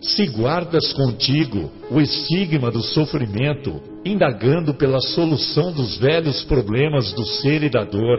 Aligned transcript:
Se 0.00 0.26
guardas 0.26 0.92
contigo 0.94 1.70
o 1.90 2.00
estigma 2.00 2.70
do 2.70 2.82
sofrimento, 2.82 3.80
indagando 4.04 4.72
pela 4.72 5.00
solução 5.00 5.72
dos 5.72 5.98
velhos 5.98 6.42
problemas 6.44 7.12
do 7.12 7.24
ser 7.26 7.62
e 7.62 7.68
da 7.68 7.84
dor, 7.84 8.18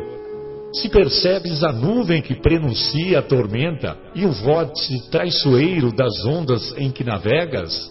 se 0.73 0.87
percebes 0.89 1.63
a 1.63 1.71
nuvem 1.71 2.21
que 2.21 2.35
prenuncia 2.35 3.19
a 3.19 3.21
tormenta 3.21 3.97
e 4.13 4.25
o 4.25 4.31
vórtice 4.31 5.09
traiçoeiro 5.09 5.91
das 5.91 6.23
ondas 6.23 6.73
em 6.77 6.91
que 6.91 7.03
navegas, 7.03 7.89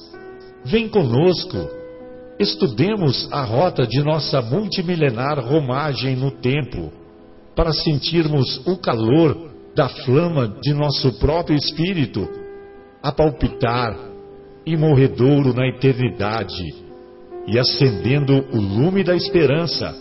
vem 0.65 0.89
conosco, 0.89 1.69
estudemos 2.39 3.29
a 3.33 3.43
rota 3.43 3.87
de 3.87 4.03
nossa 4.05 4.41
multimilenar 4.41 5.41
romagem 5.41 6.15
no 6.15 6.31
tempo, 6.31 6.93
para 7.57 7.73
sentirmos 7.73 8.65
o 8.67 8.77
calor 8.77 9.51
da 9.75 9.89
flama 9.89 10.49
de 10.63 10.73
nosso 10.73 11.13
próprio 11.19 11.57
espírito 11.57 12.40
a 13.03 13.11
palpitar, 13.11 13.97
imorredouro 14.67 15.55
na 15.55 15.67
eternidade, 15.67 16.75
e 17.47 17.59
acendendo 17.59 18.45
o 18.53 18.61
lume 18.61 19.03
da 19.03 19.17
esperança, 19.17 19.95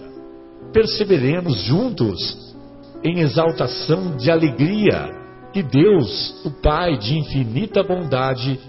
perceberemos 0.74 1.64
juntos, 1.64 2.56
em 3.04 3.20
exaltação 3.20 4.18
de 4.18 4.30
alegria, 4.30 5.10
que 5.54 5.64
Deus, 5.64 6.46
o 6.46 6.52
Pai 6.62 6.98
de 6.98 7.18
infinita 7.18 7.82
bondade, 7.82 8.60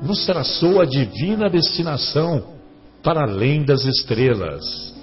nos 0.00 0.24
traçou 0.24 0.80
a 0.80 0.84
divina 0.84 1.50
destinação 1.50 2.56
para 3.02 3.22
além 3.22 3.64
das 3.64 3.84
estrelas. 3.84 4.94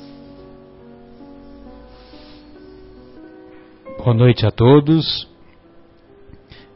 Boa 3.97 4.13
noite 4.15 4.45
a 4.45 4.51
todos. 4.51 5.34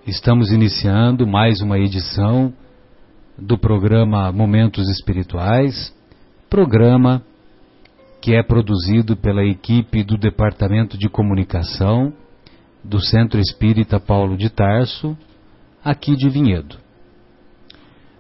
Estamos 0.10 0.52
iniciando 0.52 1.28
mais 1.28 1.62
uma 1.62 1.78
edição 1.78 2.52
do 3.38 3.60
programa 3.60 4.32
Momentos 4.32 4.90
Espirituais, 4.90 5.96
programa 6.50 7.22
que 8.20 8.34
é 8.34 8.42
produzido 8.42 9.16
pela 9.16 9.46
equipe 9.46 10.04
do 10.04 10.18
Departamento 10.18 10.98
de 10.98 11.08
Comunicação 11.08 12.12
do 12.84 13.00
Centro 13.00 13.40
Espírita 13.40 14.00
Paulo 14.00 14.36
de 14.36 14.50
Tarso, 14.50 15.16
aqui 15.86 16.16
de 16.16 16.28
Vinhedo. 16.28 16.78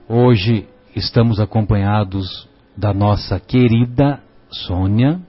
Hoje 0.07 0.67
estamos 0.95 1.39
acompanhados 1.39 2.47
da 2.77 2.93
nossa 2.93 3.39
querida 3.39 4.21
Sônia, 4.51 5.19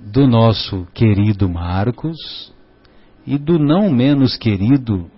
do 0.00 0.26
nosso 0.26 0.84
querido 0.92 1.48
Marcos 1.48 2.18
e 3.26 3.38
do 3.38 3.58
não 3.58 3.90
menos 3.90 4.36
querido 4.36 5.10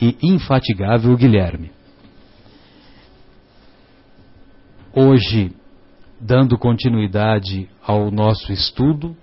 e 0.00 0.16
infatigável 0.22 1.16
Guilherme. 1.16 1.72
Hoje, 4.92 5.52
dando 6.20 6.58
continuidade 6.58 7.68
ao 7.82 8.10
nosso 8.10 8.52
estudo, 8.52 9.16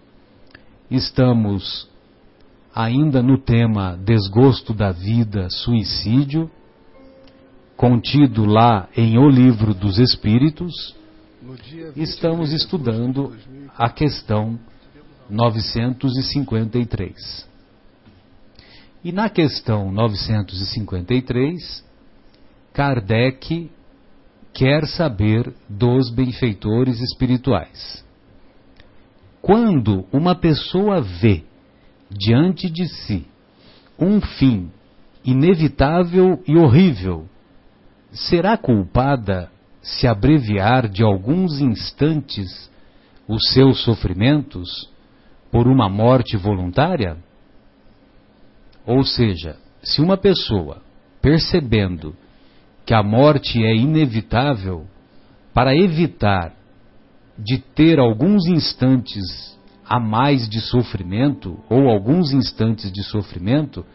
estamos 0.89 1.89
ainda 2.73 3.21
no 3.21 3.37
tema 3.37 3.97
desgosto 3.97 4.73
da 4.73 4.91
vida, 4.91 5.49
suicídio, 5.49 6.49
contido 7.75 8.45
lá 8.45 8.87
em 8.95 9.17
O 9.17 9.27
Livro 9.29 9.73
dos 9.73 9.97
Espíritos, 9.97 10.95
estamos 11.95 12.53
estudando 12.53 13.35
a 13.77 13.89
questão 13.89 14.57
953. 15.29 17.50
E 19.03 19.11
na 19.11 19.29
questão 19.29 19.91
953, 19.91 21.83
Kardec 22.71 23.71
quer 24.53 24.85
saber 24.85 25.51
dos 25.67 26.11
benfeitores 26.11 27.01
espirituais. 27.01 28.05
Quando 29.41 30.05
uma 30.11 30.35
pessoa 30.35 31.01
vê 31.01 31.43
diante 32.11 32.69
de 32.69 32.87
si 32.87 33.25
um 33.97 34.21
fim 34.21 34.69
inevitável 35.25 36.39
e 36.47 36.55
horrível, 36.55 37.27
será 38.11 38.55
culpada 38.55 39.51
se 39.81 40.07
abreviar 40.07 40.87
de 40.87 41.01
alguns 41.01 41.59
instantes 41.59 42.69
os 43.27 43.49
seus 43.51 43.83
sofrimentos 43.83 44.87
por 45.51 45.67
uma 45.67 45.89
morte 45.89 46.37
voluntária? 46.37 47.17
Ou 48.85 49.03
seja, 49.03 49.57
se 49.83 50.01
uma 50.01 50.17
pessoa, 50.17 50.81
percebendo 51.21 52.15
que 52.85 52.93
a 52.93 53.03
morte 53.03 53.63
é 53.63 53.75
inevitável, 53.75 54.85
para 55.53 55.75
evitar 55.75 56.53
de 57.37 57.57
ter 57.57 57.99
alguns 57.99 58.47
instantes 58.47 59.57
a 59.87 59.99
mais 59.99 60.47
de 60.47 60.61
sofrimento, 60.61 61.59
ou 61.69 61.89
alguns 61.89 62.31
instantes 62.31 62.91
de 62.91 63.03
sofrimento, 63.03 63.85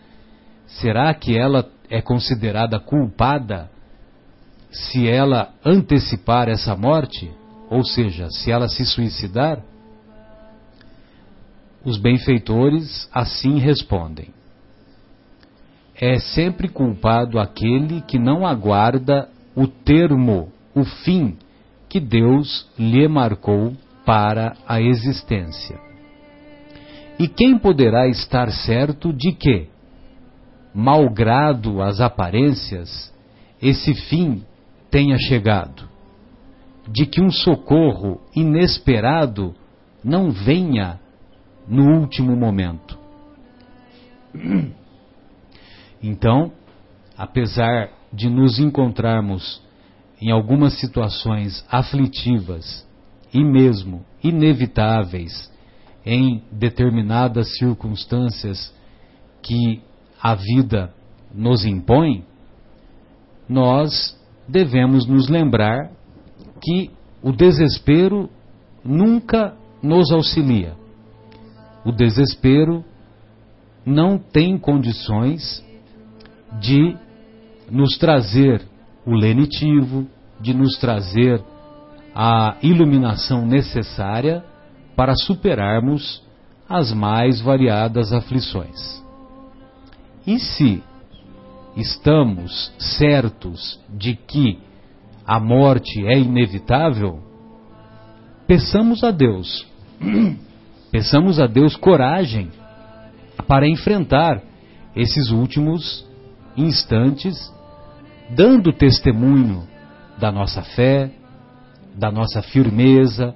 será 0.67 1.13
que 1.15 1.37
ela 1.37 1.69
é 1.89 2.03
considerada 2.03 2.79
culpada 2.79 3.71
se 4.71 5.09
ela 5.09 5.55
antecipar 5.65 6.49
essa 6.49 6.77
morte? 6.77 7.31
Ou 7.71 7.85
seja, 7.85 8.29
se 8.31 8.51
ela 8.51 8.69
se 8.69 8.85
suicidar? 8.85 9.63
Os 11.85 11.99
benfeitores 11.99 13.09
assim 13.13 13.59
respondem: 13.59 14.36
é 16.01 16.19
sempre 16.19 16.69
culpado 16.69 17.39
aquele 17.39 18.03
que 18.03 18.19
não 18.19 18.47
aguarda 18.47 19.29
o 19.55 19.67
termo, 19.67 20.53
o 20.75 20.85
fim 20.85 21.37
que 21.89 21.99
Deus 21.99 22.69
lhe 22.79 23.09
marcou 23.09 23.73
para 24.05 24.55
a 24.69 24.81
existência. 24.81 25.79
E 27.19 27.27
quem 27.27 27.59
poderá 27.59 28.07
estar 28.07 28.51
certo 28.51 29.11
de 29.11 29.33
que, 29.33 29.69
malgrado 30.75 31.81
as 31.81 31.99
aparências, 31.99 33.13
esse 33.61 33.95
fim 33.95 34.45
tenha 34.91 35.17
chegado? 35.19 35.89
De 36.87 37.07
que 37.07 37.23
um 37.23 37.31
socorro 37.31 38.21
inesperado 38.35 39.55
não 40.05 40.31
venha 40.31 41.01
no 41.67 41.99
último 41.99 42.37
momento? 42.37 42.99
Então, 46.07 46.53
apesar 47.19 47.91
de 48.13 48.31
nos 48.31 48.61
encontrarmos 48.61 49.61
em 50.23 50.31
algumas 50.31 50.79
situações 50.79 51.67
aflitivas 51.69 52.87
e 53.35 53.43
mesmo 53.43 54.05
inevitáveis 54.23 55.53
em 56.05 56.45
determinadas 56.53 57.59
circunstâncias 57.59 58.73
que 59.43 59.83
a 60.23 60.37
vida 60.37 60.95
nos 61.35 61.65
impõe, 61.65 62.25
nós 63.49 64.17
devemos 64.47 65.09
nos 65.09 65.29
lembrar 65.29 65.91
que 66.63 66.89
o 67.21 67.33
desespero 67.33 68.31
nunca 68.85 69.57
nos 69.83 70.13
auxilia. 70.13 70.77
O 71.85 71.91
desespero 71.91 72.85
não 73.85 74.17
tem 74.19 74.57
condições 74.57 75.66
de 76.61 76.97
nos 77.71 77.97
trazer 77.99 78.63
o 79.05 79.15
lenitivo, 79.15 80.07
de 80.41 80.55
nos 80.55 80.77
trazer 80.79 81.43
a 82.15 82.57
iluminação 82.63 83.45
necessária 83.45 84.45
para 84.95 85.15
superarmos 85.15 86.23
as 86.69 86.93
mais 86.93 87.41
variadas 87.41 88.13
aflições. 88.13 89.05
E 90.27 90.39
se 90.39 90.83
estamos 91.77 92.73
certos 92.79 93.79
de 93.89 94.17
que 94.17 94.59
a 95.27 95.39
morte 95.39 96.07
é 96.07 96.19
inevitável, 96.19 97.21
peçamos 98.47 99.05
a 99.05 99.11
Deus, 99.11 99.67
peçamos 100.91 101.39
a 101.39 101.47
Deus 101.47 101.77
coragem 101.77 102.51
para 103.47 103.69
enfrentar 103.69 104.43
esses 104.95 105.31
últimos 105.31 106.06
instantes, 106.57 107.53
dando 108.31 108.73
testemunho 108.73 109.67
da 110.19 110.33
nossa 110.33 110.63
fé, 110.63 111.11
da 111.95 112.11
nossa 112.11 112.43
firmeza, 112.43 113.35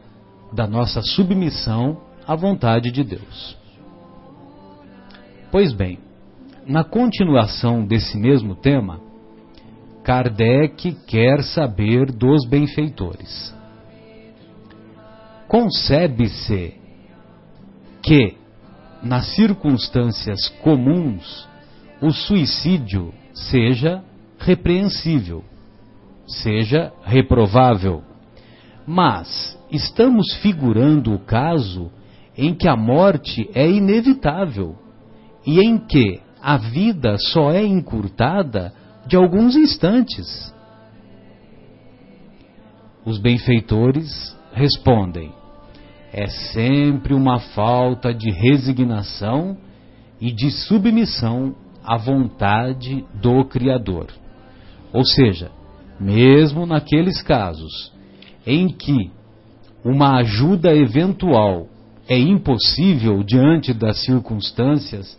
da 0.52 0.66
nossa 0.66 1.00
submissão 1.02 2.00
à 2.26 2.34
vontade 2.34 2.90
de 2.90 3.04
Deus. 3.04 3.56
Pois 5.50 5.72
bem, 5.72 5.98
na 6.66 6.84
continuação 6.84 7.84
desse 7.84 8.16
mesmo 8.16 8.54
tema, 8.54 9.00
Kardec 10.04 10.92
quer 11.06 11.42
saber 11.42 12.10
dos 12.12 12.46
benfeitores. 12.48 13.54
Concebe-se 15.48 16.74
que, 18.02 18.36
nas 19.02 19.26
circunstâncias 19.34 20.48
comuns, 20.62 21.49
o 22.00 22.10
suicídio 22.10 23.12
seja 23.34 24.02
repreensível, 24.38 25.44
seja 26.26 26.92
reprovável. 27.04 28.02
Mas 28.86 29.58
estamos 29.70 30.34
figurando 30.36 31.14
o 31.14 31.18
caso 31.18 31.90
em 32.36 32.54
que 32.54 32.66
a 32.66 32.76
morte 32.76 33.48
é 33.54 33.68
inevitável 33.68 34.76
e 35.46 35.60
em 35.60 35.78
que 35.78 36.20
a 36.42 36.56
vida 36.56 37.16
só 37.18 37.52
é 37.52 37.62
encurtada 37.62 38.72
de 39.06 39.16
alguns 39.16 39.54
instantes. 39.56 40.54
Os 43.04 43.18
benfeitores 43.18 44.36
respondem: 44.52 45.32
é 46.12 46.26
sempre 46.26 47.12
uma 47.12 47.38
falta 47.38 48.12
de 48.12 48.30
resignação 48.30 49.56
e 50.20 50.32
de 50.32 50.50
submissão 50.50 51.54
à 51.90 51.96
vontade 51.96 53.04
do 53.20 53.44
Criador. 53.44 54.06
Ou 54.92 55.04
seja, 55.04 55.50
mesmo 55.98 56.64
naqueles 56.64 57.20
casos 57.20 57.92
em 58.46 58.68
que 58.68 59.10
uma 59.84 60.18
ajuda 60.18 60.72
eventual 60.72 61.66
é 62.08 62.16
impossível 62.16 63.24
diante 63.24 63.74
das 63.74 64.04
circunstâncias 64.04 65.18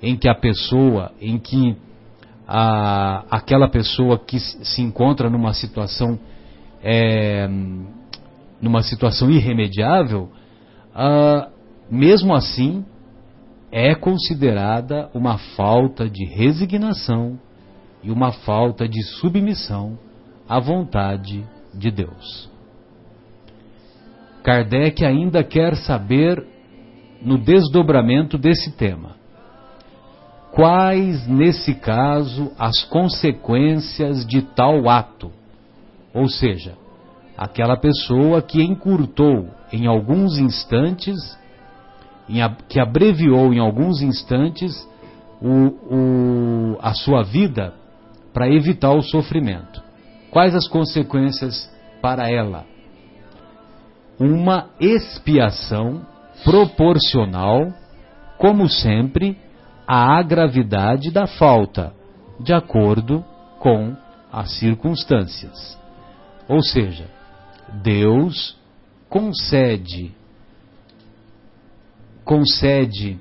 em 0.00 0.16
que 0.16 0.26
a 0.30 0.34
pessoa, 0.34 1.12
em 1.20 1.38
que 1.38 1.76
a, 2.46 3.26
aquela 3.30 3.68
pessoa 3.68 4.18
que 4.18 4.40
se 4.40 4.80
encontra 4.80 5.28
numa 5.28 5.52
situação 5.52 6.18
é, 6.82 7.46
numa 8.62 8.82
situação 8.82 9.30
irremediável, 9.30 10.30
uh, 10.94 11.50
mesmo 11.90 12.34
assim 12.34 12.82
é 13.70 13.94
considerada 13.94 15.10
uma 15.14 15.38
falta 15.38 16.08
de 16.08 16.24
resignação 16.24 17.38
e 18.02 18.10
uma 18.10 18.32
falta 18.32 18.88
de 18.88 19.02
submissão 19.02 19.98
à 20.48 20.58
vontade 20.58 21.44
de 21.74 21.90
Deus. 21.90 22.50
Kardec 24.42 25.04
ainda 25.04 25.44
quer 25.44 25.76
saber, 25.76 26.42
no 27.20 27.36
desdobramento 27.36 28.38
desse 28.38 28.72
tema, 28.72 29.16
quais, 30.52 31.26
nesse 31.26 31.74
caso, 31.74 32.52
as 32.58 32.84
consequências 32.84 34.24
de 34.26 34.42
tal 34.42 34.88
ato. 34.88 35.30
Ou 36.14 36.28
seja, 36.28 36.76
aquela 37.36 37.76
pessoa 37.76 38.40
que 38.40 38.62
encurtou 38.62 39.48
em 39.72 39.86
alguns 39.86 40.38
instantes, 40.38 41.37
que 42.68 42.78
abreviou 42.78 43.52
em 43.52 43.58
alguns 43.58 44.02
instantes 44.02 44.86
o, 45.40 46.74
o, 46.74 46.78
a 46.80 46.92
sua 46.94 47.22
vida 47.22 47.74
para 48.32 48.48
evitar 48.48 48.92
o 48.92 49.02
sofrimento. 49.02 49.82
Quais 50.30 50.54
as 50.54 50.68
consequências 50.68 51.70
para 52.02 52.30
ela? 52.30 52.66
Uma 54.18 54.68
expiação 54.78 56.06
proporcional, 56.44 57.72
como 58.36 58.68
sempre, 58.68 59.38
à 59.86 60.22
gravidade 60.22 61.10
da 61.10 61.26
falta, 61.26 61.92
de 62.40 62.52
acordo 62.52 63.24
com 63.58 63.96
as 64.30 64.52
circunstâncias. 64.58 65.78
Ou 66.48 66.62
seja, 66.62 67.06
Deus 67.82 68.56
concede 69.08 70.12
concede 72.28 73.18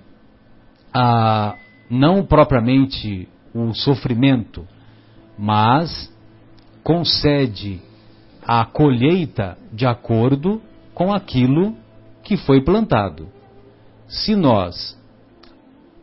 a 0.94 1.56
não 1.90 2.26
propriamente 2.26 3.26
o 3.54 3.74
sofrimento, 3.74 4.68
mas 5.40 6.14
concede 6.84 7.80
a 8.46 8.66
colheita 8.66 9.58
de 9.72 9.86
acordo 9.86 10.62
com 10.94 11.14
aquilo 11.14 11.74
que 12.22 12.36
foi 12.36 12.62
plantado. 12.62 13.30
Se 14.10 14.36
nós 14.36 15.00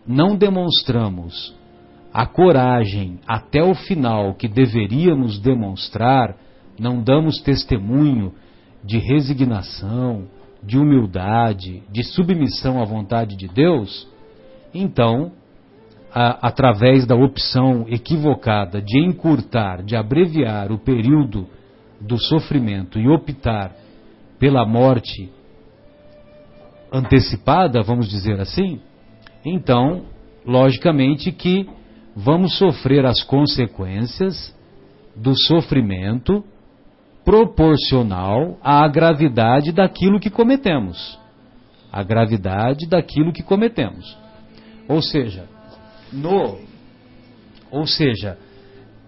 não 0.07 0.35
demonstramos 0.35 1.55
a 2.11 2.25
coragem 2.25 3.21
até 3.27 3.62
o 3.62 3.75
final 3.75 4.33
que 4.33 4.49
deveríamos 4.49 5.39
demonstrar, 5.39 6.37
não 6.81 7.03
damos 7.03 7.39
testemunho 7.43 8.33
de 8.83 8.97
resignação, 8.97 10.27
de 10.66 10.78
humildade, 10.78 11.82
de 11.90 12.02
submissão 12.02 12.81
à 12.81 12.84
vontade 12.84 13.37
de 13.37 13.49
Deus, 13.49 14.08
então, 14.72 15.32
a, 16.12 16.49
através 16.49 17.06
da 17.06 17.14
opção 17.14 17.87
equivocada 17.88 18.81
de 18.81 18.99
encurtar, 18.99 19.82
de 19.82 19.94
abreviar 19.94 20.72
o 20.72 20.78
período 20.78 21.46
do 22.00 22.19
sofrimento 22.19 22.99
e 22.99 23.08
optar 23.08 23.72
pela 24.38 24.66
morte 24.66 25.31
antecipada, 26.93 27.82
vamos 27.82 28.08
dizer 28.08 28.40
assim, 28.40 28.81
então, 29.44 30.05
logicamente 30.46 31.32
que 31.32 31.69
vamos 32.14 32.56
sofrer 32.58 33.05
as 33.05 33.22
consequências 33.22 34.55
do 35.16 35.34
sofrimento 35.46 36.44
proporcional 37.25 38.59
à 38.62 38.87
gravidade 38.88 39.73
daquilo 39.73 40.21
que 40.21 40.31
cometemos. 40.31 41.19
A 41.93 42.03
gravidade 42.03 42.87
daquilo 42.87 43.32
que 43.32 43.43
cometemos. 43.43 44.17
Ou 44.88 45.00
seja, 45.00 45.49
no, 46.12 46.59
ou 47.71 47.87
seja, 47.87 48.37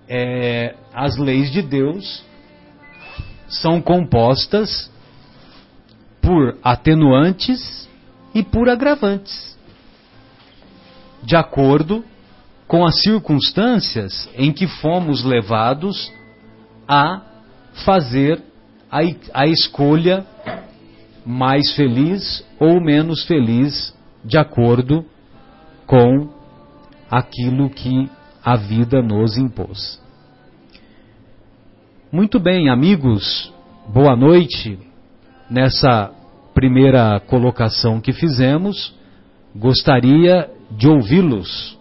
é, 0.08 0.74
as 0.94 1.16
leis 1.16 1.50
de 1.50 1.62
Deus 1.62 2.24
são 3.48 3.80
compostas 3.80 4.90
por 6.20 6.58
atenuantes 6.62 7.88
e 8.34 8.42
por 8.42 8.68
agravantes, 8.68 9.56
de 11.22 11.36
acordo 11.36 12.04
com 12.66 12.84
as 12.84 13.00
circunstâncias 13.02 14.28
em 14.34 14.52
que 14.52 14.66
fomos 14.66 15.22
levados 15.22 16.12
a 16.88 17.35
fazer 17.84 18.43
a, 18.90 19.00
a 19.34 19.46
escolha 19.46 20.25
mais 21.25 21.75
feliz 21.75 22.46
ou 22.58 22.81
menos 22.81 23.25
feliz 23.25 23.94
de 24.25 24.38
acordo 24.38 25.05
com 25.87 26.28
aquilo 27.11 27.69
que 27.70 28.08
a 28.44 28.56
vida 28.56 29.02
nos 29.02 29.37
impôs. 29.37 30.00
Muito 32.12 32.38
bem, 32.38 32.68
amigos, 32.68 33.52
boa 33.88 34.16
noite. 34.16 34.78
Nessa 35.50 36.12
primeira 36.54 37.21
colocação 37.21 38.00
que 38.00 38.12
fizemos, 38.12 38.95
gostaria 39.54 40.50
de 40.71 40.88
ouvi-los. 40.88 41.78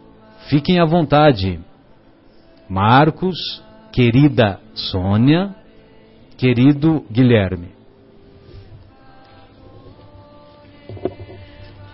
Fiquem 0.49 0.79
à 0.79 0.85
vontade. 0.85 1.59
Marcos, 2.69 3.63
querida 3.91 4.59
Sônia, 4.73 5.55
querido 6.37 7.05
Guilherme. 7.09 7.69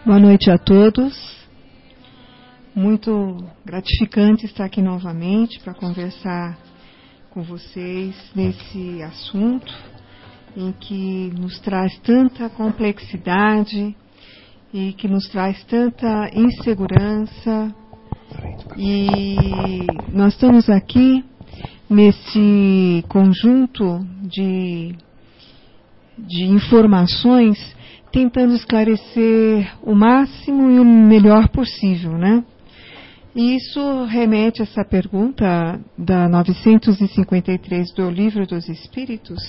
Boa 0.03 0.19
noite 0.19 0.49
a 0.49 0.57
todos. 0.57 1.39
Muito 2.73 3.37
gratificante 3.63 4.45
estar 4.45 4.65
aqui 4.65 4.81
novamente 4.81 5.59
para 5.59 5.73
conversar 5.73 6.57
com 7.29 7.43
vocês 7.43 8.15
nesse 8.35 9.03
assunto 9.03 9.71
em 10.57 10.71
que 10.71 11.31
nos 11.39 11.59
traz 11.59 11.97
tanta 11.99 12.49
complexidade 12.49 13.95
e 14.73 14.93
que 14.93 15.07
nos 15.07 15.27
traz 15.29 15.63
tanta 15.65 16.29
insegurança. 16.33 17.75
E 18.77 19.85
nós 20.11 20.33
estamos 20.33 20.69
aqui 20.69 21.23
nesse 21.91 23.03
conjunto 23.09 23.99
de, 24.21 24.95
de 26.17 26.45
informações, 26.45 27.57
tentando 28.13 28.53
esclarecer 28.55 29.69
o 29.83 29.93
máximo 29.93 30.71
e 30.71 30.79
o 30.79 30.85
melhor 30.85 31.49
possível, 31.49 32.17
né? 32.17 32.45
E 33.35 33.57
isso 33.57 34.05
remete 34.05 34.61
a 34.61 34.63
essa 34.63 34.85
pergunta 34.85 35.79
da 35.97 36.29
953 36.29 37.93
do 37.93 38.09
Livro 38.09 38.47
dos 38.47 38.69
Espíritos, 38.69 39.41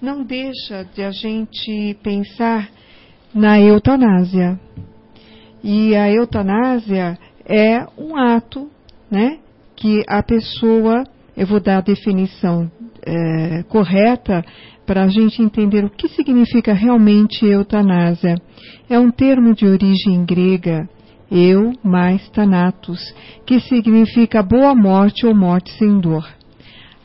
não 0.00 0.24
deixa 0.24 0.84
de 0.92 1.02
a 1.04 1.12
gente 1.12 1.96
pensar 2.02 2.68
na 3.32 3.60
eutanásia. 3.60 4.58
E 5.62 5.94
a 5.94 6.10
eutanásia 6.10 7.16
é 7.44 7.86
um 7.96 8.16
ato, 8.16 8.68
né, 9.08 9.38
que 9.76 10.02
a 10.08 10.22
pessoa 10.24 11.04
eu 11.36 11.46
vou 11.46 11.60
dar 11.60 11.78
a 11.78 11.82
definição 11.82 12.70
é, 13.04 13.62
correta 13.64 14.44
para 14.86 15.04
a 15.04 15.08
gente 15.08 15.42
entender 15.42 15.84
o 15.84 15.90
que 15.90 16.08
significa 16.08 16.72
realmente 16.72 17.46
eutanásia. 17.46 18.36
É 18.88 18.98
um 18.98 19.10
termo 19.10 19.54
de 19.54 19.66
origem 19.66 20.24
grega 20.24 20.88
eu 21.32 21.72
mais 21.82 22.28
Thanatos, 22.28 23.00
que 23.46 23.58
significa 23.60 24.42
boa 24.42 24.74
morte 24.74 25.26
ou 25.26 25.34
morte 25.34 25.72
sem 25.78 25.98
dor. 25.98 26.28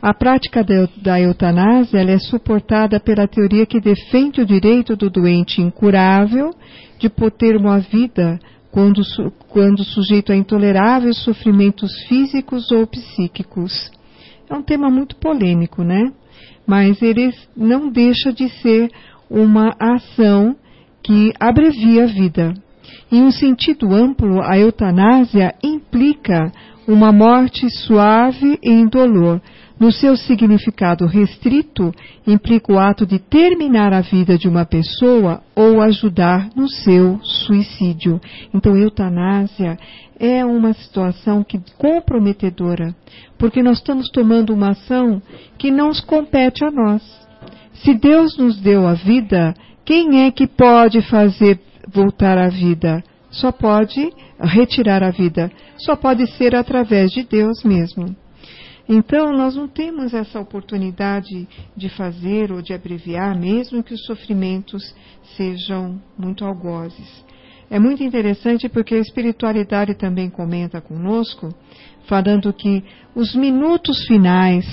A 0.01 0.13
prática 0.13 0.63
da 1.01 1.19
eutanásia 1.19 1.99
é 1.99 2.19
suportada 2.19 2.99
pela 2.99 3.27
teoria 3.27 3.65
que 3.65 3.79
defende 3.79 4.41
o 4.41 4.45
direito 4.45 4.95
do 4.95 5.09
doente 5.09 5.61
incurável 5.61 6.51
de 6.99 7.09
ter 7.31 7.55
uma 7.55 7.79
vida 7.79 8.37
quando, 8.69 9.01
quando 9.47 9.83
sujeito 9.83 10.31
a 10.31 10.35
intoleráveis 10.35 11.17
sofrimentos 11.23 11.91
físicos 12.07 12.69
ou 12.69 12.85
psíquicos. 12.85 13.89
É 14.49 14.53
um 14.53 14.61
tema 14.61 14.89
muito 14.89 15.15
polêmico, 15.17 15.83
né? 15.83 16.11
Mas 16.65 17.01
ele 17.01 17.31
não 17.55 17.89
deixa 17.89 18.31
de 18.31 18.49
ser 18.61 18.89
uma 19.29 19.75
ação 19.79 20.55
que 21.03 21.33
abrevia 21.39 22.03
a 22.03 22.07
vida. 22.07 22.53
Em 23.11 23.23
um 23.23 23.31
sentido 23.31 23.93
amplo, 23.93 24.41
a 24.41 24.57
eutanásia 24.57 25.53
implica 25.63 26.51
uma 26.87 27.11
morte 27.11 27.69
suave 27.69 28.57
e 28.63 28.71
indolor, 28.71 29.41
no 29.79 29.91
seu 29.91 30.17
significado 30.17 31.05
restrito, 31.05 31.93
implica 32.25 32.73
o 32.73 32.79
ato 32.79 33.05
de 33.05 33.19
terminar 33.19 33.93
a 33.93 34.01
vida 34.01 34.37
de 34.37 34.47
uma 34.47 34.65
pessoa 34.65 35.41
ou 35.55 35.81
ajudar 35.81 36.49
no 36.55 36.67
seu 36.67 37.19
suicídio. 37.23 38.19
Então, 38.53 38.75
eutanásia 38.75 39.77
é 40.19 40.43
uma 40.43 40.73
situação 40.73 41.43
que 41.43 41.61
comprometedora, 41.77 42.95
porque 43.37 43.61
nós 43.61 43.77
estamos 43.77 44.09
tomando 44.09 44.53
uma 44.53 44.71
ação 44.71 45.21
que 45.57 45.69
não 45.69 45.91
compete 46.05 46.65
a 46.65 46.71
nós. 46.71 47.03
Se 47.73 47.93
Deus 47.93 48.35
nos 48.37 48.59
deu 48.59 48.87
a 48.87 48.93
vida, 48.93 49.53
quem 49.85 50.25
é 50.25 50.31
que 50.31 50.47
pode 50.47 51.01
fazer 51.03 51.59
voltar 51.87 52.37
a 52.37 52.49
vida? 52.49 53.03
Só 53.29 53.51
pode 53.51 54.11
retirar 54.39 55.03
a 55.03 55.11
vida. 55.11 55.51
Só 55.77 55.95
pode 55.95 56.25
ser 56.31 56.55
através 56.55 57.11
de 57.11 57.23
Deus 57.23 57.63
mesmo. 57.63 58.15
Então, 58.89 59.33
nós 59.33 59.55
não 59.55 59.67
temos 59.67 60.13
essa 60.13 60.39
oportunidade 60.39 61.47
de 61.75 61.89
fazer 61.89 62.51
ou 62.51 62.61
de 62.61 62.73
abreviar, 62.73 63.37
mesmo 63.37 63.83
que 63.83 63.93
os 63.93 64.05
sofrimentos 64.05 64.95
sejam 65.35 66.01
muito 66.17 66.45
algozes. 66.45 67.25
É 67.69 67.79
muito 67.79 68.01
interessante 68.01 68.69
porque 68.69 68.95
a 68.95 68.99
espiritualidade 68.99 69.93
também 69.95 70.29
comenta 70.29 70.79
conosco, 70.79 71.53
falando 72.05 72.53
que 72.53 72.81
os 73.13 73.35
minutos 73.35 74.05
finais, 74.07 74.65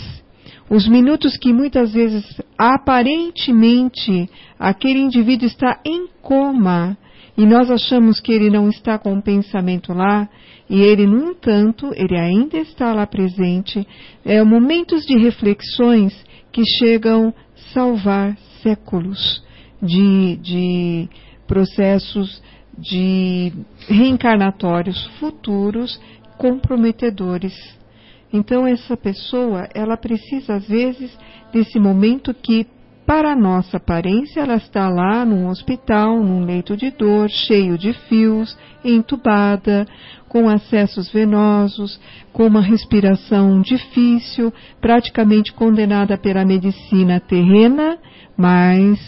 os 0.71 0.87
minutos 0.88 1.37
que 1.37 1.52
muitas 1.52 1.92
vezes 1.92 2.40
aparentemente 2.56 4.30
aquele 4.56 5.00
indivíduo 5.00 5.49
está 5.49 5.80
em 5.85 6.06
coma 6.23 6.97
e 7.37 7.45
nós 7.45 7.71
achamos 7.71 8.21
que 8.21 8.33
ele 8.33 8.49
não 8.49 8.69
está 8.69 8.99
com 8.99 9.14
o 9.14 9.23
pensamento 9.23 9.93
lá, 9.93 10.29
e 10.69 10.81
ele, 10.81 11.07
no 11.07 11.31
entanto, 11.31 11.91
ele 11.95 12.17
ainda 12.17 12.57
está 12.59 12.93
lá 12.93 13.07
presente. 13.07 13.87
É 14.25 14.43
momentos 14.43 15.05
de 15.05 15.17
reflexões 15.19 16.14
que 16.53 16.62
chegam 16.79 17.35
salvar 17.73 18.37
séculos 18.62 19.43
de, 19.83 20.37
de 20.37 21.09
processos 21.47 22.43
de 22.79 23.53
reencarnatórios 23.88 25.05
futuros 25.19 26.00
comprometedores. 26.38 27.55
Então 28.33 28.67
essa 28.67 28.97
pessoa, 28.97 29.69
ela 29.75 29.97
precisa 29.97 30.55
às 30.55 30.67
vezes 30.67 31.17
desse 31.53 31.79
momento 31.79 32.35
que 32.35 32.67
para 33.07 33.33
a 33.33 33.37
nossa 33.37 33.77
aparência, 33.77 34.41
ela 34.41 34.57
está 34.57 34.89
lá 34.89 35.25
num 35.25 35.49
hospital, 35.49 36.19
num 36.23 36.45
leito 36.45 36.77
de 36.77 36.91
dor, 36.91 37.29
cheio 37.29 37.77
de 37.77 37.93
fios, 37.93 38.57
entubada, 38.85 39.87
com 40.29 40.49
acessos 40.49 41.13
venosos, 41.13 42.01
com 42.33 42.47
uma 42.47 42.63
respiração 42.63 43.61
difícil, 43.61 44.53
praticamente 44.81 45.53
condenada 45.53 46.17
pela 46.17 46.45
medicina 46.45 47.21
terrena, 47.21 47.99
mas 48.37 48.99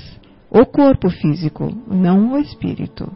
o 0.50 0.65
corpo 0.67 1.09
físico, 1.09 1.73
não 1.91 2.33
o 2.33 2.38
espírito. 2.38 3.11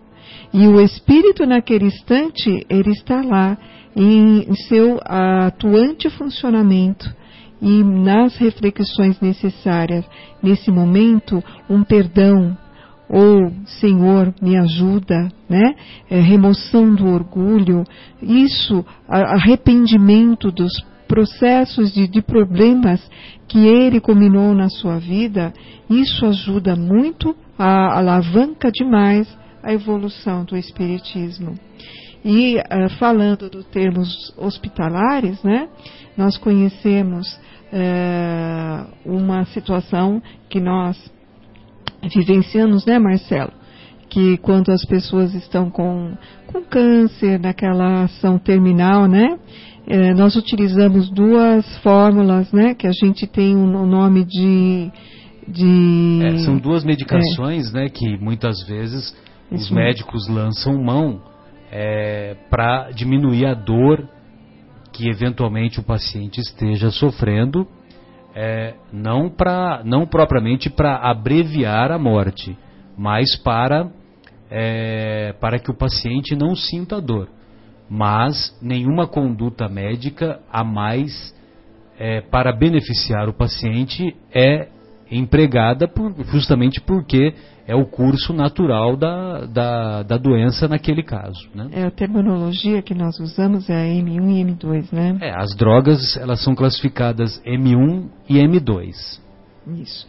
E 0.52 0.66
o 0.66 0.80
espírito, 0.80 1.44
naquele 1.46 1.86
instante, 1.86 2.66
ele 2.68 2.90
está 2.90 3.22
lá 3.22 3.56
em 3.94 4.52
seu 4.68 4.98
atuante 5.04 6.08
funcionamento 6.10 7.19
e 7.60 7.84
nas 7.84 8.36
reflexões 8.36 9.20
necessárias 9.20 10.04
nesse 10.42 10.70
momento 10.70 11.42
um 11.68 11.82
perdão 11.82 12.56
ou 13.08 13.52
Senhor 13.80 14.32
me 14.40 14.56
ajuda, 14.56 15.28
né? 15.48 15.74
É, 16.08 16.20
remoção 16.20 16.94
do 16.94 17.08
orgulho, 17.08 17.84
isso, 18.22 18.84
arrependimento 19.08 20.52
dos 20.52 20.70
processos 21.08 21.92
de, 21.92 22.06
de 22.06 22.22
problemas 22.22 23.02
que 23.48 23.66
ele 23.66 24.00
combinou 24.00 24.54
na 24.54 24.68
sua 24.68 25.00
vida, 25.00 25.52
isso 25.90 26.24
ajuda 26.24 26.76
muito, 26.76 27.34
a, 27.58 27.98
alavanca 27.98 28.70
demais 28.70 29.26
a 29.60 29.72
evolução 29.72 30.44
do 30.44 30.56
Espiritismo. 30.56 31.58
E 32.24 32.58
uh, 32.58 32.88
falando 32.98 33.50
dos 33.50 33.66
termos 33.66 34.32
hospitalares, 34.36 35.42
né, 35.42 35.68
nós 36.16 36.36
conhecemos 36.38 37.40
é, 37.72 38.84
uma 39.04 39.44
situação 39.46 40.22
que 40.48 40.60
nós 40.60 40.96
vivenciamos, 42.14 42.84
né, 42.84 42.98
Marcelo? 42.98 43.52
Que 44.08 44.36
quando 44.38 44.70
as 44.70 44.84
pessoas 44.84 45.34
estão 45.34 45.70
com, 45.70 46.16
com 46.46 46.62
câncer, 46.62 47.38
naquela 47.38 48.04
ação 48.04 48.38
terminal, 48.38 49.06
né? 49.06 49.38
É, 49.86 50.12
nós 50.14 50.36
utilizamos 50.36 51.10
duas 51.10 51.78
fórmulas, 51.78 52.52
né? 52.52 52.74
Que 52.74 52.86
a 52.86 52.92
gente 52.92 53.26
tem 53.26 53.56
um, 53.56 53.76
um 53.76 53.86
nome 53.86 54.24
de. 54.24 54.90
de 55.46 56.20
é, 56.24 56.38
são 56.38 56.58
duas 56.58 56.84
medicações, 56.84 57.72
né? 57.72 57.88
Que 57.88 58.16
muitas 58.18 58.64
vezes 58.66 59.14
os 59.50 59.62
Isso 59.62 59.74
médicos 59.74 60.26
mesmo. 60.28 60.42
lançam 60.42 60.82
mão 60.82 61.22
é, 61.70 62.36
para 62.48 62.90
diminuir 62.90 63.46
a 63.46 63.54
dor 63.54 64.08
que 65.00 65.08
eventualmente 65.08 65.80
o 65.80 65.82
paciente 65.82 66.42
esteja 66.42 66.90
sofrendo, 66.90 67.66
é, 68.34 68.74
não, 68.92 69.30
pra, 69.30 69.80
não 69.82 70.06
propriamente 70.06 70.68
para 70.68 70.96
abreviar 70.96 71.90
a 71.90 71.98
morte, 71.98 72.54
mas 72.98 73.34
para, 73.36 73.88
é, 74.50 75.34
para 75.40 75.58
que 75.58 75.70
o 75.70 75.74
paciente 75.74 76.36
não 76.36 76.54
sinta 76.54 77.00
dor. 77.00 77.28
Mas 77.88 78.54
nenhuma 78.60 79.06
conduta 79.06 79.70
médica 79.70 80.38
a 80.52 80.62
mais 80.62 81.34
é, 81.98 82.20
para 82.20 82.52
beneficiar 82.52 83.26
o 83.26 83.32
paciente 83.32 84.14
é 84.34 84.68
empregada 85.10 85.88
por, 85.88 86.14
justamente 86.26 86.78
porque 86.78 87.34
é 87.70 87.74
o 87.76 87.86
curso 87.86 88.32
natural 88.32 88.96
da, 88.96 89.46
da, 89.46 90.02
da 90.02 90.16
doença 90.16 90.66
naquele 90.66 91.04
caso. 91.04 91.48
Né? 91.54 91.68
É, 91.70 91.84
a 91.84 91.90
terminologia 91.92 92.82
que 92.82 92.94
nós 92.94 93.20
usamos 93.20 93.70
é 93.70 93.74
a 93.74 93.86
M1 93.86 94.28
e 94.28 94.44
M2, 94.44 94.92
né? 94.92 95.16
É, 95.20 95.30
as 95.40 95.54
drogas 95.54 96.16
elas 96.16 96.42
são 96.42 96.52
classificadas 96.52 97.40
M1 97.46 98.08
e 98.28 98.38
M2. 98.38 99.20
Isso. 99.80 100.04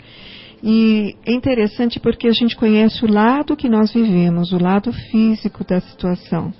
E 0.64 1.16
é 1.24 1.32
interessante 1.32 2.00
porque 2.00 2.28
a 2.28 2.32
gente 2.32 2.56
conhece 2.56 3.06
o 3.06 3.12
lado 3.12 3.56
que 3.56 3.70
nós 3.70 3.94
vivemos, 3.94 4.52
o 4.52 4.58
lado 4.58 4.92
físico 4.92 5.64
da 5.64 5.80
situação. 5.82 6.52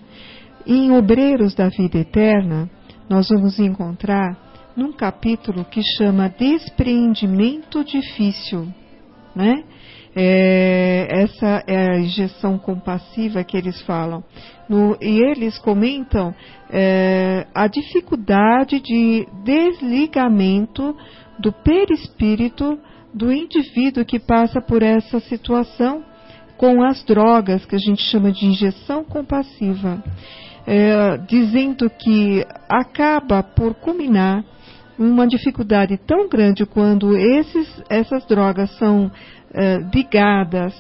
E 0.68 0.86
em 0.86 0.92
Obreiros 0.92 1.56
da 1.56 1.68
Vida 1.70 1.98
Eterna, 1.98 2.70
nós 3.10 3.30
vamos 3.30 3.58
encontrar 3.58 4.38
num 4.78 4.94
capítulo 4.94 5.66
que 5.66 5.82
chama 5.98 6.30
Despreendimento 6.30 7.84
Difícil, 7.84 8.68
né? 9.36 9.64
É, 10.16 11.08
essa 11.10 11.64
é 11.66 11.92
a 11.92 12.00
injeção 12.00 12.58
compassiva 12.58 13.44
que 13.44 13.56
eles 13.56 13.82
falam. 13.84 14.24
No, 14.68 14.98
e 15.02 15.22
eles 15.22 15.58
comentam 15.58 16.34
é, 16.70 17.48
a 17.54 17.68
dificuldade 17.68 18.80
de 18.80 19.26
desligamento 19.44 20.96
do 21.40 21.52
perispírito 21.52 22.78
do 23.14 23.32
indivíduo 23.32 24.06
que 24.06 24.20
passa 24.20 24.62
por 24.62 24.82
essa 24.84 25.20
situação 25.20 26.04
com 26.58 26.84
as 26.84 27.04
drogas, 27.04 27.66
que 27.66 27.76
a 27.76 27.80
gente 27.80 28.04
chama 28.04 28.32
de 28.32 28.46
injeção 28.46 29.04
compassiva, 29.04 30.02
é, 30.68 31.18
dizendo 31.28 31.90
que 31.90 32.46
acaba 32.70 33.42
por 33.42 33.74
culminar 33.76 34.44
uma 34.98 35.26
dificuldade 35.26 35.98
tão 36.06 36.30
grande 36.30 36.66
quando 36.66 37.18
esses, 37.18 37.84
essas 37.90 38.26
drogas 38.28 38.70
são 38.78 39.12
eh, 39.54 39.80
ligadas, 39.94 40.74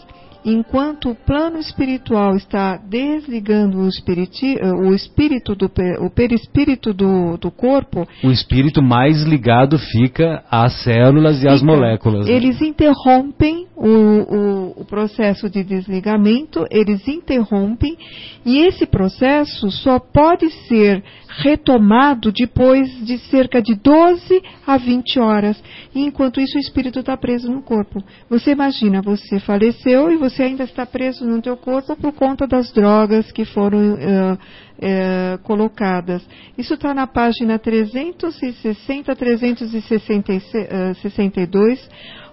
enquanto 0.44 1.12
o 1.12 1.16
plano 1.16 1.60
espiritual 1.60 2.36
está 2.36 2.78
desligando 2.78 3.80
o, 3.80 3.88
espiriti, 3.88 4.58
eh, 4.60 4.72
o 4.72 4.94
espírito 4.94 5.56
do 5.56 5.72
o 6.00 6.10
perispírito 6.10 6.94
do, 6.94 7.38
do 7.38 7.51
corpo, 7.51 8.08
o 8.24 8.32
espírito 8.32 8.82
mais 8.82 9.24
ligado 9.24 9.78
fica 9.78 10.44
às 10.50 10.84
células 10.84 11.44
e 11.44 11.48
às 11.48 11.62
moléculas. 11.62 12.25
Né? 12.25 12.34
Eles 12.34 12.62
interrompem 12.62 13.68
o, 13.75 13.88
o, 13.88 14.82
o, 14.82 14.86
processo 14.86 15.50
de 15.50 15.63
desligamento, 15.63 16.66
eles 16.70 17.08
interrompem 17.08 17.98
e 18.45 18.65
esse 18.65 18.86
processo 18.86 19.69
só 19.69 20.00
pode 20.00 20.50
ser 20.67 21.03
retomado 21.38 22.31
depois 22.31 22.89
de 23.05 23.17
cerca 23.29 23.62
de 23.62 23.75
12 23.75 24.41
a 24.65 24.77
20 24.77 25.19
horas. 25.19 25.62
E 25.93 26.01
enquanto 26.01 26.41
isso 26.41 26.57
o 26.57 26.60
espírito 26.60 27.00
está 27.00 27.15
preso 27.15 27.51
no 27.51 27.62
corpo. 27.62 28.03
Você 28.29 28.51
imagina, 28.51 29.01
você 29.01 29.39
faleceu 29.39 30.12
e 30.12 30.17
você 30.17 30.43
ainda 30.43 30.63
está 30.63 30.86
preso 30.86 31.25
no 31.25 31.41
teu 31.41 31.55
corpo 31.55 31.95
por 31.95 32.12
conta 32.13 32.48
das 32.48 32.71
drogas 32.71 33.31
que 33.31 33.45
foram 33.45 33.93
uh, 33.93 34.33
uh, 34.33 35.38
colocadas. 35.43 36.27
Isso 36.57 36.74
está 36.74 36.93
na 36.93 37.07
página 37.07 37.60
360 37.60 39.15
362 39.15 41.89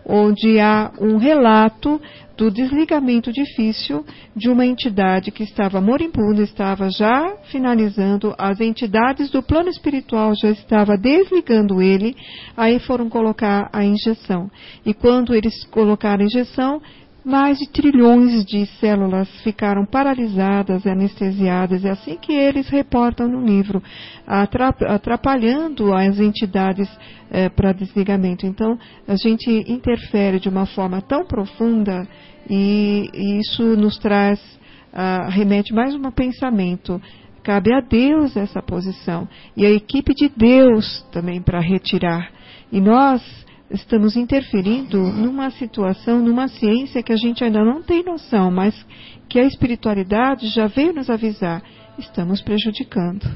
onde 0.09 0.59
há 0.59 0.91
um 0.99 1.19
relato 1.19 2.01
do 2.35 2.51
desligamento 2.51 3.33
difícil 3.33 4.07
de 4.35 4.49
uma 4.49 4.65
entidade 4.65 5.33
que 5.33 5.43
estava 5.43 5.81
moribunda, 5.81 6.41
estava 6.41 6.89
já 6.89 7.37
finalizando, 7.51 8.35
as 8.39 8.61
entidades 8.61 9.29
do 9.29 9.43
plano 9.43 9.69
espiritual 9.69 10.33
já 10.35 10.49
estavam 10.51 10.97
desligando 10.97 11.83
ele, 11.83 12.17
aí 12.57 12.79
foram 12.79 13.11
colocar 13.11 13.69
a 13.73 13.85
injeção. 13.85 14.49
E 14.87 14.95
quando 14.95 15.35
eles 15.35 15.65
colocaram 15.65 16.23
a 16.23 16.27
injeção, 16.27 16.81
mais 17.29 17.59
de 17.59 17.69
trilhões 17.69 18.43
de 18.47 18.65
células 18.81 19.29
ficaram 19.43 19.85
paralisadas, 19.85 20.87
anestesiadas, 20.87 21.85
é 21.85 21.91
assim 21.91 22.17
que 22.17 22.33
eles 22.33 22.69
reportam 22.69 23.29
no 23.29 23.45
livro, 23.45 23.83
atrapalhando 24.27 25.93
as 25.93 26.19
entidades 26.19 26.89
é, 27.31 27.51
para 27.51 27.73
desligamento. 27.73 28.47
Então, 28.47 28.79
a 29.07 29.15
gente 29.17 29.51
interfere 29.71 30.41
de 30.41 30.49
uma 30.49 30.65
forma 30.65 31.03
tão 31.03 31.27
profunda 31.27 32.09
e, 32.49 33.11
e 33.13 33.41
isso 33.41 33.63
nos 33.77 33.99
traz, 33.99 34.41
uh, 34.95 35.29
remete 35.29 35.75
mais 35.75 35.95
um 35.95 36.11
pensamento. 36.11 37.01
Cabe 37.43 37.75
a 37.75 37.81
Deus 37.81 38.37
essa 38.39 38.63
posição 38.63 39.29
e 39.55 39.67
a 39.67 39.71
equipe 39.71 40.15
de 40.15 40.31
Deus 40.35 41.07
também 41.13 41.43
para 41.43 41.61
retirar. 41.61 42.31
E 42.73 42.81
nós 42.81 43.23
estamos 43.71 44.17
interferindo 44.17 44.99
numa 44.99 45.51
situação, 45.51 46.21
numa 46.21 46.49
ciência 46.49 47.03
que 47.03 47.13
a 47.13 47.17
gente 47.17 47.45
ainda 47.45 47.63
não 47.63 47.83
tem 47.83 48.03
noção, 48.03 48.51
mas 48.51 48.75
que 49.29 49.39
a 49.39 49.45
espiritualidade 49.45 50.49
já 50.49 50.67
veio 50.67 50.95
nos 50.95 51.11
avisar. 51.11 51.63
Estamos 51.99 52.41
prejudicando. 52.41 53.27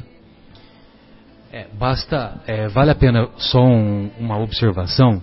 É, 1.53 1.67
basta, 1.79 2.41
é, 2.47 2.69
vale 2.69 2.91
a 2.91 2.95
pena 2.95 3.29
só 3.37 3.63
um, 3.63 4.11
uma 4.19 4.39
observação 4.39 5.23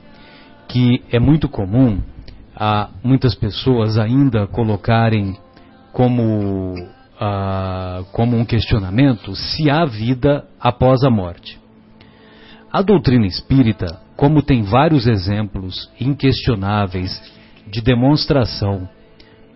que 0.67 1.03
é 1.11 1.19
muito 1.19 1.49
comum 1.49 1.99
a 2.55 2.89
muitas 3.03 3.33
pessoas 3.33 3.97
ainda 3.97 4.45
colocarem 4.45 5.35
como, 5.91 6.73
uh, 6.73 8.05
como 8.11 8.37
um 8.37 8.45
questionamento 8.45 9.35
se 9.35 9.71
há 9.71 9.85
vida 9.85 10.45
após 10.59 11.03
a 11.03 11.09
morte. 11.09 11.59
A 12.71 12.83
doutrina 12.83 13.25
espírita 13.25 13.99
como 14.19 14.43
tem 14.43 14.63
vários 14.63 15.07
exemplos 15.07 15.89
inquestionáveis 15.97 17.09
de 17.65 17.79
demonstração 17.79 18.89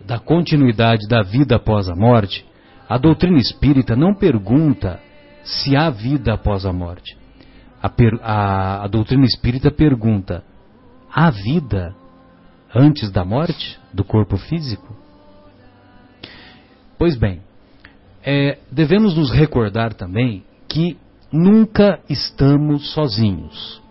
da 0.05 0.17
continuidade 0.17 1.05
da 1.05 1.21
vida 1.21 1.57
após 1.57 1.89
a 1.89 1.93
morte, 1.93 2.45
a 2.87 2.97
doutrina 2.97 3.39
espírita 3.39 3.93
não 3.93 4.15
pergunta 4.15 5.01
se 5.43 5.75
há 5.75 5.89
vida 5.89 6.35
após 6.35 6.65
a 6.65 6.71
morte. 6.71 7.17
A, 7.81 7.91
a, 8.21 8.85
a 8.85 8.87
doutrina 8.87 9.25
espírita 9.25 9.69
pergunta: 9.69 10.41
há 11.13 11.29
vida 11.29 11.93
antes 12.73 13.11
da 13.11 13.25
morte 13.25 13.77
do 13.93 14.05
corpo 14.05 14.37
físico? 14.37 14.95
Pois 16.97 17.17
bem, 17.17 17.41
é, 18.23 18.59
devemos 18.71 19.13
nos 19.13 19.29
recordar 19.29 19.93
também 19.93 20.45
que 20.69 20.97
nunca 21.33 21.99
estamos 22.07 22.93
sozinhos 22.93 23.82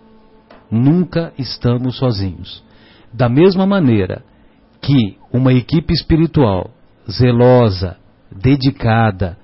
nunca 0.73 1.35
estamos 1.38 1.99
sozinhos. 1.99 2.64
Da 3.13 3.28
mesma 3.28 3.67
maneira 3.67 4.25
que 4.80 5.19
uma 5.30 5.52
equipe 5.52 5.93
espiritual 5.93 6.71
zelosa, 7.11 7.99
dedicada, 8.35 9.37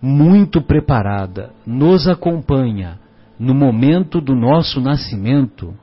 muito 0.00 0.62
preparada, 0.62 1.50
nos 1.66 2.06
acompanha 2.06 2.98
no 3.38 3.52
momento 3.52 4.20
do 4.20 4.34
nosso 4.34 4.80
nascimento, 4.80 5.74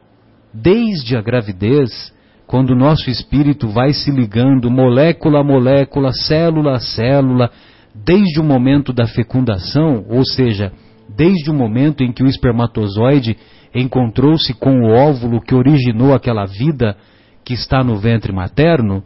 desde 0.53 1.17
a 1.17 1.21
gravidez, 1.21 2.13
quando 2.47 2.71
o 2.71 2.75
nosso 2.75 3.09
espírito 3.09 3.67
vai 3.67 3.91
se 3.91 4.09
ligando 4.09 4.71
molécula 4.71 5.41
a 5.41 5.43
molécula, 5.43 6.11
célula 6.13 6.75
a 6.75 6.79
célula, 6.79 7.51
desde 7.93 8.39
o 8.39 8.43
momento 8.43 8.93
da 8.93 9.05
fecundação, 9.05 10.05
ou 10.07 10.25
seja, 10.25 10.71
desde 11.15 11.51
o 11.51 11.53
momento 11.53 12.03
em 12.03 12.11
que 12.11 12.23
o 12.23 12.27
espermatozoide 12.27 13.37
encontrou-se 13.73 14.53
com 14.53 14.81
o 14.81 14.91
óvulo 14.91 15.41
que 15.41 15.55
originou 15.55 16.13
aquela 16.13 16.45
vida 16.45 16.95
que 17.43 17.53
está 17.53 17.83
no 17.83 17.97
ventre 17.97 18.31
materno, 18.31 19.03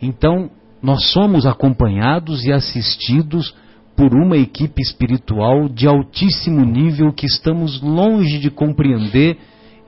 então 0.00 0.50
nós 0.82 1.10
somos 1.12 1.46
acompanhados 1.46 2.44
e 2.44 2.52
assistidos 2.52 3.54
por 3.96 4.14
uma 4.14 4.36
equipe 4.36 4.80
espiritual 4.82 5.68
de 5.68 5.88
altíssimo 5.88 6.64
nível 6.64 7.12
que 7.12 7.26
estamos 7.26 7.80
longe 7.82 8.38
de 8.38 8.50
compreender 8.50 9.38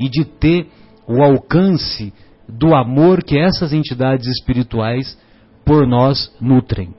e 0.01 0.09
de 0.09 0.25
ter 0.25 0.67
o 1.07 1.23
alcance 1.23 2.13
do 2.49 2.75
amor 2.75 3.23
que 3.23 3.39
essas 3.39 3.73
entidades 3.73 4.27
espirituais 4.27 5.19
por 5.65 5.87
nós 5.87 6.35
nutrem. 6.41 6.95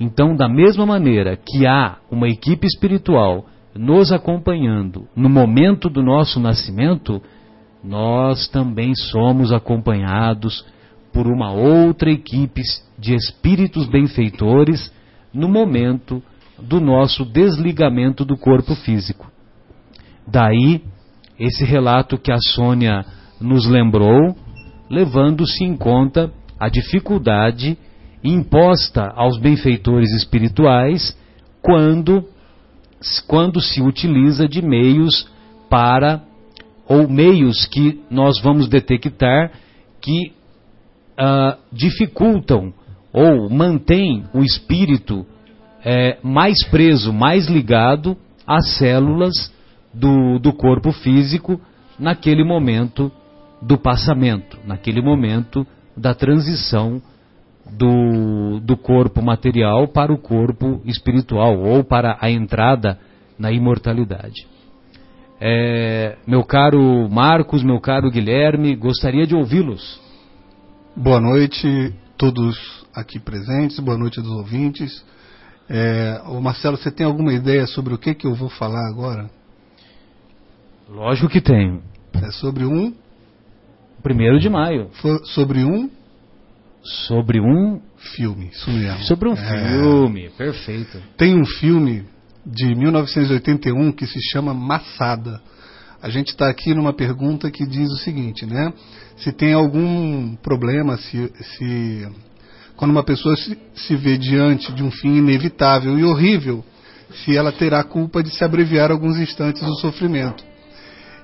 Então, 0.00 0.34
da 0.34 0.48
mesma 0.48 0.86
maneira 0.86 1.36
que 1.36 1.66
há 1.66 1.98
uma 2.10 2.28
equipe 2.28 2.66
espiritual 2.66 3.46
nos 3.74 4.12
acompanhando 4.12 5.08
no 5.16 5.28
momento 5.28 5.88
do 5.88 6.02
nosso 6.02 6.38
nascimento, 6.38 7.20
nós 7.82 8.48
também 8.48 8.94
somos 8.94 9.52
acompanhados 9.52 10.64
por 11.12 11.26
uma 11.26 11.52
outra 11.52 12.10
equipe 12.10 12.62
de 12.98 13.14
espíritos 13.14 13.86
benfeitores 13.88 14.92
no 15.32 15.48
momento 15.48 16.22
do 16.58 16.80
nosso 16.80 17.24
desligamento 17.24 18.24
do 18.24 18.36
corpo 18.36 18.74
físico. 18.74 19.30
Daí 20.26 20.82
esse 21.38 21.64
relato 21.64 22.16
que 22.16 22.30
a 22.30 22.38
Sônia 22.38 23.04
nos 23.40 23.66
lembrou, 23.66 24.36
levando-se 24.88 25.64
em 25.64 25.76
conta 25.76 26.32
a 26.58 26.68
dificuldade 26.68 27.76
imposta 28.22 29.12
aos 29.14 29.38
benfeitores 29.38 30.10
espirituais 30.12 31.18
quando 31.60 32.24
quando 33.26 33.60
se 33.60 33.82
utiliza 33.82 34.48
de 34.48 34.62
meios 34.62 35.28
para 35.68 36.22
ou 36.88 37.08
meios 37.08 37.66
que 37.66 38.00
nós 38.10 38.40
vamos 38.40 38.68
detectar 38.68 39.50
que 40.00 40.32
uh, 41.18 41.58
dificultam 41.72 42.72
ou 43.12 43.48
mantêm 43.48 44.24
o 44.34 44.42
espírito 44.42 45.24
é, 45.84 46.18
mais 46.22 46.64
preso, 46.70 47.12
mais 47.12 47.46
ligado 47.46 48.16
às 48.46 48.76
células 48.76 49.52
do, 49.92 50.38
do 50.38 50.52
corpo 50.52 50.90
físico 50.92 51.60
naquele 51.98 52.42
momento 52.42 53.12
do 53.62 53.78
passamento, 53.78 54.58
naquele 54.64 55.00
momento 55.00 55.66
da 55.96 56.14
transição 56.14 57.00
do, 57.70 58.60
do 58.60 58.76
corpo 58.76 59.22
material 59.22 59.88
para 59.88 60.12
o 60.12 60.18
corpo 60.18 60.80
espiritual 60.84 61.58
ou 61.58 61.82
para 61.82 62.16
a 62.20 62.30
entrada 62.30 62.98
na 63.38 63.50
imortalidade. 63.50 64.46
É, 65.40 66.16
meu 66.26 66.44
caro 66.44 67.08
Marcos, 67.10 67.62
meu 67.62 67.80
caro 67.80 68.10
Guilherme, 68.10 68.76
gostaria 68.76 69.26
de 69.26 69.34
ouvi-los. 69.34 70.00
Boa 70.96 71.20
noite, 71.20 71.92
todos 72.16 72.84
aqui 72.94 73.18
presentes, 73.18 73.78
boa 73.80 73.98
noite 73.98 74.20
aos 74.20 74.28
ouvintes. 74.28 75.04
É, 75.68 76.22
Marcelo, 76.40 76.76
você 76.76 76.90
tem 76.90 77.04
alguma 77.04 77.32
ideia 77.32 77.66
sobre 77.66 77.94
o 77.94 77.98
que, 77.98 78.14
que 78.14 78.26
eu 78.26 78.34
vou 78.34 78.48
falar 78.48 78.88
agora? 78.88 79.28
Lógico 80.88 81.28
que 81.28 81.40
tenho. 81.40 81.82
É 82.22 82.30
sobre 82.30 82.64
um. 82.64 82.94
Primeiro 84.02 84.38
de 84.38 84.48
maio. 84.48 84.90
sobre 85.24 85.64
um 85.64 85.90
Sobre 86.84 87.40
um 87.40 87.80
filme, 87.96 88.50
isso 88.52 88.70
mesmo. 88.70 89.00
Sobre 89.04 89.28
um 89.28 89.32
é... 89.32 89.68
filme, 89.68 90.30
perfeito. 90.36 91.02
Tem 91.16 91.34
um 91.34 91.46
filme 91.46 92.04
de 92.44 92.74
1981 92.74 93.92
que 93.92 94.06
se 94.06 94.20
chama 94.30 94.52
Massada. 94.52 95.40
A 96.02 96.10
gente 96.10 96.28
está 96.28 96.50
aqui 96.50 96.74
numa 96.74 96.92
pergunta 96.92 97.50
que 97.50 97.66
diz 97.66 97.90
o 97.90 97.96
seguinte, 97.96 98.44
né? 98.44 98.72
Se 99.16 99.32
tem 99.32 99.54
algum 99.54 100.36
problema, 100.36 100.98
se, 100.98 101.32
se 101.56 102.08
quando 102.76 102.90
uma 102.90 103.02
pessoa 103.02 103.34
se, 103.36 103.56
se 103.74 103.96
vê 103.96 104.18
diante 104.18 104.72
de 104.72 104.82
um 104.82 104.90
fim 104.90 105.16
inevitável 105.16 105.98
e 105.98 106.04
horrível, 106.04 106.62
se 107.24 107.34
ela 107.34 107.52
terá 107.52 107.82
culpa 107.82 108.22
de 108.22 108.28
se 108.30 108.44
abreviar 108.44 108.90
alguns 108.90 109.16
instantes 109.18 109.62
do 109.62 109.74
sofrimento. 109.76 110.44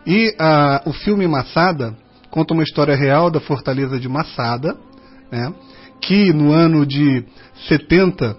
E 0.06 0.34
a, 0.38 0.82
o 0.86 0.92
filme 0.92 1.28
Massada 1.28 1.94
conta 2.30 2.54
uma 2.54 2.62
história 2.62 2.94
real 2.94 3.30
da 3.30 3.40
fortaleza 3.40 3.98
de 3.98 4.08
Massada, 4.08 4.76
né, 5.30 5.52
que 6.00 6.32
no 6.32 6.52
ano 6.52 6.86
de 6.86 7.24
70, 7.68 8.36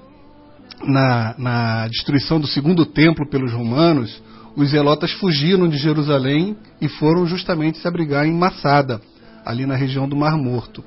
na, 0.83 1.35
na 1.37 1.87
destruição 1.87 2.39
do 2.39 2.47
segundo 2.47 2.85
templo 2.85 3.29
pelos 3.29 3.53
romanos, 3.53 4.21
os 4.55 4.71
zelotas 4.71 5.11
fugiram 5.13 5.67
de 5.67 5.77
Jerusalém 5.77 6.57
e 6.81 6.87
foram 6.87 7.25
justamente 7.25 7.77
se 7.77 7.87
abrigar 7.87 8.25
em 8.25 8.33
Massada, 8.33 8.99
ali 9.45 9.65
na 9.65 9.75
região 9.75 10.07
do 10.07 10.15
Mar 10.15 10.37
Morto. 10.37 10.83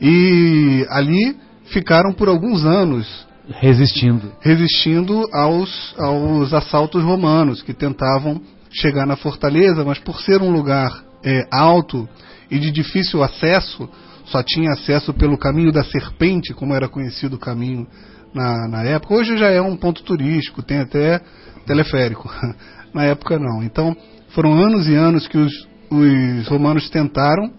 E 0.00 0.86
ali 0.90 1.36
ficaram 1.66 2.12
por 2.12 2.28
alguns 2.28 2.64
anos 2.64 3.26
resistindo, 3.48 4.32
resistindo 4.40 5.24
aos, 5.32 5.94
aos 5.98 6.52
assaltos 6.52 7.02
romanos 7.02 7.62
que 7.62 7.72
tentavam 7.72 8.40
chegar 8.70 9.06
na 9.06 9.16
fortaleza, 9.16 9.84
mas 9.84 9.98
por 9.98 10.20
ser 10.20 10.42
um 10.42 10.50
lugar 10.50 11.04
é, 11.24 11.46
alto 11.50 12.08
e 12.50 12.58
de 12.58 12.70
difícil 12.70 13.22
acesso, 13.22 13.88
só 14.26 14.42
tinha 14.42 14.72
acesso 14.72 15.12
pelo 15.14 15.38
caminho 15.38 15.72
da 15.72 15.84
serpente, 15.84 16.54
como 16.54 16.74
era 16.74 16.88
conhecido 16.88 17.36
o 17.36 17.38
caminho 17.38 17.86
na, 18.34 18.68
na 18.68 18.82
época. 18.82 19.14
Hoje 19.14 19.36
já 19.36 19.48
é 19.48 19.60
um 19.60 19.76
ponto 19.76 20.02
turístico, 20.02 20.62
tem 20.62 20.78
até 20.78 21.20
teleférico. 21.66 22.30
na 22.92 23.04
época 23.04 23.38
não. 23.38 23.62
Então 23.62 23.96
foram 24.30 24.54
anos 24.54 24.88
e 24.88 24.94
anos 24.94 25.26
que 25.28 25.38
os, 25.38 25.52
os 25.90 26.48
romanos 26.48 26.88
tentaram 26.90 27.52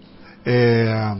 é, 0.44 1.14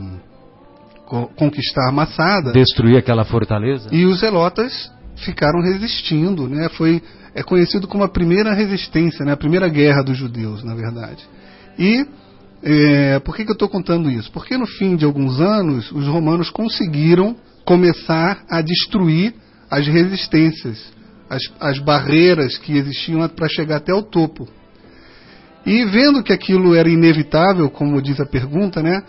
conquistar 1.36 1.90
Massada. 1.92 2.52
Destruir 2.52 2.96
aquela 2.96 3.24
fortaleza. 3.24 3.88
E 3.92 4.04
os 4.04 4.20
zelotas 4.20 4.92
ficaram 5.16 5.60
resistindo, 5.60 6.48
né? 6.48 6.68
Foi 6.70 7.02
é 7.34 7.42
conhecido 7.42 7.86
como 7.86 8.04
a 8.04 8.08
primeira 8.08 8.52
resistência, 8.52 9.24
né? 9.24 9.32
A 9.32 9.36
primeira 9.36 9.68
guerra 9.68 10.02
dos 10.02 10.16
judeus, 10.16 10.64
na 10.64 10.74
verdade. 10.74 11.24
E 11.78 12.06
é, 12.62 13.18
por 13.20 13.36
que, 13.36 13.44
que 13.44 13.50
eu 13.50 13.54
estou 13.54 13.68
contando 13.68 14.10
isso? 14.10 14.30
Porque 14.32 14.56
no 14.56 14.66
fim 14.66 14.96
de 14.96 15.04
alguns 15.04 15.40
anos 15.40 15.90
os 15.92 16.06
romanos 16.06 16.50
conseguiram 16.50 17.36
começar 17.64 18.44
a 18.48 18.60
destruir 18.60 19.34
as 19.70 19.86
resistências, 19.86 20.92
as, 21.28 21.42
as 21.60 21.78
barreiras 21.78 22.56
que 22.58 22.76
existiam 22.76 23.26
para 23.28 23.48
chegar 23.48 23.76
até 23.76 23.92
o 23.92 24.02
topo. 24.02 24.48
E 25.66 25.84
vendo 25.84 26.22
que 26.22 26.32
aquilo 26.32 26.74
era 26.74 26.88
inevitável, 26.88 27.68
como 27.68 28.00
diz 28.00 28.18
a 28.20 28.26
pergunta, 28.26 28.82
né? 28.82 29.02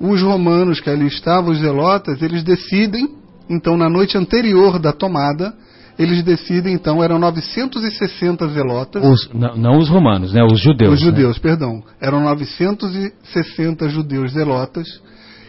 os 0.00 0.20
romanos 0.22 0.80
que 0.80 0.90
ali 0.90 1.06
estavam, 1.06 1.50
os 1.50 1.60
zelotas, 1.60 2.20
eles 2.22 2.42
decidem, 2.42 3.08
então 3.48 3.76
na 3.76 3.88
noite 3.88 4.16
anterior 4.16 4.78
da 4.78 4.92
tomada, 4.92 5.54
eles 5.98 6.22
decidem, 6.22 6.74
então, 6.74 7.02
eram 7.02 7.18
960 7.18 8.48
zelotas. 8.48 9.02
Os, 9.02 9.30
não, 9.32 9.56
não, 9.56 9.78
os 9.78 9.88
romanos, 9.88 10.32
né? 10.32 10.42
Os 10.44 10.60
judeus. 10.60 10.94
Os 10.94 11.00
judeus, 11.00 11.36
né? 11.36 11.42
perdão. 11.42 11.82
Eram 12.00 12.22
960 12.22 13.88
judeus 13.88 14.32
zelotas, 14.32 14.86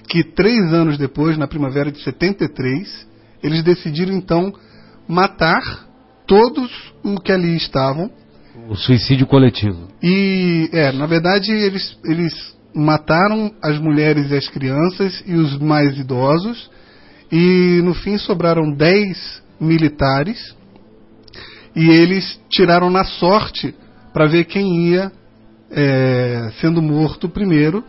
que 0.07 0.23
três 0.23 0.73
anos 0.73 0.97
depois, 0.97 1.37
na 1.37 1.47
primavera 1.47 1.91
de 1.91 2.01
73, 2.01 3.07
eles 3.43 3.61
decidiram, 3.61 4.13
então, 4.13 4.53
matar 5.07 5.85
todos 6.25 6.71
os 7.03 7.19
que 7.19 7.31
ali 7.31 7.55
estavam. 7.57 8.09
O 8.69 8.75
suicídio 8.75 9.27
coletivo. 9.27 9.89
E, 10.01 10.69
é, 10.71 10.93
na 10.93 11.05
verdade, 11.05 11.51
eles, 11.51 11.97
eles 12.05 12.33
mataram 12.73 13.51
as 13.61 13.77
mulheres 13.79 14.31
e 14.31 14.35
as 14.35 14.47
crianças 14.47 15.21
e 15.25 15.33
os 15.33 15.57
mais 15.59 15.97
idosos, 15.97 16.69
e 17.29 17.81
no 17.83 17.93
fim 17.93 18.17
sobraram 18.17 18.71
dez 18.71 19.45
militares, 19.59 20.55
e 21.75 21.89
eles 21.89 22.39
tiraram 22.49 22.89
na 22.89 23.03
sorte 23.03 23.73
para 24.13 24.25
ver 24.25 24.45
quem 24.45 24.89
ia 24.89 25.11
é, 25.71 26.49
sendo 26.59 26.81
morto 26.81 27.29
primeiro. 27.29 27.83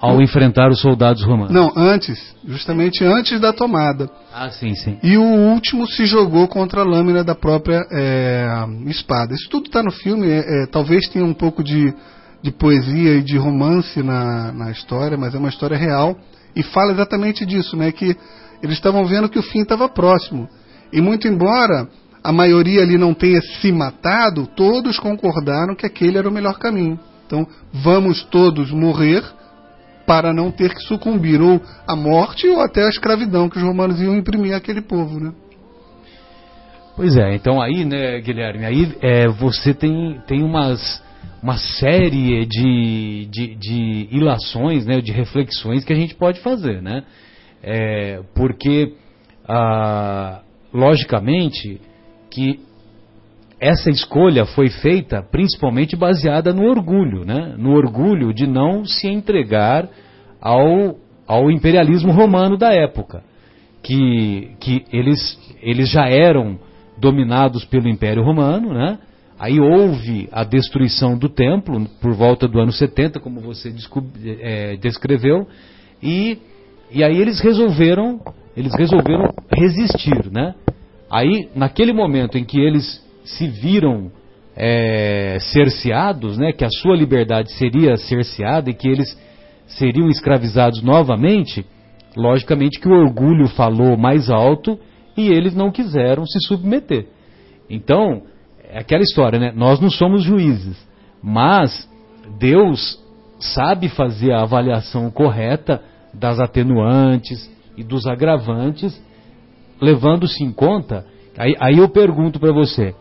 Ao 0.00 0.22
enfrentar 0.22 0.70
os 0.70 0.80
soldados 0.80 1.24
romanos. 1.24 1.50
Não, 1.50 1.72
antes, 1.76 2.18
justamente 2.46 3.04
antes 3.04 3.40
da 3.40 3.52
tomada. 3.52 4.08
Ah, 4.32 4.48
sim, 4.48 4.74
sim. 4.76 4.96
E 5.02 5.18
o 5.18 5.24
último 5.24 5.86
se 5.88 6.06
jogou 6.06 6.46
contra 6.46 6.82
a 6.82 6.84
lâmina 6.84 7.24
da 7.24 7.34
própria 7.34 7.84
é, 7.90 8.46
espada. 8.86 9.34
Isso 9.34 9.48
tudo 9.50 9.66
está 9.66 9.82
no 9.82 9.90
filme, 9.90 10.28
é, 10.28 10.38
é, 10.62 10.66
talvez 10.66 11.08
tenha 11.08 11.24
um 11.24 11.34
pouco 11.34 11.64
de 11.64 11.92
de 12.42 12.50
poesia 12.52 13.16
e 13.16 13.22
de 13.22 13.36
romance 13.36 14.02
na, 14.02 14.52
na 14.52 14.70
história, 14.70 15.16
mas 15.16 15.34
é 15.34 15.38
uma 15.38 15.48
história 15.48 15.76
real 15.76 16.16
e 16.54 16.62
fala 16.62 16.92
exatamente 16.92 17.44
disso, 17.44 17.76
né? 17.76 17.90
Que 17.92 18.16
eles 18.62 18.76
estavam 18.76 19.04
vendo 19.04 19.28
que 19.28 19.38
o 19.38 19.42
fim 19.42 19.62
estava 19.62 19.88
próximo. 19.88 20.48
E 20.92 21.00
muito 21.00 21.28
embora 21.28 21.88
a 22.22 22.32
maioria 22.32 22.82
ali 22.82 22.98
não 22.98 23.14
tenha 23.14 23.40
se 23.40 23.70
matado, 23.72 24.46
todos 24.46 24.98
concordaram 24.98 25.74
que 25.74 25.86
aquele 25.86 26.18
era 26.18 26.28
o 26.28 26.32
melhor 26.32 26.58
caminho. 26.58 26.98
Então, 27.26 27.46
vamos 27.72 28.24
todos 28.24 28.70
morrer 28.70 29.22
para 30.06 30.32
não 30.32 30.50
ter 30.50 30.74
que 30.74 30.82
sucumbir 30.82 31.40
ou 31.40 31.60
à 31.86 31.94
morte 31.94 32.48
ou 32.48 32.60
até 32.60 32.84
à 32.84 32.88
escravidão 32.88 33.48
que 33.48 33.58
os 33.58 33.62
romanos 33.62 34.00
iam 34.00 34.16
imprimir 34.16 34.54
àquele 34.54 34.80
povo, 34.80 35.20
né? 35.20 35.32
Pois 36.96 37.16
é, 37.16 37.34
então 37.34 37.60
aí, 37.60 37.84
né, 37.84 38.18
Guilherme, 38.20 38.64
aí 38.64 38.96
é, 39.00 39.28
você 39.28 39.72
tem, 39.72 40.20
tem 40.26 40.42
umas 40.42 41.02
uma 41.42 41.56
série 41.56 42.44
de, 42.46 43.28
de, 43.30 43.54
de 43.54 44.08
ilações, 44.10 44.84
né, 44.84 45.00
de 45.00 45.12
reflexões 45.12 45.84
que 45.84 45.92
a 45.92 45.96
gente 45.96 46.14
pode 46.14 46.40
fazer, 46.40 46.82
né? 46.82 47.04
É, 47.62 48.20
porque, 48.34 48.94
ah, 49.48 50.40
logicamente, 50.72 51.80
que 52.30 52.60
essa 53.60 53.90
escolha 53.90 54.44
foi 54.44 54.68
feita 54.68 55.22
principalmente 55.22 55.96
baseada 55.96 56.52
no 56.52 56.64
orgulho, 56.64 57.24
né? 57.24 57.54
No 57.58 57.72
orgulho 57.72 58.32
de 58.32 58.46
não 58.46 58.84
se 58.84 59.08
entregar 59.08 59.88
ao, 60.40 60.96
ao 61.26 61.50
imperialismo 61.50 62.12
romano 62.12 62.56
da 62.56 62.72
época, 62.72 63.22
que, 63.82 64.52
que 64.60 64.84
eles, 64.92 65.18
eles 65.60 65.90
já 65.90 66.08
eram 66.08 66.58
dominados 66.96 67.64
pelo 67.64 67.88
Império 67.88 68.22
Romano, 68.22 68.72
né? 68.72 68.98
Aí 69.38 69.60
houve 69.60 70.28
a 70.32 70.42
destruição 70.42 71.16
do 71.16 71.28
templo 71.28 71.86
por 72.00 72.12
volta 72.12 72.48
do 72.48 72.60
ano 72.60 72.72
70, 72.72 73.20
como 73.20 73.40
você 73.40 73.72
é, 74.40 74.76
descreveu, 74.76 75.46
e, 76.02 76.38
e 76.90 77.04
aí 77.04 77.16
eles 77.20 77.40
resolveram, 77.40 78.20
eles 78.58 78.72
resolveram 78.76 79.32
resistir, 79.56 80.28
né? 80.32 80.52
Aí, 81.08 81.48
naquele 81.54 81.92
momento 81.92 82.36
em 82.36 82.44
que 82.44 82.60
eles 82.60 83.00
se 83.24 83.46
viram 83.46 84.10
é, 84.56 85.38
cerceados, 85.40 86.36
né, 86.36 86.52
que 86.52 86.64
a 86.64 86.68
sua 86.68 86.96
liberdade 86.96 87.52
seria 87.52 87.96
cerceada 87.96 88.68
e 88.68 88.74
que 88.74 88.88
eles 88.88 89.16
seriam 89.68 90.08
escravizados 90.08 90.82
novamente, 90.82 91.64
logicamente 92.16 92.80
que 92.80 92.88
o 92.88 92.98
orgulho 93.00 93.46
falou 93.46 93.96
mais 93.96 94.28
alto 94.28 94.76
e 95.16 95.28
eles 95.28 95.54
não 95.54 95.70
quiseram 95.70 96.26
se 96.26 96.40
submeter. 96.40 97.06
Então, 97.70 98.22
é 98.68 98.80
aquela 98.80 99.04
história, 99.04 99.38
né? 99.38 99.52
Nós 99.54 99.78
não 99.78 99.88
somos 99.88 100.24
juízes, 100.24 100.76
mas 101.22 101.88
Deus 102.40 102.98
sabe 103.38 103.88
fazer 103.88 104.32
a 104.32 104.42
avaliação 104.42 105.12
correta 105.12 105.80
das 106.12 106.40
atenuantes 106.40 107.56
e 107.78 107.84
dos 107.84 108.06
agravantes, 108.06 109.00
levando-se 109.80 110.42
em 110.42 110.52
conta. 110.52 111.06
Aí, 111.36 111.54
aí 111.58 111.78
eu 111.78 111.88
pergunto 111.88 112.38
para 112.38 112.52
você: 112.52 112.94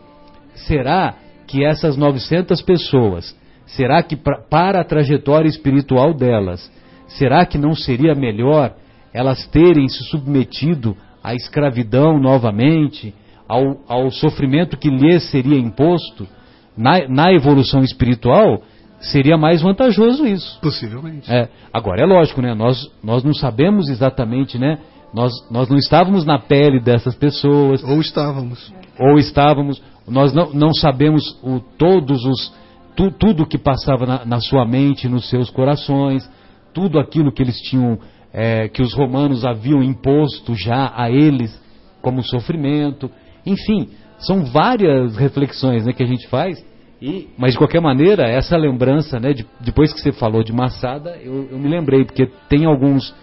será 0.67 1.15
que 1.47 1.65
essas 1.65 1.97
900 1.97 2.61
pessoas, 2.61 3.35
será 3.65 4.01
que 4.03 4.15
pra, 4.15 4.39
para 4.41 4.81
a 4.81 4.85
trajetória 4.85 5.49
espiritual 5.49 6.13
delas, 6.13 6.71
será 7.07 7.45
que 7.45 7.57
não 7.57 7.73
seria 7.73 8.13
melhor 8.13 8.73
elas 9.13 9.47
terem 9.47 9.87
se 9.87 10.03
submetido 10.05 10.95
à 11.23 11.33
escravidão 11.33 12.19
novamente? 12.19 13.13
ao, 13.47 13.77
ao 13.87 14.11
sofrimento 14.11 14.77
que 14.77 14.89
lhes 14.89 15.29
seria 15.31 15.57
imposto 15.57 16.27
na, 16.75 17.07
na 17.07 17.33
evolução 17.33 17.81
espiritual, 17.81 18.61
seria 18.99 19.37
mais 19.37 19.61
vantajoso 19.61 20.25
isso. 20.25 20.59
Possivelmente. 20.61 21.31
É, 21.31 21.49
agora, 21.73 22.01
é 22.01 22.05
lógico, 22.05 22.41
né? 22.41 22.53
Nós, 22.53 22.89
nós 23.03 23.23
não 23.23 23.33
sabemos 23.33 23.89
exatamente, 23.89 24.57
né? 24.57 24.79
Nós, 25.13 25.31
nós 25.49 25.69
não 25.69 25.77
estávamos 25.77 26.25
na 26.25 26.39
pele 26.39 26.79
dessas 26.79 27.15
pessoas. 27.15 27.83
Ou 27.83 27.99
estávamos. 27.99 28.73
Ou 28.99 29.17
estávamos. 29.17 29.81
Nós 30.07 30.33
não, 30.33 30.53
não 30.53 30.73
sabemos 30.73 31.23
o, 31.43 31.59
todos 31.77 32.25
os. 32.25 32.53
Tu, 32.95 33.11
tudo 33.11 33.45
que 33.45 33.57
passava 33.57 34.05
na, 34.05 34.25
na, 34.25 34.39
sua 34.39 34.65
mente, 34.65 35.07
nos 35.07 35.29
seus 35.29 35.49
corações, 35.49 36.27
tudo 36.73 36.99
aquilo 36.99 37.31
que 37.31 37.43
eles 37.43 37.59
tinham, 37.61 37.99
é, 38.33 38.67
que 38.67 38.81
os 38.81 38.93
romanos 38.93 39.45
haviam 39.45 39.83
imposto 39.83 40.55
já 40.55 40.91
a 40.95 41.09
eles 41.09 41.61
como 42.01 42.23
sofrimento. 42.23 43.09
Enfim, 43.45 43.89
são 44.19 44.45
várias 44.45 45.15
reflexões 45.15 45.85
né, 45.85 45.93
que 45.93 46.03
a 46.03 46.07
gente 46.07 46.27
faz. 46.27 46.63
E, 47.01 47.29
mas 47.37 47.51
de 47.51 47.59
qualquer 47.59 47.79
maneira, 47.79 48.27
essa 48.27 48.57
lembrança, 48.57 49.19
né, 49.19 49.31
de, 49.31 49.45
depois 49.61 49.93
que 49.93 49.99
você 49.99 50.11
falou 50.11 50.43
de 50.43 50.51
Massada, 50.51 51.15
eu, 51.21 51.47
eu 51.51 51.59
me 51.59 51.69
lembrei, 51.69 52.03
porque 52.03 52.27
tem 52.49 52.65
alguns. 52.65 53.13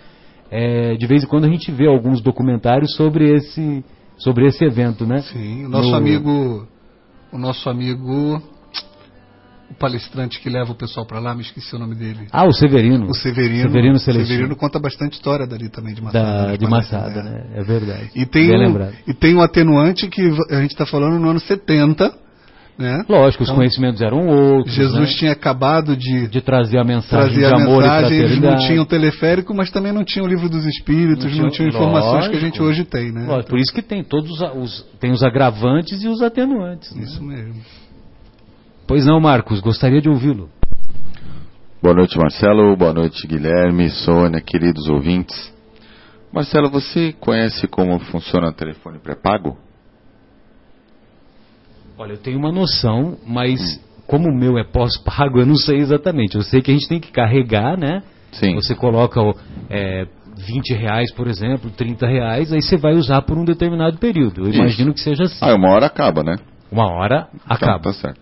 É, 0.51 0.95
de 0.95 1.07
vez 1.07 1.25
em 1.25 1.27
quando 1.27 1.47
a 1.47 1.49
gente 1.49 1.73
vê 1.73 1.87
alguns 1.87 2.21
documentários 2.21 2.95
sobre 2.95 3.35
esse, 3.35 3.85
sobre 4.17 4.47
esse 4.47 4.65
evento, 4.65 5.05
né? 5.05 5.23
Sim, 5.23 5.65
o 5.65 5.69
nosso 5.69 5.91
no... 5.91 5.97
amigo. 5.97 6.69
O 7.33 7.39
nosso 7.39 7.69
amigo. 7.69 8.41
o 9.69 9.75
palestrante 9.75 10.39
que 10.41 10.49
leva 10.49 10.71
o 10.71 10.77
pessoal 10.77 11.05
para 11.05 11.19
lá, 11.19 11.35
me 11.35 11.43
esqueci 11.43 11.75
o 11.75 11.79
nome 11.81 11.97
dele. 11.97 12.29
Ah, 12.31 12.47
o 12.47 12.53
Severino. 12.53 13.07
O 13.07 13.15
Severino. 13.15 13.63
Severino 13.63 13.99
Celestino. 13.99 14.29
Severino 14.29 14.57
conta 14.57 14.79
bastante 14.79 15.15
história 15.15 15.49
dali 15.49 15.69
também 15.69 15.95
de 15.95 16.01
Massada. 16.01 16.25
Da, 16.25 16.47
nas 16.47 16.59
de 16.59 16.67
Massada, 16.69 17.23
né? 17.25 17.31
né? 17.31 17.45
É 17.57 17.65
verdade. 17.65 18.11
E 18.15 18.25
tem, 18.25 18.53
um, 18.53 18.93
e 19.09 19.13
tem 19.13 19.35
um 19.35 19.41
atenuante 19.41 20.07
que 20.07 20.23
a 20.51 20.61
gente 20.61 20.71
está 20.71 20.87
falando 20.87 21.19
no 21.19 21.29
ano 21.29 21.41
70, 21.41 22.23
né? 22.79 23.05
Lógico, 23.09 23.43
os 23.45 23.49
Então, 23.49 23.57
conhecimentos 23.57 24.01
eram 24.03 24.27
outros. 24.27 24.75
Jesus 24.75 25.11
né? 25.11 25.17
tinha 25.19 25.33
acabado 25.33 25.97
de, 25.97 26.27
de 26.29 26.41
trazer 26.41 26.79
a 26.79 26.85
mensagem 26.85 27.37
trazer 27.37 27.39
de 27.39 27.45
a 27.45 27.57
amor 27.65 27.83
mensagem, 27.83 28.19
e 28.19 28.21
eles 28.23 28.41
não 28.41 28.57
tinham 28.57 28.85
teleférico, 28.85 29.55
mas 29.55 29.71
também 29.71 29.93
não 29.93 30.05
tinham 30.05 30.27
o 30.27 30.29
livro 30.29 30.49
dos 30.49 30.65
espíritos, 30.67 31.25
Não 31.37 31.45
não 31.45 31.51
tinham- 31.51 31.69
informações 31.69 32.29
que 32.29 32.37
a 32.37 32.41
lógico. 32.41 32.41
gente 32.41 32.63
hoje 32.63 32.85
tem, 32.85 33.13
né? 33.13 33.27
Lógico, 33.27 33.51
por 33.51 33.59
isso 33.59 33.73
que 33.73 33.83
tem 33.83 34.03
todos 34.03 34.31
os, 34.31 34.41
os- 34.57 34.83
tem 34.99 35.13
os 35.13 35.23
agravantes 35.23 36.03
e 36.03 36.09
os 36.09 36.21
atenuantes. 36.23 36.95
né? 36.95 37.03
Isso 37.05 37.23
mesmo. 37.23 37.55
Pois 38.87 39.07
não, 39.07 39.21
Marcos, 39.21 39.61
gostaria 39.61 40.01
de 40.01 40.09
ouvi-lo. 40.09 40.49
Boa 41.83 41.95
noite, 41.95 42.17
Marcelo. 42.19 42.77
Boa 42.77 42.93
noite, 42.95 43.27
Guilherme, 43.27 43.89
Sônia, 43.91 44.41
queridos 44.41 44.89
ouvintes. 44.89 45.53
Marcelo, 46.33 46.69
você 46.71 47.13
conhece 47.21 47.69
como 47.69 47.99
funciona 48.01 48.49
o 48.49 48.53
telefone 48.53 48.99
pré-pago? 48.99 49.57
Olha, 51.99 52.13
eu 52.13 52.19
tenho 52.19 52.39
uma 52.39 52.51
noção, 52.53 53.17
mas 53.27 53.81
como 54.07 54.29
o 54.29 54.35
meu 54.37 54.59
é 54.59 54.65
pós-pago, 54.65 55.39
eu 55.39 55.47
não 55.47 55.57
sei 55.57 55.79
exatamente. 55.79 56.35
Eu 56.37 56.43
sei 56.43 56.61
que 56.61 56.71
a 56.71 56.75
gente 56.75 56.89
tem 56.89 57.01
que 57.01 57.13
carregar, 57.13 57.77
né? 57.79 58.03
Sim. 58.33 58.55
Você 58.57 58.75
coloca 58.75 59.21
é, 59.71 60.07
20 60.37 60.75
reais, 60.75 61.13
por 61.15 61.29
exemplo, 61.29 61.71
30 61.71 62.07
reais, 62.07 62.53
aí 62.53 62.61
você 62.61 62.77
vai 62.77 62.95
usar 62.95 63.23
por 63.23 63.39
um 63.39 63.45
determinado 63.45 63.97
período. 63.99 64.43
Eu 64.43 64.49
Isso. 64.51 64.59
imagino 64.59 64.93
que 64.93 65.01
seja 65.01 65.25
assim. 65.25 65.39
Ah, 65.41 65.55
uma 65.55 65.71
hora 65.71 65.87
acaba, 65.87 66.23
né? 66.25 66.37
Uma 66.71 66.91
hora 66.93 67.29
Tá, 67.49 67.55
acaba. 67.55 67.79
tá 67.85 67.93
certo. 67.93 68.21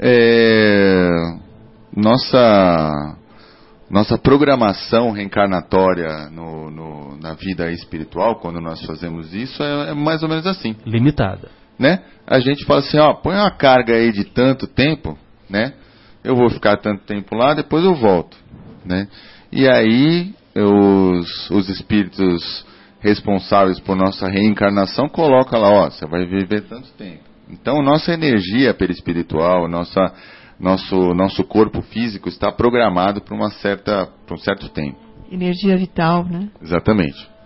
É, 0.00 1.08
Nossa, 1.96 3.16
nossa 3.90 4.18
programação 4.18 5.10
reencarnatória 5.10 6.28
no- 6.30 6.70
no- 6.70 7.16
na 7.20 7.34
vida 7.34 7.70
espiritual, 7.72 8.36
quando 8.36 8.60
nós 8.60 8.80
fazemos 8.84 9.32
isso, 9.32 9.62
é, 9.62 9.90
é 9.90 9.94
mais 9.94 10.22
ou 10.22 10.28
menos 10.28 10.46
assim. 10.46 10.76
Limitada. 10.86 11.48
Né? 11.78 12.02
A 12.26 12.40
gente 12.40 12.64
fala 12.64 12.80
assim, 12.80 12.98
ó, 12.98 13.14
põe 13.14 13.34
uma 13.34 13.50
carga 13.50 13.94
aí 13.94 14.12
de 14.12 14.24
tanto 14.24 14.66
tempo, 14.66 15.16
né? 15.48 15.72
Eu 16.22 16.36
vou 16.36 16.50
ficar 16.50 16.76
tanto 16.78 17.04
tempo 17.04 17.34
lá, 17.34 17.54
depois 17.54 17.84
eu 17.84 17.94
volto, 17.94 18.36
né? 18.84 19.08
E 19.50 19.68
aí 19.68 20.34
os, 20.54 21.50
os 21.50 21.68
espíritos 21.68 22.66
responsáveis 23.00 23.78
por 23.80 23.96
nossa 23.96 24.28
reencarnação 24.28 25.08
colocam 25.08 25.60
lá, 25.60 25.70
ó, 25.70 25.90
você 25.90 26.06
vai 26.06 26.26
viver 26.26 26.62
tanto 26.62 26.90
tempo. 26.92 27.22
Então 27.48 27.82
nossa 27.82 28.12
energia 28.12 28.74
perispiritual, 28.74 29.68
nossa 29.68 30.12
nosso 30.58 31.14
nosso 31.14 31.44
corpo 31.44 31.80
físico 31.82 32.28
está 32.28 32.50
programado 32.50 33.22
para 33.22 33.34
uma 33.34 33.50
certa 33.50 34.06
para 34.26 34.34
um 34.34 34.38
certo 34.38 34.68
tempo. 34.68 34.98
Energia 35.30 35.76
vital, 35.76 36.24
né? 36.24 36.48
Exatamente. 36.60 37.37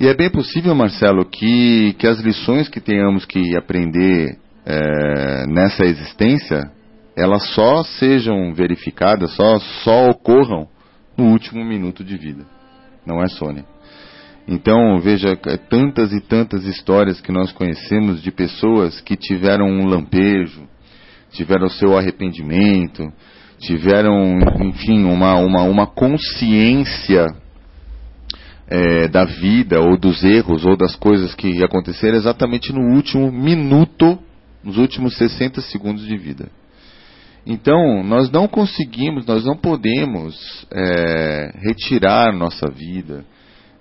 E 0.00 0.08
é 0.08 0.14
bem 0.14 0.30
possível, 0.30 0.74
Marcelo, 0.74 1.26
que, 1.26 1.94
que 1.98 2.06
as 2.06 2.18
lições 2.20 2.70
que 2.70 2.80
tenhamos 2.80 3.26
que 3.26 3.54
aprender 3.54 4.38
eh, 4.64 5.44
nessa 5.46 5.84
existência, 5.84 6.58
elas 7.14 7.46
só 7.54 7.84
sejam 7.84 8.54
verificadas, 8.54 9.30
só, 9.36 9.58
só 9.84 10.08
ocorram 10.08 10.66
no 11.18 11.26
último 11.26 11.62
minuto 11.62 12.02
de 12.02 12.16
vida. 12.16 12.46
Não 13.06 13.22
é 13.22 13.28
Sônia. 13.28 13.66
Então, 14.48 14.98
veja, 15.00 15.38
é 15.46 15.58
tantas 15.58 16.14
e 16.14 16.20
tantas 16.22 16.64
histórias 16.64 17.20
que 17.20 17.30
nós 17.30 17.52
conhecemos 17.52 18.22
de 18.22 18.30
pessoas 18.30 19.02
que 19.02 19.16
tiveram 19.16 19.66
um 19.66 19.86
lampejo, 19.86 20.66
tiveram 21.30 21.68
seu 21.68 21.94
arrependimento, 21.94 23.06
tiveram, 23.58 24.38
enfim, 24.62 25.04
uma, 25.04 25.34
uma, 25.34 25.60
uma 25.64 25.86
consciência 25.86 27.26
é, 28.70 29.08
da 29.08 29.24
vida 29.24 29.80
ou 29.80 29.98
dos 29.98 30.22
erros 30.22 30.64
ou 30.64 30.76
das 30.76 30.94
coisas 30.94 31.34
que 31.34 31.62
aconteceram 31.62 32.16
exatamente 32.16 32.72
no 32.72 32.94
último 32.94 33.30
minuto, 33.32 34.16
nos 34.62 34.78
últimos 34.78 35.16
60 35.16 35.60
segundos 35.62 36.06
de 36.06 36.16
vida. 36.16 36.48
Então, 37.44 38.04
nós 38.04 38.30
não 38.30 38.46
conseguimos, 38.46 39.26
nós 39.26 39.44
não 39.44 39.56
podemos 39.56 40.66
é, 40.70 41.52
retirar 41.56 42.32
nossa 42.32 42.70
vida 42.70 43.24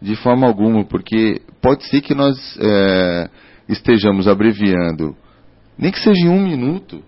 de 0.02 0.16
forma 0.16 0.48
alguma, 0.48 0.86
porque 0.86 1.42
pode 1.62 1.84
ser 1.86 2.02
que 2.02 2.16
nós 2.16 2.38
é, 2.60 3.30
estejamos 3.68 4.28
abreviando, 4.28 5.16
nem 5.78 5.92
que 5.92 6.00
seja 6.00 6.26
em 6.26 6.30
um 6.30 6.42
minuto, 6.42 7.04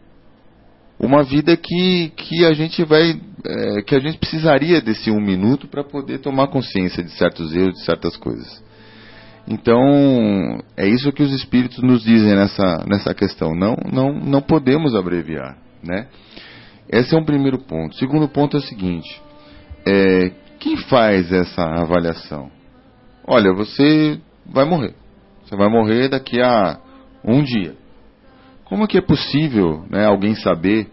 uma 1.02 1.24
vida 1.24 1.58
que, 1.58 2.12
que 2.16 2.46
a 2.46 2.54
gente 2.54 2.84
vai 2.84 3.20
é, 3.44 3.82
que 3.82 3.96
a 3.96 4.00
gente 4.00 4.20
precisaria 4.20 4.80
desse 4.82 5.10
um 5.10 5.20
minuto 5.20 5.68
para 5.68 5.84
poder 5.84 6.20
tomar 6.20 6.48
consciência 6.48 7.04
de 7.04 7.10
certos 7.12 7.56
erros, 7.56 7.74
de 7.74 7.86
certas 7.86 8.16
coisas. 8.16 8.64
Então 9.48 9.82
é 10.78 10.88
isso 10.88 11.12
que 11.12 11.24
os 11.24 11.34
espíritos 11.34 11.80
nos 11.82 12.04
dizem 12.04 12.36
nessa 12.36 12.86
nessa 12.88 13.14
questão. 13.16 13.56
Não 13.56 13.76
não 13.92 14.14
não 14.14 14.42
podemos 14.42 14.94
abreviar, 14.94 15.58
né? 15.84 16.08
Esse 16.88 17.16
é 17.16 17.18
um 17.18 17.26
primeiro 17.26 17.58
ponto. 17.58 17.96
Segundo 17.96 18.28
ponto 18.28 18.58
é 18.58 18.60
o 18.60 18.64
seguinte: 18.64 19.22
é, 19.88 20.32
quem 20.60 20.78
faz 20.78 21.32
essa 21.32 21.64
avaliação? 21.64 22.52
Olha, 23.26 23.52
você 23.54 24.20
vai 24.46 24.66
morrer. 24.66 24.94
Você 25.44 25.56
vai 25.56 25.70
morrer 25.70 26.10
daqui 26.10 26.40
a 26.40 26.80
um 27.26 27.42
dia. 27.42 27.81
Como 28.72 28.88
que 28.88 28.98
é 28.98 29.02
possível 29.02 29.84
né, 29.90 30.06
alguém 30.06 30.34
saber? 30.34 30.88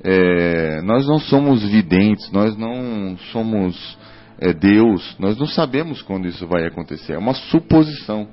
É, 0.00 0.80
nós 0.82 1.08
não 1.08 1.18
somos 1.18 1.60
videntes, 1.68 2.30
nós 2.30 2.56
não 2.56 3.16
somos 3.32 3.98
é, 4.40 4.52
Deus, 4.52 5.16
nós 5.18 5.36
não 5.36 5.48
sabemos 5.48 6.00
quando 6.02 6.28
isso 6.28 6.46
vai 6.46 6.64
acontecer. 6.64 7.14
É 7.14 7.18
uma 7.18 7.34
suposição. 7.34 8.28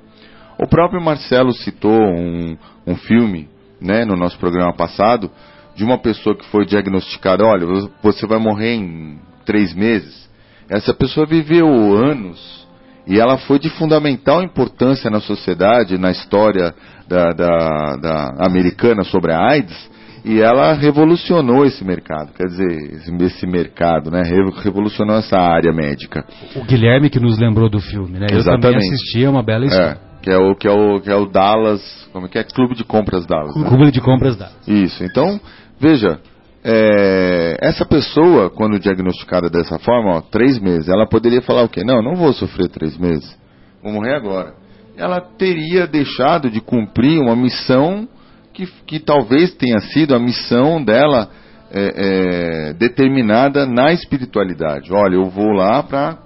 O 0.60 0.68
próprio 0.68 1.02
Marcelo 1.02 1.52
citou 1.54 1.90
um, 1.90 2.56
um 2.86 2.94
filme 2.94 3.48
né, 3.80 4.04
no 4.04 4.14
nosso 4.14 4.38
programa 4.38 4.72
passado 4.76 5.28
de 5.74 5.82
uma 5.82 5.98
pessoa 5.98 6.38
que 6.38 6.46
foi 6.46 6.64
diagnosticada: 6.64 7.44
olha, 7.44 7.66
você 8.00 8.28
vai 8.28 8.38
morrer 8.38 8.76
em 8.76 9.18
três 9.44 9.74
meses. 9.74 10.30
Essa 10.70 10.94
pessoa 10.94 11.26
viveu 11.26 11.66
anos 11.66 12.64
e 13.08 13.18
ela 13.18 13.38
foi 13.38 13.58
de 13.58 13.68
fundamental 13.70 14.40
importância 14.40 15.10
na 15.10 15.20
sociedade, 15.20 15.98
na 15.98 16.12
história 16.12 16.72
da, 17.08 17.30
da, 17.32 17.96
da 17.96 18.46
americana 18.46 19.04
sobre 19.04 19.32
a 19.32 19.38
AIDS, 19.38 19.94
e 20.24 20.40
ela 20.40 20.72
revolucionou 20.72 21.66
esse 21.66 21.84
mercado, 21.84 22.32
quer 22.32 22.46
dizer, 22.46 22.94
esse, 23.20 23.46
mercado, 23.46 24.10
né? 24.10 24.22
Revolucionou 24.62 25.16
essa 25.16 25.36
área 25.36 25.70
médica. 25.70 26.24
O 26.56 26.64
Guilherme 26.64 27.10
que 27.10 27.20
nos 27.20 27.38
lembrou 27.38 27.68
do 27.68 27.78
filme, 27.78 28.18
né? 28.18 28.26
Eu 28.30 28.42
também 28.42 28.70
Exatamente. 28.70 28.94
assisti, 28.94 29.24
é 29.24 29.28
uma 29.28 29.42
bela 29.42 29.66
história. 29.66 29.98
É, 30.00 30.22
que 30.22 30.30
é 30.30 30.38
o 30.38 30.56
que 30.56 30.66
é 30.66 30.70
o 30.70 31.00
que 31.00 31.10
é 31.10 31.14
o 31.14 31.26
Dallas, 31.26 32.08
como 32.10 32.24
é 32.24 32.28
que 32.30 32.38
é? 32.38 32.44
Clube 32.44 32.74
de 32.74 32.84
Compras 32.84 33.26
Dallas. 33.26 33.54
né? 33.54 33.68
Cúmulo 33.68 33.92
de 33.92 34.00
compras 34.00 34.34
da. 34.36 34.50
Isso. 34.66 35.04
Então, 35.04 35.38
veja, 35.78 36.18
é, 36.64 37.58
essa 37.60 37.84
pessoa, 37.84 38.48
quando 38.48 38.78
diagnosticada 38.78 39.50
dessa 39.50 39.78
forma, 39.78 40.16
ó, 40.16 40.20
três 40.22 40.58
meses, 40.58 40.88
ela 40.88 41.06
poderia 41.06 41.42
falar 41.42 41.64
o 41.64 41.68
quê? 41.68 41.84
Não, 41.84 42.00
não 42.00 42.14
vou 42.14 42.32
sofrer 42.32 42.70
três 42.70 42.96
meses, 42.96 43.38
vou 43.82 43.92
morrer 43.92 44.14
agora. 44.14 44.63
Ela 44.96 45.20
teria 45.20 45.86
deixado 45.86 46.50
de 46.50 46.60
cumprir 46.60 47.20
uma 47.20 47.34
missão 47.34 48.08
que, 48.52 48.66
que 48.86 49.00
talvez 49.00 49.52
tenha 49.54 49.80
sido 49.80 50.14
a 50.14 50.18
missão 50.18 50.82
dela 50.82 51.28
é, 51.72 52.68
é, 52.68 52.72
determinada 52.74 53.66
na 53.66 53.92
espiritualidade. 53.92 54.92
Olha, 54.92 55.14
eu 55.16 55.26
vou 55.26 55.52
lá 55.52 55.82
para 55.82 56.18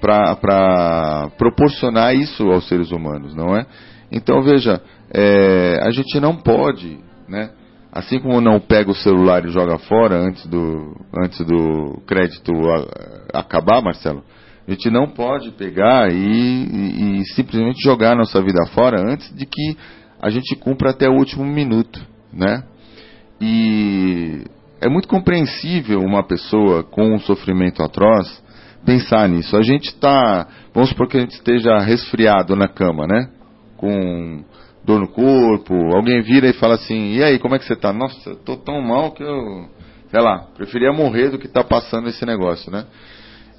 para 0.00 1.30
proporcionar 1.38 2.12
isso 2.16 2.50
aos 2.50 2.66
seres 2.66 2.90
humanos, 2.90 3.36
não 3.36 3.56
é? 3.56 3.64
Então 4.10 4.42
veja, 4.42 4.82
é, 5.14 5.78
a 5.80 5.90
gente 5.92 6.18
não 6.18 6.34
pode, 6.34 6.98
né? 7.28 7.50
Assim 7.92 8.18
como 8.18 8.40
não 8.40 8.58
pega 8.58 8.90
o 8.90 8.94
celular 8.96 9.44
e 9.44 9.50
joga 9.50 9.78
fora 9.78 10.16
antes 10.16 10.44
do 10.46 10.96
antes 11.24 11.38
do 11.46 12.02
crédito 12.04 12.52
a- 12.52 13.38
acabar, 13.40 13.80
Marcelo, 13.80 14.24
a 14.66 14.70
gente 14.70 14.90
não 14.90 15.08
pode 15.08 15.50
pegar 15.52 16.12
e, 16.12 16.16
e- 16.16 17.20
e 17.20 17.24
simplesmente 17.34 17.82
jogar 17.82 18.12
a 18.12 18.16
nossa 18.16 18.40
vida 18.42 18.64
fora 18.74 19.00
antes 19.00 19.34
de 19.34 19.44
que 19.44 19.76
a 20.20 20.30
gente 20.30 20.54
cumpra 20.56 20.90
até 20.90 21.08
o 21.08 21.14
último 21.16 21.44
minuto, 21.44 22.00
né? 22.32 22.62
E 23.40 24.44
é 24.80 24.88
muito 24.88 25.08
compreensível 25.08 25.98
uma 26.00 26.22
pessoa 26.22 26.84
com 26.84 27.14
um 27.14 27.18
sofrimento 27.18 27.82
atroz 27.82 28.42
pensar 28.84 29.28
nisso. 29.28 29.56
A 29.56 29.62
gente 29.62 29.86
está, 29.88 30.46
vamos 30.72 30.90
supor 30.90 31.08
que 31.08 31.16
a 31.16 31.20
gente 31.20 31.32
esteja 31.34 31.78
resfriado 31.78 32.54
na 32.54 32.68
cama, 32.68 33.06
né? 33.06 33.28
Com 33.76 34.44
dor 34.84 35.00
no 35.00 35.08
corpo, 35.08 35.74
alguém 35.94 36.22
vira 36.22 36.48
e 36.48 36.52
fala 36.52 36.74
assim: 36.74 37.14
"E 37.14 37.22
aí, 37.22 37.38
como 37.38 37.54
é 37.54 37.58
que 37.58 37.64
você 37.64 37.74
está?" 37.74 37.92
"Nossa, 37.92 38.34
tô 38.44 38.56
tão 38.56 38.80
mal 38.80 39.10
que 39.12 39.22
eu, 39.22 39.68
sei 40.08 40.20
lá, 40.20 40.38
preferia 40.54 40.92
morrer 40.92 41.30
do 41.30 41.38
que 41.38 41.46
estar 41.46 41.64
passando 41.64 42.08
esse 42.08 42.24
negócio, 42.24 42.70
né?" 42.70 42.84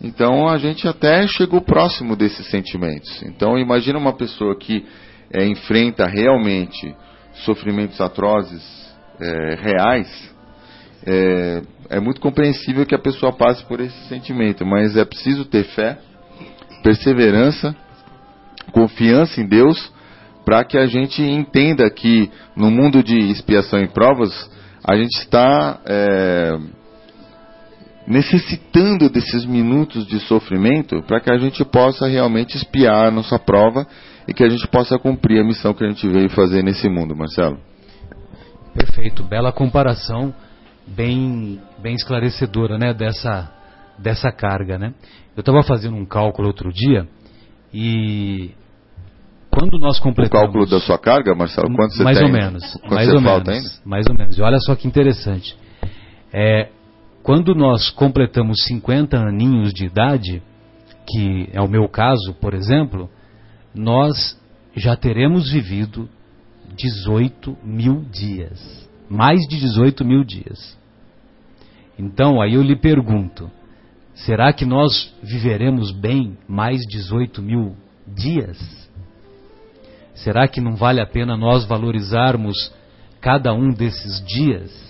Então 0.02 0.48
a 0.48 0.58
gente 0.58 0.88
até 0.88 1.26
chegou 1.28 1.62
próximo 1.62 2.16
desses 2.16 2.48
sentimentos. 2.48 3.22
Então 3.24 3.58
imagina 3.58 3.98
uma 3.98 4.14
pessoa 4.14 4.58
que 4.58 4.86
eh, 5.32 5.46
enfrenta 5.46 6.06
realmente 6.06 6.96
sofrimentos 7.46 8.00
atrozes 8.02 8.64
eh, 9.20 9.56
reais 9.62 10.34
é, 11.06 11.62
é 11.90 12.00
muito 12.00 12.22
compreensível 12.22 12.86
que 12.86 12.96
a 12.96 13.00
pessoa 13.00 13.34
passe 13.34 13.64
por 13.66 13.80
esse 13.82 14.08
sentimento, 14.08 14.66
mas 14.66 14.96
é 14.96 15.04
preciso 15.04 15.46
ter 15.46 15.66
fé, 15.66 15.98
perseverança, 16.82 17.76
confiança 18.72 19.42
em 19.42 19.48
Deus, 19.48 19.92
para 20.46 20.64
que 20.64 20.78
a 20.78 20.86
gente 20.86 21.22
entenda 21.22 21.90
que 21.90 22.32
no 22.56 22.72
mundo 22.72 23.04
de 23.04 23.18
expiação 23.18 23.80
e 23.80 23.88
provas, 23.88 24.50
a 24.84 24.96
gente 24.96 25.18
está 25.20 25.80
é, 25.86 26.58
necessitando 28.06 29.10
desses 29.10 29.46
minutos 29.46 30.06
de 30.06 30.20
sofrimento 30.20 31.02
para 31.04 31.20
que 31.20 31.32
a 31.32 31.38
gente 31.38 31.64
possa 31.64 32.08
realmente 32.08 32.58
espiar 32.58 33.08
a 33.08 33.12
nossa 33.12 33.40
prova 33.40 33.88
e 34.28 34.34
que 34.34 34.44
a 34.44 34.50
gente 34.50 34.68
possa 34.68 34.98
cumprir 35.00 35.40
a 35.40 35.44
missão 35.44 35.74
que 35.74 35.84
a 35.84 35.88
gente 35.88 36.08
veio 36.08 36.30
fazer 36.30 36.64
nesse 36.64 36.90
mundo, 36.90 37.16
Marcelo. 37.16 37.58
Perfeito, 38.74 39.24
bela 39.24 39.52
comparação, 39.52 40.34
bem, 40.88 41.62
bem 41.82 41.96
esclarecedora, 41.96 42.78
né, 42.78 42.94
dessa, 42.94 43.52
dessa 44.00 44.32
carga, 44.32 44.78
né? 44.78 44.94
Eu 45.36 45.42
estava 45.42 45.64
fazendo 45.64 45.96
um 45.96 46.06
cálculo 46.06 46.48
outro 46.48 46.72
dia 46.74 47.08
e 47.74 48.52
quando 49.50 49.78
nós 49.80 50.00
completamos... 50.00 50.42
O 50.42 50.46
cálculo 50.46 50.66
da 50.66 50.80
sua 50.80 50.98
carga, 50.98 51.36
Marcelo, 51.36 51.74
quanto 51.76 51.94
você 51.94 52.04
mais 52.04 52.18
tem? 52.18 52.28
ou 52.28 52.34
menos, 52.34 52.74
Quanto 52.82 52.94
mais 52.96 53.10
ou 53.14 53.22
falta 53.22 53.52
menos, 53.52 53.66
ainda? 53.72 53.82
mais 53.86 54.06
ou 54.08 54.16
menos. 54.16 54.38
E 54.38 54.42
olha 54.42 54.58
só 54.60 54.76
que 54.76 54.88
interessante. 54.88 55.56
É, 56.34 56.70
quando 57.24 57.56
nós 57.56 57.90
completamos 57.90 58.66
50 58.68 59.18
aninhos 59.18 59.74
de 59.74 59.86
idade, 59.86 60.44
que 61.08 61.50
é 61.54 61.62
o 61.62 61.70
meu 61.70 61.88
caso, 61.88 62.34
por 62.42 62.54
exemplo, 62.54 63.10
nós 63.74 64.38
já 64.76 64.96
teremos 64.98 65.50
vivido 65.50 66.10
18 66.76 67.58
mil 67.64 68.04
dias. 68.12 68.90
Mais 69.10 69.40
de 69.48 69.58
18 69.58 70.04
mil 70.04 70.24
dias. 70.24 70.78
Então, 71.98 72.42
aí 72.42 72.56
eu 72.56 72.62
lhe 72.62 72.76
pergunto: 72.76 73.50
será 74.14 74.52
que 74.52 74.66
nós 74.66 75.14
viveremos 75.24 75.92
bem 75.92 76.38
mais 76.48 76.82
18 76.90 77.42
mil 77.42 77.76
dias? 78.06 78.60
Será 80.16 80.48
que 80.48 80.60
não 80.60 80.76
vale 80.76 81.00
a 81.00 81.06
pena 81.06 81.38
nós 81.38 81.66
valorizarmos 81.66 82.56
cada 83.22 83.54
um 83.54 83.72
desses 83.72 84.24
dias? 84.26 84.83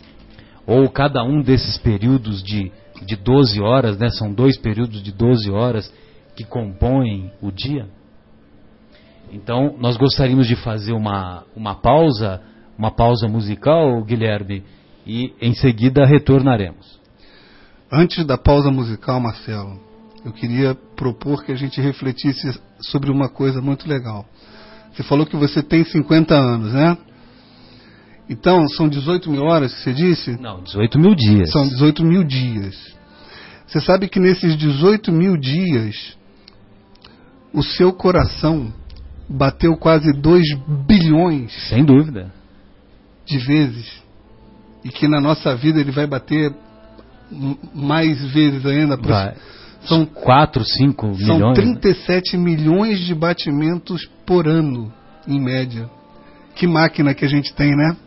Ou 0.66 0.90
cada 0.90 1.24
um 1.24 1.42
desses 1.42 1.78
períodos 1.78 2.42
de, 2.44 2.72
de 3.06 3.16
12 3.16 3.62
horas, 3.62 3.98
né? 3.98 4.10
São 4.10 4.34
dois 4.34 4.58
períodos 4.58 5.04
de 5.04 5.12
12 5.12 5.52
horas 5.52 5.94
que 6.36 6.44
compõem 6.44 7.32
o 7.42 7.52
dia? 7.52 7.88
Então, 9.32 9.76
nós 9.80 9.98
gostaríamos 9.98 10.48
de 10.48 10.56
fazer 10.56 10.94
uma, 10.94 11.44
uma 11.56 11.76
pausa, 11.76 12.42
uma 12.78 12.92
pausa 12.92 13.28
musical, 13.28 14.04
Guilherme, 14.04 14.64
e 15.06 15.34
em 15.42 15.54
seguida 15.54 16.06
retornaremos. 16.06 17.00
Antes 17.92 18.26
da 18.26 18.38
pausa 18.38 18.72
musical, 18.72 19.20
Marcelo, 19.20 19.80
eu 20.24 20.32
queria 20.32 20.76
propor 20.96 21.44
que 21.44 21.52
a 21.52 21.56
gente 21.56 21.82
refletisse 21.82 22.60
sobre 22.80 23.12
uma 23.12 23.28
coisa 23.28 23.62
muito 23.62 23.88
legal. 23.88 24.26
Você 24.94 25.04
falou 25.04 25.26
que 25.26 25.36
você 25.36 25.62
tem 25.62 25.84
50 25.84 26.34
anos, 26.36 26.74
né? 26.74 26.98
Então, 28.30 28.68
são 28.70 28.88
18 28.88 29.30
mil 29.30 29.44
horas 29.44 29.74
que 29.74 29.82
você 29.82 29.94
disse? 29.94 30.40
Não, 30.42 30.62
18 30.64 30.98
mil 31.00 31.14
dias. 31.16 31.52
São 31.52 31.68
18 31.68 32.06
mil 32.06 32.24
dias. 32.24 32.76
Você 33.68 33.82
sabe 33.82 34.08
que 34.08 34.20
nesses 34.20 34.56
18 34.58 35.12
mil 35.12 35.36
dias, 35.38 36.16
o 37.54 37.62
seu 37.64 37.92
coração 37.92 38.74
bateu 39.30 39.76
quase 39.76 40.12
2 40.14 40.44
bilhões 40.88 41.52
Sem 41.70 41.84
dúvida. 41.84 42.32
de 43.26 43.38
vezes. 43.40 43.92
E 44.84 44.90
que 44.90 45.08
na 45.08 45.20
nossa 45.20 45.56
vida 45.56 45.80
ele 45.80 45.92
vai 45.92 46.06
bater 46.08 46.54
mais 47.74 48.22
vezes 48.34 48.66
ainda. 48.66 48.96
Vai. 48.98 49.34
São, 49.86 50.06
4, 50.06 50.64
5 50.64 51.16
são 51.16 51.36
milhões. 51.36 51.58
né? 51.58 51.64
37 51.64 52.38
milhões 52.38 53.00
de 53.00 53.14
batimentos 53.14 54.08
por 54.26 54.48
ano, 54.48 54.94
em 55.28 55.42
média. 55.42 55.90
Que 56.56 56.68
máquina 56.68 57.14
que 57.14 57.26
a 57.26 57.28
gente 57.28 57.54
tem, 57.54 57.76
né? 57.76 57.98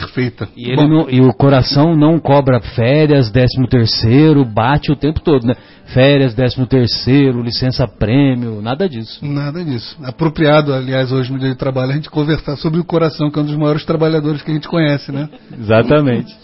Perfeita. 0.00 0.48
E, 0.56 0.74
não- 0.76 1.08
e 1.08 1.20
o 1.20 1.32
coração 1.32 1.94
não 1.94 2.18
cobra 2.18 2.60
férias, 2.60 3.30
décimo 3.30 3.68
terceiro, 3.68 4.44
bate 4.44 4.90
o 4.90 4.96
tempo 4.96 5.20
todo, 5.20 5.46
né? 5.46 5.54
Férias, 5.86 6.34
décimo 6.34 6.66
terceiro, 6.66 7.42
licença 7.42 7.86
prêmio, 7.86 8.60
nada 8.60 8.88
disso. 8.88 9.24
Nada 9.24 9.62
disso. 9.64 9.96
Apropriado, 10.02 10.72
aliás, 10.72 11.12
hoje 11.12 11.32
no 11.32 11.38
dia 11.38 11.50
de 11.50 11.56
trabalho, 11.56 11.92
a 11.92 11.94
gente 11.94 12.10
conversar 12.10 12.56
sobre 12.56 12.80
o 12.80 12.84
coração, 12.84 13.30
que 13.30 13.38
é 13.38 13.42
um 13.42 13.46
dos 13.46 13.56
maiores 13.56 13.84
trabalhadores 13.84 14.42
que 14.42 14.50
a 14.50 14.54
gente 14.54 14.66
conhece, 14.66 15.12
né? 15.12 15.28
Exatamente. 15.56 16.34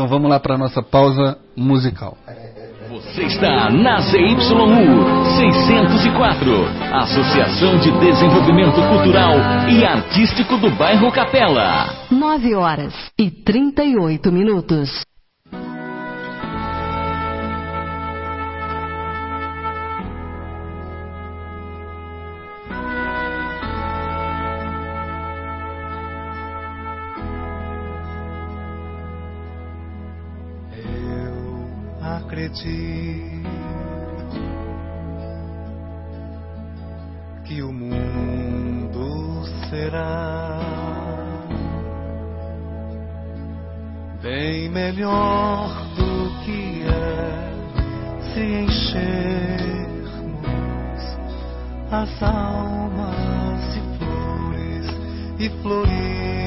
Então 0.00 0.08
vamos 0.08 0.30
lá 0.30 0.40
para 0.40 0.54
a 0.54 0.58
nossa 0.58 0.82
pausa 0.82 1.36
musical. 1.54 2.16
Você 2.88 3.22
está 3.24 3.68
na 3.68 4.00
ZYU 4.00 4.40
604, 5.36 6.50
Associação 7.02 7.76
de 7.76 7.90
Desenvolvimento 8.00 8.76
Cultural 8.76 9.36
e 9.68 9.84
Artístico 9.84 10.56
do 10.56 10.70
Bairro 10.70 11.12
Capela. 11.12 12.08
9 12.10 12.54
horas 12.54 12.94
e 13.18 13.30
38 13.30 14.32
minutos. 14.32 15.09
Acredito 32.40 33.42
que 37.44 37.62
o 37.62 37.70
mundo 37.70 39.44
será 39.68 40.58
bem 44.22 44.70
melhor 44.70 45.68
do 45.96 46.30
que 46.46 46.82
é 46.88 47.52
se 48.32 48.40
enchermos 48.62 49.20
as 51.90 52.22
almas 52.22 53.74
de 53.74 53.80
flores 53.98 54.86
e 55.38 55.50
floridos 55.60 56.39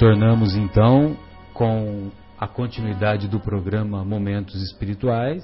Retornamos 0.00 0.54
então 0.54 1.16
com 1.52 2.12
a 2.38 2.46
continuidade 2.46 3.26
do 3.26 3.40
programa 3.40 4.04
Momentos 4.04 4.62
Espirituais. 4.62 5.42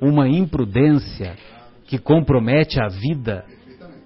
uma 0.00 0.28
imprudência 0.28 1.36
que 1.86 1.98
compromete 1.98 2.80
a 2.80 2.88
vida 2.88 3.44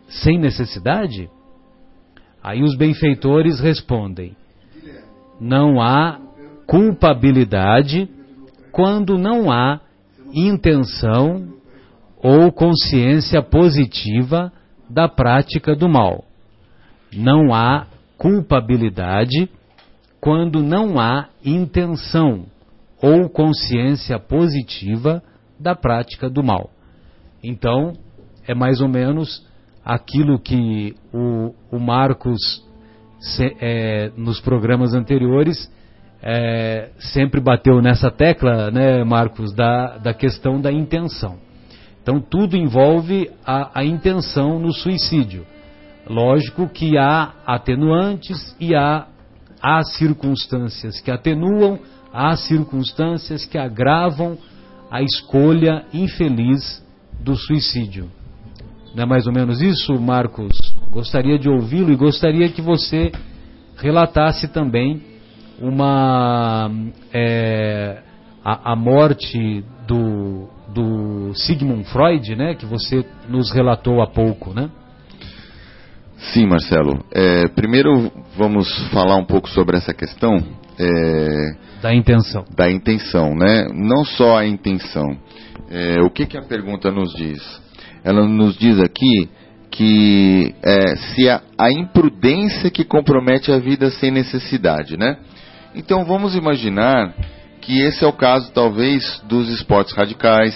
sem 0.08 0.38
necessidade? 0.38 1.30
Aí 2.42 2.62
os 2.62 2.76
benfeitores 2.76 3.60
respondem: 3.60 4.36
não 5.40 5.80
há 5.80 6.18
culpabilidade 6.66 8.08
quando 8.70 9.16
não 9.16 9.50
há 9.50 9.80
intenção 10.32 11.52
ou 12.16 12.52
consciência 12.52 13.42
positiva 13.42 14.52
da 14.88 15.08
prática 15.08 15.74
do 15.74 15.88
mal. 15.88 16.24
Não 17.12 17.54
há 17.54 17.86
culpabilidade 18.16 19.48
quando 20.20 20.62
não 20.62 21.00
há 21.00 21.28
intenção 21.44 22.46
ou 23.02 23.28
consciência 23.28 24.18
positiva 24.18 25.22
da 25.58 25.74
prática 25.74 26.30
do 26.30 26.42
mal. 26.42 26.70
Então, 27.42 27.94
é 28.46 28.54
mais 28.54 28.80
ou 28.80 28.88
menos 28.88 29.44
aquilo 29.84 30.38
que 30.38 30.94
o, 31.12 31.52
o 31.70 31.80
Marcos, 31.80 32.38
se, 33.18 33.56
é, 33.60 34.12
nos 34.16 34.40
programas 34.40 34.94
anteriores, 34.94 35.70
é, 36.22 36.90
sempre 36.98 37.40
bateu 37.40 37.82
nessa 37.82 38.10
tecla, 38.10 38.70
né, 38.70 39.02
Marcos, 39.02 39.52
da, 39.52 39.98
da 39.98 40.14
questão 40.14 40.60
da 40.60 40.70
intenção. 40.70 41.38
Então, 42.00 42.20
tudo 42.20 42.56
envolve 42.56 43.28
a, 43.44 43.80
a 43.80 43.84
intenção 43.84 44.60
no 44.60 44.72
suicídio. 44.72 45.44
Lógico 46.08 46.68
que 46.68 46.98
há 46.98 47.32
atenuantes 47.46 48.56
e 48.58 48.74
há, 48.74 49.06
há 49.62 49.82
circunstâncias 49.84 51.00
que 51.00 51.10
atenuam, 51.10 51.78
há 52.12 52.36
circunstâncias 52.36 53.44
que 53.44 53.56
agravam 53.56 54.36
a 54.90 55.02
escolha 55.02 55.84
infeliz 55.92 56.84
do 57.20 57.36
suicídio. 57.36 58.10
Não 58.94 59.04
é 59.04 59.06
mais 59.06 59.26
ou 59.26 59.32
menos 59.32 59.62
isso, 59.62 59.98
Marcos? 59.98 60.52
Gostaria 60.90 61.38
de 61.38 61.48
ouvi-lo 61.48 61.92
e 61.92 61.96
gostaria 61.96 62.50
que 62.50 62.60
você 62.60 63.10
relatasse 63.76 64.48
também 64.48 65.02
uma 65.58 66.70
é, 67.12 68.02
a, 68.44 68.72
a, 68.72 68.76
morte 68.76 69.64
do, 69.86 70.48
do 70.68 71.34
Sigmund 71.34 71.84
Freud, 71.84 72.34
né, 72.36 72.54
que 72.54 72.66
você 72.66 73.06
nos 73.28 73.50
relatou 73.50 74.02
há 74.02 74.06
pouco, 74.06 74.52
né? 74.52 74.68
Sim, 76.30 76.46
Marcelo. 76.46 77.04
É, 77.12 77.48
primeiro 77.48 78.10
vamos 78.36 78.68
falar 78.88 79.16
um 79.16 79.24
pouco 79.24 79.48
sobre 79.48 79.76
essa 79.76 79.92
questão 79.92 80.36
é, 80.78 81.56
da 81.82 81.92
intenção. 81.92 82.44
Da 82.56 82.70
intenção, 82.70 83.34
né? 83.34 83.66
Não 83.74 84.04
só 84.04 84.38
a 84.38 84.46
intenção. 84.46 85.18
É, 85.68 86.00
o 86.00 86.10
que, 86.10 86.26
que 86.26 86.38
a 86.38 86.42
pergunta 86.42 86.90
nos 86.92 87.12
diz? 87.14 87.42
Ela 88.04 88.26
nos 88.26 88.56
diz 88.56 88.78
aqui 88.78 89.28
que 89.70 90.54
é, 90.62 90.96
se 90.96 91.28
a, 91.28 91.42
a, 91.58 91.72
imprudência 91.72 92.70
que 92.70 92.84
compromete 92.84 93.50
a 93.50 93.58
vida 93.58 93.90
sem 93.90 94.10
necessidade, 94.10 94.96
né? 94.96 95.18
Então 95.74 96.04
vamos 96.04 96.36
imaginar 96.36 97.14
que 97.60 97.80
esse 97.80 98.04
é 98.04 98.06
o 98.06 98.12
caso 98.12 98.52
talvez 98.52 99.20
dos 99.26 99.48
esportes 99.48 99.94
radicais, 99.94 100.54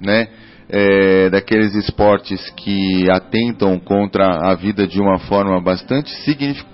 né? 0.00 0.28
É, 0.72 1.28
daqueles 1.30 1.74
esportes 1.74 2.48
que 2.50 3.10
atentam 3.10 3.78
contra 3.80 4.50
a 4.50 4.54
vida 4.54 4.86
de 4.86 5.00
uma 5.00 5.18
forma 5.18 5.60
bastante 5.60 6.10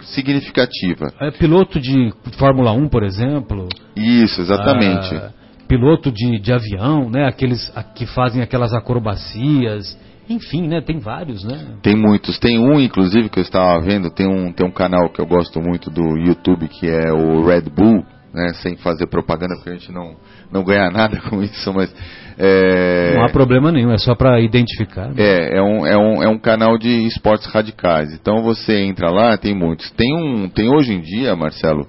significativa. 0.03 1.07
É 1.19 1.31
piloto 1.31 1.81
de 1.81 2.13
Fórmula 2.39 2.73
1, 2.73 2.89
por 2.89 3.03
exemplo. 3.03 3.69
Isso, 3.97 4.41
exatamente. 4.43 5.15
Ah, 5.15 5.31
piloto 5.67 6.11
de, 6.11 6.39
de 6.39 6.53
avião, 6.53 7.11
né? 7.11 7.27
Aqueles 7.27 7.73
que 7.95 8.07
fazem 8.07 8.43
aquelas 8.43 8.73
acrobacias. 8.73 9.97
Enfim, 10.29 10.67
né? 10.67 10.81
Tem 10.81 10.99
vários, 10.99 11.45
né? 11.45 11.77
Tem 11.83 11.97
muitos. 11.97 12.39
Tem 12.39 12.59
um, 12.59 12.81
inclusive, 12.81 13.29
que 13.29 13.39
eu 13.39 13.43
estava 13.43 13.81
vendo. 13.81 14.11
Tem 14.11 14.27
um, 14.27 14.53
tem 14.53 14.67
um 14.67 14.73
canal 14.73 15.09
que 15.11 15.21
eu 15.21 15.27
gosto 15.27 15.61
muito 15.61 15.91
do 15.91 16.19
YouTube 16.19 16.69
que 16.69 16.89
é 16.89 17.13
o 17.13 17.47
Red 17.47 17.71
Bull, 17.71 18.05
né? 18.35 18.53
Sem 18.55 18.77
fazer 18.77 19.07
propaganda, 19.07 19.55
porque 19.55 19.71
a 19.71 19.75
gente 19.75 19.93
não, 19.93 20.17
não 20.53 20.65
ganha 20.65 20.91
nada 20.93 21.21
com 21.29 21.43
isso, 21.43 21.73
mas 21.73 21.95
é... 22.39 23.14
Não 23.14 23.24
há 23.24 23.30
problema 23.30 23.72
nenhum, 23.72 23.91
é 23.91 23.99
só 23.99 24.14
para 24.14 24.41
identificar. 24.41 25.09
Né? 25.09 25.14
É, 25.18 25.57
é 25.57 25.62
um, 25.62 25.87
é, 25.87 25.97
um, 25.97 26.22
é 26.22 26.28
um 26.28 26.39
canal 26.39 26.76
de 26.76 27.07
esportes 27.07 27.47
radicais. 27.47 28.12
Então 28.12 28.43
você 28.43 28.76
entra 28.80 29.11
lá, 29.11 29.37
tem 29.39 29.55
muitos. 29.55 29.91
Tem 29.93 30.14
um, 30.14 30.49
tem 30.49 30.68
hoje 30.68 30.93
em 30.93 31.01
dia, 31.01 31.34
Marcelo, 31.34 31.87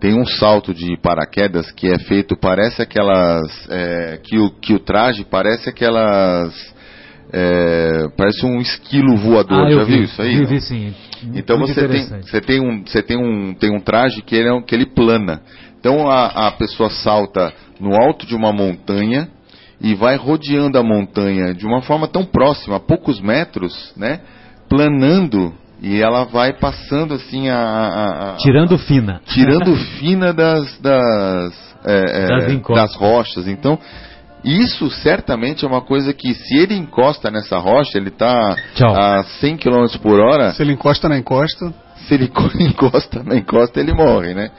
tem 0.00 0.14
um 0.14 0.24
salto 0.24 0.72
de 0.72 0.96
paraquedas 0.98 1.72
que 1.72 1.88
é 1.88 1.98
feito, 1.98 2.36
parece 2.36 2.80
aquelas. 2.80 3.50
É, 3.68 4.20
que, 4.22 4.38
o, 4.38 4.50
que 4.50 4.72
o 4.72 4.78
traje 4.78 5.24
parece 5.24 5.68
aquelas. 5.68 6.78
É, 7.30 8.06
parece 8.16 8.46
um 8.46 8.58
esquilo 8.58 9.14
voador, 9.16 9.66
ah, 9.66 9.70
já 9.70 9.84
vi, 9.84 9.92
viu 9.96 10.02
isso 10.04 10.22
aí? 10.22 10.36
Vi, 10.38 10.44
vi 10.46 10.60
sim. 10.60 10.94
Então 11.34 11.58
você 11.58 11.86
tem, 11.86 12.06
você 12.22 12.40
tem 12.40 12.60
um, 12.60 12.82
você 12.86 13.02
tem 13.02 13.18
um, 13.18 13.52
tem 13.52 13.70
um 13.70 13.80
traje 13.80 14.22
que 14.22 14.34
ele, 14.34 14.48
é 14.48 14.62
que 14.62 14.74
ele 14.74 14.86
plana. 14.86 15.42
Então 15.78 16.08
a, 16.08 16.48
a 16.48 16.52
pessoa 16.52 16.88
salta 16.88 17.52
no 17.78 17.94
alto 17.94 18.26
de 18.26 18.34
uma 18.34 18.50
montanha 18.50 19.28
e 19.80 19.94
vai 19.94 20.16
rodeando 20.16 20.78
a 20.78 20.82
montanha 20.82 21.54
de 21.54 21.66
uma 21.66 21.82
forma 21.82 22.08
tão 22.08 22.24
próxima, 22.24 22.76
a 22.76 22.80
poucos 22.80 23.20
metros, 23.20 23.92
né? 23.96 24.20
Planando 24.68 25.54
e 25.80 26.00
ela 26.00 26.24
vai 26.24 26.52
passando 26.52 27.14
assim 27.14 27.48
a, 27.48 27.58
a, 27.58 28.30
a 28.32 28.36
tirando 28.36 28.76
fina, 28.78 29.20
tirando 29.26 29.76
fina 29.98 30.32
das 30.32 30.78
das, 30.80 31.76
é, 31.84 32.24
é, 32.24 32.56
das 32.74 32.94
rochas. 32.96 33.46
Então 33.46 33.78
isso 34.44 34.90
certamente 34.90 35.64
é 35.64 35.68
uma 35.68 35.80
coisa 35.80 36.12
que 36.12 36.34
se 36.34 36.56
ele 36.56 36.74
encosta 36.74 37.30
nessa 37.30 37.58
rocha, 37.58 37.98
ele 37.98 38.08
está 38.08 38.56
a 38.82 39.22
100 39.40 39.56
km 39.56 39.86
por 40.00 40.20
hora. 40.20 40.52
Se 40.52 40.62
ele 40.62 40.72
encosta 40.72 41.08
na 41.08 41.18
encosta. 41.18 41.72
Se 42.06 42.14
ele 42.14 42.30
encosta 42.60 43.22
na 43.22 43.36
encosta, 43.36 43.80
ele 43.80 43.92
morre, 43.92 44.34
né? 44.34 44.50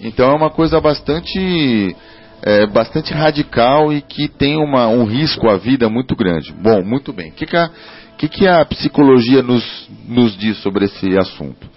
Então 0.00 0.30
é 0.30 0.34
uma 0.34 0.50
coisa 0.50 0.80
bastante 0.80 1.96
é, 2.42 2.66
bastante 2.66 3.12
radical 3.12 3.92
e 3.92 4.00
que 4.00 4.28
tem 4.28 4.56
uma, 4.56 4.88
um 4.88 5.04
risco 5.04 5.48
à 5.48 5.56
vida 5.56 5.88
muito 5.88 6.14
grande. 6.14 6.52
Bom, 6.52 6.82
muito 6.84 7.12
bem. 7.12 7.30
O 7.30 7.34
que, 7.34 7.46
que, 7.46 7.56
a, 7.56 7.70
que, 8.16 8.28
que 8.28 8.46
a 8.46 8.64
psicologia 8.64 9.42
nos, 9.42 9.88
nos 10.06 10.36
diz 10.36 10.58
sobre 10.58 10.84
esse 10.84 11.16
assunto? 11.18 11.68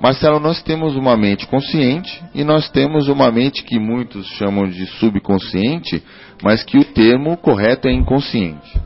Marcelo, 0.00 0.38
nós 0.38 0.62
temos 0.62 0.94
uma 0.94 1.16
mente 1.16 1.46
consciente 1.46 2.22
e 2.34 2.44
nós 2.44 2.68
temos 2.68 3.08
uma 3.08 3.30
mente 3.30 3.62
que 3.62 3.78
muitos 3.78 4.26
chamam 4.36 4.68
de 4.68 4.86
subconsciente, 4.98 6.02
mas 6.42 6.62
que 6.62 6.76
o 6.76 6.84
termo 6.84 7.36
correto 7.38 7.88
é 7.88 7.92
inconsciente. 7.92 8.78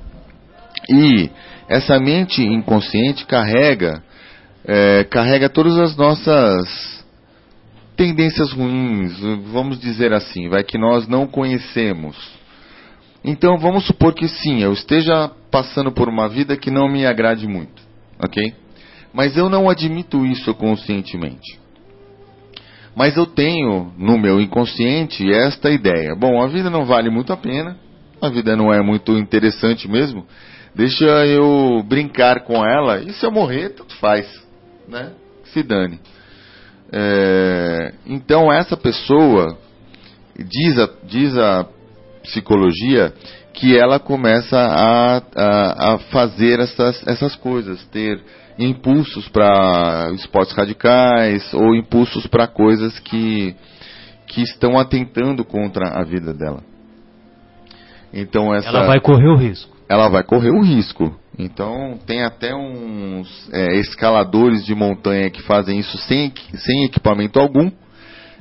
E 0.89 1.29
essa 1.69 1.99
mente 1.99 2.43
inconsciente 2.43 3.27
carrega, 3.27 4.03
é, 4.65 5.05
carrega 5.05 5.49
todas 5.49 5.79
as 5.79 5.97
nossas 5.97 7.00
tendências 8.01 8.51
ruins, 8.51 9.13
vamos 9.53 9.79
dizer 9.79 10.15
assim, 10.15 10.49
vai 10.49 10.65
que 10.65 10.79
nós 10.79 11.07
não 11.07 11.27
conhecemos. 11.27 12.17
Então 13.23 13.59
vamos 13.59 13.87
supor 13.87 14.15
que 14.15 14.27
sim, 14.27 14.63
eu 14.63 14.73
esteja 14.73 15.31
passando 15.51 15.93
por 15.93 16.09
uma 16.09 16.27
vida 16.27 16.57
que 16.57 16.71
não 16.71 16.89
me 16.89 17.05
agrade 17.05 17.47
muito, 17.47 17.83
ok? 18.19 18.55
Mas 19.13 19.37
eu 19.37 19.51
não 19.51 19.69
admito 19.69 20.25
isso 20.25 20.55
conscientemente. 20.55 21.61
Mas 22.97 23.19
eu 23.19 23.27
tenho 23.27 23.93
no 23.99 24.17
meu 24.19 24.41
inconsciente 24.41 25.31
esta 25.31 25.71
ideia: 25.71 26.17
bom, 26.17 26.41
a 26.41 26.47
vida 26.47 26.71
não 26.71 26.87
vale 26.87 27.11
muito 27.11 27.35
a 27.35 27.37
pena, 27.37 27.77
a 28.19 28.31
vida 28.31 28.57
não 28.57 28.73
é 28.73 28.81
muito 28.81 29.13
interessante 29.19 29.87
mesmo. 29.87 30.25
Deixa 30.75 31.05
eu 31.27 31.85
brincar 31.87 32.45
com 32.45 32.65
ela 32.65 33.03
e 33.03 33.13
se 33.13 33.27
eu 33.27 33.31
morrer, 33.31 33.75
tudo 33.75 33.93
faz, 33.97 34.27
né? 34.89 35.13
Se 35.53 35.63
dane. 35.63 36.01
É, 36.93 37.95
então 38.07 38.53
essa 38.53 38.77
pessoa 38.77 39.57
diz 40.37 40.79
a, 40.79 40.89
diz 41.05 41.37
a 41.37 41.67
psicologia 42.23 43.13
que 43.53 43.77
ela 43.77 43.99
começa 43.99 44.57
a, 44.57 45.23
a, 45.37 45.95
a 45.95 45.99
fazer 46.11 46.61
essas, 46.61 47.07
essas 47.07 47.37
coisas, 47.37 47.85
ter 47.87 48.21
impulsos 48.59 49.29
para 49.29 50.11
esportes 50.15 50.55
radicais 50.55 51.53
ou 51.55 51.75
impulsos 51.75 52.27
para 52.27 52.47
coisas 52.47 52.99
que, 53.01 53.55
que 54.27 54.43
estão 54.43 54.79
atentando 54.79 55.45
contra 55.45 56.01
a 56.01 56.05
vida 56.05 56.33
dela. 56.33 56.63
Então 58.13 58.55
essa, 58.55 58.69
ela 58.69 58.87
vai 58.87 59.01
correr 59.01 59.29
o 59.29 59.37
risco. 59.37 59.77
Ela 59.89 60.09
vai 60.09 60.23
correr 60.23 60.51
o 60.51 60.63
risco. 60.63 61.20
Então, 61.39 61.99
tem 62.07 62.23
até 62.23 62.55
uns 62.55 63.49
é, 63.53 63.77
escaladores 63.77 64.65
de 64.65 64.75
montanha 64.75 65.31
que 65.31 65.43
fazem 65.43 65.79
isso 65.79 65.97
sem, 65.99 66.33
sem 66.55 66.85
equipamento 66.85 67.39
algum. 67.39 67.71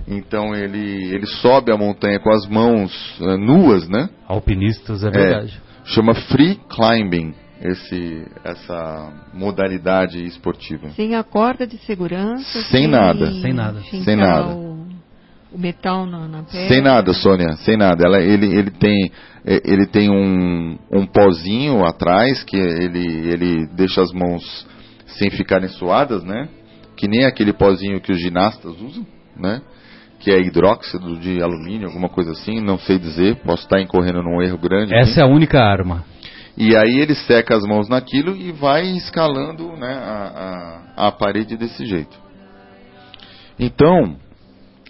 Então, 0.07 0.55
ele, 0.55 1.13
ele 1.13 1.25
sobe 1.25 1.71
a 1.71 1.77
montanha 1.77 2.19
com 2.19 2.31
as 2.31 2.47
mãos 2.47 3.19
uh, 3.19 3.37
nuas, 3.37 3.87
né? 3.87 4.09
Alpinistas, 4.27 5.03
é 5.03 5.09
verdade. 5.09 5.61
É, 5.85 5.89
chama 5.89 6.15
free 6.15 6.59
climbing, 6.69 7.33
esse, 7.61 8.25
essa 8.43 9.13
modalidade 9.33 10.23
esportiva. 10.25 10.89
Sem 10.91 11.15
a 11.15 11.23
corda 11.23 11.67
de 11.67 11.77
segurança. 11.79 12.61
Sem, 12.63 12.87
nada. 12.87 13.31
Sem 13.33 13.53
nada. 13.53 13.81
Sem 13.81 14.15
nada. 14.15 14.55
O, 14.55 14.87
o 15.51 15.57
metal 15.57 16.05
na, 16.05 16.27
na 16.27 16.43
pele? 16.43 16.67
Sem 16.67 16.81
nada, 16.81 17.13
Sônia, 17.13 17.53
sem 17.57 17.77
nada. 17.77 18.03
Ela, 18.05 18.19
ele, 18.19 18.47
ele 18.47 18.71
tem, 18.71 19.05
é, 19.05 19.11
ele 19.45 19.85
tem 19.87 20.09
um, 20.09 20.77
um 20.91 21.05
pozinho 21.05 21.85
atrás 21.85 22.43
que 22.43 22.57
ele, 22.57 23.29
ele 23.29 23.67
deixa 23.75 24.01
as 24.01 24.11
mãos 24.11 24.67
sem 25.17 25.29
ficarem 25.29 25.69
suadas, 25.69 26.23
né? 26.23 26.49
Que 26.95 27.07
nem 27.07 27.25
aquele 27.25 27.53
pozinho 27.53 28.01
que 28.01 28.11
os 28.11 28.19
ginastas 28.19 28.79
usam, 28.79 29.05
né? 29.37 29.61
Que 30.19 30.31
é 30.31 30.39
hidróxido 30.39 31.17
de 31.17 31.41
alumínio, 31.41 31.87
alguma 31.87 32.09
coisa 32.09 32.31
assim, 32.31 32.59
não 32.59 32.77
sei 32.77 32.99
dizer, 32.99 33.37
posso 33.37 33.63
estar 33.63 33.79
incorrendo 33.79 34.21
num 34.21 34.41
erro 34.41 34.57
grande. 34.57 34.93
Essa 34.93 35.21
é 35.21 35.23
a 35.23 35.27
única 35.27 35.59
arma. 35.59 36.03
E 36.57 36.75
aí 36.75 36.99
ele 36.99 37.15
seca 37.15 37.55
as 37.55 37.63
mãos 37.63 37.87
naquilo 37.87 38.35
e 38.35 38.51
vai 38.51 38.83
escalando 38.97 39.71
né, 39.77 39.93
a, 39.93 40.81
a, 40.97 41.07
a 41.07 41.11
parede 41.11 41.55
desse 41.55 41.85
jeito. 41.85 42.17
Então, 43.57 44.17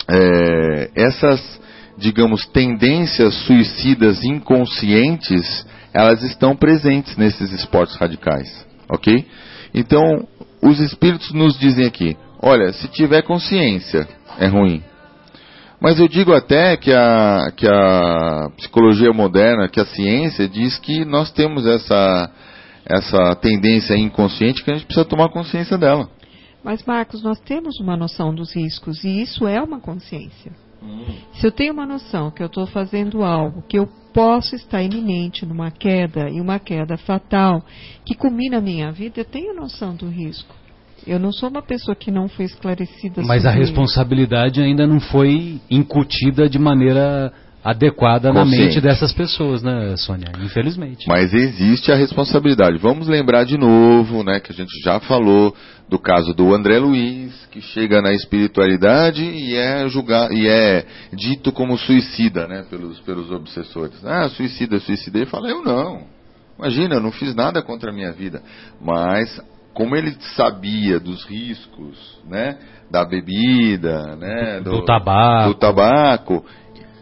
é, 0.09 0.89
essas, 0.95 1.61
digamos, 1.99 2.45
tendências 2.47 3.33
suicidas 3.45 4.23
inconscientes, 4.23 5.65
elas 5.93 6.23
estão 6.23 6.55
presentes 6.55 7.17
nesses 7.17 7.51
esportes 7.51 7.95
radicais, 7.97 8.65
ok? 8.89 9.25
Então, 9.73 10.27
os 10.61 10.79
espíritos 10.79 11.31
nos 11.33 11.59
dizem 11.59 11.85
aqui, 11.85 12.17
olha, 12.41 12.71
se 12.73 12.87
tiver 12.87 13.21
consciência, 13.21 14.07
é 14.39 14.47
ruim. 14.47 14.81
Mas 15.81 15.99
eu 15.99 16.07
digo 16.07 16.33
até 16.33 16.75
que 16.75 16.91
a, 16.91 17.51
que 17.55 17.67
a 17.67 18.49
psicologia 18.57 19.13
moderna, 19.13 19.69
que 19.69 19.79
a 19.79 19.85
ciência 19.85 20.47
diz 20.47 20.77
que 20.77 21.05
nós 21.05 21.31
temos 21.31 21.65
essa, 21.65 22.31
essa 22.85 23.35
tendência 23.35 23.95
inconsciente 23.95 24.63
que 24.63 24.71
a 24.71 24.73
gente 24.73 24.85
precisa 24.85 25.05
tomar 25.05 25.29
consciência 25.29 25.77
dela. 25.77 26.09
Mas, 26.63 26.83
Marcos, 26.83 27.23
nós 27.23 27.39
temos 27.39 27.79
uma 27.79 27.95
noção 27.95 28.35
dos 28.35 28.53
riscos 28.53 29.03
e 29.05 29.21
isso 29.21 29.47
é 29.47 29.61
uma 29.61 29.79
consciência. 29.79 30.51
Hum. 30.81 31.05
Se 31.33 31.47
eu 31.47 31.51
tenho 31.51 31.73
uma 31.73 31.85
noção 31.85 32.31
que 32.31 32.41
eu 32.41 32.47
estou 32.47 32.65
fazendo 32.65 33.23
algo, 33.23 33.63
que 33.67 33.77
eu 33.77 33.87
posso 34.13 34.55
estar 34.55 34.81
iminente 34.81 35.45
numa 35.45 35.71
queda 35.71 36.29
e 36.29 36.41
uma 36.41 36.59
queda 36.59 36.97
fatal 36.97 37.63
que 38.05 38.15
culmina 38.15 38.57
a 38.57 38.61
minha 38.61 38.91
vida, 38.91 39.21
eu 39.21 39.25
tenho 39.25 39.55
noção 39.55 39.95
do 39.95 40.07
risco. 40.07 40.55
Eu 41.07 41.19
não 41.19 41.31
sou 41.31 41.49
uma 41.49 41.61
pessoa 41.61 41.95
que 41.95 42.11
não 42.11 42.27
foi 42.27 42.45
esclarecida 42.45 43.21
Mas 43.21 43.45
a 43.45 43.51
responsabilidade 43.51 44.61
ainda 44.61 44.85
não 44.85 44.99
foi 44.99 45.61
incutida 45.69 46.49
de 46.49 46.59
maneira 46.59 47.31
adequada 47.63 48.31
Consciente. 48.31 48.57
na 48.57 48.63
mente 48.65 48.81
dessas 48.81 49.11
pessoas, 49.11 49.61
né, 49.61 49.95
Sônia? 49.97 50.31
Infelizmente. 50.41 51.07
Mas 51.07 51.33
existe 51.33 51.91
a 51.91 51.95
responsabilidade. 51.95 52.77
Vamos 52.77 53.07
lembrar 53.07 53.43
de 53.43 53.57
novo, 53.57 54.23
né, 54.23 54.39
que 54.39 54.51
a 54.51 54.55
gente 54.55 54.71
já 54.83 54.99
falou 54.99 55.53
do 55.89 55.99
caso 55.99 56.33
do 56.33 56.53
André 56.53 56.79
Luiz, 56.79 57.33
que 57.51 57.61
chega 57.61 58.01
na 58.01 58.13
espiritualidade 58.13 59.23
e 59.23 59.55
é 59.55 59.87
julgado 59.89 60.33
e 60.33 60.47
é 60.47 60.85
dito 61.11 61.51
como 61.51 61.77
suicida, 61.77 62.47
né, 62.47 62.63
pelos 62.69 62.99
pelos 62.99 63.31
obsessores. 63.31 64.05
Ah, 64.05 64.29
suicida, 64.29 64.79
suicida. 64.79 65.17
Ele 65.17 65.25
fala: 65.25 65.49
"Eu 65.49 65.63
não. 65.63 66.03
Imagina, 66.57 66.95
eu 66.95 67.01
não 67.01 67.11
fiz 67.11 67.33
nada 67.33 67.61
contra 67.61 67.89
a 67.89 67.93
minha 67.93 68.11
vida, 68.11 68.41
mas 68.81 69.41
como 69.73 69.95
ele 69.95 70.15
sabia 70.35 70.99
dos 70.99 71.23
riscos, 71.23 72.19
né, 72.27 72.57
da 72.91 73.05
bebida, 73.05 74.15
né, 74.17 74.59
do, 74.59 74.71
do 74.71 74.85
tabaco, 74.85 75.47
do 75.47 75.55
tabaco, 75.55 76.45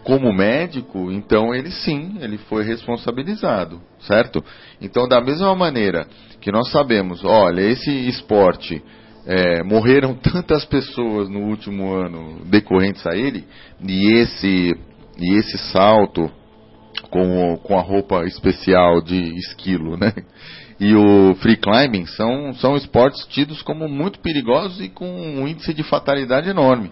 como 0.07 0.31
médico, 0.31 1.11
então 1.11 1.53
ele 1.53 1.69
sim, 1.69 2.15
ele 2.21 2.37
foi 2.37 2.63
responsabilizado, 2.63 3.81
certo? 3.99 4.41
Então, 4.81 5.05
da 5.05 5.19
mesma 5.19 5.53
maneira 5.53 6.07
que 6.39 6.49
nós 6.49 6.71
sabemos, 6.71 7.25
olha, 7.25 7.59
esse 7.59 7.91
esporte 8.07 8.81
é, 9.25 9.61
morreram 9.63 10.15
tantas 10.23 10.63
pessoas 10.63 11.27
no 11.27 11.41
último 11.49 11.93
ano 11.93 12.39
decorrentes 12.45 13.05
a 13.05 13.17
ele, 13.17 13.43
e 13.85 14.13
esse, 14.13 14.77
e 15.19 15.37
esse 15.39 15.57
salto 15.73 16.31
com, 17.11 17.57
com 17.57 17.77
a 17.77 17.81
roupa 17.81 18.23
especial 18.23 19.01
de 19.01 19.35
esquilo, 19.35 19.97
né? 19.97 20.13
E 20.79 20.95
o 20.95 21.35
free 21.41 21.57
climbing 21.57 22.05
são, 22.05 22.53
são 22.53 22.77
esportes 22.77 23.25
tidos 23.25 23.61
como 23.61 23.89
muito 23.89 24.19
perigosos 24.19 24.79
e 24.79 24.87
com 24.87 25.05
um 25.05 25.45
índice 25.45 25.73
de 25.73 25.83
fatalidade 25.83 26.47
enorme. 26.47 26.91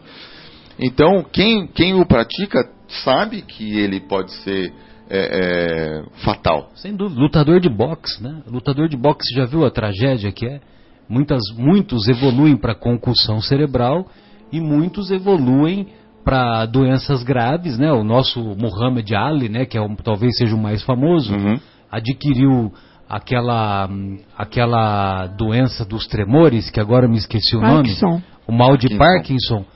Então, 0.78 1.24
quem, 1.32 1.68
quem 1.68 1.94
o 1.94 2.06
pratica 2.06 2.75
sabe 2.88 3.42
que 3.42 3.78
ele 3.78 4.00
pode 4.00 4.32
ser 4.44 4.74
é, 5.10 5.20
é, 5.20 6.04
fatal. 6.24 6.70
Sem 6.76 6.96
dúvida. 6.96 7.20
Lutador 7.20 7.60
de 7.60 7.70
boxe, 7.70 8.22
né? 8.22 8.42
Lutador 8.48 8.88
de 8.88 8.98
boxe 8.98 9.34
já 9.36 9.46
viu 9.46 9.66
a 9.66 9.72
tragédia 9.72 10.32
que 10.32 10.46
é? 10.46 10.60
Muitas, 11.08 11.42
muitos 11.56 12.08
evoluem 12.08 12.58
para 12.58 12.74
concussão 12.74 13.40
cerebral 13.40 14.08
e 14.52 14.60
muitos 14.60 15.12
evoluem 15.12 15.88
para 16.24 16.66
doenças 16.66 17.22
graves, 17.22 17.78
né? 17.78 17.92
O 17.92 18.04
nosso 18.04 18.40
Muhammad 18.40 19.08
Ali, 19.14 19.48
né? 19.48 19.66
Que 19.66 19.78
é 19.78 19.82
o, 19.82 19.96
talvez 19.98 20.38
seja 20.38 20.56
o 20.56 20.62
mais 20.62 20.82
famoso, 20.82 21.32
uhum. 21.34 21.60
adquiriu 21.92 22.74
aquela 23.08 23.88
aquela 24.36 25.28
doença 25.28 25.86
dos 25.86 26.08
tremores 26.08 26.72
que 26.72 26.80
agora 26.80 27.08
me 27.08 27.18
esqueci 27.18 27.56
o 27.56 27.62
Parkinson. 27.62 28.08
nome, 28.08 28.24
o 28.48 28.52
mal 28.52 28.76
de 28.76 28.90
Parkinson. 28.98 29.58
Parkinson 29.58 29.75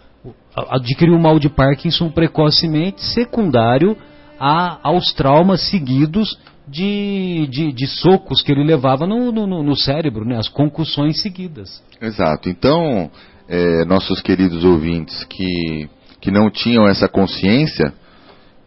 adquiriu 0.69 1.15
o 1.15 1.21
mal 1.21 1.39
de 1.39 1.49
Parkinson 1.49 2.09
precocemente, 2.09 3.03
secundário 3.03 3.95
a, 4.39 4.79
aos 4.83 5.13
traumas 5.13 5.61
seguidos 5.69 6.37
de, 6.67 7.47
de, 7.49 7.73
de, 7.73 7.87
socos 7.87 8.41
que 8.41 8.51
ele 8.51 8.63
levava 8.63 9.07
no, 9.07 9.31
no, 9.31 9.63
no, 9.63 9.75
cérebro, 9.75 10.23
né? 10.23 10.37
as 10.37 10.47
concussões 10.47 11.21
seguidas. 11.21 11.83
Exato. 11.99 12.47
Então, 12.47 13.09
é, 13.47 13.83
nossos 13.85 14.21
queridos 14.21 14.63
ouvintes 14.63 15.23
que, 15.23 15.89
que 16.21 16.29
não 16.29 16.49
tinham 16.49 16.87
essa 16.87 17.07
consciência, 17.07 17.91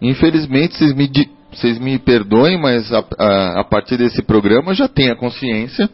infelizmente 0.00 0.76
vocês 0.76 0.94
me, 0.94 1.10
vocês 1.52 1.78
me 1.78 1.98
perdoem, 1.98 2.60
mas 2.60 2.92
a, 2.92 3.04
a, 3.18 3.60
a 3.60 3.64
partir 3.64 3.96
desse 3.96 4.22
programa 4.22 4.74
já 4.74 4.88
tem 4.88 5.10
a 5.10 5.16
consciência 5.16 5.88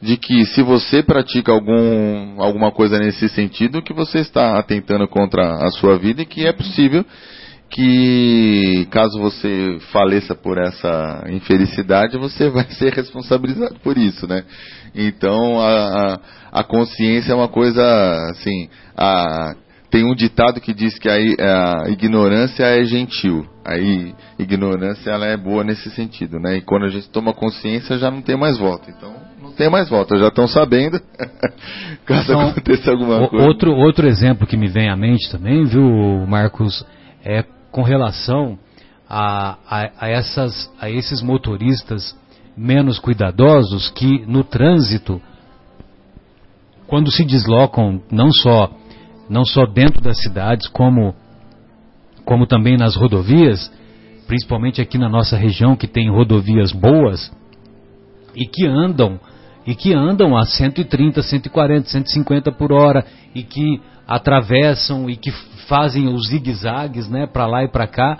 de 0.00 0.16
que 0.16 0.44
se 0.46 0.62
você 0.62 1.02
pratica 1.02 1.52
algum, 1.52 2.40
alguma 2.40 2.70
coisa 2.70 2.98
nesse 2.98 3.28
sentido, 3.28 3.82
que 3.82 3.92
você 3.92 4.18
está 4.18 4.58
atentando 4.58 5.08
contra 5.08 5.66
a 5.66 5.70
sua 5.70 5.98
vida 5.98 6.22
e 6.22 6.26
que 6.26 6.46
é 6.46 6.52
possível 6.52 7.04
que 7.68 8.86
caso 8.90 9.18
você 9.18 9.78
faleça 9.92 10.34
por 10.34 10.58
essa 10.58 11.24
infelicidade, 11.28 12.16
você 12.16 12.48
vai 12.50 12.64
ser 12.70 12.92
responsabilizado 12.92 13.76
por 13.82 13.98
isso, 13.98 14.26
né? 14.26 14.44
Então 14.94 15.60
a, 15.60 16.20
a, 16.52 16.64
consciência 16.64 17.32
é 17.32 17.34
uma 17.34 17.48
coisa 17.48 17.82
assim, 18.30 18.68
a, 18.96 19.54
tem 19.90 20.04
um 20.04 20.14
ditado 20.14 20.60
que 20.60 20.72
diz 20.72 20.98
que 20.98 21.08
a, 21.08 21.14
a, 21.14 21.90
ignorância 21.90 22.64
é 22.64 22.84
gentil. 22.84 23.44
Aí 23.64 24.14
ignorância 24.38 25.10
ela 25.10 25.26
é 25.26 25.36
boa 25.36 25.64
nesse 25.64 25.90
sentido, 25.90 26.38
né? 26.38 26.58
E 26.58 26.60
quando 26.60 26.84
a 26.84 26.90
gente 26.90 27.08
toma 27.10 27.34
consciência 27.34 27.98
já 27.98 28.10
não 28.10 28.22
tem 28.22 28.36
mais 28.36 28.56
volta. 28.58 28.90
Então 28.90 29.12
tem 29.56 29.70
mais 29.70 29.88
volta, 29.88 30.18
já 30.18 30.28
estão 30.28 30.46
sabendo. 30.46 31.00
Caso 32.04 32.32
então, 32.32 32.48
aconteça 32.48 32.90
alguma 32.90 33.28
coisa. 33.28 33.46
Outro 33.46 33.74
outro 33.74 34.06
exemplo 34.06 34.46
que 34.46 34.56
me 34.56 34.68
vem 34.68 34.88
à 34.88 34.96
mente 34.96 35.30
também, 35.30 35.64
viu, 35.64 35.84
Marcos, 36.26 36.84
é 37.24 37.44
com 37.70 37.82
relação 37.82 38.58
a, 39.08 39.56
a, 39.68 39.90
a 40.00 40.08
essas 40.08 40.70
a 40.80 40.90
esses 40.90 41.22
motoristas 41.22 42.16
menos 42.56 42.98
cuidadosos 42.98 43.90
que 43.90 44.24
no 44.26 44.42
trânsito 44.44 45.20
quando 46.86 47.10
se 47.10 47.24
deslocam 47.24 48.00
não 48.10 48.30
só 48.30 48.70
não 49.28 49.44
só 49.44 49.66
dentro 49.66 50.00
das 50.02 50.20
cidades, 50.20 50.68
como, 50.68 51.14
como 52.24 52.46
também 52.46 52.76
nas 52.76 52.94
rodovias, 52.94 53.70
principalmente 54.26 54.80
aqui 54.80 54.98
na 54.98 55.08
nossa 55.08 55.36
região 55.36 55.76
que 55.76 55.86
tem 55.86 56.10
rodovias 56.10 56.72
boas 56.72 57.32
e 58.34 58.46
que 58.46 58.66
andam 58.66 59.18
e 59.66 59.74
que 59.74 59.92
andam 59.92 60.36
a 60.36 60.44
130, 60.44 61.22
140, 61.22 61.88
150 61.88 62.52
por 62.52 62.72
hora 62.72 63.04
e 63.34 63.42
que 63.42 63.80
atravessam 64.06 65.10
e 65.10 65.16
que 65.16 65.30
fazem 65.66 66.08
os 66.08 66.28
zigue-zagues, 66.28 67.08
né, 67.08 67.26
para 67.26 67.46
lá 67.46 67.64
e 67.64 67.68
para 67.68 67.86
cá. 67.86 68.18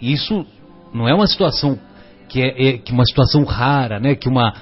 Isso 0.00 0.44
não 0.92 1.08
é 1.08 1.14
uma 1.14 1.26
situação 1.26 1.78
que 2.28 2.42
é, 2.42 2.68
é 2.68 2.78
que 2.78 2.92
uma 2.92 3.04
situação 3.04 3.44
rara, 3.44 4.00
né, 4.00 4.14
que 4.14 4.28
uma 4.28 4.52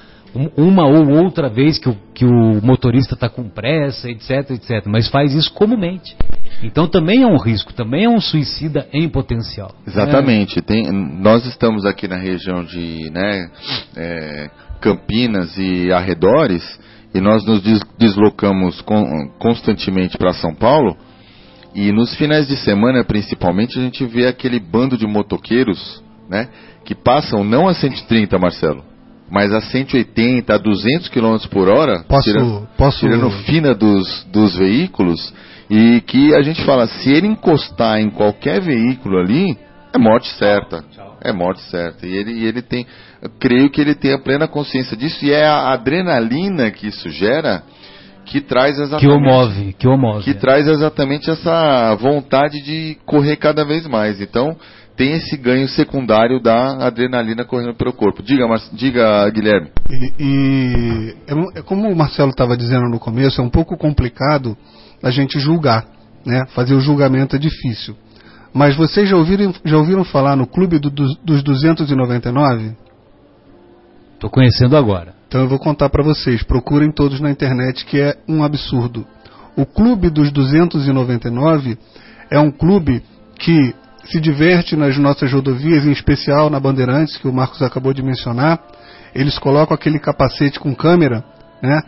uma 0.56 0.86
ou 0.86 1.24
outra 1.24 1.48
vez 1.48 1.78
que 1.78 1.88
o, 1.88 1.96
que 2.14 2.24
o 2.24 2.60
motorista 2.62 3.14
está 3.14 3.28
com 3.28 3.48
pressa, 3.48 4.08
etc, 4.08 4.50
etc. 4.50 4.86
Mas 4.86 5.08
faz 5.08 5.34
isso 5.34 5.52
comumente. 5.52 6.16
Então 6.62 6.86
também 6.86 7.22
é 7.22 7.26
um 7.26 7.36
risco, 7.36 7.72
também 7.72 8.04
é 8.04 8.08
um 8.08 8.20
suicida 8.20 8.86
em 8.92 9.08
potencial. 9.08 9.74
Exatamente. 9.86 10.58
É. 10.58 10.62
Tem, 10.62 10.92
nós 10.92 11.44
estamos 11.46 11.84
aqui 11.84 12.06
na 12.06 12.16
região 12.16 12.64
de 12.64 13.10
né, 13.10 13.50
é, 13.96 14.50
Campinas 14.80 15.56
e 15.58 15.92
arredores 15.92 16.62
e 17.14 17.20
nós 17.20 17.44
nos 17.44 17.62
deslocamos 17.98 18.82
constantemente 19.38 20.16
para 20.16 20.32
São 20.32 20.54
Paulo. 20.54 20.96
E 21.74 21.92
nos 21.92 22.14
finais 22.16 22.48
de 22.48 22.56
semana, 22.56 23.04
principalmente, 23.04 23.78
a 23.78 23.82
gente 23.82 24.04
vê 24.04 24.26
aquele 24.26 24.58
bando 24.58 24.96
de 24.96 25.06
motoqueiros, 25.06 26.02
né, 26.28 26.48
que 26.84 26.94
passam 26.94 27.44
não 27.44 27.68
a 27.68 27.74
130, 27.74 28.38
Marcelo, 28.38 28.84
mas 29.30 29.52
a 29.52 29.60
180, 29.60 30.52
a 30.52 30.58
200 30.58 31.08
km 31.08 31.36
por 31.50 31.68
hora, 31.68 32.02
posso, 32.08 32.24
tirando, 32.24 32.68
posso... 32.76 32.98
tirando 32.98 33.30
fina 33.44 33.74
dos, 33.74 34.24
dos 34.32 34.56
veículos, 34.56 35.32
E 35.70 36.00
que 36.00 36.34
a 36.34 36.42
gente 36.42 36.64
fala, 36.64 36.88
se 36.88 37.08
ele 37.08 37.28
encostar 37.28 38.00
em 38.00 38.10
qualquer 38.10 38.60
veículo 38.60 39.18
ali, 39.18 39.56
é 39.92 39.98
morte 39.98 40.28
certa. 40.36 40.84
É 41.22 41.32
morte 41.32 41.60
certa. 41.70 42.06
E 42.06 42.12
ele, 42.12 42.32
e 42.32 42.44
ele 42.44 42.60
tem, 42.60 42.84
creio 43.38 43.70
que 43.70 43.80
ele 43.80 43.94
tem 43.94 44.12
a 44.12 44.18
plena 44.18 44.48
consciência 44.48 44.96
disso. 44.96 45.24
E 45.24 45.32
é 45.32 45.46
a 45.46 45.72
adrenalina 45.72 46.70
que 46.70 46.88
isso 46.88 47.10
gera 47.10 47.62
que 48.24 48.40
traz 48.40 48.78
exatamente. 48.78 49.06
Que 49.06 49.12
o 49.12 49.20
move, 49.20 49.72
que 49.72 49.88
o 49.88 49.96
move. 49.96 50.24
Que 50.24 50.34
traz 50.34 50.66
exatamente 50.66 51.30
essa 51.30 51.94
vontade 51.96 52.62
de 52.62 52.96
correr 53.04 53.36
cada 53.36 53.64
vez 53.64 53.86
mais. 53.86 54.20
Então, 54.20 54.56
tem 54.96 55.12
esse 55.12 55.36
ganho 55.36 55.68
secundário 55.68 56.40
da 56.40 56.86
adrenalina 56.86 57.44
correndo 57.44 57.74
pelo 57.74 57.92
corpo. 57.92 58.22
Diga, 58.22 58.46
Mar... 58.46 58.60
Diga 58.72 59.28
Guilherme. 59.30 59.70
E, 59.90 60.12
e 60.18 61.16
é, 61.26 61.58
é 61.58 61.62
como 61.62 61.88
o 61.88 61.96
Marcelo 61.96 62.30
estava 62.30 62.56
dizendo 62.56 62.88
no 62.88 62.98
começo, 62.98 63.40
é 63.40 63.44
um 63.44 63.50
pouco 63.50 63.76
complicado 63.76 64.56
a 65.02 65.10
gente 65.10 65.40
julgar, 65.40 65.86
né? 66.24 66.44
Fazer 66.54 66.74
o 66.74 66.80
julgamento 66.80 67.34
é 67.34 67.38
difícil. 67.38 67.96
Mas 68.52 68.76
vocês 68.76 69.08
já 69.08 69.16
ouviram, 69.16 69.54
já 69.64 69.76
ouviram 69.76 70.04
falar 70.04 70.36
no 70.36 70.46
Clube 70.46 70.78
do, 70.78 70.90
dos 70.90 71.42
299? 71.42 72.76
Estou 74.20 74.28
conhecendo 74.28 74.76
agora. 74.76 75.14
Então 75.26 75.40
eu 75.40 75.48
vou 75.48 75.58
contar 75.58 75.88
para 75.88 76.04
vocês. 76.04 76.42
Procurem 76.42 76.92
todos 76.92 77.20
na 77.20 77.30
internet 77.30 77.86
que 77.86 77.98
é 77.98 78.18
um 78.28 78.44
absurdo. 78.44 79.06
O 79.56 79.64
Clube 79.64 80.10
dos 80.10 80.30
299 80.30 81.78
é 82.30 82.38
um 82.38 82.50
clube 82.50 83.02
que 83.38 83.74
se 84.04 84.20
diverte 84.20 84.76
nas 84.76 84.98
nossas 84.98 85.32
rodovias, 85.32 85.86
em 85.86 85.92
especial 85.92 86.50
na 86.50 86.60
Bandeirantes, 86.60 87.16
que 87.16 87.26
o 87.26 87.32
Marcos 87.32 87.62
acabou 87.62 87.94
de 87.94 88.02
mencionar. 88.02 88.60
Eles 89.14 89.38
colocam 89.38 89.74
aquele 89.74 89.98
capacete 89.98 90.60
com 90.60 90.74
câmera, 90.74 91.24
né, 91.62 91.80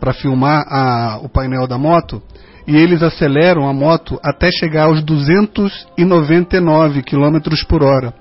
para 0.00 0.12
filmar 0.12 0.66
a, 0.68 1.20
o 1.22 1.28
painel 1.28 1.68
da 1.68 1.78
moto, 1.78 2.20
e 2.66 2.76
eles 2.76 3.00
aceleram 3.00 3.68
a 3.68 3.72
moto 3.72 4.18
até 4.24 4.50
chegar 4.50 4.86
aos 4.86 5.04
299 5.04 7.04
km 7.04 7.38
por 7.68 7.84
hora. 7.84 8.12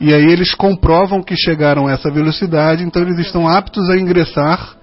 E 0.00 0.12
aí 0.12 0.30
eles 0.30 0.54
comprovam 0.54 1.22
que 1.22 1.34
chegaram 1.36 1.86
a 1.86 1.92
essa 1.92 2.10
velocidade, 2.10 2.82
então 2.82 3.02
eles 3.02 3.18
estão 3.18 3.48
aptos 3.48 3.88
a 3.88 3.96
ingressar 3.96 4.76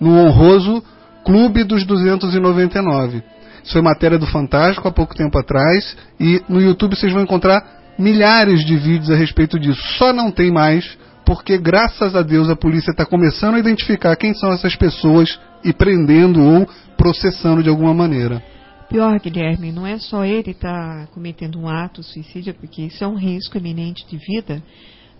no 0.00 0.16
honroso 0.18 0.82
Clube 1.24 1.64
dos 1.64 1.86
299. 1.86 3.22
Isso 3.62 3.72
foi 3.72 3.80
matéria 3.80 4.18
do 4.18 4.26
Fantástico 4.26 4.86
há 4.86 4.92
pouco 4.92 5.14
tempo 5.14 5.38
atrás. 5.38 5.96
E 6.20 6.42
no 6.48 6.60
YouTube 6.60 6.94
vocês 6.94 7.12
vão 7.12 7.22
encontrar 7.22 7.64
milhares 7.98 8.64
de 8.64 8.76
vídeos 8.76 9.10
a 9.10 9.16
respeito 9.16 9.58
disso. 9.58 9.80
Só 9.96 10.12
não 10.12 10.30
tem 10.30 10.52
mais 10.52 10.98
porque, 11.24 11.56
graças 11.56 12.14
a 12.14 12.20
Deus, 12.20 12.50
a 12.50 12.56
polícia 12.56 12.90
está 12.90 13.06
começando 13.06 13.54
a 13.54 13.58
identificar 13.58 14.14
quem 14.16 14.34
são 14.34 14.52
essas 14.52 14.76
pessoas 14.76 15.40
e 15.64 15.72
prendendo 15.72 16.42
ou 16.42 16.68
processando 16.98 17.62
de 17.62 17.70
alguma 17.70 17.94
maneira. 17.94 18.42
Pior, 18.88 19.18
Guilherme, 19.18 19.72
não 19.72 19.86
é 19.86 19.98
só 19.98 20.24
ele 20.24 20.50
estar 20.50 21.06
tá 21.06 21.12
cometendo 21.12 21.58
um 21.58 21.68
ato 21.68 22.02
suicida, 22.02 22.54
porque 22.54 22.82
isso 22.82 23.02
é 23.02 23.06
um 23.06 23.16
risco 23.16 23.56
iminente 23.56 24.06
de 24.06 24.16
vida, 24.16 24.62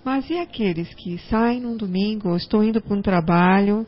mas 0.05 0.29
e 0.29 0.37
aqueles 0.39 0.93
que 0.95 1.19
saem 1.31 1.61
num 1.61 1.77
domingo 1.77 2.29
ou 2.29 2.37
estão 2.37 2.62
indo 2.62 2.81
para 2.81 2.97
um 2.97 3.01
trabalho 3.01 3.87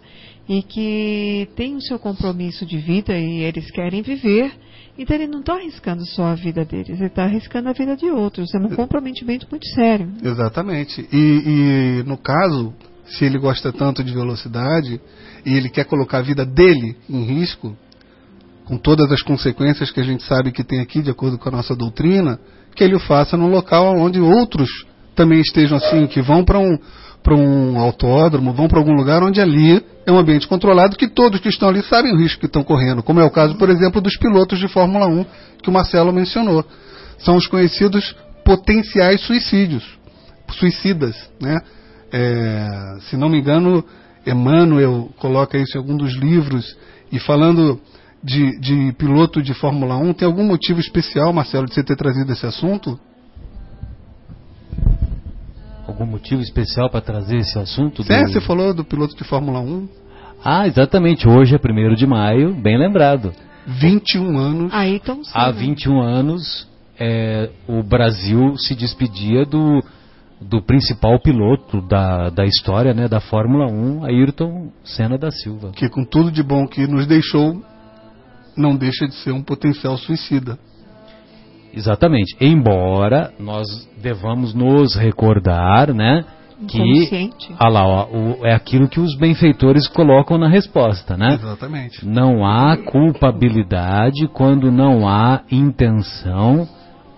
e 0.49 0.63
que 0.63 1.49
têm 1.55 1.77
o 1.77 1.81
seu 1.81 1.99
compromisso 1.99 2.65
de 2.65 2.79
vida 2.79 3.17
e 3.17 3.43
eles 3.43 3.71
querem 3.71 4.01
viver, 4.01 4.51
então 4.99 5.15
ele 5.15 5.27
não 5.27 5.41
está 5.41 5.55
arriscando 5.55 6.07
só 6.07 6.25
a 6.25 6.35
vida 6.35 6.65
deles, 6.65 6.99
ele 6.99 7.07
está 7.07 7.25
arriscando 7.25 7.69
a 7.69 7.73
vida 7.73 7.95
de 7.97 8.07
outros. 8.07 8.55
É 8.55 8.59
um 8.59 8.75
comprometimento 8.75 9.47
muito 9.51 9.67
sério. 9.69 10.11
Exatamente. 10.23 11.07
E, 11.13 12.01
e 12.01 12.03
no 12.05 12.17
caso, 12.17 12.73
se 13.05 13.25
ele 13.25 13.39
gosta 13.39 13.71
tanto 13.73 14.03
de 14.03 14.13
velocidade 14.15 14.99
e 15.45 15.55
ele 15.55 15.69
quer 15.69 15.85
colocar 15.85 16.19
a 16.19 16.23
vida 16.23 16.47
dele 16.47 16.97
em 17.11 17.25
risco, 17.25 17.77
com 18.67 18.77
todas 18.77 19.11
as 19.13 19.23
consequências 19.23 19.91
que 19.91 20.01
a 20.01 20.05
gente 20.05 20.25
sabe 20.25 20.53
que 20.53 20.65
tem 20.65 20.81
aqui, 20.81 21.01
de 21.01 21.11
acordo 21.11 21.39
com 21.39 21.49
a 21.49 21.53
nossa 21.53 21.75
doutrina, 21.75 22.39
que 22.75 22.83
ele 22.83 22.97
o 22.97 23.01
faça 23.01 23.37
num 23.37 23.49
local 23.49 23.97
onde 23.97 24.21
outros 24.21 24.69
também 25.15 25.41
estejam 25.41 25.79
assim, 25.79 26.07
que 26.07 26.21
vão 26.21 26.45
para 26.45 26.59
um, 26.59 26.77
um 27.31 27.79
autódromo, 27.79 28.53
vão 28.53 28.69
para 28.69 28.79
algum 28.79 28.93
lugar 28.93 29.23
onde 29.23 29.41
ali 29.41 29.83
é 30.05 30.13
um 30.13 30.19
ambiente 30.19 30.49
controlado, 30.49 30.97
que 30.97 31.09
todos 31.09 31.41
que 31.41 31.49
estão 31.49 31.69
ali 31.69 31.83
sabem 31.83 32.13
o 32.13 32.19
risco 32.19 32.41
que 32.41 32.47
estão 32.47 32.63
correndo, 32.63 33.03
como 33.03 33.21
é 33.21 33.25
o 33.25 33.31
caso, 33.31 33.57
por 33.57 33.71
exemplo, 33.71 34.01
dos 34.01 34.17
pilotos 34.17 34.59
de 34.59 34.69
Fórmula 34.69 35.07
1, 35.07 35.25
que 35.63 35.71
o 35.71 35.73
Marcelo 35.73 36.13
mencionou. 36.13 36.65
São 37.19 37.37
os 37.37 37.47
conhecidos 37.47 38.15
potenciais 38.45 39.21
suicídios, 39.23 39.85
suicidas. 40.51 41.17
Né? 41.41 41.59
É, 42.13 42.99
se 43.09 43.17
não 43.17 43.29
me 43.29 43.39
engano, 43.39 43.85
Emmanuel 44.27 45.09
coloca 45.19 45.57
isso 45.57 45.77
em 45.77 45.81
algum 45.81 45.97
dos 45.97 46.15
livros, 46.15 46.77
e 47.11 47.19
falando 47.21 47.81
de, 48.23 48.59
de 48.59 48.93
piloto 48.95 49.43
de 49.43 49.55
Fórmula 49.55 49.97
1, 49.97 50.15
tem 50.15 50.27
algum 50.27 50.45
motivo 50.45 50.81
especial, 50.81 51.33
Marcelo, 51.33 51.67
de 51.67 51.75
você 51.75 51.83
ter 51.83 51.97
trazido 51.97 52.33
esse 52.33 52.47
assunto? 52.47 52.99
algum 55.87 56.07
motivo 56.07 56.43
especial 56.43 56.91
para 56.91 57.01
trazer 57.01 57.39
esse 57.39 57.59
assunto? 57.59 58.05
É, 58.09 58.25
do... 58.25 58.33
você 58.33 58.41
falou 58.41 58.75
do 58.75 58.85
piloto 58.85 59.17
de 59.17 59.25
Fórmula 59.25 59.61
1. 59.61 59.89
Ah, 60.45 60.67
exatamente. 60.67 61.27
Hoje 61.29 61.57
é 61.57 61.59
1 61.59 61.95
de 61.95 62.07
maio, 62.07 62.55
bem 62.55 62.79
lembrado. 62.79 63.33
21 63.67 64.39
anos. 64.39 64.75
Aí 64.75 64.97
então, 64.97 65.21
Há 65.33 65.51
21 65.51 66.01
anos, 66.01 66.69
é, 66.99 67.51
o 67.67 67.83
Brasil 67.83 68.57
se 68.57 68.75
despedia 68.75 69.45
do, 69.45 69.83
do 70.41 70.63
principal 70.63 71.19
piloto 71.21 71.81
da, 71.81 72.31
da 72.31 72.45
história 72.45 72.95
né, 72.95 73.09
da 73.09 73.19
Fórmula 73.19 73.67
1, 73.67 74.05
Ayrton 74.05 74.71
Senna 74.85 75.19
da 75.19 75.31
Silva. 75.31 75.73
Que 75.75 75.89
com 75.89 76.05
tudo 76.05 76.31
de 76.31 76.43
bom 76.43 76.67
que 76.67 76.87
nos 76.87 77.07
deixou, 77.07 77.61
não 78.57 78.77
deixa 78.77 79.07
de 79.07 79.15
ser 79.15 79.33
um 79.33 79.43
potencial 79.43 79.97
suicida. 79.97 80.59
Exatamente. 81.73 82.35
Embora 82.41 83.33
nós 83.39 83.67
devamos 84.01 84.55
nos 84.55 84.95
recordar, 84.95 85.93
né? 85.93 86.25
Que 86.67 87.31
ah 87.59 87.69
lá, 87.69 87.87
ó, 87.87 88.07
o, 88.07 88.47
é 88.47 88.55
aquilo 88.55 88.89
que 88.89 88.99
os 88.99 89.15
benfeitores 89.15 89.87
colocam 89.87 90.39
na 90.39 90.49
resposta, 90.49 91.15
né? 91.15 91.35
Exatamente. 91.35 92.07
Não 92.07 92.47
há 92.47 92.79
culpabilidade 92.79 94.27
quando 94.29 94.73
não 94.73 95.07
há 95.07 95.43
intenção 95.51 96.67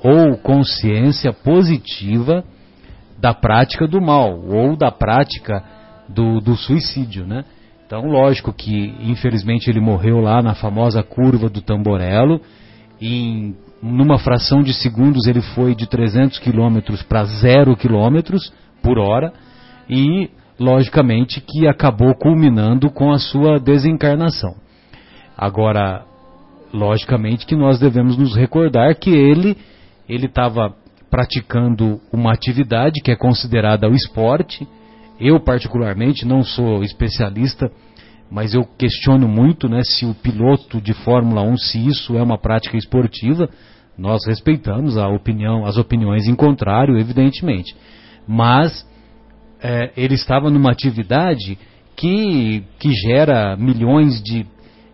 ou 0.02 0.36
consciência 0.38 1.32
positiva 1.32 2.42
da 3.20 3.32
prática 3.32 3.86
do 3.86 4.00
mal 4.00 4.40
ou 4.44 4.76
da 4.76 4.90
prática 4.90 5.62
do, 6.08 6.40
do 6.40 6.56
suicídio, 6.56 7.24
né? 7.24 7.44
Então, 7.88 8.06
lógico 8.06 8.52
que 8.52 8.94
infelizmente 9.00 9.70
ele 9.70 9.80
morreu 9.80 10.20
lá 10.20 10.42
na 10.42 10.54
famosa 10.54 11.02
curva 11.02 11.48
do 11.48 11.62
Tamborelo 11.62 12.38
em 13.00 13.56
numa 13.82 14.18
fração 14.18 14.62
de 14.62 14.74
segundos 14.74 15.26
ele 15.26 15.40
foi 15.40 15.74
de 15.74 15.88
300 15.88 16.38
km 16.38 16.80
para 17.08 17.24
0 17.24 17.74
km 17.78 18.36
por 18.82 18.98
hora 18.98 19.32
e 19.88 20.28
logicamente 20.60 21.40
que 21.40 21.66
acabou 21.66 22.14
culminando 22.14 22.90
com 22.90 23.10
a 23.10 23.18
sua 23.18 23.58
desencarnação. 23.58 24.54
Agora, 25.34 26.04
logicamente 26.74 27.46
que 27.46 27.56
nós 27.56 27.78
devemos 27.78 28.18
nos 28.18 28.36
recordar 28.36 28.96
que 28.96 29.08
ele 29.08 29.56
ele 30.06 30.26
estava 30.26 30.74
praticando 31.08 31.98
uma 32.12 32.34
atividade 32.34 33.00
que 33.02 33.10
é 33.10 33.16
considerada 33.16 33.88
o 33.88 33.94
esporte. 33.94 34.68
Eu 35.20 35.40
particularmente 35.40 36.24
não 36.24 36.42
sou 36.42 36.82
especialista 36.82 37.70
mas 38.30 38.54
eu 38.54 38.64
questiono 38.64 39.26
muito 39.26 39.68
né, 39.68 39.82
se 39.82 40.04
o 40.04 40.14
piloto 40.14 40.80
de 40.80 40.92
Fórmula 40.92 41.42
1, 41.42 41.56
se 41.56 41.86
isso 41.86 42.16
é 42.16 42.22
uma 42.22 42.38
prática 42.38 42.76
esportiva. 42.76 43.48
Nós 43.96 44.20
respeitamos 44.26 44.96
a 44.96 45.08
opinião, 45.08 45.64
as 45.64 45.78
opiniões 45.78 46.26
em 46.28 46.34
contrário, 46.34 46.98
evidentemente. 46.98 47.74
Mas 48.26 48.86
é, 49.62 49.90
ele 49.96 50.14
estava 50.14 50.50
numa 50.50 50.70
atividade 50.70 51.58
que, 51.96 52.62
que 52.78 52.92
gera 52.92 53.56
milhões 53.56 54.22
de, 54.22 54.46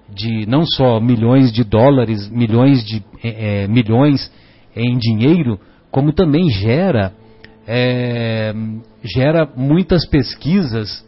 de, 0.09 0.47
não 0.47 0.64
só 0.64 1.01
milhões 1.01 1.53
de 1.53 1.64
dólares, 1.64 2.31
milhões 2.31 2.85
de 2.85 3.03
é, 3.22 3.64
é 3.64 3.68
milhões 3.68 4.33
em 4.77 4.97
dinheiro, 4.97 5.59
como 5.91 6.12
também 6.12 6.49
gera, 6.51 7.12
é, 7.67 8.55
gera 9.03 9.49
muitas 9.57 10.07
pesquisas 10.07 11.05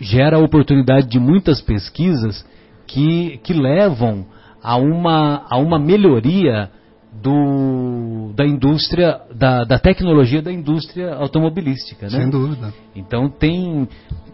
gera 0.00 0.36
a 0.36 0.40
oportunidade 0.40 1.08
de 1.08 1.20
muitas 1.20 1.60
pesquisas 1.60 2.44
que, 2.86 3.38
que 3.44 3.52
levam 3.52 4.26
a 4.62 4.76
uma, 4.76 5.44
a 5.48 5.58
uma 5.58 5.78
melhoria 5.78 6.70
do, 7.12 8.32
da 8.34 8.46
indústria, 8.46 9.20
da, 9.34 9.64
da 9.64 9.78
tecnologia 9.78 10.40
da 10.40 10.52
indústria 10.52 11.14
automobilística. 11.14 12.06
Né? 12.06 12.10
Sem 12.10 12.30
dúvida. 12.30 12.72
Então 12.96 13.28
tem. 13.28 13.88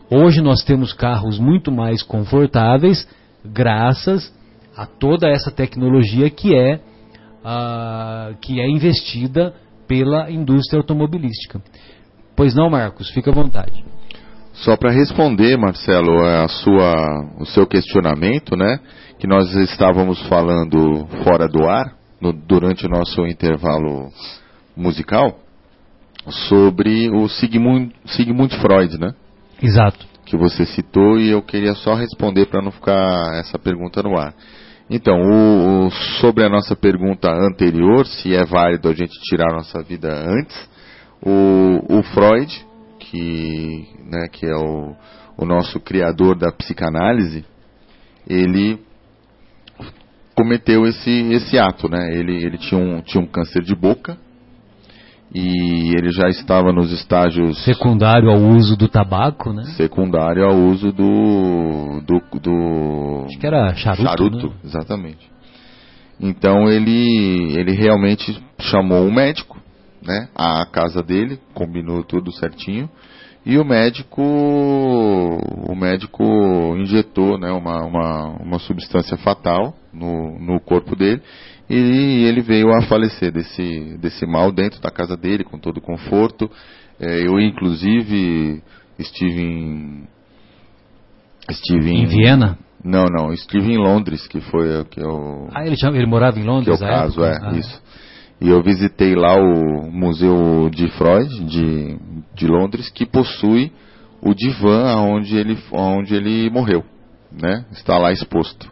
Hoje 0.09 0.41
nós 0.41 0.63
temos 0.63 0.93
carros 0.93 1.39
muito 1.39 1.73
mais 1.73 2.03
confortáveis 2.03 3.09
graças 3.45 4.33
a 4.77 4.87
toda 4.87 5.29
essa 5.29 5.51
tecnologia 5.51 6.31
que 6.31 6.55
é, 6.55 6.77
uh, 6.77 8.37
que 8.41 8.61
é 8.61 8.69
investida 8.69 9.55
pela 9.87 10.31
indústria 10.31 10.81
automobilística. 10.81 11.61
Pois 12.37 12.55
não, 12.55 12.69
Marcos, 12.69 13.11
fica 13.11 13.31
à 13.31 13.35
vontade. 13.35 13.85
Só 14.53 14.77
para 14.77 14.91
responder, 14.91 15.57
Marcelo, 15.57 16.25
a 16.25 16.49
sua, 16.49 16.95
o 17.39 17.47
seu 17.47 17.67
questionamento, 17.67 18.57
né? 18.57 18.81
Que 19.19 19.27
nós 19.27 19.55
estávamos 19.55 20.21
falando 20.29 21.07
fora 21.25 21.47
do 21.47 21.67
ar, 21.69 21.95
no, 22.21 22.33
durante 22.33 22.87
o 22.87 22.89
nosso 22.89 23.27
intervalo 23.27 24.11
musical, 24.75 25.39
sobre 26.49 27.11
o 27.11 27.29
Sigmund, 27.29 27.95
Sigmund 28.07 28.55
Freud, 28.59 28.99
né? 28.99 29.15
Exato. 29.63 30.07
Que 30.25 30.37
você 30.37 30.65
citou 30.67 31.19
e 31.19 31.31
eu 31.31 31.43
queria 31.43 31.75
só 31.75 31.95
responder 31.95 32.47
para 32.47 32.63
não 32.63 32.71
ficar 32.71 33.39
essa 33.39 33.59
pergunta 33.59 34.03
no 34.03 34.19
ar. 34.19 34.35
Então, 34.89 35.21
o, 35.21 35.91
sobre 36.21 36.45
a 36.45 36.49
nossa 36.49 36.77
pergunta 36.77 37.29
anterior, 37.29 38.07
se 38.07 38.35
é 38.35 38.45
válido 38.45 38.89
a 38.89 38.93
gente 38.93 39.19
tirar 39.23 39.51
a 39.51 39.57
nossa 39.57 39.83
vida 39.83 40.09
antes, 40.13 40.57
o, 41.21 41.99
o 41.99 42.03
Freud, 42.05 42.67
que, 43.01 43.89
né, 44.05 44.29
que 44.31 44.47
é 44.47 44.55
o, 44.55 44.95
o 45.37 45.45
nosso 45.45 45.81
criador 45.81 46.39
da 46.39 46.53
psicanálise, 46.53 47.45
ele 48.29 48.79
cometeu 50.37 50.87
esse, 50.87 51.11
esse 51.33 51.59
ato, 51.59 51.89
né? 51.89 52.13
Ele, 52.13 52.45
ele 52.45 52.59
tinha, 52.59 52.81
um, 52.81 53.01
tinha 53.01 53.23
um 53.23 53.27
câncer 53.27 53.63
de 53.63 53.75
boca 53.75 54.19
e 55.39 55.95
ele 55.95 56.11
já 56.13 56.31
estava 56.31 56.73
nos 56.73 56.91
estágios 56.91 57.63
secundário 57.63 58.31
ao 58.31 58.39
uso 58.39 58.75
do 58.75 58.89
tabaco, 58.89 59.53
né? 59.53 59.65
Secundário 59.77 60.43
ao 60.43 60.57
uso 60.57 60.91
do 60.93 62.01
do, 62.07 62.41
do 62.41 63.25
acho 63.27 63.39
que 63.39 63.47
era 63.47 63.75
charuto, 63.75 64.03
charuto 64.03 64.47
né? 64.49 64.55
exatamente. 64.65 65.31
Então 66.19 66.71
ele 66.71 67.53
ele 67.55 67.73
realmente 67.73 68.43
chamou 68.61 69.03
um 69.03 69.13
médico, 69.13 69.61
né? 70.03 70.31
À 70.35 70.65
casa 70.65 71.03
dele, 71.03 71.39
combinou 71.53 72.03
tudo 72.03 72.33
certinho 72.33 72.89
e 73.45 73.59
o 73.59 73.65
médico 73.65 74.23
o 74.23 75.75
médico 75.75 76.25
injetou, 76.79 77.39
né? 77.39 77.53
Uma 77.53 77.85
uma, 77.85 78.25
uma 78.41 78.59
substância 78.59 79.19
fatal 79.19 79.75
no, 79.93 80.39
no 80.39 80.59
corpo 80.61 80.97
dele 80.97 81.21
e 81.69 82.25
ele 82.25 82.41
veio 82.43 82.73
a 82.73 82.83
falecer 82.83 83.33
desse, 83.33 83.99
desse 83.99 84.25
mal 84.25 84.53
dentro 84.53 84.81
da 84.81 84.91
casa 84.91 85.17
dele, 85.17 85.45
com 85.45 85.59
todo 85.59 85.81
conforto. 85.81 86.49
É, 87.01 87.27
eu, 87.27 87.41
inclusive, 87.41 88.63
estive 88.99 89.43
em. 89.43 90.05
Estive 91.51 91.91
em, 91.91 92.05
em, 92.05 92.07
Viena? 92.07 92.59
Não, 92.85 93.05
não, 93.07 93.33
estive 93.33 93.73
em 93.73 93.79
Londres, 93.79 94.27
que 94.29 94.41
foi 94.41 94.85
que 94.85 95.01
eu. 95.01 95.49
Ah, 95.53 95.67
ele, 95.67 95.77
ele 95.95 96.07
morava 96.07 96.39
em 96.39 96.45
Londres? 96.45 96.79
Que 96.79 96.85
é 96.85 96.87
o 96.87 96.91
caso, 96.91 97.25
é, 97.25 97.37
ah. 97.43 97.53
isso. 97.57 97.83
E 98.41 98.49
eu 98.49 98.63
visitei 98.63 99.15
lá 99.15 99.35
o 99.35 99.91
Museu 99.91 100.69
de 100.71 100.89
Freud, 100.91 101.45
de, 101.47 101.99
de 102.35 102.47
Londres, 102.47 102.91
que 102.91 103.07
possui 103.07 103.73
o 104.21 104.35
divã 104.35 104.95
onde 104.97 105.37
ele, 105.37 105.59
onde 105.73 106.15
ele 106.15 106.51
morreu. 106.51 106.85
Né? 107.33 107.65
Está 107.73 107.99
lá 107.99 108.13
exposto. 108.13 108.71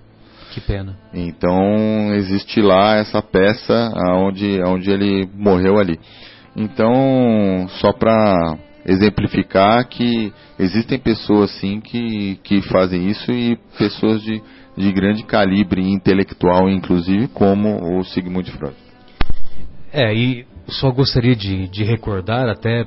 Que 0.54 0.60
pena. 0.60 0.96
Então 1.12 2.14
existe 2.14 2.62
lá 2.62 2.94
essa 2.94 3.20
peça 3.20 3.92
onde, 4.20 4.62
onde 4.62 4.88
ele 4.88 5.28
morreu 5.34 5.80
ali. 5.80 5.98
Então, 6.56 7.66
só 7.80 7.92
para 7.92 8.56
exemplificar 8.86 9.88
que 9.88 10.32
existem 10.56 10.96
pessoas 10.96 11.50
sim 11.58 11.80
que, 11.80 12.38
que 12.44 12.62
fazem 12.62 13.08
isso 13.08 13.32
e 13.32 13.56
pessoas 13.76 14.22
de, 14.22 14.40
de 14.76 14.92
grande 14.92 15.24
calibre 15.24 15.82
intelectual, 15.82 16.70
inclusive, 16.70 17.26
como 17.26 17.98
o 17.98 18.04
Sigmund 18.04 18.48
Freud. 18.52 18.76
É, 19.92 20.14
e 20.14 20.46
só 20.68 20.92
gostaria 20.92 21.34
de, 21.34 21.66
de 21.66 21.82
recordar, 21.82 22.48
até 22.48 22.86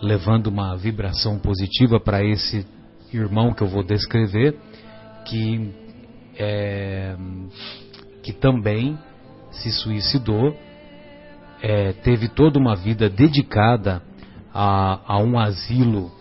levando 0.00 0.46
uma 0.46 0.76
vibração 0.76 1.40
positiva 1.40 1.98
para 1.98 2.22
esse 2.22 2.64
irmão 3.12 3.52
que 3.52 3.62
eu 3.62 3.66
vou 3.66 3.82
descrever, 3.82 4.54
que 5.24 5.87
é, 6.38 7.16
que 8.22 8.32
também 8.32 8.98
se 9.50 9.72
suicidou, 9.72 10.56
é, 11.60 11.92
teve 11.92 12.28
toda 12.28 12.58
uma 12.58 12.76
vida 12.76 13.08
dedicada 13.08 14.00
a, 14.54 15.00
a 15.06 15.18
um 15.18 15.38
asilo 15.38 16.12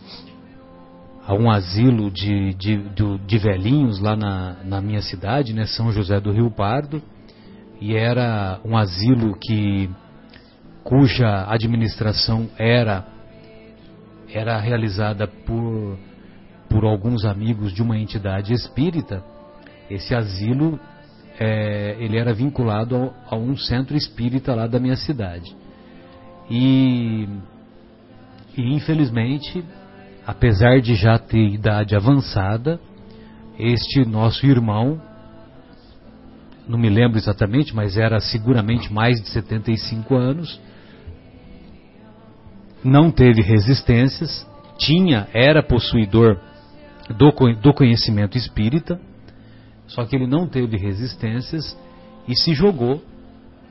a 1.26 1.34
um 1.34 1.52
asilo 1.52 2.10
de, 2.10 2.54
de, 2.54 2.78
de, 2.90 3.18
de 3.18 3.38
velhinhos 3.38 4.00
lá 4.00 4.16
na, 4.16 4.56
na, 4.64 4.82
minha 4.82 5.02
cidade, 5.02 5.54
né, 5.54 5.66
São 5.66 5.92
José 5.92 6.22
do 6.22 6.32
Rio 6.32 6.50
Pardo, 6.50 7.02
e 7.82 7.94
era 7.94 8.62
um 8.64 8.78
asilo 8.78 9.38
que 9.38 9.90
cuja 10.86 11.46
administração 11.50 12.50
era 12.58 13.06
era 14.34 14.58
realizada 14.58 15.28
por 15.28 15.98
por 16.70 16.86
alguns 16.86 17.26
amigos 17.26 17.74
de 17.74 17.82
uma 17.82 17.98
entidade 17.98 18.54
espírita 18.54 19.24
esse 19.90 20.14
asilo, 20.14 20.80
é, 21.40 21.96
ele 22.00 22.18
era 22.18 22.34
vinculado 22.34 23.14
a, 23.30 23.36
a, 23.36 23.38
um 23.38 23.56
centro 23.56 23.96
espírita 23.96 24.54
lá 24.56 24.68
da 24.68 24.80
minha 24.80 24.96
cidade. 24.96 25.56
E, 26.50 27.28
e 28.58 28.74
infelizmente, 28.74 29.64
apesar 30.26 30.82
de 30.82 30.96
já 30.96 31.18
ter 31.18 31.48
idade 31.54 31.96
avançada, 31.96 32.80
este 33.58 34.06
nosso 34.06 34.46
irmão, 34.46 35.02
não 36.68 36.78
me 36.78 36.90
lembro 36.90 37.18
exatamente, 37.18 37.76
mas 37.76 37.98
era 37.98 38.20
seguramente 38.20 38.92
mais 38.92 39.22
de 39.22 39.30
75 39.30 40.16
anos, 40.16 40.60
não 42.84 43.10
teve 43.10 43.42
resistências, 43.42 44.46
tinha, 44.78 45.28
era 45.34 45.64
possuidor 45.64 46.38
do, 47.10 47.32
do 47.56 47.74
conhecimento 47.74 48.38
espírita, 48.38 49.00
só 49.88 50.06
que 50.06 50.16
ele 50.16 50.28
não 50.28 50.48
teve 50.48 50.78
resistências 50.78 51.78
e 52.28 52.36
se 52.36 52.54
jogou 52.54 53.02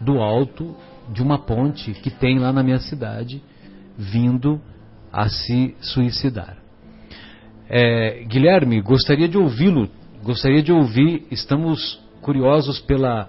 do 0.01 0.19
alto 0.19 0.75
de 1.13 1.23
uma 1.23 1.39
ponte 1.39 1.93
que 1.93 2.11
tem 2.11 2.39
lá 2.39 2.53
na 2.53 2.63
minha 2.63 2.79
cidade, 2.79 3.43
vindo 3.97 4.61
a 5.13 5.29
se 5.29 5.75
suicidar. 5.81 6.57
É, 7.69 8.25
Guilherme, 8.25 8.81
gostaria 8.81 9.29
de 9.29 9.39
ouvi-lo, 9.39 9.89
gostaria 10.23 10.63
de 10.63 10.73
ouvir, 10.73 11.27
estamos 11.31 12.01
curiosos 12.21 12.81
pela, 12.81 13.29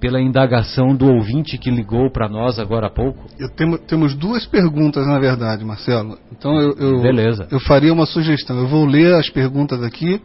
pela 0.00 0.20
indagação 0.20 0.94
do 0.94 1.06
ouvinte 1.06 1.58
que 1.58 1.70
ligou 1.70 2.10
para 2.10 2.28
nós 2.28 2.58
agora 2.58 2.86
há 2.86 2.90
pouco. 2.90 3.26
Temo, 3.56 3.78
temos 3.78 4.14
duas 4.14 4.46
perguntas, 4.46 5.06
na 5.06 5.18
verdade, 5.18 5.64
Marcelo. 5.64 6.18
Então 6.30 6.58
eu, 6.60 6.72
eu, 6.78 7.00
Beleza. 7.00 7.46
eu 7.50 7.60
faria 7.60 7.92
uma 7.92 8.06
sugestão. 8.06 8.58
Eu 8.58 8.68
vou 8.68 8.84
ler 8.84 9.14
as 9.14 9.28
perguntas 9.28 9.82
aqui 9.82 10.20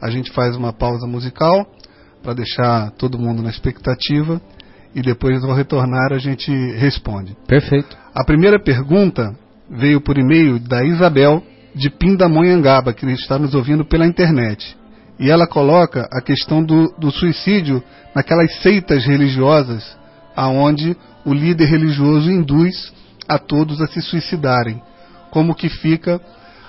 a 0.00 0.10
gente 0.10 0.30
faz 0.32 0.56
uma 0.56 0.72
pausa 0.72 1.06
musical 1.06 1.66
para 2.22 2.34
deixar 2.34 2.90
todo 2.92 3.18
mundo 3.18 3.42
na 3.42 3.50
expectativa 3.50 4.40
e 4.94 5.02
depois 5.02 5.44
ao 5.44 5.54
retornar 5.54 6.12
a 6.12 6.18
gente 6.18 6.50
responde. 6.72 7.36
Perfeito. 7.46 7.96
A 8.14 8.24
primeira 8.24 8.58
pergunta 8.58 9.34
veio 9.70 10.00
por 10.00 10.18
e-mail 10.18 10.58
da 10.58 10.84
Isabel 10.84 11.42
de 11.74 11.88
Pindamonhangaba, 11.88 12.92
que 12.92 13.06
está 13.12 13.38
nos 13.38 13.54
ouvindo 13.54 13.84
pela 13.84 14.06
internet. 14.06 14.76
E 15.18 15.30
ela 15.30 15.46
coloca 15.46 16.08
a 16.10 16.20
questão 16.20 16.62
do, 16.64 16.92
do 16.98 17.10
suicídio 17.10 17.82
naquelas 18.14 18.60
seitas 18.62 19.04
religiosas 19.04 19.98
aonde 20.34 20.96
o 21.24 21.34
líder 21.34 21.66
religioso 21.66 22.30
induz 22.30 22.92
a 23.28 23.38
todos 23.38 23.80
a 23.80 23.86
se 23.86 24.00
suicidarem. 24.00 24.82
Como 25.30 25.54
que 25.54 25.68
fica 25.68 26.20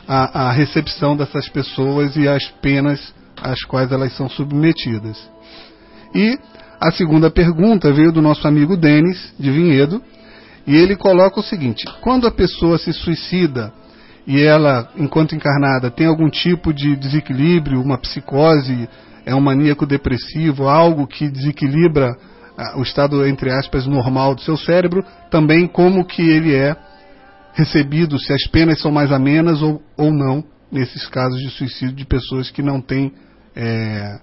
a, 0.07 0.49
a 0.49 0.51
recepção 0.51 1.15
dessas 1.15 1.47
pessoas 1.49 2.15
e 2.15 2.27
as 2.27 2.45
penas 2.61 3.13
às 3.41 3.63
quais 3.63 3.91
elas 3.91 4.15
são 4.15 4.29
submetidas. 4.29 5.17
E 6.13 6.37
a 6.79 6.91
segunda 6.91 7.29
pergunta 7.29 7.91
veio 7.91 8.11
do 8.11 8.21
nosso 8.21 8.47
amigo 8.47 8.77
Denis, 8.77 9.33
de 9.39 9.51
Vinhedo, 9.51 10.01
e 10.65 10.75
ele 10.75 10.95
coloca 10.95 11.39
o 11.39 11.43
seguinte: 11.43 11.85
quando 12.01 12.27
a 12.27 12.31
pessoa 12.31 12.77
se 12.77 12.93
suicida 12.93 13.73
e 14.25 14.41
ela, 14.41 14.89
enquanto 14.95 15.35
encarnada, 15.35 15.89
tem 15.89 16.07
algum 16.07 16.29
tipo 16.29 16.73
de 16.73 16.95
desequilíbrio, 16.95 17.81
uma 17.81 17.97
psicose, 17.97 18.87
é 19.25 19.33
um 19.33 19.41
maníaco 19.41 19.85
depressivo, 19.85 20.67
algo 20.67 21.07
que 21.07 21.29
desequilibra 21.29 22.15
ah, 22.57 22.77
o 22.77 22.83
estado, 22.83 23.25
entre 23.25 23.51
aspas, 23.51 23.87
normal 23.87 24.35
do 24.35 24.41
seu 24.41 24.57
cérebro, 24.57 25.03
também 25.29 25.67
como 25.67 26.05
que 26.05 26.21
ele 26.21 26.53
é 26.53 26.75
recebido, 27.53 28.19
se 28.19 28.31
as 28.33 28.47
penas 28.47 28.79
são 28.79 28.91
mais 28.91 29.11
amenas 29.11 29.61
ou, 29.61 29.81
ou 29.97 30.11
não, 30.11 30.43
nesses 30.71 31.07
casos 31.07 31.39
de 31.39 31.49
suicídio 31.49 31.95
de 31.95 32.05
pessoas 32.05 32.49
que 32.49 32.61
não 32.61 32.79
têm 32.79 33.11
é, 33.55 34.19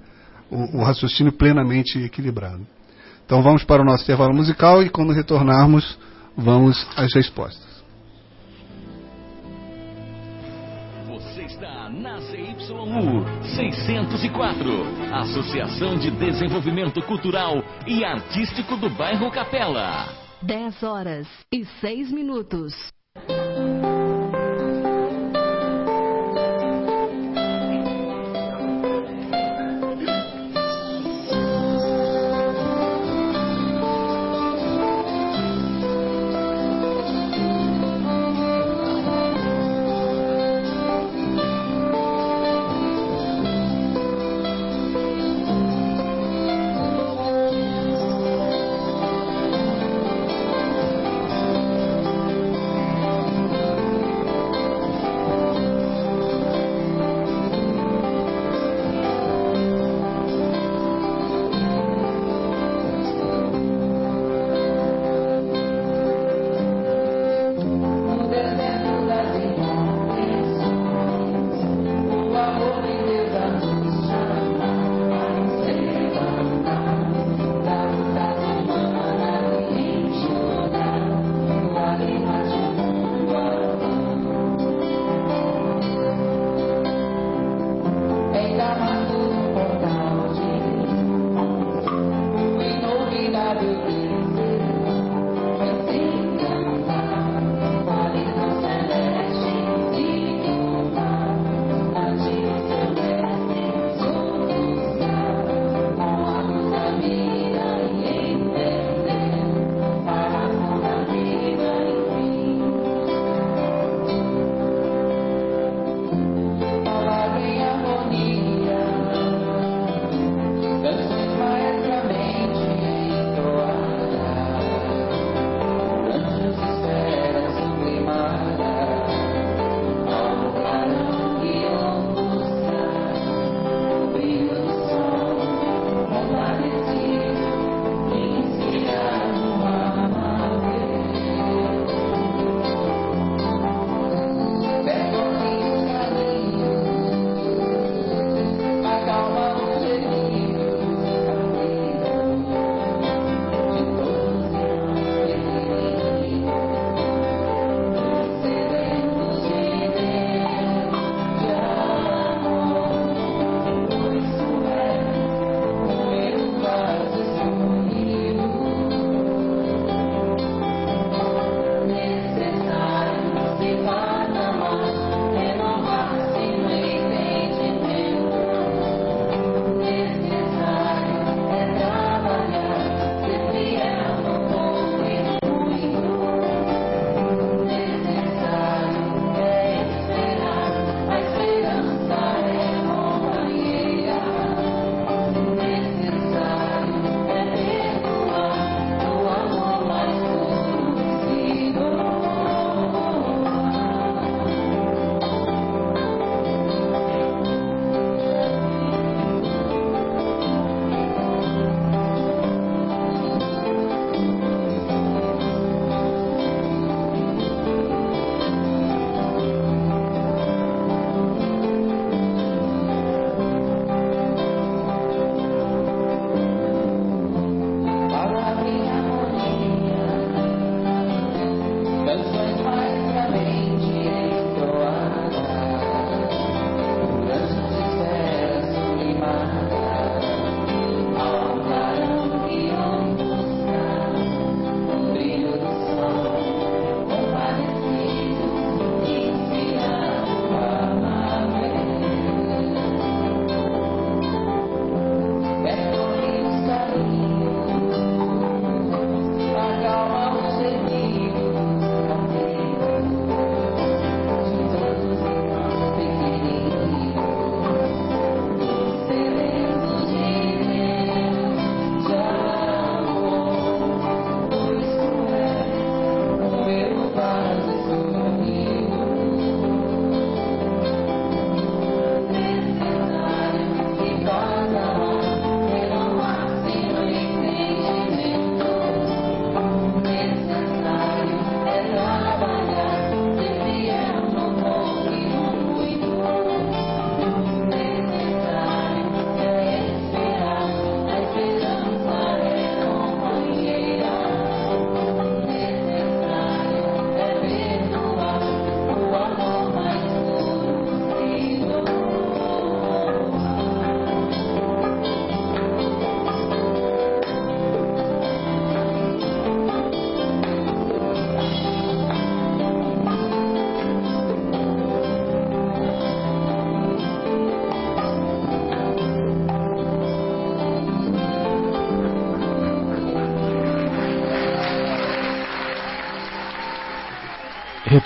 o, 0.50 0.78
o, 0.78 0.82
raciocínio 0.82 1.32
plenamente 1.32 1.98
equilibrado. 1.98 2.66
Então 3.24 3.42
vamos 3.42 3.64
para 3.64 3.82
o 3.82 3.84
nosso 3.84 4.04
intervalo 4.04 4.34
musical 4.34 4.82
e 4.82 4.88
quando 4.88 5.12
retornarmos, 5.12 5.98
vamos 6.36 6.86
às 6.96 7.12
respostas. 7.14 7.66
Você 11.06 11.42
está 11.42 11.90
na 11.90 12.18
ZYU 12.20 13.24
604, 13.54 15.14
Associação 15.14 15.98
de 15.98 16.10
Desenvolvimento 16.10 17.02
Cultural 17.02 17.62
e 17.86 18.04
Artístico 18.04 18.76
do 18.76 18.88
Bairro 18.88 19.30
Capela. 19.30 20.08
10 20.42 20.82
horas 20.82 21.26
e 21.52 21.64
6 21.80 22.12
minutos. 22.12 22.74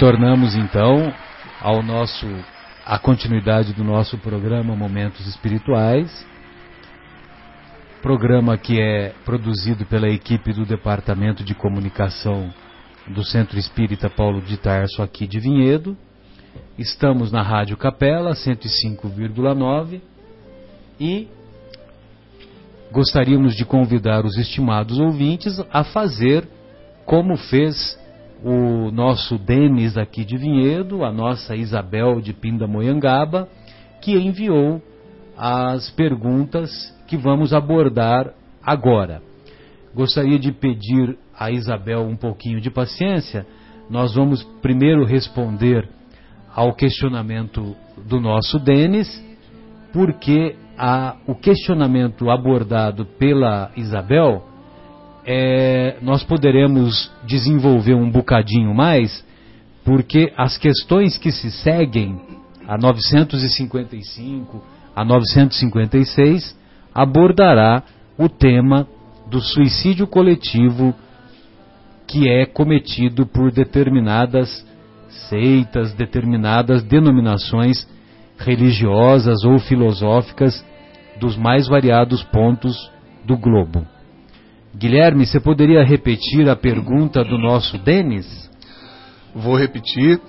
Retornamos 0.02 0.56
então 0.56 1.14
ao 1.60 1.80
nosso 1.80 2.26
a 2.84 2.98
continuidade 2.98 3.72
do 3.72 3.84
nosso 3.84 4.18
programa 4.18 4.74
Momentos 4.74 5.24
Espirituais. 5.28 6.26
Programa 8.02 8.58
que 8.58 8.80
é 8.80 9.14
produzido 9.24 9.86
pela 9.86 10.08
equipe 10.08 10.52
do 10.52 10.66
Departamento 10.66 11.44
de 11.44 11.54
Comunicação 11.54 12.52
do 13.06 13.24
Centro 13.24 13.56
Espírita 13.60 14.10
Paulo 14.10 14.42
de 14.42 14.56
Tarso 14.56 15.00
aqui 15.02 15.24
de 15.24 15.38
Vinhedo. 15.38 15.96
Estamos 16.76 17.30
na 17.30 17.40
Rádio 17.40 17.76
Capela 17.76 18.32
105,9 18.32 20.00
e 20.98 21.28
gostaríamos 22.90 23.54
de 23.54 23.64
convidar 23.64 24.26
os 24.26 24.36
estimados 24.36 24.98
ouvintes 24.98 25.62
a 25.72 25.84
fazer 25.84 26.44
como 27.06 27.36
fez 27.36 28.01
o 28.44 28.90
nosso 28.90 29.38
Denis 29.38 29.96
aqui 29.96 30.24
de 30.24 30.36
Vinhedo, 30.36 31.04
a 31.04 31.12
nossa 31.12 31.54
Isabel 31.54 32.20
de 32.20 32.32
Pindamonhangaba, 32.32 33.48
que 34.00 34.16
enviou 34.16 34.82
as 35.36 35.90
perguntas 35.90 36.70
que 37.06 37.16
vamos 37.16 37.52
abordar 37.52 38.32
agora. 38.62 39.22
Gostaria 39.94 40.38
de 40.38 40.50
pedir 40.52 41.16
a 41.38 41.50
Isabel 41.50 42.02
um 42.02 42.16
pouquinho 42.16 42.60
de 42.60 42.70
paciência. 42.70 43.46
Nós 43.88 44.14
vamos 44.14 44.42
primeiro 44.60 45.04
responder 45.04 45.88
ao 46.54 46.74
questionamento 46.74 47.76
do 48.06 48.20
nosso 48.20 48.58
Denis, 48.58 49.08
porque 49.92 50.56
a, 50.76 51.16
o 51.26 51.34
questionamento 51.34 52.30
abordado 52.30 53.04
pela 53.04 53.70
Isabel 53.76 54.51
é, 55.24 55.96
nós 56.02 56.22
poderemos 56.22 57.10
desenvolver 57.24 57.94
um 57.94 58.10
bocadinho 58.10 58.74
mais, 58.74 59.24
porque 59.84 60.32
as 60.36 60.56
questões 60.56 61.16
que 61.16 61.30
se 61.30 61.50
seguem, 61.50 62.20
a 62.66 62.76
955, 62.76 64.62
a 64.94 65.04
956, 65.04 66.56
abordará 66.94 67.82
o 68.18 68.28
tema 68.28 68.86
do 69.28 69.40
suicídio 69.40 70.06
coletivo 70.06 70.94
que 72.06 72.28
é 72.28 72.44
cometido 72.44 73.26
por 73.26 73.50
determinadas 73.50 74.64
seitas, 75.28 75.94
determinadas 75.94 76.82
denominações 76.82 77.88
religiosas 78.38 79.44
ou 79.44 79.58
filosóficas 79.58 80.64
dos 81.18 81.36
mais 81.36 81.68
variados 81.68 82.22
pontos 82.24 82.90
do 83.24 83.36
globo. 83.36 83.86
Guilherme, 84.74 85.26
você 85.26 85.38
poderia 85.38 85.84
repetir 85.84 86.48
a 86.48 86.56
pergunta 86.56 87.22
do 87.22 87.36
nosso 87.36 87.76
Denis? 87.78 88.50
Vou 89.34 89.56
repetir. 89.56 90.20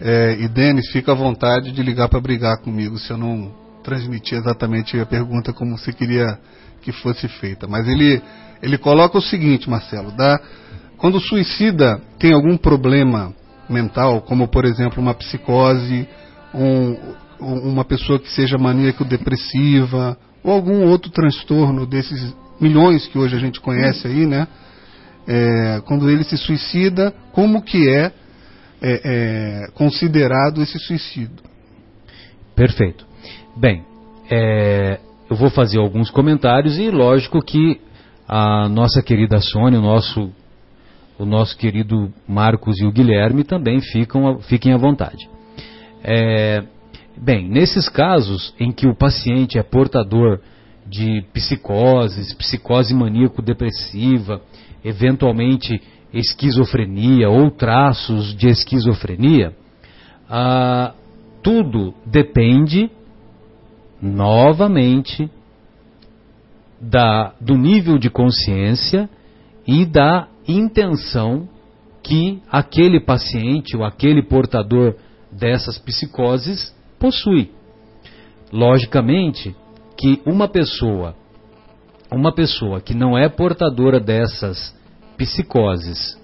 É, 0.00 0.36
e 0.40 0.48
Denis, 0.48 0.90
fica 0.90 1.12
à 1.12 1.14
vontade 1.14 1.70
de 1.70 1.82
ligar 1.82 2.08
para 2.08 2.20
brigar 2.20 2.58
comigo 2.58 2.98
se 2.98 3.12
eu 3.12 3.16
não 3.16 3.54
transmitir 3.84 4.38
exatamente 4.38 4.98
a 4.98 5.06
pergunta 5.06 5.52
como 5.52 5.78
você 5.78 5.92
queria 5.92 6.38
que 6.82 6.90
fosse 6.90 7.28
feita. 7.28 7.68
Mas 7.68 7.86
ele, 7.86 8.20
ele 8.60 8.76
coloca 8.76 9.16
o 9.16 9.22
seguinte, 9.22 9.70
Marcelo: 9.70 10.10
dá, 10.10 10.40
quando 10.96 11.16
o 11.16 11.20
suicida 11.20 12.00
tem 12.18 12.32
algum 12.32 12.56
problema 12.56 13.32
mental, 13.68 14.22
como 14.22 14.48
por 14.48 14.64
exemplo 14.64 15.00
uma 15.00 15.14
psicose, 15.14 16.08
um, 16.52 16.96
uma 17.40 17.84
pessoa 17.84 18.18
que 18.18 18.30
seja 18.30 18.58
maníaco-depressiva, 18.58 20.18
ou 20.42 20.52
algum 20.52 20.86
outro 20.88 21.10
transtorno 21.10 21.86
desses 21.86 22.34
milhões 22.60 23.06
que 23.06 23.18
hoje 23.18 23.36
a 23.36 23.38
gente 23.38 23.60
conhece 23.60 24.06
aí, 24.06 24.26
né? 24.26 24.46
É, 25.26 25.82
quando 25.86 26.10
ele 26.10 26.24
se 26.24 26.36
suicida, 26.36 27.14
como 27.32 27.62
que 27.62 27.88
é, 27.88 28.12
é, 28.82 29.00
é 29.04 29.70
considerado 29.74 30.62
esse 30.62 30.78
suicídio? 30.78 31.42
Perfeito. 32.54 33.06
Bem, 33.56 33.84
é, 34.30 34.98
eu 35.28 35.36
vou 35.36 35.50
fazer 35.50 35.78
alguns 35.78 36.10
comentários 36.10 36.78
e 36.78 36.90
lógico 36.90 37.40
que 37.42 37.80
a 38.28 38.68
nossa 38.68 39.02
querida 39.02 39.40
Sônia, 39.40 39.78
o 39.78 39.82
nosso, 39.82 40.30
o 41.18 41.24
nosso 41.24 41.56
querido 41.56 42.12
Marcos 42.28 42.80
e 42.80 42.86
o 42.86 42.92
Guilherme 42.92 43.44
também 43.44 43.80
ficam, 43.80 44.38
fiquem 44.40 44.72
à 44.72 44.76
vontade. 44.76 45.28
É, 46.02 46.62
bem, 47.16 47.48
nesses 47.48 47.88
casos 47.88 48.54
em 48.58 48.70
que 48.70 48.86
o 48.86 48.94
paciente 48.94 49.58
é 49.58 49.62
portador 49.62 50.40
de 50.86 51.22
psicoses, 51.32 52.34
psicose 52.34 52.94
maníaco-depressiva, 52.94 54.40
eventualmente 54.84 55.80
esquizofrenia 56.12 57.28
ou 57.28 57.50
traços 57.50 58.34
de 58.36 58.48
esquizofrenia, 58.48 59.54
ah, 60.28 60.94
tudo 61.42 61.94
depende, 62.06 62.90
novamente, 64.00 65.30
da, 66.80 67.34
do 67.40 67.56
nível 67.56 67.98
de 67.98 68.10
consciência 68.10 69.08
e 69.66 69.84
da 69.86 70.28
intenção 70.46 71.48
que 72.02 72.42
aquele 72.50 73.00
paciente 73.00 73.76
ou 73.76 73.84
aquele 73.84 74.22
portador 74.22 74.94
dessas 75.32 75.78
psicoses 75.78 76.74
possui. 76.98 77.50
Logicamente, 78.52 79.56
que 80.04 80.20
uma 80.26 80.46
pessoa, 80.46 81.16
uma 82.12 82.30
pessoa 82.30 82.78
que 82.78 82.92
não 82.92 83.16
é 83.16 83.26
portadora 83.26 83.98
dessas 83.98 84.76
psicoses, 85.16 86.20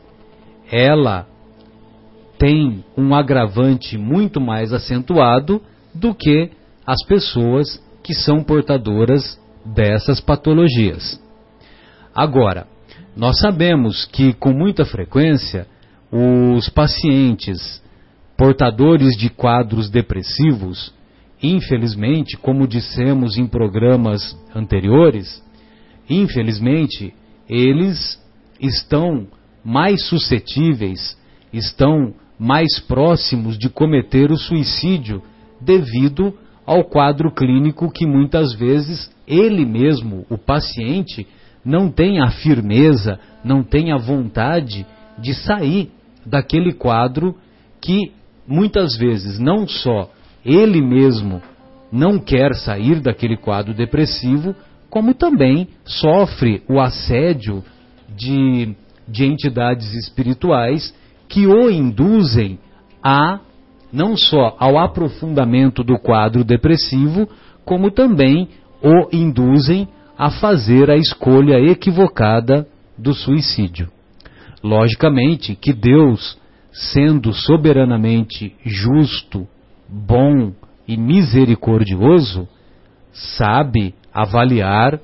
ela 0.70 1.26
tem 2.38 2.84
um 2.94 3.14
agravante 3.14 3.96
muito 3.96 4.38
mais 4.38 4.74
acentuado 4.74 5.62
do 5.94 6.14
que 6.14 6.50
as 6.86 7.02
pessoas 7.06 7.82
que 8.02 8.12
são 8.12 8.44
portadoras 8.44 9.40
dessas 9.64 10.20
patologias. 10.20 11.18
Agora, 12.14 12.66
nós 13.16 13.40
sabemos 13.40 14.04
que 14.04 14.34
com 14.34 14.52
muita 14.52 14.84
frequência 14.84 15.66
os 16.12 16.68
pacientes 16.68 17.82
portadores 18.36 19.16
de 19.16 19.30
quadros 19.30 19.88
depressivos 19.88 20.92
Infelizmente, 21.42 22.36
como 22.36 22.68
dissemos 22.68 23.38
em 23.38 23.46
programas 23.46 24.36
anteriores, 24.54 25.42
infelizmente, 26.08 27.14
eles 27.48 28.20
estão 28.60 29.26
mais 29.64 30.04
suscetíveis, 30.04 31.18
estão 31.52 32.14
mais 32.38 32.78
próximos 32.80 33.58
de 33.58 33.68
cometer 33.68 34.30
o 34.30 34.36
suicídio 34.36 35.22
devido 35.60 36.34
ao 36.66 36.84
quadro 36.84 37.32
clínico 37.32 37.90
que 37.90 38.06
muitas 38.06 38.54
vezes 38.54 39.10
ele 39.26 39.64
mesmo, 39.64 40.26
o 40.30 40.38
paciente, 40.38 41.26
não 41.64 41.90
tem 41.90 42.20
a 42.20 42.30
firmeza, 42.30 43.18
não 43.44 43.62
tem 43.62 43.92
a 43.92 43.96
vontade 43.96 44.86
de 45.18 45.34
sair 45.34 45.90
daquele 46.24 46.72
quadro 46.72 47.34
que 47.80 48.12
muitas 48.46 48.96
vezes 48.96 49.38
não 49.38 49.66
só 49.66 50.10
ele 50.44 50.80
mesmo 50.80 51.42
não 51.92 52.18
quer 52.18 52.54
sair 52.54 53.00
daquele 53.00 53.36
quadro 53.36 53.74
depressivo, 53.74 54.54
como 54.88 55.14
também 55.14 55.68
sofre 55.84 56.62
o 56.68 56.80
assédio 56.80 57.64
de, 58.16 58.74
de 59.08 59.24
entidades 59.24 59.94
espirituais 59.94 60.94
que 61.28 61.46
o 61.46 61.70
induzem 61.70 62.58
a 63.02 63.40
não 63.92 64.16
só 64.16 64.56
ao 64.58 64.78
aprofundamento 64.78 65.82
do 65.82 65.98
quadro 65.98 66.44
depressivo, 66.44 67.28
como 67.64 67.90
também 67.90 68.48
o 68.82 69.08
induzem 69.14 69.88
a 70.16 70.30
fazer 70.30 70.90
a 70.90 70.96
escolha 70.96 71.58
equivocada 71.58 72.66
do 72.96 73.14
suicídio. 73.14 73.88
Logicamente 74.62 75.54
que 75.54 75.72
Deus, 75.72 76.38
sendo 76.72 77.32
soberanamente 77.32 78.54
justo 78.64 79.46
bom 79.90 80.52
e 80.86 80.96
misericordioso, 80.96 82.48
sabe 83.12 83.94
avaliar 84.12 85.00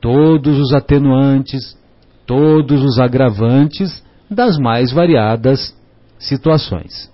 todos 0.00 0.58
os 0.58 0.72
atenuantes, 0.72 1.78
todos 2.26 2.82
os 2.82 2.98
agravantes 2.98 4.02
das 4.30 4.58
mais 4.58 4.92
variadas 4.92 5.76
situações. 6.18 7.10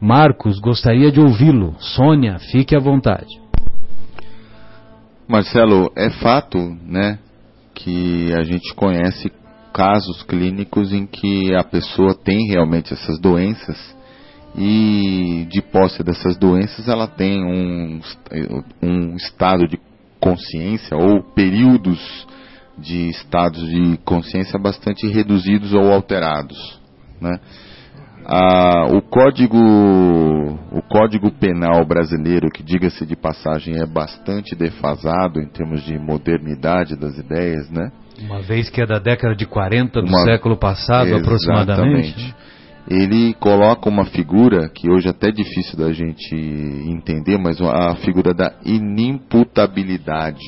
Marcos, 0.00 0.58
gostaria 0.58 1.10
de 1.10 1.20
ouvi-lo. 1.20 1.74
Sônia, 1.78 2.38
fique 2.38 2.76
à 2.76 2.78
vontade. 2.78 3.40
Marcelo, 5.26 5.90
é 5.96 6.10
fato, 6.10 6.58
né, 6.84 7.18
que 7.74 8.32
a 8.34 8.42
gente 8.42 8.74
conhece 8.74 9.32
casos 9.72 10.22
clínicos 10.22 10.92
em 10.92 11.06
que 11.06 11.54
a 11.54 11.64
pessoa 11.64 12.14
tem 12.14 12.46
realmente 12.48 12.92
essas 12.92 13.18
doenças 13.18 13.96
e 14.56 15.46
de 15.50 15.60
posse 15.60 16.02
dessas 16.02 16.36
doenças 16.36 16.88
ela 16.88 17.06
tem 17.06 17.44
um, 17.44 18.00
um 18.82 19.16
estado 19.16 19.68
de 19.68 19.78
consciência 20.18 20.96
ou 20.96 21.22
períodos 21.22 22.26
de 22.78 23.08
estados 23.08 23.62
de 23.68 23.98
consciência 24.04 24.58
bastante 24.58 25.06
reduzidos 25.06 25.72
ou 25.72 25.92
alterados. 25.92 26.80
Né? 27.20 27.38
a, 28.26 28.86
o 28.86 29.00
código 29.00 29.56
o 29.56 30.82
código 30.82 31.30
penal 31.30 31.84
brasileiro, 31.86 32.50
que 32.50 32.62
diga-se 32.62 33.06
de 33.06 33.14
passagem 33.14 33.80
é 33.80 33.86
bastante 33.86 34.54
defasado 34.56 35.40
em 35.40 35.46
termos 35.46 35.82
de 35.84 35.96
modernidade 35.98 36.96
das 36.96 37.16
ideias, 37.16 37.70
né? 37.70 37.90
Uma 38.20 38.42
vez 38.42 38.68
que 38.68 38.80
é 38.80 38.86
da 38.86 38.98
década 38.98 39.34
de 39.36 39.46
40 39.46 40.00
do 40.00 40.08
uma, 40.08 40.24
século 40.24 40.56
passado, 40.56 41.14
aproximadamente. 41.14 42.34
Ele 42.88 43.34
coloca 43.34 43.88
uma 43.88 44.04
figura 44.04 44.68
que 44.68 44.88
hoje 44.88 45.08
é 45.08 45.10
até 45.10 45.30
difícil 45.30 45.76
da 45.78 45.92
gente 45.92 46.34
entender, 46.34 47.36
mas 47.36 47.60
a 47.60 47.96
figura 47.96 48.32
da 48.32 48.52
inimputabilidade. 48.64 50.44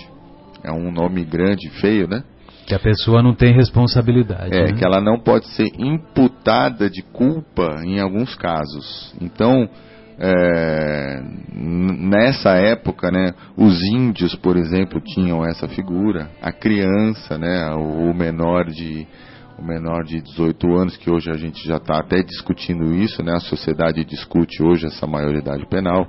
É 0.63 0.73
um 0.73 0.93
nome 0.93 1.25
grande, 1.25 1.69
feio, 1.81 2.07
né? 2.09 2.23
Que 2.67 2.75
a 2.75 2.79
pessoa 2.79 3.23
não 3.23 3.35
tem 3.35 3.55
responsabilidade. 3.55 4.55
É, 4.55 4.67
né? 4.67 4.73
que 4.73 4.85
ela 4.85 5.01
não 5.01 5.19
pode 5.19 5.47
ser 5.49 5.69
imputada 5.79 6.91
de 6.91 7.03
culpa 7.03 7.81
em 7.83 7.99
alguns 7.99 8.35
casos. 8.35 9.15
Então, 9.21 9.69
é, 10.21 11.23
nessa 11.55 12.51
época, 12.57 13.11
né, 13.11 13.33
os 13.57 13.81
índios, 13.85 14.35
por 14.35 14.57
exemplo, 14.57 15.01
tinham 15.01 15.47
essa 15.47 15.69
figura, 15.69 16.29
a 16.43 16.51
criança, 16.51 17.39
né, 17.39 17.71
o, 17.71 18.13
menor 18.13 18.67
de 18.67 19.07
o 19.59 19.65
menor 19.65 20.05
de 20.05 20.21
18 20.21 20.77
anos, 20.77 20.97
que 20.97 21.11
hoje 21.11 21.31
a 21.31 21.37
gente 21.37 21.67
já 21.67 21.77
está 21.77 21.99
até 21.99 22.23
discutindo 22.23 22.95
isso, 22.95 23.23
né, 23.23 23.33
a 23.35 23.41
sociedade 23.41 24.05
discute 24.05 24.63
hoje 24.63 24.87
essa 24.87 25.07
maioridade 25.07 25.67
penal. 25.67 26.07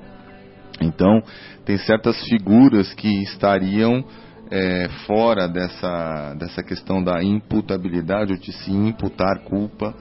Então, 0.82 1.22
tem 1.66 1.78
certas 1.78 2.22
figuras 2.24 2.94
que 2.94 3.24
estariam 3.24 4.04
é, 4.52 4.88
fora 5.06 5.48
dessa, 5.48 6.36
dessa 6.36 6.64
questão 6.64 7.04
da 7.04 7.24
imputabilidade, 7.24 8.34
ou 8.34 8.40
de 8.40 8.52
se 8.52 8.72
imputar 8.72 9.40
culpa 9.44 9.94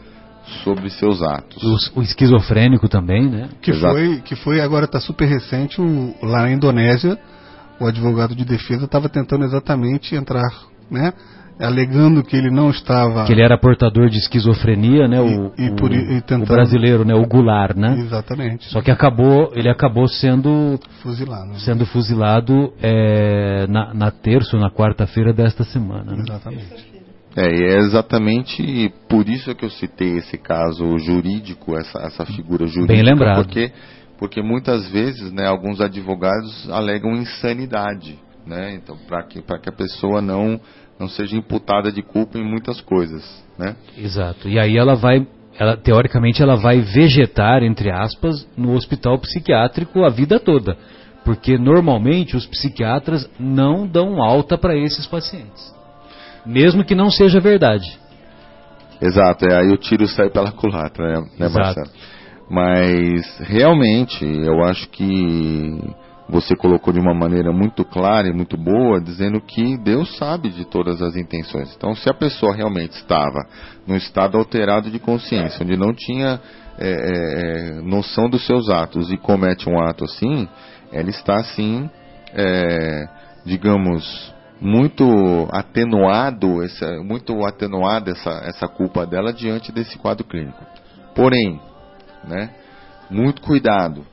sobre 0.63 0.89
seus 0.91 1.23
atos. 1.23 1.91
O, 1.95 2.01
o 2.01 2.03
esquizofrênico 2.03 2.89
também, 2.89 3.29
né? 3.29 3.49
Que 3.61 3.73
foi, 3.73 4.21
que 4.23 4.37
foi 4.37 4.61
agora 4.61 4.85
está 4.85 5.01
super 5.01 5.27
recente, 5.27 5.81
o, 5.81 6.15
lá 6.23 6.43
na 6.43 6.51
Indonésia, 6.51 7.19
o 7.81 7.87
advogado 7.87 8.35
de 8.35 8.45
defesa 8.45 8.85
estava 8.87 9.09
tentando 9.09 9.45
exatamente 9.45 10.15
entrar, 10.15 10.51
né? 10.91 11.13
Alegando 11.61 12.23
que 12.23 12.37
ele 12.37 12.51
não 12.51 12.71
estava 12.71 13.25
que 13.25 13.33
ele 13.33 13.43
era 13.43 13.59
portador 13.59 14.09
de 14.09 14.19
esquizofrenia 14.19 15.09
né 15.09 15.21
o, 15.21 15.53
e, 15.59 15.71
por, 15.77 15.93
e 15.93 16.21
tentando... 16.21 16.45
o 16.45 16.47
brasileiro 16.47 17.05
né 17.05 17.15
o 17.15 17.27
Goulart 17.27 17.77
né 17.77 17.99
exatamente 17.99 18.67
só 18.71 18.81
que 18.81 18.91
acabou 18.91 19.51
ele 19.55 19.69
acabou 19.69 20.07
sendo 20.07 20.79
fuzilado 21.03 21.49
né? 21.49 21.59
sendo 21.59 21.85
fuzilado 21.87 22.73
é, 22.81 23.67
na, 23.69 23.93
na 23.93 24.11
terça 24.11 24.57
ou 24.57 24.63
na 24.63 24.71
quarta-feira 24.71 25.33
desta 25.33 25.65
semana 25.65 26.13
né? 26.13 26.23
exatamente 26.27 26.99
é, 27.37 27.55
e 27.55 27.63
é 27.63 27.79
exatamente 27.79 28.93
por 29.09 29.29
isso 29.29 29.55
que 29.55 29.65
eu 29.65 29.71
citei 29.71 30.19
esse 30.19 30.37
caso 30.37 30.99
jurídico, 30.99 31.77
essa, 31.77 32.01
essa 32.01 32.27
figura 32.27 32.67
jurídica. 32.67 32.93
Bem 32.93 33.03
lembrado. 33.03 33.37
Porque, 33.37 33.71
porque 34.19 34.43
muitas 34.43 34.89
vezes 34.91 35.31
né, 35.31 35.47
alguns 35.47 35.81
advogados 35.81 36.69
alegam 36.69 37.13
insanidade. 37.15 38.19
Né? 38.45 38.75
Então, 38.75 38.97
para 39.07 39.23
que, 39.25 39.41
que 39.41 39.69
a 39.69 39.73
pessoa 39.73 40.21
não, 40.21 40.59
não 40.99 41.09
seja 41.09 41.37
imputada 41.37 41.93
de 41.93 42.03
culpa 42.03 42.39
em 42.39 42.45
muitas 42.45 42.81
coisas. 42.81 43.23
Né? 43.59 43.77
Exato. 43.97 44.49
E 44.49 44.59
aí 44.59 44.77
ela 44.77 44.95
vai, 44.95 45.27
ela, 45.59 45.77
teoricamente, 45.77 46.43
ela 46.43 46.57
vai 46.57 46.81
vegetar, 46.81 47.63
entre 47.63 47.91
aspas, 47.91 48.47
no 48.57 48.75
hospital 48.75 49.19
psiquiátrico 49.19 50.05
a 50.05 50.09
vida 50.09 50.41
toda. 50.41 50.77
Porque 51.25 51.59
normalmente 51.59 52.37
os 52.37 52.47
psiquiatras 52.47 53.29
não 53.39 53.87
dão 53.87 54.23
alta 54.23 54.57
para 54.57 54.77
esses 54.77 55.07
pacientes 55.07 55.79
mesmo 56.49 56.83
que 56.83 56.95
não 56.95 57.11
seja 57.11 57.41
verdade. 57.41 57.87
Exato, 59.01 59.45
é, 59.47 59.61
aí 59.61 59.69
o 59.71 59.77
tiro 59.77 60.09
sai 60.09 60.31
pela 60.31 60.51
culatra, 60.51 61.07
né, 61.07 61.27
né 61.39 61.49
Marcelo? 61.49 61.91
Mas 62.51 63.39
realmente 63.41 64.25
eu 64.25 64.65
acho 64.65 64.89
que 64.89 65.79
você 66.29 66.55
colocou 66.55 66.93
de 66.93 67.01
uma 67.01 67.15
maneira 67.15 67.51
muito 67.53 67.85
clara 67.85 68.29
e 68.29 68.33
muito 68.33 68.57
boa, 68.57 69.01
dizendo 69.01 69.41
que 69.41 69.79
Deus 69.79 70.17
sabe 70.19 70.51
de 70.51 70.67
todas 70.67 71.01
as 71.01 71.17
intenções. 71.17 71.75
Então, 71.75 71.95
se 71.95 72.09
a 72.11 72.15
pessoa 72.15 72.55
realmente 72.55 72.93
estava 72.93 73.39
num 73.87 73.97
estado 73.97 74.37
alterado 74.37 74.91
de 74.91 74.99
consciência, 74.99 75.65
onde 75.65 75.77
não 75.77 75.95
tinha 75.95 76.39
é, 76.79 76.91
é, 76.91 77.81
noção 77.81 78.29
dos 78.29 78.47
seus 78.47 78.69
atos 78.69 79.11
e 79.11 79.17
comete 79.17 79.69
um 79.71 79.81
ato 79.81 80.05
assim, 80.05 80.47
ela 80.93 81.09
está 81.09 81.37
assim, 81.37 81.89
é, 82.35 83.09
digamos, 83.47 84.35
muito 84.61 85.49
atenuado, 85.51 86.63
essa, 86.63 87.03
muito 87.03 87.45
atenuada 87.47 88.11
essa, 88.11 88.31
essa 88.45 88.69
culpa 88.69 89.07
dela 89.07 89.33
diante 89.33 89.73
desse 89.73 89.97
quadro 89.97 90.27
clínico. 90.27 90.63
Porém, 91.15 91.59
né, 92.25 92.51
muito 93.11 93.41
cuidado, 93.41 94.05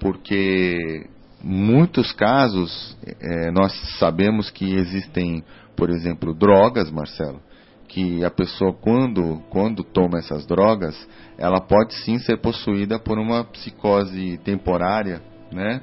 porque 0.00 1.06
muitos 1.44 2.10
casos 2.12 2.96
é, 3.20 3.50
nós 3.50 3.72
sabemos 3.98 4.50
que 4.50 4.74
existem, 4.74 5.44
por 5.76 5.90
exemplo, 5.90 6.34
drogas, 6.34 6.90
Marcelo, 6.90 7.40
que 7.86 8.24
a 8.24 8.30
pessoa 8.30 8.72
quando 8.72 9.42
quando 9.50 9.84
toma 9.84 10.18
essas 10.18 10.46
drogas, 10.46 10.96
ela 11.36 11.60
pode 11.60 11.94
sim 12.02 12.18
ser 12.18 12.38
possuída 12.38 12.98
por 12.98 13.18
uma 13.18 13.44
psicose 13.44 14.38
temporária, 14.38 15.20
né? 15.52 15.82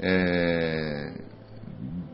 É, 0.00 1.12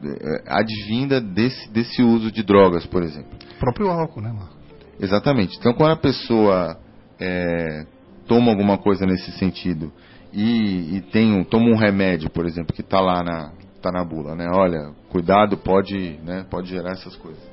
é, 0.03 0.43
advinda 0.47 1.21
desse, 1.21 1.71
desse 1.71 2.03
uso 2.03 2.33
de 2.33 2.43
drogas, 2.43 2.85
por 2.87 3.03
exemplo. 3.03 3.39
O 3.57 3.59
próprio 3.61 3.91
álcool, 3.91 4.21
né, 4.21 4.33
Marco? 4.33 4.57
Exatamente. 5.01 5.57
Então, 5.59 5.73
quando 5.73 5.93
a 5.93 5.97
pessoa 5.97 6.79
é, 7.19 7.87
toma 8.27 8.51
alguma 8.51 8.79
coisa 8.79 9.07
nesse 9.07 9.31
sentido 9.33 9.93
e, 10.33 10.97
e 10.97 11.01
tem 11.13 11.33
um, 11.33 11.45
toma 11.45 11.71
um 11.71 11.77
remédio, 11.77 12.31
por 12.31 12.47
exemplo, 12.47 12.75
que 12.75 12.83
está 12.83 13.01
lá 13.01 13.23
na, 13.23 13.53
tá 13.81 13.91
na 13.91 14.05
bula, 14.05 14.35
né? 14.35 14.49
Olha, 14.53 14.93
cuidado, 15.09 15.57
pode, 15.57 16.19
né, 16.23 16.47
pode 16.49 16.69
gerar 16.69 16.93
essas 16.93 17.17
coisas. 17.17 17.51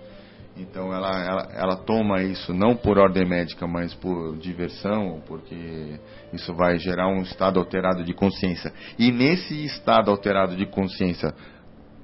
Então 0.59 0.91
ela, 0.93 1.23
ela, 1.23 1.47
ela 1.53 1.75
toma 1.75 2.23
isso 2.23 2.53
não 2.53 2.75
por 2.75 2.97
ordem 2.97 3.27
médica, 3.27 3.67
mas 3.67 3.93
por 3.93 4.37
diversão, 4.37 5.21
porque 5.27 5.99
isso 6.33 6.53
vai 6.53 6.79
gerar 6.79 7.07
um 7.07 7.21
estado 7.21 7.59
alterado 7.59 8.03
de 8.03 8.13
consciência. 8.13 8.73
E 8.97 9.11
nesse 9.11 9.65
estado 9.65 10.09
alterado 10.09 10.55
de 10.55 10.65
consciência, 10.65 11.33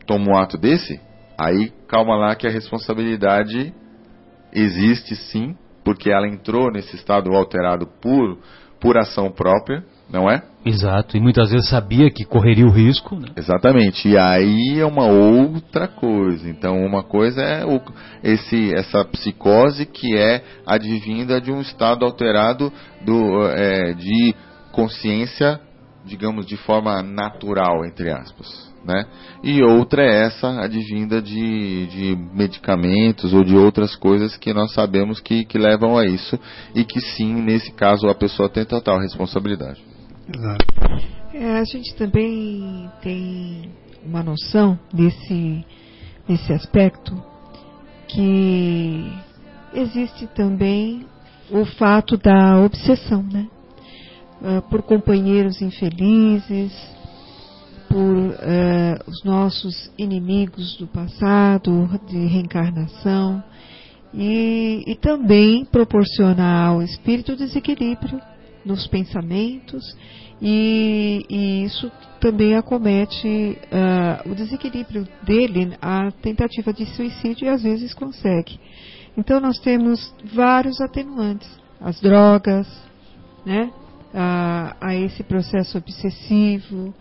toma 0.05 0.31
um 0.31 0.37
ato 0.37 0.57
desse, 0.57 1.01
aí 1.39 1.71
calma 1.87 2.15
lá 2.15 2.35
que 2.35 2.45
a 2.45 2.51
responsabilidade 2.51 3.73
existe 4.51 5.15
sim, 5.15 5.57
porque 5.83 6.11
ela 6.11 6.27
entrou 6.27 6.71
nesse 6.71 6.95
estado 6.95 7.33
alterado 7.33 7.87
por, 7.99 8.37
por 8.79 8.97
ação 8.97 9.31
própria, 9.31 9.83
não 10.13 10.29
é? 10.29 10.43
Exato, 10.63 11.17
e 11.17 11.19
muitas 11.19 11.49
vezes 11.49 11.67
sabia 11.67 12.11
que 12.11 12.23
correria 12.23 12.67
o 12.67 12.69
risco. 12.69 13.15
Né? 13.15 13.29
Exatamente, 13.35 14.07
e 14.07 14.15
aí 14.15 14.79
é 14.79 14.85
uma 14.85 15.07
outra 15.07 15.87
coisa. 15.87 16.47
Então, 16.47 16.85
uma 16.85 17.03
coisa 17.03 17.41
é 17.41 17.65
o, 17.65 17.81
esse, 18.23 18.71
essa 18.75 19.03
psicose 19.03 19.87
que 19.87 20.15
é 20.15 20.43
advinda 20.67 21.41
de 21.41 21.51
um 21.51 21.59
estado 21.59 22.05
alterado 22.05 22.71
do, 23.01 23.47
é, 23.47 23.93
de 23.93 24.35
consciência, 24.71 25.59
digamos, 26.05 26.45
de 26.45 26.57
forma 26.57 27.01
natural, 27.01 27.83
entre 27.83 28.11
aspas 28.11 28.71
né? 28.85 29.05
E 29.41 29.63
outra 29.63 30.03
é 30.03 30.25
essa 30.25 30.61
advinda 30.61 31.21
de, 31.21 31.87
de 31.87 32.17
medicamentos 32.33 33.33
ou 33.33 33.41
de 33.41 33.55
outras 33.55 33.95
coisas 33.95 34.35
que 34.35 34.53
nós 34.53 34.73
sabemos 34.73 35.21
que, 35.21 35.45
que 35.45 35.57
levam 35.57 35.97
a 35.97 36.05
isso 36.05 36.37
e 36.75 36.83
que 36.83 36.99
sim, 36.99 37.33
nesse 37.41 37.71
caso, 37.71 38.09
a 38.09 38.15
pessoa 38.15 38.49
tem 38.49 38.65
total 38.65 38.99
responsabilidade. 38.99 39.92
Exato. 40.27 40.65
É, 41.33 41.59
a 41.59 41.63
gente 41.65 41.95
também 41.95 42.89
tem 43.01 43.71
uma 44.05 44.21
noção 44.21 44.79
desse, 44.93 45.65
desse 46.27 46.53
aspecto 46.53 47.13
que 48.07 49.11
existe 49.73 50.27
também 50.27 51.05
o 51.51 51.65
fato 51.65 52.17
da 52.17 52.59
obsessão, 52.61 53.23
né? 53.23 53.47
Uh, 54.41 54.61
por 54.69 54.83
companheiros 54.83 55.61
infelizes, 55.61 56.73
por 57.89 57.97
uh, 57.97 59.09
os 59.09 59.23
nossos 59.23 59.91
inimigos 59.97 60.75
do 60.77 60.87
passado, 60.87 61.89
de 62.07 62.25
reencarnação, 62.25 63.43
e, 64.13 64.83
e 64.85 64.95
também 64.95 65.65
proporcionar 65.65 66.69
ao 66.69 66.81
espírito 66.81 67.35
desequilíbrio 67.35 68.19
nos 68.65 68.87
pensamentos, 68.87 69.95
e, 70.41 71.25
e 71.29 71.63
isso 71.63 71.91
também 72.19 72.55
acomete 72.55 73.27
uh, 73.27 74.29
o 74.29 74.35
desequilíbrio 74.35 75.07
dele, 75.23 75.75
a 75.81 76.11
tentativa 76.11 76.73
de 76.73 76.85
suicídio, 76.85 77.45
e 77.45 77.49
às 77.49 77.63
vezes 77.63 77.93
consegue. 77.93 78.59
Então 79.17 79.39
nós 79.39 79.59
temos 79.59 80.13
vários 80.33 80.81
atenuantes, 80.81 81.49
as 81.79 81.99
drogas, 82.01 82.67
né, 83.45 83.71
a, 84.13 84.75
a 84.79 84.95
esse 84.95 85.23
processo 85.23 85.77
obsessivo, 85.77 86.93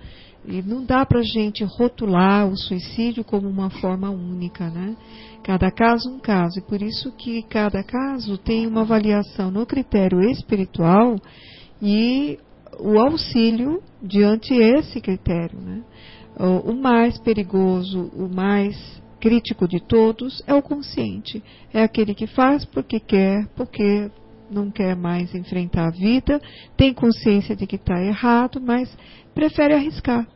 e 0.44 0.60
não 0.60 0.84
dá 0.84 1.06
para 1.06 1.20
a 1.20 1.24
gente 1.24 1.62
rotular 1.62 2.48
o 2.48 2.56
suicídio 2.56 3.22
como 3.22 3.48
uma 3.48 3.70
forma 3.70 4.10
única, 4.10 4.68
né? 4.68 4.96
Cada 5.44 5.70
caso 5.70 6.10
um 6.10 6.18
caso, 6.18 6.58
e 6.58 6.62
por 6.62 6.82
isso 6.82 7.12
que 7.12 7.42
cada 7.44 7.82
caso 7.82 8.36
tem 8.38 8.66
uma 8.66 8.80
avaliação 8.80 9.50
no 9.50 9.64
critério 9.64 10.20
espiritual 10.20 11.16
e 11.82 12.38
o 12.78 12.98
auxílio 12.98 13.82
diante 14.00 14.54
esse 14.54 15.00
critério. 15.00 15.58
Né? 15.58 15.82
O 16.64 16.72
mais 16.72 17.18
perigoso, 17.18 18.10
o 18.14 18.28
mais 18.32 19.02
crítico 19.20 19.68
de 19.68 19.80
todos 19.80 20.42
é 20.46 20.54
o 20.54 20.62
consciente. 20.62 21.42
É 21.72 21.82
aquele 21.82 22.14
que 22.14 22.26
faz 22.26 22.64
porque 22.64 23.00
quer, 23.00 23.46
porque 23.56 24.10
não 24.50 24.70
quer 24.70 24.94
mais 24.94 25.34
enfrentar 25.34 25.88
a 25.88 25.90
vida, 25.90 26.40
tem 26.76 26.92
consciência 26.92 27.56
de 27.56 27.66
que 27.66 27.76
está 27.76 28.00
errado, 28.02 28.60
mas 28.60 28.96
prefere 29.34 29.74
arriscar. 29.74 30.26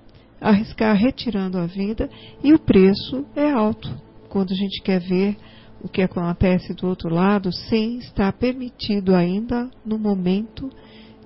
Arriscar 0.41 0.97
retirando 0.97 1.59
a 1.59 1.67
vida 1.67 2.11
e 2.43 2.53
o 2.53 2.59
preço 2.59 3.25
é 3.35 3.51
alto. 3.51 3.89
Quando 4.29 4.53
a 4.53 4.57
gente 4.57 4.83
quer 4.83 5.01
ver 5.01 5.37
o 5.83 5.89
que 5.89 6.03
acontece 6.03 6.75
do 6.75 6.87
outro 6.89 7.13
lado 7.13 7.53
sem 7.53 7.99
estar 7.99 8.33
permitido 8.33 9.15
ainda 9.15 9.71
no 9.85 9.99
momento 9.99 10.71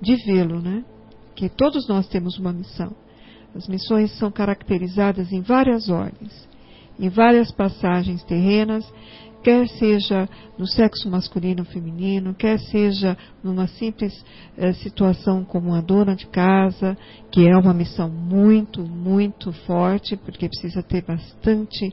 de 0.01 0.17
vê-lo, 0.25 0.61
né? 0.61 0.85
Que 1.35 1.49
todos 1.49 1.89
nós 1.89 2.09
temos 2.09 2.39
uma 2.39 2.53
missão. 2.53 2.95
As 3.55 3.67
missões 3.67 4.17
são 4.19 4.31
caracterizadas 4.31 5.33
em 5.33 5.41
várias 5.41 5.89
ordens, 5.89 6.49
em 6.99 7.09
várias 7.09 7.51
passagens 7.51 8.23
terrenas, 8.23 8.85
quer 9.43 9.67
seja 9.69 10.29
no 10.59 10.67
sexo 10.67 11.11
masculino 11.11 11.61
ou 11.61 11.65
feminino, 11.65 12.35
quer 12.35 12.59
seja 12.59 13.17
numa 13.43 13.67
simples 13.67 14.13
eh, 14.57 14.73
situação 14.75 15.45
como 15.45 15.69
uma 15.69 15.83
dona 15.83 16.15
de 16.15 16.27
casa, 16.27 16.97
que 17.31 17.49
é 17.49 17.57
uma 17.57 17.73
missão 17.73 18.09
muito, 18.09 18.83
muito 18.83 19.53
forte, 19.53 20.17
porque 20.17 20.49
precisa 20.49 20.83
ter 20.83 21.03
bastante 21.03 21.93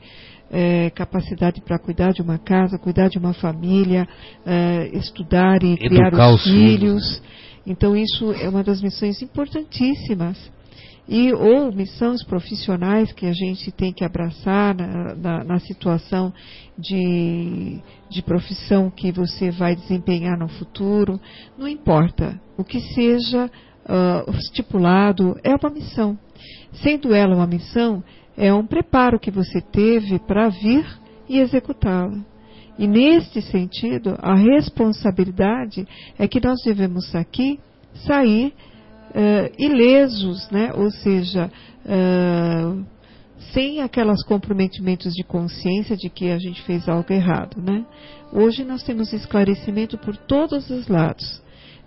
eh, 0.51 0.89
capacidade 0.91 1.61
para 1.61 1.79
cuidar 1.79 2.11
de 2.11 2.21
uma 2.21 2.37
casa, 2.37 2.77
cuidar 2.77 3.09
de 3.09 3.17
uma 3.17 3.33
família, 3.33 4.07
eh, 4.45 4.89
estudar 4.93 5.63
e 5.63 5.73
Educar 5.73 6.11
criar 6.11 6.13
os, 6.13 6.35
os 6.35 6.43
filhos. 6.43 6.77
filhos. 6.77 7.21
Então 7.67 7.95
isso 7.97 8.31
é 8.31 8.47
uma 8.47 8.63
das 8.63 8.81
missões 8.81 9.21
importantíssimas 9.21 10.37
e 11.07 11.33
ou 11.33 11.71
missões 11.71 12.23
profissionais 12.23 13.11
que 13.11 13.25
a 13.25 13.33
gente 13.33 13.71
tem 13.71 13.91
que 13.91 14.05
abraçar 14.05 14.73
na, 14.73 15.15
na, 15.15 15.43
na 15.43 15.59
situação 15.59 16.33
de, 16.77 17.81
de 18.09 18.21
profissão 18.21 18.89
que 18.89 19.11
você 19.11 19.51
vai 19.51 19.75
desempenhar 19.75 20.37
no 20.39 20.47
futuro, 20.47 21.19
não 21.57 21.67
importa. 21.67 22.39
O 22.57 22.63
que 22.63 22.79
seja 22.93 23.45
uh, 23.45 24.31
estipulado 24.37 25.37
é 25.43 25.53
uma 25.53 25.69
missão. 25.69 26.17
Sendo 26.81 27.13
ela 27.13 27.35
uma 27.35 27.47
missão, 27.47 28.01
é 28.37 28.53
um 28.53 28.65
preparo 28.65 29.19
que 29.19 29.31
você 29.31 29.59
teve 29.59 30.19
para 30.19 30.47
vir 30.47 30.85
e 31.27 31.39
executá-la. 31.39 32.17
E 32.77 32.87
neste 32.87 33.41
sentido, 33.41 34.15
a 34.19 34.35
responsabilidade 34.35 35.87
é 36.17 36.27
que 36.27 36.39
nós 36.39 36.61
devemos 36.63 37.13
aqui 37.15 37.59
sair 38.05 38.53
uh, 39.11 39.53
ilesos, 39.57 40.49
né? 40.51 40.71
ou 40.73 40.91
seja, 40.91 41.49
uh, 41.85 42.85
sem 43.51 43.81
aquelas 43.81 44.23
comprometimentos 44.23 45.13
de 45.13 45.23
consciência 45.23 45.95
de 45.95 46.09
que 46.09 46.29
a 46.29 46.37
gente 46.37 46.61
fez 46.63 46.87
algo 46.87 47.11
errado. 47.11 47.61
Né? 47.61 47.85
Hoje 48.31 48.63
nós 48.63 48.83
temos 48.83 49.11
esclarecimento 49.11 49.97
por 49.97 50.15
todos 50.15 50.69
os 50.69 50.87
lados. 50.87 51.41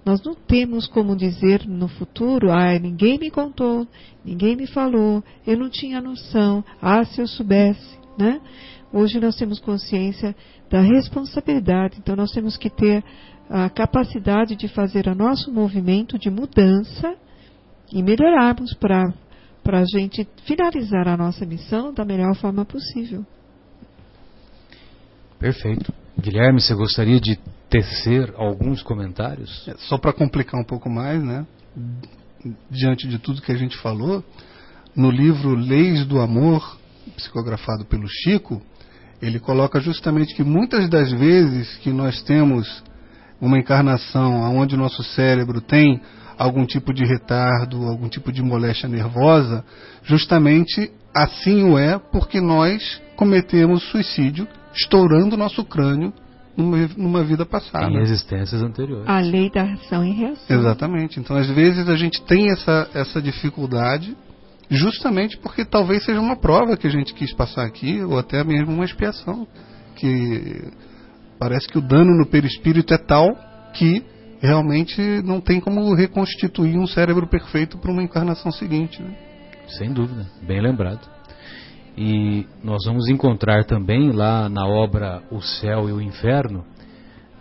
Nós 0.05 0.23
não 0.23 0.35
temos 0.35 0.87
como 0.87 1.15
dizer 1.15 1.69
no 1.69 1.87
futuro, 1.87 2.51
ah, 2.51 2.79
ninguém 2.79 3.19
me 3.19 3.31
contou, 3.31 3.87
ninguém 4.25 4.57
me 4.57 4.67
falou, 4.67 5.23
eu 5.47 5.59
não 5.59 5.69
tinha 5.69 6.01
noção, 6.01 6.65
ah, 6.81 7.05
se 7.05 7.21
eu 7.21 7.27
soubesse, 7.27 7.99
né? 8.19 8.41
Hoje 8.93 9.21
nós 9.21 9.37
temos 9.37 9.61
consciência 9.61 10.35
da 10.69 10.81
responsabilidade, 10.81 11.99
então 11.99 12.17
nós 12.17 12.33
temos 12.33 12.57
que 12.57 12.69
ter 12.69 13.05
a 13.49 13.69
capacidade 13.69 14.57
de 14.57 14.69
fazer 14.69 15.07
o 15.07 15.15
nosso 15.15 15.53
movimento 15.53 16.19
de 16.19 16.31
mudança 16.31 17.15
e 17.93 18.03
melhorarmos 18.03 18.75
para 18.75 19.12
a 19.67 19.85
gente 19.85 20.27
finalizar 20.45 21.07
a 21.09 21.17
nossa 21.17 21.47
missão 21.47 21.93
da 21.93 22.05
melhor 22.05 22.35
forma 22.37 22.65
possível. 22.65 23.25
Perfeito. 25.39 25.93
Guilherme, 26.21 26.61
você 26.61 26.75
gostaria 26.75 27.19
de 27.19 27.39
tecer 27.69 28.33
alguns 28.37 28.83
comentários? 28.83 29.67
É, 29.69 29.75
só 29.79 29.97
para 29.97 30.12
complicar 30.12 30.61
um 30.61 30.65
pouco 30.65 30.91
mais, 30.91 31.23
né? 31.23 31.47
Diante 32.71 33.09
de 33.09 33.19
tudo 33.19 33.41
que 33.41 33.53
a 33.53 33.57
gente 33.57 33.77
falou, 33.79 34.23
no 34.95 35.11
livro 35.11 35.55
Leis 35.55 36.05
do 36.05 36.21
Amor, 36.21 36.79
psicografado 37.17 37.85
pelo 37.87 38.07
Chico, 38.07 38.61
ele 39.21 39.39
coloca 39.39 39.81
justamente 39.81 40.35
que 40.35 40.43
muitas 40.43 40.89
das 40.89 41.11
vezes 41.13 41.77
que 41.79 41.91
nós 41.91 42.23
temos 42.23 42.83
uma 43.41 43.59
encarnação 43.59 44.43
onde 44.57 44.75
o 44.75 44.79
nosso 44.79 45.03
cérebro 45.03 45.61
tem 45.61 46.01
algum 46.39 46.65
tipo 46.65 46.93
de 46.93 47.05
retardo, 47.05 47.87
algum 47.87 48.09
tipo 48.09 48.33
de 48.33 48.43
moléstia 48.43 48.89
nervosa, 48.89 49.65
justamente 50.03 50.91
assim 51.15 51.65
o 51.65 51.79
é 51.79 51.99
porque 51.99 52.41
nós 52.41 53.01
cometemos 53.17 53.83
suicídio 53.91 54.49
estourando 54.75 55.37
nosso 55.37 55.65
crânio 55.65 56.13
numa, 56.57 56.89
numa 56.97 57.25
vida 57.25 57.45
passada. 57.45 57.91
Em 57.91 57.99
existências 57.99 58.63
anteriores. 58.63 59.09
A 59.09 59.21
lei 59.21 59.51
da 59.51 59.65
ação 59.65 60.05
e 60.05 60.13
reação. 60.13 60.59
Exatamente. 60.59 61.19
Então, 61.19 61.37
às 61.37 61.49
vezes, 61.49 61.89
a 61.89 61.97
gente 61.97 62.23
tem 62.23 62.51
essa, 62.51 62.89
essa 62.95 63.21
dificuldade 63.21 64.17
justamente 64.71 65.37
porque 65.39 65.65
talvez 65.65 66.05
seja 66.05 66.21
uma 66.21 66.37
prova 66.37 66.77
que 66.77 66.87
a 66.87 66.91
gente 66.91 67.13
quis 67.13 67.33
passar 67.35 67.65
aqui, 67.65 68.03
ou 68.03 68.19
até 68.19 68.43
mesmo 68.45 68.73
uma 68.73 68.85
expiação. 68.85 69.47
Que 69.97 70.71
parece 71.39 71.69
que 71.69 71.79
o 71.79 71.83
dano 71.83 72.17
no 72.17 72.27
perispírito 72.27 72.95
é 72.95 72.99
tal 72.99 73.29
que 73.75 74.03
realmente 74.41 75.01
não 75.23 75.41
tem 75.41 75.61
como 75.61 75.95
reconstituir 75.95 76.79
um 76.79 76.87
cérebro 76.87 77.27
perfeito 77.29 77.77
para 77.79 77.91
uma 77.91 78.03
encarnação 78.03 78.51
seguinte. 78.51 79.03
Né? 79.03 79.15
Sem 79.79 79.93
dúvida, 79.93 80.27
bem 80.43 80.61
lembrado. 80.61 81.07
E 81.97 82.47
nós 82.63 82.85
vamos 82.87 83.09
encontrar 83.09 83.65
também 83.65 84.13
lá 84.13 84.49
na 84.49 84.67
obra 84.67 85.23
O 85.31 85.41
Céu 85.43 85.89
e 85.89 85.93
o 85.93 86.01
Inferno, 86.01 86.65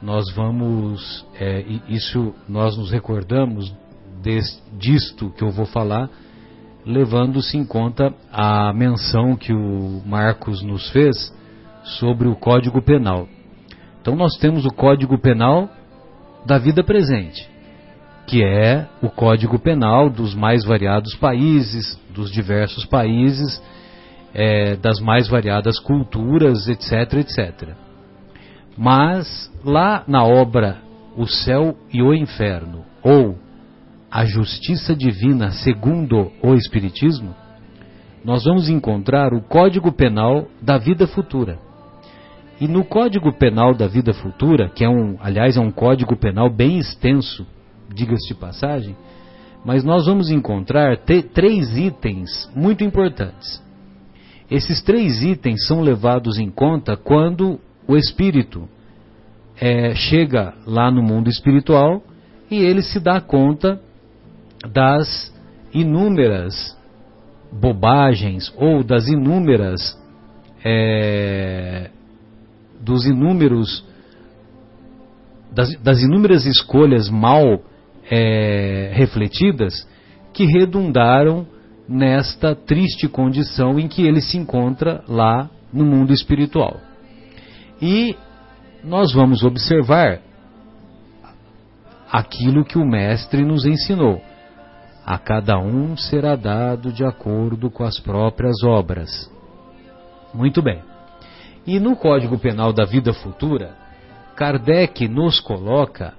nós 0.01 0.31
vamos, 0.33 1.25
é, 1.35 1.63
isso 1.87 2.33
nós 2.47 2.77
nos 2.77 2.91
recordamos 2.91 3.73
deste, 4.21 4.61
disto 4.77 5.29
que 5.31 5.43
eu 5.43 5.51
vou 5.51 5.65
falar, 5.65 6.09
levando-se 6.89 7.55
em 7.55 7.63
conta 7.63 8.11
a 8.33 8.73
menção 8.73 9.35
que 9.35 9.53
o 9.53 10.01
Marcos 10.03 10.63
nos 10.63 10.89
fez 10.89 11.31
sobre 11.83 12.27
o 12.27 12.35
Código 12.35 12.81
Penal. 12.81 13.27
Então 14.01 14.15
nós 14.15 14.35
temos 14.37 14.65
o 14.65 14.73
Código 14.73 15.19
Penal 15.19 15.69
da 16.47 16.57
vida 16.57 16.83
presente, 16.83 17.47
que 18.25 18.43
é 18.43 18.87
o 19.03 19.09
Código 19.09 19.59
Penal 19.59 20.09
dos 20.09 20.33
mais 20.33 20.65
variados 20.65 21.13
países, 21.15 21.95
dos 22.09 22.31
diversos 22.31 22.85
países, 22.85 23.61
é, 24.33 24.75
das 24.75 24.99
mais 24.99 25.27
variadas 25.27 25.77
culturas, 25.79 26.67
etc, 26.67 27.13
etc. 27.19 27.69
Mas 28.75 29.51
lá 29.63 30.03
na 30.07 30.23
obra 30.23 30.77
O 31.15 31.27
Céu 31.27 31.75
e 31.93 32.01
o 32.01 32.13
Inferno, 32.13 32.83
ou 33.03 33.37
A 34.11 34.25
Justiça 34.25 34.95
Divina 34.95 35.51
segundo 35.51 36.31
o 36.41 36.55
Espiritismo, 36.55 37.35
nós 38.25 38.43
vamos 38.43 38.67
encontrar 38.67 39.33
o 39.33 39.41
Código 39.41 39.91
Penal 39.91 40.47
da 40.59 40.79
vida 40.79 41.05
futura. 41.05 41.59
E 42.59 42.67
no 42.67 42.83
Código 42.83 43.31
Penal 43.31 43.75
da 43.75 43.87
Vida 43.87 44.11
Futura, 44.11 44.67
que 44.67 44.83
é 44.83 44.89
um, 44.89 45.15
aliás, 45.21 45.55
é 45.55 45.61
um 45.61 45.71
código 45.71 46.17
penal 46.17 46.49
bem 46.49 46.77
extenso, 46.77 47.45
diga-se 47.93 48.27
de 48.27 48.33
passagem, 48.33 48.97
mas 49.63 49.83
nós 49.83 50.07
vamos 50.07 50.29
encontrar 50.29 50.97
três 51.33 51.77
itens 51.77 52.51
muito 52.55 52.83
importantes. 52.83 53.63
Esses 54.49 54.81
três 54.81 55.21
itens 55.21 55.67
são 55.67 55.81
levados 55.81 56.39
em 56.39 56.49
conta 56.49 56.97
quando 56.97 57.59
o 57.87 57.95
espírito 57.95 58.67
é, 59.61 59.93
chega 59.93 60.55
lá 60.65 60.89
no 60.89 61.03
mundo 61.03 61.29
espiritual 61.29 62.01
e 62.49 62.57
ele 62.57 62.81
se 62.81 62.99
dá 62.99 63.21
conta 63.21 63.79
das 64.67 65.33
inúmeras 65.73 66.77
bobagens 67.51 68.53
ou 68.57 68.83
das 68.83 69.07
inúmeras 69.07 69.97
é, 70.63 71.89
dos 72.79 73.05
inúmeros 73.05 73.85
das, 75.51 75.75
das 75.81 76.01
inúmeras 76.01 76.45
escolhas 76.45 77.09
mal 77.09 77.61
é, 78.09 78.91
refletidas 78.93 79.87
que 80.33 80.45
redundaram 80.45 81.47
nesta 81.87 82.55
triste 82.55 83.07
condição 83.07 83.79
em 83.79 83.87
que 83.87 84.03
ele 84.03 84.21
se 84.21 84.37
encontra 84.37 85.03
lá 85.07 85.49
no 85.73 85.83
mundo 85.85 86.13
espiritual. 86.13 86.79
E 87.81 88.15
nós 88.83 89.11
vamos 89.13 89.43
observar 89.43 90.21
aquilo 92.11 92.63
que 92.63 92.77
o 92.77 92.85
Mestre 92.85 93.43
nos 93.43 93.65
ensinou. 93.65 94.21
A 95.09 95.17
cada 95.17 95.57
um 95.57 95.97
será 95.97 96.35
dado 96.35 96.93
de 96.93 97.03
acordo 97.03 97.71
com 97.71 97.83
as 97.83 97.99
próprias 97.99 98.63
obras. 98.63 99.09
Muito 100.35 100.61
bem. 100.61 100.83
E 101.65 101.79
no 101.79 101.95
Código 101.95 102.37
Penal 102.37 102.71
da 102.71 102.85
Vida 102.85 103.11
Futura, 103.11 103.75
Kardec 104.35 105.07
nos 105.07 105.39
coloca 105.39 106.13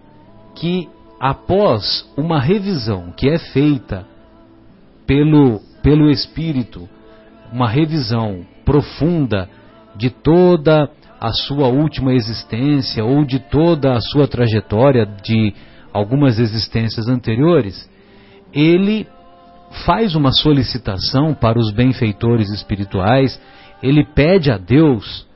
que 0.56 0.88
após 1.20 2.04
uma 2.16 2.40
revisão 2.40 3.12
que 3.12 3.28
é 3.28 3.38
feita 3.38 4.04
pelo, 5.06 5.60
pelo 5.84 6.10
Espírito, 6.10 6.88
uma 7.52 7.68
revisão 7.68 8.44
profunda 8.64 9.48
de 9.94 10.10
toda 10.10 10.90
a 11.20 11.30
sua 11.30 11.68
última 11.68 12.12
existência 12.12 13.04
ou 13.04 13.24
de 13.24 13.38
toda 13.38 13.92
a 13.92 14.00
sua 14.00 14.26
trajetória 14.26 15.06
de 15.06 15.54
algumas 15.92 16.40
existências 16.40 17.06
anteriores, 17.06 17.88
ele 18.52 19.06
faz 19.84 20.14
uma 20.14 20.32
solicitação 20.32 21.34
para 21.34 21.58
os 21.58 21.70
benfeitores 21.70 22.50
espirituais, 22.50 23.40
ele 23.82 24.04
pede 24.04 24.50
a 24.50 24.58
Deus, 24.58 25.26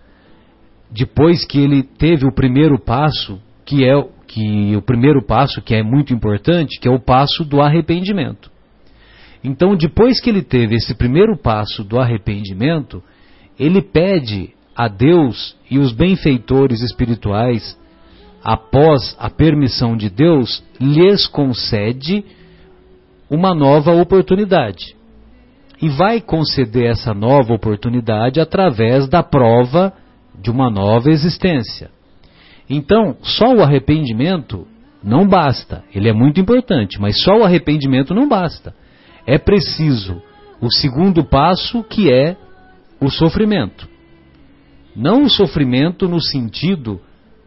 depois 0.91 1.45
que 1.45 1.59
ele 1.59 1.82
teve 1.82 2.27
o 2.27 2.35
primeiro 2.35 2.78
passo, 2.78 3.41
que 3.65 3.85
é 3.85 3.95
que 4.27 4.74
o 4.77 4.82
primeiro 4.82 5.24
passo 5.24 5.62
que 5.62 5.74
é 5.74 5.82
muito 5.82 6.12
importante, 6.12 6.81
que 6.81 6.89
é 6.89 6.91
o 6.91 7.01
passo 7.01 7.45
do 7.45 7.61
arrependimento. 7.61 8.51
Então, 9.43 9.77
depois 9.77 10.20
que 10.20 10.31
ele 10.31 10.43
teve 10.43 10.74
esse 10.74 10.95
primeiro 10.95 11.36
passo 11.36 11.85
do 11.85 12.01
arrependimento, 12.01 13.03
ele 13.59 13.81
pede 13.81 14.51
a 14.74 14.89
Deus 14.89 15.57
e 15.70 15.78
os 15.78 15.93
benfeitores 15.93 16.81
espirituais, 16.81 17.78
após 18.43 19.15
a 19.19 19.31
permissão 19.31 19.97
de 19.97 20.11
Deus, 20.11 20.65
lhes 20.81 21.27
concede 21.27 22.24
uma 23.35 23.55
nova 23.55 23.93
oportunidade. 23.93 24.97
E 25.81 25.89
vai 25.89 26.20
conceder 26.20 26.90
essa 26.90 27.12
nova 27.12 27.52
oportunidade 27.52 28.40
através 28.40 29.09
da 29.09 29.23
prova 29.23 29.93
de 30.40 30.51
uma 30.51 30.70
nova 30.70 31.11
existência. 31.11 31.90
Então, 32.69 33.16
só 33.23 33.55
o 33.55 33.62
arrependimento 33.62 34.66
não 35.02 35.28
basta. 35.28 35.85
Ele 35.94 36.09
é 36.09 36.12
muito 36.12 36.40
importante, 36.40 36.98
mas 37.01 37.23
só 37.23 37.39
o 37.39 37.44
arrependimento 37.44 38.15
não 38.15 38.28
basta. 38.28 38.74
É 39.27 39.36
preciso 39.39 40.23
o 40.61 40.70
segundo 40.70 41.24
passo, 41.24 41.82
que 41.85 42.11
é 42.11 42.36
o 43.01 43.11
sofrimento. 43.11 43.86
Não 44.97 45.24
o 45.24 45.31
sofrimento 45.31 46.09
no 46.09 46.23
sentido 46.23 47.01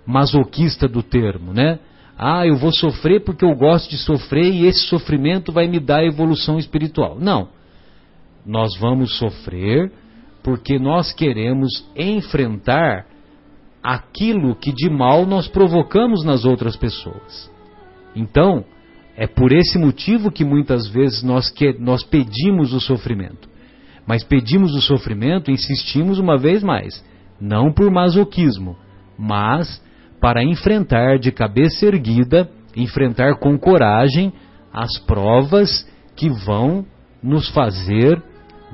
masoquista 0.05 0.87
do 0.87 1.01
termo, 1.01 1.53
né? 1.53 1.79
Ah, 2.17 2.47
eu 2.47 2.55
vou 2.55 2.73
sofrer 2.73 3.23
porque 3.23 3.45
eu 3.45 3.55
gosto 3.55 3.89
de 3.89 3.97
sofrer 3.97 4.51
e 4.51 4.65
esse 4.65 4.87
sofrimento 4.87 5.51
vai 5.51 5.67
me 5.67 5.79
dar 5.79 6.03
evolução 6.03 6.57
espiritual. 6.57 7.17
Não. 7.19 7.49
Nós 8.45 8.75
vamos 8.79 9.17
sofrer 9.17 9.91
porque 10.43 10.79
nós 10.79 11.13
queremos 11.13 11.85
enfrentar 11.95 13.05
aquilo 13.83 14.55
que 14.55 14.71
de 14.71 14.89
mal 14.89 15.25
nós 15.25 15.47
provocamos 15.47 16.25
nas 16.25 16.43
outras 16.43 16.75
pessoas. 16.75 17.51
Então, 18.15 18.65
é 19.15 19.27
por 19.27 19.51
esse 19.51 19.77
motivo 19.77 20.31
que 20.31 20.43
muitas 20.43 20.87
vezes 20.87 21.21
nós, 21.21 21.49
que, 21.49 21.73
nós 21.79 22.03
pedimos 22.03 22.73
o 22.73 22.79
sofrimento. 22.79 23.47
Mas 24.07 24.23
pedimos 24.23 24.73
o 24.73 24.81
sofrimento, 24.81 25.51
insistimos 25.51 26.17
uma 26.17 26.37
vez 26.37 26.63
mais, 26.63 27.03
não 27.39 27.71
por 27.71 27.91
masoquismo, 27.91 28.75
mas 29.17 29.83
para 30.19 30.43
enfrentar 30.43 31.19
de 31.19 31.31
cabeça 31.31 31.85
erguida, 31.85 32.49
enfrentar 32.75 33.35
com 33.39 33.57
coragem 33.57 34.33
as 34.73 34.97
provas 34.99 35.87
que 36.15 36.29
vão 36.29 36.85
nos 37.21 37.49
fazer 37.49 38.21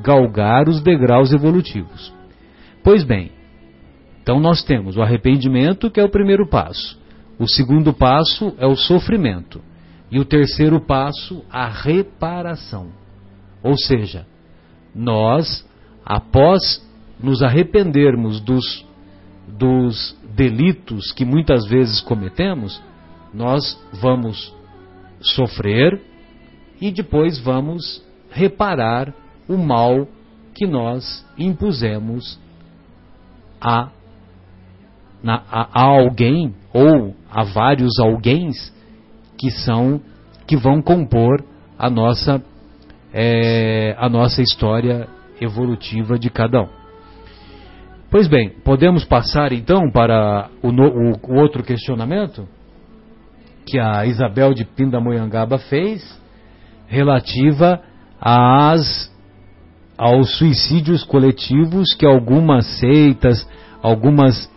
galgar 0.01 0.67
os 0.67 0.81
degraus 0.81 1.31
evolutivos. 1.31 2.13
Pois 2.83 3.03
bem, 3.03 3.31
então 4.21 4.39
nós 4.39 4.63
temos 4.63 4.97
o 4.97 5.01
arrependimento, 5.01 5.91
que 5.91 5.99
é 5.99 6.03
o 6.03 6.09
primeiro 6.09 6.47
passo. 6.47 6.99
O 7.37 7.47
segundo 7.47 7.93
passo 7.93 8.55
é 8.57 8.65
o 8.65 8.75
sofrimento. 8.75 9.61
E 10.09 10.19
o 10.19 10.25
terceiro 10.25 10.79
passo, 10.79 11.43
a 11.49 11.67
reparação. 11.67 12.89
Ou 13.61 13.77
seja, 13.77 14.25
nós, 14.93 15.67
após 16.05 16.61
nos 17.19 17.41
arrependermos 17.41 18.39
dos, 18.39 18.85
dos 19.47 20.15
delitos 20.35 21.11
que 21.11 21.23
muitas 21.25 21.65
vezes 21.67 22.01
cometemos, 22.01 22.81
nós 23.33 23.79
vamos 23.93 24.53
sofrer 25.21 26.01
e 26.81 26.91
depois 26.91 27.39
vamos 27.39 28.03
reparar 28.29 29.13
o 29.47 29.57
mal 29.57 30.07
que 30.53 30.67
nós 30.67 31.25
impusemos 31.37 32.39
a, 33.59 33.89
a, 35.25 35.81
a 35.81 35.83
alguém 35.83 36.53
ou 36.73 37.15
a 37.31 37.43
vários 37.43 37.99
alguéms 37.99 38.73
que 39.37 39.49
são 39.49 40.01
que 40.45 40.57
vão 40.57 40.81
compor 40.81 41.43
a 41.77 41.89
nossa 41.89 42.43
é, 43.13 43.95
a 43.97 44.09
nossa 44.09 44.41
história 44.41 45.07
evolutiva 45.39 46.17
de 46.17 46.29
cada 46.29 46.61
um. 46.61 46.82
Pois 48.13 48.27
bem, 48.27 48.51
podemos 48.63 49.03
passar 49.03 49.51
então 49.53 49.89
para 49.89 50.47
o, 50.61 50.69
o, 50.69 51.33
o 51.33 51.35
outro 51.35 51.63
questionamento 51.63 52.47
que 53.65 53.79
a 53.79 54.05
Isabel 54.05 54.53
de 54.53 54.63
Pindamonhangaba 54.63 55.57
fez, 55.57 56.21
relativa 56.85 57.81
às, 58.21 59.11
aos 59.97 60.37
suicídios 60.37 61.03
coletivos 61.03 61.95
que 61.95 62.05
algumas 62.05 62.67
seitas, 62.77 63.49
algumas 63.81 64.47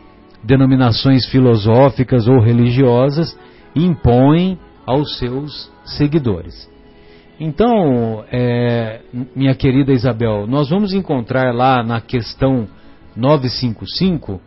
denominações 0.44 1.24
filosóficas 1.24 2.28
ou 2.28 2.38
religiosas 2.38 3.34
impõem 3.74 4.58
aos 4.84 5.16
seus 5.16 5.72
seguidores. 5.96 6.70
Então, 7.40 8.22
é, 8.30 9.00
minha 9.34 9.54
querida 9.54 9.92
Isabel, 9.92 10.46
nós 10.46 10.68
vamos 10.68 10.92
encontrar 10.92 11.54
lá 11.54 11.82
na 11.82 12.02
questão 12.02 12.68
955, 13.16 14.40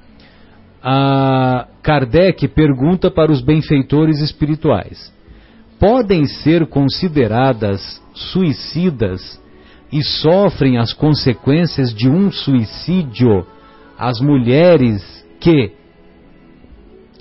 a 0.82 1.68
Kardec 1.82 2.48
pergunta 2.50 3.10
para 3.12 3.32
os 3.32 3.42
benfeitores 3.42 4.22
espirituais: 4.22 5.14
podem 5.80 6.26
ser 6.26 6.68
consideradas 6.68 8.02
suicidas 8.14 9.42
e 9.92 10.04
sofrem 10.04 10.78
as 10.78 10.94
consequências 10.94 11.94
de 11.94 12.10
um 12.10 12.32
suicídio 12.32 13.46
as 14.00 14.22
mulheres 14.22 15.04
que, 15.42 15.74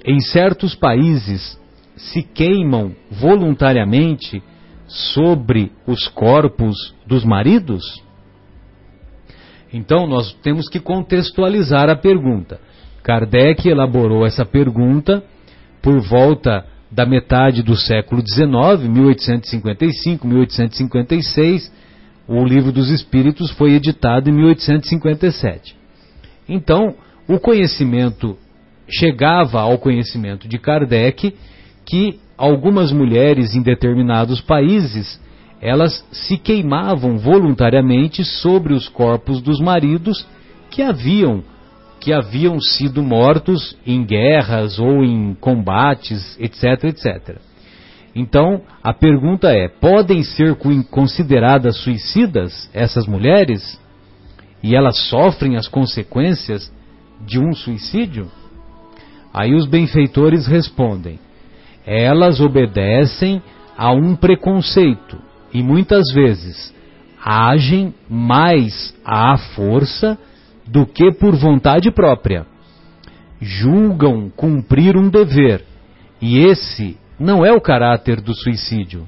em 0.04 0.20
certos 0.20 0.76
países, 0.76 1.58
se 1.96 2.22
queimam 2.22 2.94
voluntariamente 3.10 4.40
sobre 4.86 5.72
os 5.86 6.06
corpos 6.06 6.94
dos 7.04 7.24
maridos? 7.24 7.82
Então 9.72 10.06
nós 10.06 10.32
temos 10.42 10.68
que 10.68 10.80
contextualizar 10.80 11.90
a 11.90 11.96
pergunta. 11.96 12.60
Kardec 13.02 13.68
elaborou 13.68 14.26
essa 14.26 14.44
pergunta 14.44 15.22
por 15.82 16.00
volta 16.00 16.64
da 16.90 17.04
metade 17.04 17.62
do 17.62 17.76
século 17.76 18.22
XIX, 18.22 18.88
1855, 18.88 20.26
1856. 20.26 21.72
O 22.26 22.44
Livro 22.44 22.72
dos 22.72 22.90
Espíritos 22.90 23.50
foi 23.52 23.72
editado 23.72 24.28
em 24.28 24.32
1857. 24.32 25.76
Então, 26.48 26.94
o 27.26 27.38
conhecimento 27.38 28.36
chegava 28.90 29.60
ao 29.60 29.78
conhecimento 29.78 30.48
de 30.48 30.58
Kardec 30.58 31.34
que 31.86 32.18
algumas 32.36 32.92
mulheres 32.92 33.54
em 33.54 33.62
determinados 33.62 34.40
países 34.40 35.20
elas 35.60 36.04
se 36.12 36.36
queimavam 36.38 37.18
voluntariamente 37.18 38.24
sobre 38.24 38.72
os 38.72 38.88
corpos 38.88 39.40
dos 39.42 39.60
maridos 39.60 40.26
que 40.70 40.82
haviam 40.82 41.42
que 42.00 42.12
haviam 42.12 42.60
sido 42.60 43.02
mortos 43.02 43.76
em 43.84 44.04
guerras 44.04 44.78
ou 44.78 45.02
em 45.02 45.34
combates, 45.34 46.38
etc, 46.38 46.84
etc. 46.84 47.38
Então, 48.14 48.62
a 48.84 48.94
pergunta 48.94 49.50
é: 49.50 49.68
podem 49.68 50.22
ser 50.22 50.56
consideradas 50.90 51.76
suicidas 51.78 52.70
essas 52.72 53.04
mulheres? 53.06 53.80
E 54.62 54.76
elas 54.76 54.96
sofrem 55.08 55.56
as 55.56 55.66
consequências 55.66 56.72
de 57.26 57.40
um 57.40 57.52
suicídio? 57.52 58.30
Aí 59.34 59.52
os 59.52 59.66
benfeitores 59.66 60.46
respondem: 60.46 61.18
elas 61.84 62.40
obedecem 62.40 63.42
a 63.76 63.92
um 63.92 64.14
preconceito 64.14 65.27
e 65.52 65.62
muitas 65.62 66.12
vezes 66.12 66.74
agem 67.24 67.94
mais 68.08 68.94
à 69.04 69.36
força 69.54 70.18
do 70.66 70.86
que 70.86 71.12
por 71.12 71.34
vontade 71.34 71.90
própria. 71.90 72.46
Julgam 73.40 74.30
cumprir 74.30 74.96
um 74.96 75.08
dever, 75.08 75.64
e 76.20 76.38
esse 76.38 76.96
não 77.18 77.44
é 77.44 77.52
o 77.52 77.60
caráter 77.60 78.20
do 78.20 78.34
suicídio. 78.34 79.06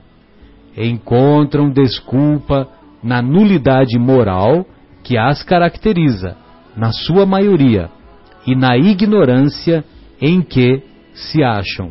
Encontram 0.77 1.71
desculpa 1.71 2.69
na 3.03 3.21
nulidade 3.21 3.99
moral 3.99 4.65
que 5.03 5.17
as 5.19 5.43
caracteriza, 5.43 6.37
na 6.77 6.93
sua 6.93 7.27
maioria, 7.27 7.91
e 8.47 8.55
na 8.55 8.77
ignorância 8.77 9.85
em 10.21 10.43
que 10.43 10.83
se 11.12 11.43
acham. 11.43 11.91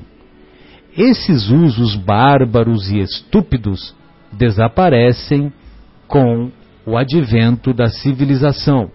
esses 0.97 1.49
usos 1.49 1.95
bárbaros 1.95 2.89
e 2.91 2.99
estúpidos 2.99 3.95
desaparecem 4.33 5.51
com 6.07 6.51
o 6.85 6.97
advento 6.97 7.73
da 7.73 7.87
civilização, 7.87 8.89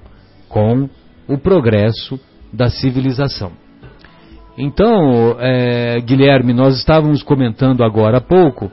com 0.48 0.88
o 1.28 1.38
progresso 1.38 2.18
da 2.52 2.68
civilização. 2.68 3.52
Então, 4.56 5.36
é, 5.40 6.00
Guilherme, 6.00 6.52
nós 6.52 6.76
estávamos 6.76 7.22
comentando 7.22 7.82
agora 7.82 8.18
há 8.18 8.20
pouco 8.20 8.70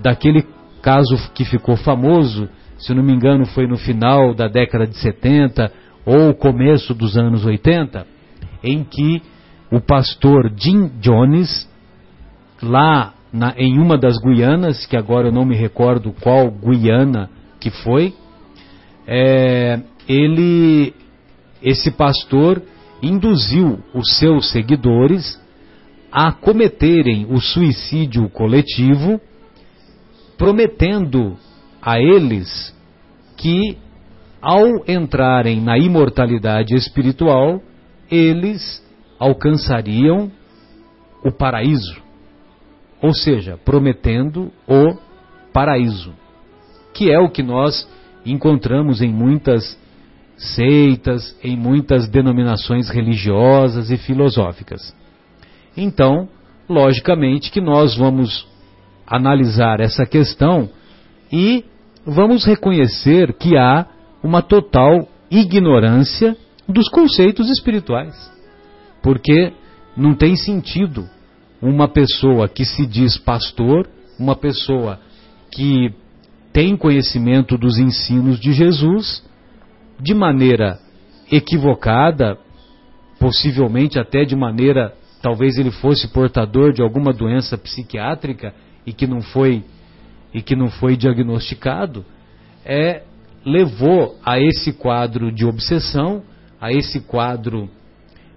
daquele 0.00 0.44
caso 0.80 1.16
que 1.34 1.44
ficou 1.44 1.76
famoso, 1.76 2.48
se 2.78 2.94
não 2.94 3.02
me 3.02 3.12
engano 3.12 3.44
foi 3.46 3.66
no 3.66 3.76
final 3.76 4.34
da 4.34 4.48
década 4.48 4.86
de 4.86 4.96
70 4.96 5.70
ou 6.06 6.34
começo 6.34 6.94
dos 6.94 7.16
anos 7.18 7.44
80, 7.44 8.06
em 8.64 8.82
que 8.84 9.20
o 9.70 9.80
pastor 9.80 10.50
Jim 10.56 10.90
Jones, 11.00 11.68
lá 12.62 13.12
na, 13.38 13.54
em 13.56 13.78
uma 13.78 13.96
das 13.96 14.18
Guianas, 14.18 14.84
que 14.84 14.96
agora 14.96 15.28
eu 15.28 15.32
não 15.32 15.44
me 15.44 15.56
recordo 15.56 16.12
qual 16.20 16.50
Guiana 16.50 17.30
que 17.60 17.70
foi, 17.70 18.12
é, 19.06 19.80
ele, 20.08 20.92
esse 21.62 21.90
pastor, 21.92 22.60
induziu 23.02 23.78
os 23.94 24.18
seus 24.18 24.50
seguidores 24.50 25.40
a 26.10 26.32
cometerem 26.32 27.26
o 27.30 27.40
suicídio 27.40 28.28
coletivo, 28.28 29.20
prometendo 30.36 31.36
a 31.80 32.00
eles 32.00 32.74
que, 33.36 33.78
ao 34.40 34.84
entrarem 34.88 35.60
na 35.60 35.78
imortalidade 35.78 36.74
espiritual, 36.74 37.62
eles 38.10 38.84
alcançariam 39.18 40.30
o 41.24 41.30
paraíso. 41.30 42.07
Ou 43.00 43.14
seja, 43.14 43.58
prometendo 43.64 44.50
o 44.66 44.96
paraíso, 45.52 46.12
que 46.92 47.10
é 47.10 47.18
o 47.18 47.30
que 47.30 47.42
nós 47.42 47.88
encontramos 48.26 49.00
em 49.00 49.12
muitas 49.12 49.78
seitas, 50.36 51.36
em 51.42 51.56
muitas 51.56 52.08
denominações 52.08 52.88
religiosas 52.88 53.90
e 53.90 53.96
filosóficas. 53.96 54.94
Então, 55.76 56.28
logicamente 56.68 57.50
que 57.50 57.60
nós 57.60 57.96
vamos 57.96 58.46
analisar 59.06 59.80
essa 59.80 60.04
questão 60.04 60.68
e 61.32 61.64
vamos 62.04 62.44
reconhecer 62.44 63.32
que 63.34 63.56
há 63.56 63.86
uma 64.22 64.42
total 64.42 65.08
ignorância 65.30 66.36
dos 66.68 66.88
conceitos 66.88 67.48
espirituais. 67.50 68.14
Porque 69.02 69.52
não 69.96 70.14
tem 70.14 70.36
sentido 70.36 71.08
uma 71.60 71.88
pessoa 71.88 72.48
que 72.48 72.64
se 72.64 72.86
diz 72.86 73.16
pastor, 73.18 73.88
uma 74.18 74.36
pessoa 74.36 75.00
que 75.50 75.92
tem 76.52 76.76
conhecimento 76.76 77.56
dos 77.56 77.78
ensinos 77.78 78.38
de 78.40 78.52
Jesus, 78.52 79.24
de 80.00 80.14
maneira 80.14 80.78
equivocada, 81.30 82.38
possivelmente 83.18 83.98
até 83.98 84.24
de 84.24 84.36
maneira, 84.36 84.94
talvez 85.20 85.58
ele 85.58 85.70
fosse 85.70 86.08
portador 86.08 86.72
de 86.72 86.82
alguma 86.82 87.12
doença 87.12 87.58
psiquiátrica 87.58 88.54
e 88.86 88.92
que 88.92 89.06
não 89.06 89.20
foi 89.20 89.64
e 90.32 90.42
que 90.42 90.54
não 90.54 90.68
foi 90.68 90.96
diagnosticado, 90.96 92.04
é 92.64 93.02
levou 93.44 94.18
a 94.24 94.38
esse 94.38 94.72
quadro 94.72 95.32
de 95.32 95.46
obsessão, 95.46 96.22
a 96.60 96.70
esse 96.70 97.00
quadro 97.00 97.68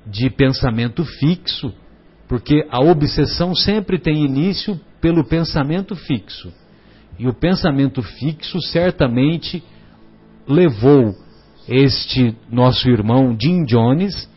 de 0.05 0.29
pensamento 0.29 1.03
fixo, 1.03 1.73
porque 2.31 2.65
a 2.71 2.79
obsessão 2.79 3.53
sempre 3.53 3.99
tem 3.99 4.23
início 4.23 4.79
pelo 5.01 5.21
pensamento 5.21 5.97
fixo. 5.97 6.49
E 7.19 7.27
o 7.27 7.33
pensamento 7.33 8.01
fixo 8.01 8.61
certamente 8.61 9.61
levou 10.47 11.13
este 11.67 12.33
nosso 12.49 12.89
irmão 12.89 13.35
Jim 13.37 13.65
Jones 13.65 14.29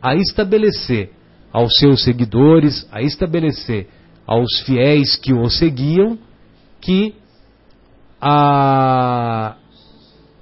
a 0.00 0.14
estabelecer 0.16 1.10
aos 1.52 1.76
seus 1.78 2.02
seguidores, 2.02 2.88
a 2.90 3.02
estabelecer 3.02 3.88
aos 4.26 4.60
fiéis 4.60 5.14
que 5.16 5.34
o 5.34 5.46
seguiam, 5.50 6.18
que 6.80 7.14
a, 8.18 9.56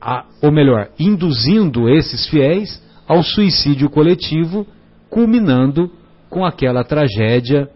a, 0.01 0.25
ou 0.41 0.53
melhor, 0.53 0.89
induzindo 1.01 1.89
esses 1.89 2.29
fiéis 2.29 2.81
ao 3.09 3.25
suicídio 3.25 3.91
coletivo, 3.91 4.65
culminando 5.11 5.91
com 6.33 6.47
aquela 6.47 6.83
tragédia 6.83 7.69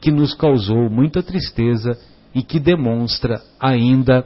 que 0.00 0.10
nos 0.10 0.32
causou 0.32 0.88
muita 0.88 1.22
tristeza 1.22 1.94
e 2.34 2.42
que 2.42 2.58
demonstra 2.58 3.38
ainda 3.60 4.24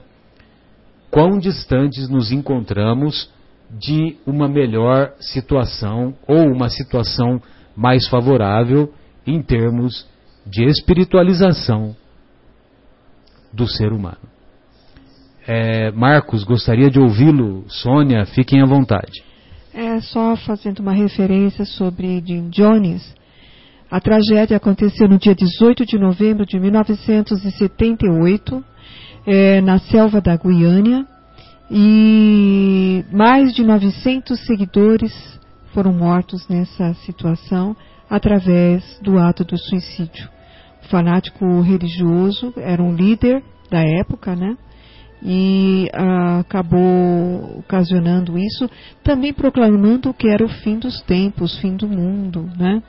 quão 1.11 1.37
distantes 1.37 2.09
nos 2.09 2.31
encontramos 2.31 3.29
de 3.69 4.17
uma 4.25 4.49
melhor 4.49 5.15
situação 5.19 6.15
ou 6.29 6.47
uma 6.47 6.69
situação 6.69 7.43
mais 7.75 8.07
favorável 8.07 8.95
em 9.27 9.43
termos 9.43 10.07
de 10.47 10.65
espiritualização 10.65 11.97
do 13.53 13.67
ser 13.67 13.93
humano. 13.93 14.31
É, 15.45 15.91
Marcos, 15.91 16.45
gostaria 16.45 16.89
de 16.89 17.01
ouvi-lo. 17.01 17.65
Sônia, 17.67 18.27
fiquem 18.27 18.63
à 18.63 18.65
vontade. 18.65 19.25
É 19.75 20.01
só 20.01 20.37
fazendo 20.37 20.79
uma 20.79 20.93
referência 20.93 21.65
sobre 21.65 22.23
Jim 22.25 22.49
Jones. 22.49 23.21
A 23.93 24.01
tragédia 24.01 24.57
aconteceu 24.57 25.07
no 25.07 25.19
dia 25.19 25.35
18 25.35 25.85
de 25.85 25.99
novembro 25.99 26.47
de 26.47 26.59
1978, 26.59 28.65
é, 29.27 29.61
na 29.61 29.79
selva 29.81 30.19
da 30.19 30.35
Guiânia, 30.35 31.07
e 31.71 33.05
mais 33.13 33.53
de 33.53 33.63
900 33.63 34.41
seguidores 34.47 35.13
foram 35.75 35.93
mortos 35.93 36.49
nessa 36.49 36.95
situação 37.05 37.77
através 38.09 38.83
do 39.03 39.19
ato 39.19 39.45
do 39.45 39.59
suicídio. 39.59 40.27
O 40.83 40.89
fanático 40.89 41.61
religioso 41.61 42.51
era 42.57 42.83
um 42.83 42.95
líder 42.95 43.43
da 43.71 43.83
época, 43.83 44.35
né? 44.35 44.57
E 45.23 45.91
ah, 45.93 46.39
acabou 46.39 47.59
ocasionando 47.59 48.39
isso, 48.39 48.71
também 49.05 49.35
proclamando 49.35 50.15
que 50.15 50.29
era 50.29 50.43
o 50.43 50.49
fim 50.49 50.79
dos 50.79 51.03
tempos, 51.03 51.59
fim 51.59 51.77
do 51.77 51.87
mundo, 51.87 52.49
né? 52.59 52.83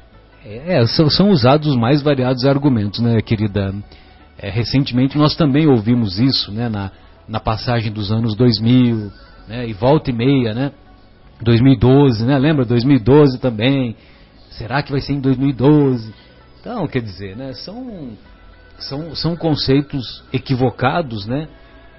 É, 0.45 0.85
são, 0.87 1.09
são 1.09 1.29
usados 1.29 1.67
os 1.67 1.75
mais 1.75 2.01
variados 2.01 2.45
argumentos, 2.45 2.99
né, 2.99 3.21
querida? 3.21 3.73
É, 4.37 4.49
recentemente 4.49 5.17
nós 5.17 5.35
também 5.35 5.67
ouvimos 5.67 6.19
isso, 6.19 6.51
né, 6.51 6.67
na, 6.67 6.91
na 7.27 7.39
passagem 7.39 7.91
dos 7.91 8.11
anos 8.11 8.35
2000, 8.35 9.11
né, 9.47 9.67
e 9.67 9.73
volta 9.73 10.09
e 10.09 10.13
meia, 10.13 10.53
né? 10.53 10.71
2012, 11.41 12.25
né? 12.25 12.37
Lembra 12.37 12.63
2012 12.63 13.39
também? 13.39 13.95
Será 14.51 14.81
que 14.81 14.91
vai 14.91 15.01
ser 15.01 15.13
em 15.13 15.19
2012? 15.19 16.13
Então, 16.59 16.87
quer 16.87 17.01
dizer, 17.01 17.35
né? 17.35 17.53
São 17.53 18.11
são, 18.79 19.15
são 19.15 19.35
conceitos 19.35 20.23
equivocados, 20.31 21.25
né? 21.25 21.47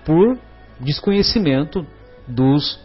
Por 0.05 0.39
desconhecimento 0.81 1.87
dos 2.27 2.83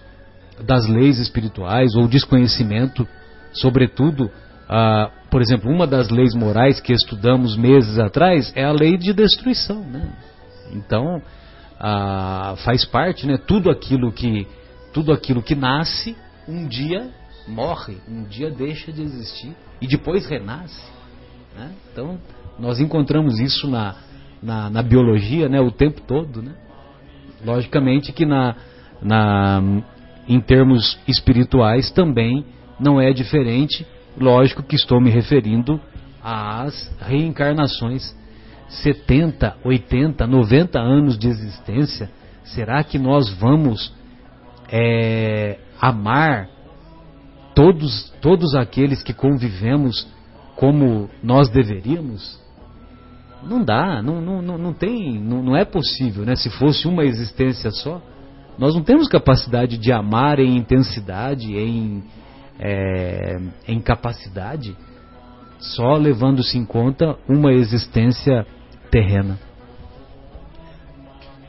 das 0.61 0.87
leis 0.87 1.19
espirituais 1.19 1.95
ou 1.95 2.05
desconhecimento, 2.05 3.07
sobretudo, 3.53 4.29
ah, 4.67 5.09
por 5.29 5.41
exemplo, 5.41 5.71
uma 5.71 5.85
das 5.85 6.09
leis 6.09 6.33
morais 6.33 6.79
que 6.79 6.93
estudamos 6.93 7.55
meses 7.55 7.99
atrás 7.99 8.51
é 8.55 8.63
a 8.63 8.71
lei 8.71 8.97
de 8.97 9.13
destruição, 9.13 9.81
né? 9.81 10.11
Então, 10.73 11.21
ah, 11.79 12.55
faz 12.63 12.85
parte, 12.85 13.25
né? 13.25 13.37
Tudo 13.37 13.69
aquilo 13.69 14.11
que 14.11 14.47
tudo 14.93 15.11
aquilo 15.13 15.41
que 15.41 15.55
nasce 15.55 16.15
um 16.47 16.67
dia 16.67 17.09
morre, 17.47 17.97
um 18.07 18.23
dia 18.23 18.49
deixa 18.49 18.91
de 18.91 19.01
existir 19.01 19.55
e 19.81 19.87
depois 19.87 20.25
renasce. 20.25 20.83
Né? 21.55 21.71
Então 21.91 22.19
nós 22.57 22.79
encontramos 22.79 23.39
isso 23.39 23.67
na, 23.67 23.95
na, 24.41 24.69
na, 24.69 24.81
biologia, 24.81 25.47
né? 25.47 25.59
O 25.61 25.71
tempo 25.71 26.01
todo, 26.01 26.41
né? 26.41 26.53
Logicamente 27.45 28.11
que 28.11 28.25
na, 28.25 28.55
na 29.01 29.61
em 30.27 30.39
termos 30.39 30.99
espirituais 31.07 31.89
também 31.91 32.45
não 32.79 32.99
é 32.99 33.11
diferente. 33.13 33.85
Lógico 34.19 34.63
que 34.63 34.75
estou 34.75 34.99
me 34.99 35.09
referindo 35.09 35.79
às 36.21 36.91
reencarnações 36.99 38.15
70, 38.67 39.57
80, 39.63 40.27
90 40.27 40.79
anos 40.79 41.17
de 41.17 41.27
existência, 41.27 42.09
será 42.43 42.83
que 42.83 42.99
nós 42.99 43.29
vamos 43.33 43.93
é, 44.71 45.57
amar 45.81 46.47
todos, 47.55 48.13
todos 48.21 48.53
aqueles 48.55 49.01
que 49.01 49.13
convivemos 49.13 50.07
como 50.55 51.09
nós 51.23 51.49
deveríamos? 51.49 52.39
Não 53.43 53.63
dá, 53.63 54.01
não, 54.01 54.21
não, 54.21 54.57
não, 54.57 54.73
tem, 54.73 55.19
não, 55.19 55.41
não 55.41 55.55
é 55.55 55.63
possível, 55.63 56.25
né? 56.25 56.35
Se 56.35 56.49
fosse 56.49 56.87
uma 56.87 57.05
existência 57.05 57.71
só, 57.71 58.01
nós 58.57 58.75
não 58.75 58.83
temos 58.83 59.07
capacidade 59.07 59.77
de 59.77 59.91
amar 59.91 60.39
em 60.39 60.57
intensidade, 60.57 61.57
em, 61.57 62.03
é, 62.59 63.37
em 63.67 63.79
capacidade, 63.79 64.75
só 65.59 65.93
levando-se 65.93 66.57
em 66.57 66.65
conta 66.65 67.15
uma 67.27 67.53
existência 67.53 68.45
terrena. 68.91 69.39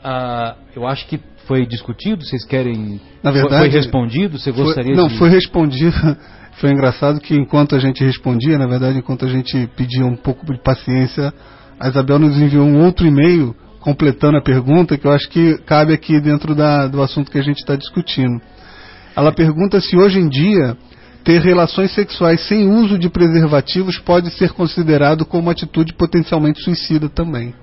Ah, 0.03 0.55
eu 0.75 0.87
acho 0.87 1.07
que 1.07 1.19
foi 1.45 1.65
discutido, 1.65 2.23
vocês 2.23 2.45
querem. 2.45 2.99
Na 3.21 3.31
verdade. 3.31 3.55
Foi, 3.57 3.69
foi 3.69 3.79
respondido? 3.79 4.39
Você 4.39 4.51
gostaria 4.51 4.95
foi, 4.95 5.03
Não, 5.03 5.07
de... 5.07 5.17
foi 5.17 5.29
respondido. 5.29 5.95
Foi 6.59 6.69
engraçado 6.69 7.19
que 7.19 7.33
enquanto 7.33 7.75
a 7.75 7.79
gente 7.79 8.03
respondia, 8.03 8.55
na 8.57 8.67
verdade, 8.67 8.99
enquanto 8.99 9.25
a 9.25 9.27
gente 9.27 9.67
pedia 9.75 10.05
um 10.05 10.17
pouco 10.17 10.45
de 10.45 10.61
paciência, 10.61 11.33
a 11.79 11.87
Isabel 11.87 12.19
nos 12.19 12.37
enviou 12.37 12.67
um 12.67 12.83
outro 12.83 13.07
e-mail 13.07 13.55
completando 13.79 14.37
a 14.37 14.43
pergunta 14.43 14.95
que 14.97 15.07
eu 15.07 15.11
acho 15.11 15.27
que 15.29 15.57
cabe 15.65 15.91
aqui 15.91 16.19
dentro 16.19 16.53
da, 16.53 16.87
do 16.87 17.01
assunto 17.01 17.31
que 17.31 17.39
a 17.39 17.41
gente 17.41 17.57
está 17.57 17.75
discutindo. 17.75 18.39
Ela 19.15 19.31
pergunta 19.31 19.79
se 19.79 19.97
hoje 19.97 20.19
em 20.19 20.29
dia 20.29 20.77
ter 21.23 21.41
relações 21.41 21.91
sexuais 21.93 22.41
sem 22.47 22.67
uso 22.67 22.97
de 22.97 23.09
preservativos 23.09 23.97
pode 23.99 24.31
ser 24.31 24.53
considerado 24.53 25.25
como 25.25 25.49
atitude 25.49 25.93
potencialmente 25.93 26.61
suicida 26.61 27.09
também. 27.09 27.53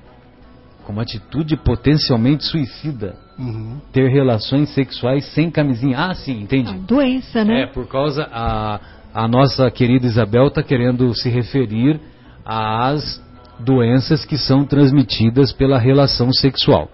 Como 0.85 1.01
atitude 1.01 1.57
potencialmente 1.57 2.45
suicida. 2.45 3.17
Uhum. 3.39 3.81
Ter 3.93 4.09
relações 4.09 4.71
sexuais 4.71 5.25
sem 5.35 5.51
camisinha. 5.51 5.99
Ah, 5.99 6.15
sim, 6.15 6.43
entendi. 6.43 6.71
A 6.71 6.79
doença, 6.79 7.45
né? 7.45 7.63
É, 7.63 7.67
por 7.67 7.87
causa. 7.87 8.29
A, 8.33 8.81
a 9.15 9.29
nossa 9.29 9.71
querida 9.71 10.07
Isabel 10.07 10.49
está 10.49 10.63
querendo 10.63 11.15
se 11.15 11.29
referir 11.29 12.01
às 12.45 13.23
doenças 13.59 14.25
que 14.25 14.39
são 14.39 14.65
transmitidas 14.65 15.53
pela 15.53 15.79
relação 15.79 16.33
sexual. 16.33 16.89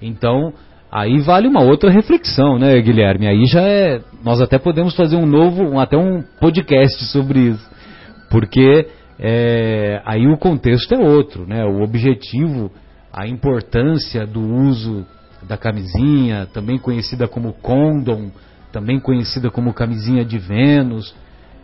Então, 0.00 0.52
aí 0.94 1.18
vale 1.18 1.48
uma 1.48 1.60
outra 1.60 1.90
reflexão, 1.90 2.56
né, 2.56 2.80
Guilherme? 2.80 3.26
Aí 3.26 3.44
já 3.46 3.62
é. 3.62 4.00
Nós 4.22 4.40
até 4.40 4.58
podemos 4.58 4.94
fazer 4.94 5.16
um 5.16 5.26
novo, 5.26 5.80
até 5.80 5.96
um 5.96 6.22
podcast 6.40 7.04
sobre 7.06 7.40
isso. 7.40 7.70
Porque 8.30 8.86
é, 9.18 10.00
aí 10.06 10.28
o 10.28 10.38
contexto 10.38 10.94
é 10.94 10.98
outro, 10.98 11.46
né? 11.46 11.64
O 11.64 11.82
objetivo, 11.82 12.70
a 13.12 13.26
importância 13.26 14.24
do 14.24 14.40
uso 14.40 15.04
da 15.42 15.56
camisinha, 15.56 16.46
também 16.54 16.78
conhecida 16.78 17.26
como 17.26 17.52
condom, 17.54 18.30
também 18.72 19.00
conhecida 19.00 19.50
como 19.50 19.74
camisinha 19.74 20.24
de 20.24 20.38
Vênus, 20.38 21.14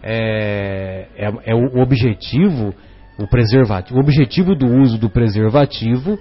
é, 0.02 1.06
é, 1.16 1.32
é 1.46 1.54
o 1.54 1.80
objetivo, 1.80 2.74
o 3.16 3.28
preservativo. 3.28 3.98
O 3.98 4.02
objetivo 4.02 4.56
do 4.56 4.66
uso 4.66 4.98
do 4.98 5.08
preservativo 5.08 6.18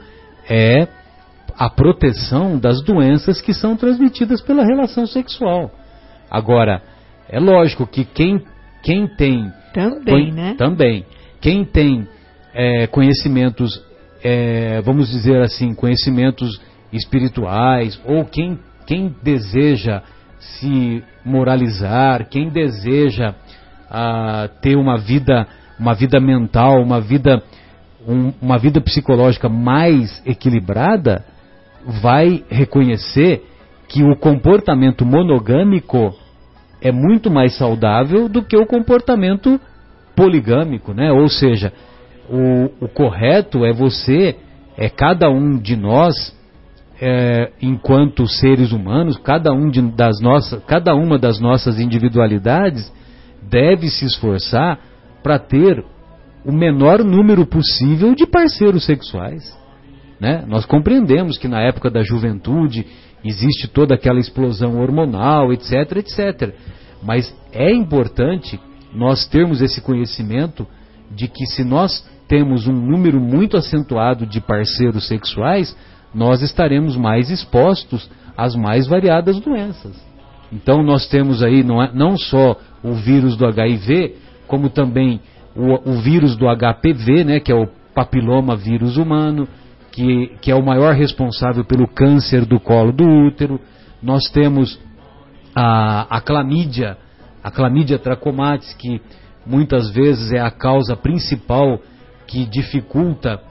é 0.48 0.88
a 1.57 1.69
proteção 1.69 2.57
das 2.57 2.81
doenças 2.81 3.41
que 3.41 3.53
são 3.53 3.76
transmitidas 3.76 4.41
pela 4.41 4.63
relação 4.63 5.05
sexual. 5.05 5.71
Agora, 6.30 6.81
é 7.27 7.39
lógico 7.39 7.88
que 7.88 8.05
quem, 8.05 8.41
quem 8.84 9.07
tem. 9.07 9.51
Também, 9.73 10.31
né? 10.31 10.55
Também. 10.57 11.05
Quem 11.41 11.63
tem 11.63 12.07
é, 12.53 12.88
conhecimentos, 12.88 13.81
é, 14.23 14.81
vamos 14.81 15.09
dizer 15.09 15.41
assim, 15.41 15.73
conhecimentos 15.73 16.59
espirituais, 16.91 17.99
ou 18.05 18.26
quem, 18.26 18.59
quem 18.85 19.15
deseja 19.23 20.01
se 20.39 21.03
moralizar, 21.23 22.27
quem 22.30 22.49
deseja 22.49 23.35
ah, 23.89 24.49
ter 24.61 24.76
uma 24.76 24.97
vida, 24.97 25.47
uma 25.80 25.93
vida 25.93 26.19
mental, 26.19 26.81
uma 26.81 27.01
vida, 27.01 27.41
um, 28.07 28.34
uma 28.41 28.57
vida 28.57 28.80
psicológica 28.81 29.49
mais 29.49 30.21
equilibrada, 30.26 31.26
vai 31.89 32.43
reconhecer 32.49 33.43
que 33.87 34.03
o 34.03 34.15
comportamento 34.15 35.05
monogâmico 35.05 36.13
é 36.81 36.91
muito 36.91 37.29
mais 37.29 37.57
saudável 37.57 38.29
do 38.29 38.43
que 38.43 38.55
o 38.55 38.65
comportamento 38.65 39.59
poligâmico, 40.15 40.93
né? 40.93 41.11
Ou 41.11 41.27
seja, 41.27 41.73
o, 42.29 42.85
o 42.85 42.87
correto 42.87 43.65
é 43.65 43.73
você, 43.73 44.35
é 44.77 44.89
cada 44.89 45.29
um 45.29 45.57
de 45.57 45.75
nós, 45.75 46.35
é, 47.01 47.51
enquanto 47.61 48.27
seres 48.27 48.71
humanos, 48.71 49.17
cada, 49.17 49.51
um 49.51 49.69
de, 49.69 49.81
das 49.81 50.21
nossas, 50.21 50.63
cada 50.65 50.93
uma 50.93 51.17
das 51.17 51.39
nossas 51.39 51.79
individualidades 51.79 52.93
deve 53.41 53.89
se 53.89 54.05
esforçar 54.05 54.79
para 55.23 55.39
ter 55.39 55.83
o 56.45 56.51
menor 56.51 57.03
número 57.03 57.45
possível 57.45 58.13
de 58.13 58.25
parceiros 58.25 58.85
sexuais. 58.85 59.57
Né? 60.19 60.43
Nós 60.47 60.65
compreendemos 60.65 61.37
que 61.37 61.47
na 61.47 61.61
época 61.61 61.89
da 61.89 62.03
juventude 62.03 62.85
existe 63.23 63.67
toda 63.67 63.95
aquela 63.95 64.19
explosão 64.19 64.79
hormonal, 64.79 65.53
etc, 65.53 65.97
etc. 65.97 66.53
Mas 67.01 67.33
é 67.53 67.71
importante 67.71 68.59
nós 68.93 69.27
termos 69.27 69.61
esse 69.61 69.81
conhecimento 69.81 70.67
de 71.11 71.27
que 71.27 71.45
se 71.45 71.63
nós 71.63 72.05
temos 72.27 72.67
um 72.67 72.73
número 72.73 73.19
muito 73.19 73.57
acentuado 73.57 74.25
de 74.25 74.39
parceiros 74.41 75.07
sexuais, 75.07 75.75
nós 76.13 76.41
estaremos 76.41 76.95
mais 76.95 77.29
expostos 77.29 78.09
às 78.37 78.55
mais 78.55 78.87
variadas 78.87 79.39
doenças. 79.39 79.95
Então 80.51 80.83
nós 80.83 81.07
temos 81.07 81.43
aí 81.43 81.63
não, 81.63 81.81
é, 81.81 81.91
não 81.93 82.17
só 82.17 82.55
o 82.83 82.93
vírus 82.93 83.35
do 83.35 83.45
HIV, 83.45 84.15
como 84.47 84.69
também 84.69 85.19
o, 85.55 85.91
o 85.91 86.01
vírus 86.01 86.35
do 86.35 86.45
HPV, 86.45 87.23
né, 87.23 87.39
que 87.39 87.51
é 87.51 87.55
o 87.55 87.67
papiloma 87.93 88.55
vírus 88.55 88.97
humano, 88.97 89.47
que, 89.99 90.27
que 90.41 90.49
é 90.49 90.55
o 90.55 90.63
maior 90.63 90.95
responsável 90.95 91.65
pelo 91.65 91.85
câncer 91.85 92.45
do 92.45 92.57
colo 92.57 92.93
do 92.93 93.03
útero. 93.03 93.59
Nós 94.01 94.30
temos 94.31 94.80
a, 95.53 96.07
a 96.09 96.21
clamídia, 96.21 96.97
a 97.43 97.51
clamídia 97.51 97.99
trachomatis, 97.99 98.73
que 98.76 99.01
muitas 99.45 99.91
vezes 99.91 100.31
é 100.31 100.39
a 100.39 100.49
causa 100.49 100.95
principal 100.95 101.80
que 102.26 102.45
dificulta 102.45 103.41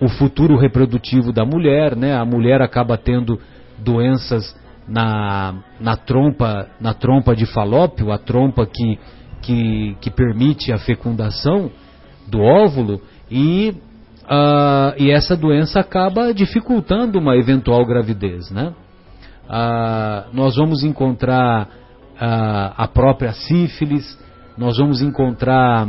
o 0.00 0.08
futuro 0.08 0.56
reprodutivo 0.56 1.30
da 1.30 1.44
mulher, 1.44 1.94
né? 1.94 2.16
A 2.16 2.24
mulher 2.24 2.62
acaba 2.62 2.96
tendo 2.96 3.38
doenças 3.76 4.58
na, 4.88 5.56
na 5.78 5.94
trompa 5.94 6.70
na 6.80 6.94
trompa 6.94 7.36
de 7.36 7.44
falópio, 7.44 8.10
a 8.10 8.16
trompa 8.16 8.64
que, 8.64 8.98
que, 9.42 9.94
que 10.00 10.10
permite 10.10 10.72
a 10.72 10.78
fecundação 10.78 11.70
do 12.26 12.40
óvulo 12.40 13.02
e, 13.30 13.74
uh, 14.30 14.94
e 14.96 15.10
essa 15.10 15.36
doença 15.36 15.80
acaba 15.80 16.32
dificultando 16.32 17.18
uma 17.18 17.36
eventual 17.36 17.84
gravidez, 17.84 18.50
né? 18.50 18.72
Uh, 19.48 20.32
nós 20.32 20.54
vamos 20.56 20.84
encontrar 20.84 21.64
uh, 21.64 22.74
a 22.76 22.86
própria 22.86 23.32
sífilis, 23.32 24.16
nós 24.56 24.78
vamos 24.78 25.02
encontrar 25.02 25.88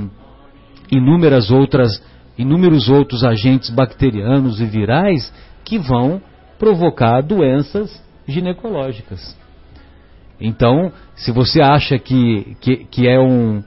inúmeras 0.91 1.51
outras 1.51 2.01
inúmeros 2.37 2.89
outros 2.89 3.23
agentes 3.23 3.69
bacterianos 3.69 4.59
e 4.59 4.65
virais 4.65 5.31
que 5.63 5.77
vão 5.77 6.19
provocar 6.57 7.21
doenças 7.21 8.01
ginecológicas. 8.27 9.37
Então, 10.39 10.91
se 11.15 11.31
você 11.31 11.61
acha 11.61 11.99
que, 11.99 12.57
que, 12.59 12.77
que 12.85 13.07
é 13.07 13.19
um 13.19 13.63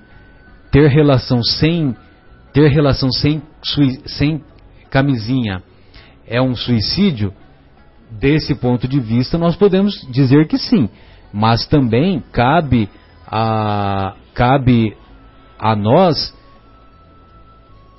ter 0.73 0.89
relação 0.89 1.41
sem 1.43 1.95
ter 2.53 2.69
relação 2.69 3.11
sem, 3.13 3.43
sem 4.07 4.43
camisinha 4.95 5.61
é 6.25 6.41
um 6.41 6.55
suicídio, 6.55 7.35
desse 8.13 8.55
ponto 8.55 8.87
de 8.87 9.01
vista 9.01 9.37
nós 9.37 9.57
podemos 9.57 9.93
dizer 10.09 10.47
que 10.47 10.57
sim, 10.57 10.89
mas 11.33 11.67
também 11.67 12.23
cabe 12.31 12.89
a 13.27 14.15
cabe 14.33 14.97
a 15.59 15.75
nós 15.75 16.33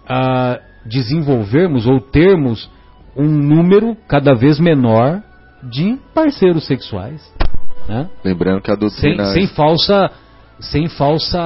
a 0.08 0.58
desenvolvermos 0.86 1.86
ou 1.86 2.00
termos 2.00 2.70
um 3.14 3.28
número 3.28 3.98
cada 4.08 4.34
vez 4.34 4.58
menor 4.58 5.22
de 5.64 5.98
parceiros 6.14 6.66
sexuais. 6.66 7.22
Né? 7.90 8.10
Lembrando 8.24 8.62
que 8.62 8.72
a 8.72 8.76
doutrina. 8.76 9.26
Sem, 9.26 9.48
sem 9.48 9.56
falsa. 9.56 10.12
Sem 10.60 10.88
falsa. 10.88 11.38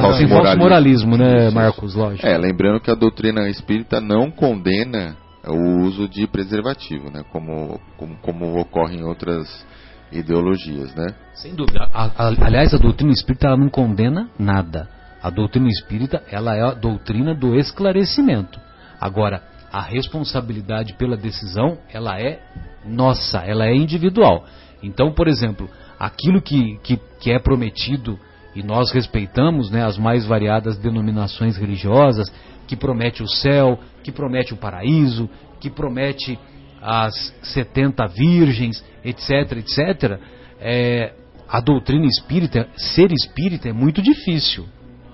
Falso 0.00 0.18
sem 0.18 0.28
falso 0.28 0.58
moralismo, 0.58 1.16
né, 1.16 1.50
Marcos? 1.50 1.94
Lógico. 1.94 2.26
É, 2.26 2.36
lembrando 2.36 2.80
que 2.80 2.90
a 2.90 2.94
doutrina 2.94 3.48
espírita 3.48 4.00
não 4.00 4.30
condena 4.30 5.16
o 5.46 5.82
uso 5.82 6.08
de 6.08 6.26
preservativo, 6.26 7.10
né? 7.10 7.22
Como, 7.30 7.80
como, 7.96 8.16
como 8.18 8.60
ocorre 8.60 8.96
em 8.96 9.02
outras 9.02 9.64
ideologias, 10.12 10.94
né? 10.94 11.14
Sem 11.34 11.54
dúvida. 11.54 11.88
A, 11.92 12.10
a, 12.16 12.28
aliás, 12.46 12.74
a 12.74 12.78
doutrina 12.78 13.12
espírita 13.12 13.46
ela 13.46 13.56
não 13.56 13.68
condena 13.68 14.28
nada. 14.38 14.88
A 15.22 15.30
doutrina 15.30 15.68
espírita 15.68 16.22
ela 16.30 16.56
é 16.56 16.62
a 16.62 16.74
doutrina 16.74 17.34
do 17.34 17.54
esclarecimento. 17.54 18.60
Agora, 19.00 19.42
a 19.72 19.80
responsabilidade 19.80 20.94
pela 20.94 21.16
decisão 21.16 21.78
ela 21.92 22.20
é 22.20 22.40
nossa, 22.84 23.38
ela 23.38 23.66
é 23.66 23.74
individual. 23.74 24.44
Então, 24.82 25.12
por 25.12 25.28
exemplo, 25.28 25.68
aquilo 25.98 26.40
que, 26.40 26.78
que, 26.82 26.98
que 27.20 27.30
é 27.30 27.38
prometido 27.38 28.18
e 28.54 28.62
nós 28.62 28.90
respeitamos 28.90 29.70
né, 29.70 29.84
as 29.84 29.96
mais 29.96 30.24
variadas 30.24 30.76
denominações 30.78 31.56
religiosas, 31.56 32.32
que 32.66 32.76
promete 32.76 33.22
o 33.22 33.28
céu, 33.28 33.78
que 34.02 34.12
promete 34.12 34.54
o 34.54 34.56
paraíso, 34.56 35.28
que 35.60 35.70
promete 35.70 36.38
as 36.82 37.14
70 37.42 38.06
virgens, 38.06 38.84
etc, 39.04 39.58
etc, 39.58 40.20
é, 40.60 41.12
a 41.48 41.60
doutrina 41.60 42.06
espírita, 42.06 42.68
ser 42.76 43.10
espírita 43.12 43.68
é 43.68 43.72
muito 43.72 44.00
difícil. 44.00 44.66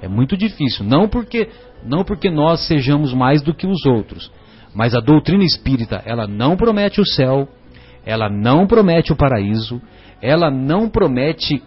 É 0.03 0.09
muito 0.09 0.37
difícil. 0.37 0.85
Não 0.85 1.09
porque, 1.09 1.49
não 1.85 2.05
porque 2.05 2.31
nós 2.31 2.67
sejamos 2.67 3.15
mais 3.15 3.43
do 3.43 3.55
que 3.55 3.67
os 3.67 3.85
outros, 3.87 4.31
Mas 4.75 4.95
a 4.95 5.01
doutrina 5.01 5.43
espírita, 5.43 6.03
ela 6.05 6.27
não 6.27 6.55
promete 6.55 7.01
o 7.01 7.07
céu, 7.07 7.49
ela 8.05 8.29
não 8.29 8.67
promete 8.67 9.11
o 9.11 9.17
paraíso, 9.17 9.81
ela 10.21 10.51
não 10.51 10.91
promete 10.91 11.63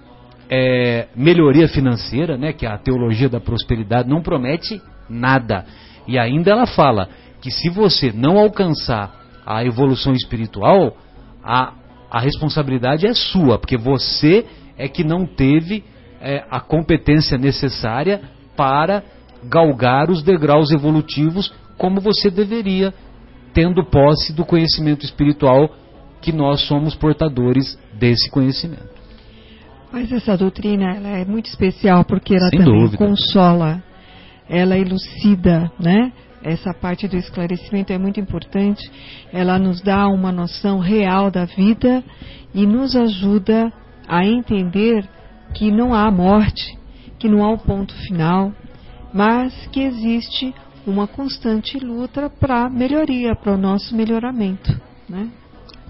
é, 0.50 1.08
melhoria 1.16 1.68
financeira, 1.68 2.38
né, 2.38 2.52
que 2.52 2.66
a 2.66 2.78
teologia 2.78 3.30
da 3.30 3.40
prosperidade 3.40 4.10
não 4.10 4.22
promete 4.22 4.82
nada. 5.10 5.66
E 6.08 6.18
ainda 6.18 6.52
ela 6.52 6.66
fala 6.66 7.08
que 7.42 7.52
se 7.52 7.70
você 7.70 8.12
não 8.12 8.38
alcançar 8.38 9.14
a 9.46 9.64
evolução 9.64 10.14
espiritual, 10.14 10.98
a, 11.44 11.74
a 12.10 12.20
responsabilidade 12.20 13.06
é 13.06 13.14
sua, 13.14 13.60
porque 13.60 13.78
você 13.78 14.46
é 14.78 14.88
que 14.88 15.04
não 15.04 15.26
teve 15.26 15.84
é, 16.22 16.44
a 16.50 16.60
competência 16.60 17.38
necessária 17.38 18.22
para 18.56 19.04
galgar 19.44 20.10
os 20.10 20.22
degraus 20.22 20.72
evolutivos 20.72 21.54
como 21.78 22.02
você 22.02 22.30
deveria, 22.30 22.94
tendo 23.54 23.86
posse 23.86 24.34
do 24.34 24.44
conhecimento 24.44 25.06
espiritual 25.06 25.74
que 26.22 26.34
nós 26.34 26.62
somos 26.62 26.94
portadores 26.94 27.80
desse 27.94 28.30
conhecimento. 28.30 28.99
Mas 29.92 30.12
essa 30.12 30.38
doutrina 30.38 30.96
ela 30.96 31.10
é 31.10 31.26
muito 31.26 31.48
especial 31.48 32.06
porque 32.06 32.36
ela 32.36 32.50
Sem 32.50 32.60
também 32.60 32.82
dúvida. 32.82 32.98
consola, 32.98 33.84
ela 34.48 34.78
elucida, 34.78 35.72
né? 35.80 36.12
Essa 36.42 36.74
parte 36.74 37.08
do 37.08 37.18
esclarecimento 37.18 37.92
é 37.92 37.98
muito 37.98 38.20
importante. 38.20 38.90
Ela 39.34 39.60
nos 39.60 39.82
dá 39.82 40.08
uma 40.08 40.32
noção 40.32 40.80
real 40.80 41.30
da 41.30 41.46
vida 41.46 42.04
e 42.54 42.66
nos 42.66 42.96
ajuda 42.96 43.72
a 44.08 44.26
entender 44.26 45.06
que 45.54 45.72
não 45.72 45.94
há 45.94 46.10
morte, 46.10 46.78
que 47.18 47.28
não 47.28 47.44
há 47.44 47.52
o 47.52 47.58
ponto 47.58 47.94
final, 48.08 48.54
mas 49.14 49.54
que 49.72 49.82
existe 49.82 50.54
uma 50.88 51.08
constante 51.08 51.78
luta 51.78 52.30
para 52.30 52.70
melhoria, 52.70 53.36
para 53.36 53.54
o 53.54 53.58
nosso 53.58 53.96
melhoramento, 53.96 54.80
né? 55.08 55.30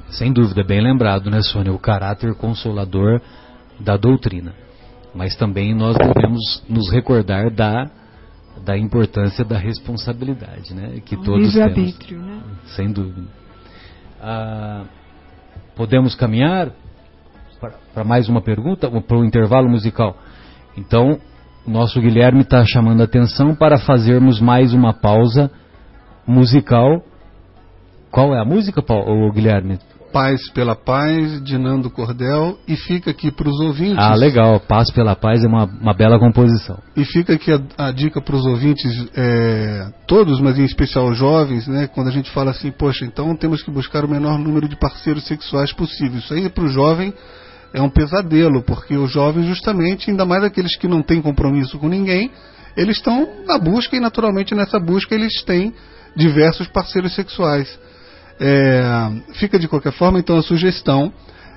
Sem 0.09 0.33
dúvida, 0.33 0.63
bem 0.63 0.81
lembrado, 0.81 1.29
né, 1.29 1.41
Sônia? 1.41 1.71
O 1.71 1.77
caráter 1.77 2.33
consolador 2.33 3.21
da 3.79 3.97
doutrina. 3.97 4.53
Mas 5.13 5.35
também 5.35 5.73
nós 5.73 5.95
devemos 5.97 6.63
nos 6.69 6.91
recordar 6.91 7.49
da, 7.51 7.89
da 8.63 8.77
importância 8.77 9.43
da 9.43 9.57
responsabilidade, 9.57 10.73
né? 10.73 11.01
Que 11.05 11.15
O 11.15 11.23
todos 11.23 11.53
temos. 11.53 11.55
livre-arbítrio, 11.55 12.19
né? 12.21 12.41
Sem 12.75 12.91
dúvida. 12.91 13.27
Ah, 14.21 14.83
podemos 15.75 16.13
caminhar 16.15 16.71
para 17.93 18.03
mais 18.03 18.29
uma 18.29 18.41
pergunta, 18.41 18.89
para 19.01 19.17
o 19.17 19.25
intervalo 19.25 19.69
musical. 19.69 20.15
Então, 20.77 21.19
nosso 21.67 21.99
Guilherme 21.99 22.41
está 22.41 22.63
chamando 22.65 23.01
a 23.01 23.05
atenção 23.05 23.53
para 23.55 23.77
fazermos 23.77 24.39
mais 24.39 24.73
uma 24.73 24.93
pausa 24.93 25.51
musical. 26.25 27.03
Qual 28.11 28.33
é 28.33 28.39
a 28.39 28.45
música, 28.45 28.81
Paulo, 28.81 29.31
Guilherme? 29.31 29.77
Paz 30.11 30.49
pela 30.49 30.75
Paz, 30.75 31.43
de 31.43 31.57
Nando 31.57 31.89
Cordel, 31.89 32.57
e 32.67 32.75
fica 32.75 33.11
aqui 33.11 33.31
para 33.31 33.47
os 33.47 33.59
ouvintes. 33.59 33.97
Ah, 33.97 34.15
legal. 34.15 34.59
Paz 34.59 34.91
pela 34.91 35.15
Paz 35.15 35.43
é 35.43 35.47
uma, 35.47 35.65
uma 35.65 35.93
bela 35.93 36.19
composição. 36.19 36.77
E 36.95 37.05
fica 37.05 37.33
aqui 37.33 37.51
a, 37.51 37.87
a 37.87 37.91
dica 37.91 38.21
para 38.21 38.35
os 38.35 38.45
ouvintes, 38.45 38.91
é, 39.15 39.91
todos, 40.07 40.39
mas 40.41 40.57
em 40.57 40.63
especial 40.63 41.09
os 41.09 41.17
jovens, 41.17 41.67
né? 41.67 41.87
Quando 41.87 42.07
a 42.07 42.11
gente 42.11 42.29
fala 42.31 42.51
assim, 42.51 42.71
poxa, 42.71 43.05
então 43.05 43.35
temos 43.35 43.61
que 43.61 43.71
buscar 43.71 44.03
o 44.03 44.09
menor 44.09 44.37
número 44.37 44.67
de 44.67 44.75
parceiros 44.75 45.25
sexuais 45.25 45.71
possível. 45.71 46.19
Isso 46.19 46.33
aí 46.33 46.49
para 46.49 46.63
o 46.63 46.69
jovem 46.69 47.13
é 47.73 47.81
um 47.81 47.89
pesadelo, 47.89 48.63
porque 48.63 48.95
os 48.95 49.11
jovens, 49.11 49.45
justamente, 49.45 50.09
ainda 50.09 50.25
mais 50.25 50.43
aqueles 50.43 50.75
que 50.75 50.87
não 50.87 51.01
têm 51.01 51.21
compromisso 51.21 51.77
com 51.77 51.87
ninguém, 51.87 52.31
eles 52.75 52.97
estão 52.97 53.27
na 53.45 53.57
busca 53.57 53.95
e, 53.95 53.99
naturalmente, 53.99 54.55
nessa 54.55 54.79
busca 54.79 55.13
eles 55.13 55.43
têm 55.43 55.73
diversos 56.15 56.67
parceiros 56.67 57.13
sexuais. 57.13 57.79
É, 58.39 59.11
fica 59.33 59.59
de 59.59 59.67
qualquer 59.67 59.91
forma, 59.91 60.19
então, 60.19 60.37
a 60.37 60.43
sugestão 60.43 61.11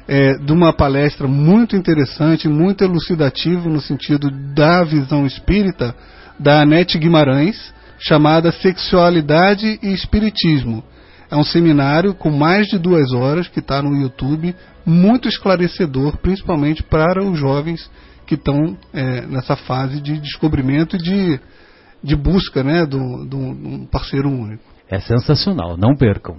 é, 0.08 0.34
de 0.34 0.52
uma 0.52 0.72
palestra 0.72 1.28
muito 1.28 1.76
interessante, 1.76 2.48
muito 2.48 2.82
elucidativa 2.82 3.68
no 3.68 3.80
sentido 3.80 4.30
da 4.54 4.82
visão 4.82 5.24
espírita 5.24 5.94
da 6.38 6.62
Anete 6.62 6.98
Guimarães, 6.98 7.72
chamada 7.98 8.50
Sexualidade 8.50 9.78
e 9.82 9.92
Espiritismo. 9.92 10.82
É 11.30 11.36
um 11.36 11.44
seminário 11.44 12.14
com 12.14 12.30
mais 12.30 12.66
de 12.66 12.78
duas 12.78 13.12
horas 13.12 13.48
que 13.48 13.60
está 13.60 13.80
no 13.80 13.94
YouTube, 13.96 14.54
muito 14.84 15.28
esclarecedor, 15.28 16.18
principalmente 16.18 16.82
para 16.82 17.22
os 17.24 17.38
jovens 17.38 17.88
que 18.26 18.34
estão 18.34 18.76
é, 18.92 19.22
nessa 19.22 19.56
fase 19.56 20.00
de 20.00 20.18
descobrimento 20.18 20.96
e 20.96 20.98
de, 20.98 21.40
de 22.02 22.16
busca 22.16 22.62
né, 22.62 22.84
de 22.84 22.96
um 22.96 23.86
parceiro 23.86 24.28
único. 24.28 24.62
É 24.90 25.00
sensacional, 25.00 25.76
não 25.76 25.96
percam. 25.96 26.38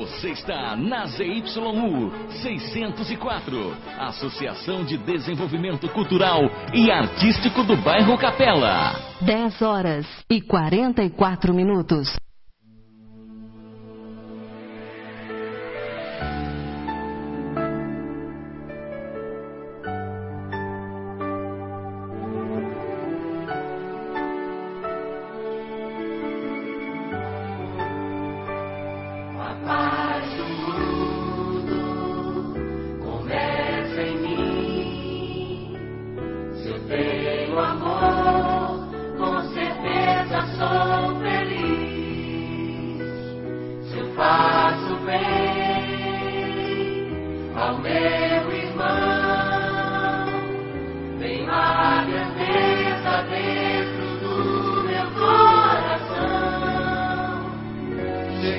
Você 0.00 0.30
está 0.30 0.74
na 0.76 1.04
ZYU 1.04 2.10
604, 2.40 3.76
Associação 3.98 4.82
de 4.82 4.96
Desenvolvimento 4.96 5.86
Cultural 5.90 6.40
e 6.72 6.90
Artístico 6.90 7.62
do 7.62 7.76
Bairro 7.76 8.16
Capela. 8.16 8.94
10 9.20 9.60
horas 9.60 10.06
e 10.30 10.40
44 10.40 11.52
minutos. 11.52 12.16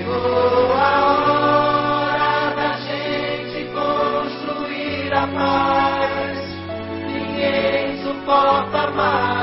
Chegou 0.02 0.74
a 0.74 0.96
hora 1.14 2.56
da 2.56 2.74
gente 2.78 3.70
construir 3.72 5.14
a 5.14 5.28
paz. 5.28 6.40
Ninguém 7.06 8.02
suporta 8.02 8.90
mais 8.96 9.41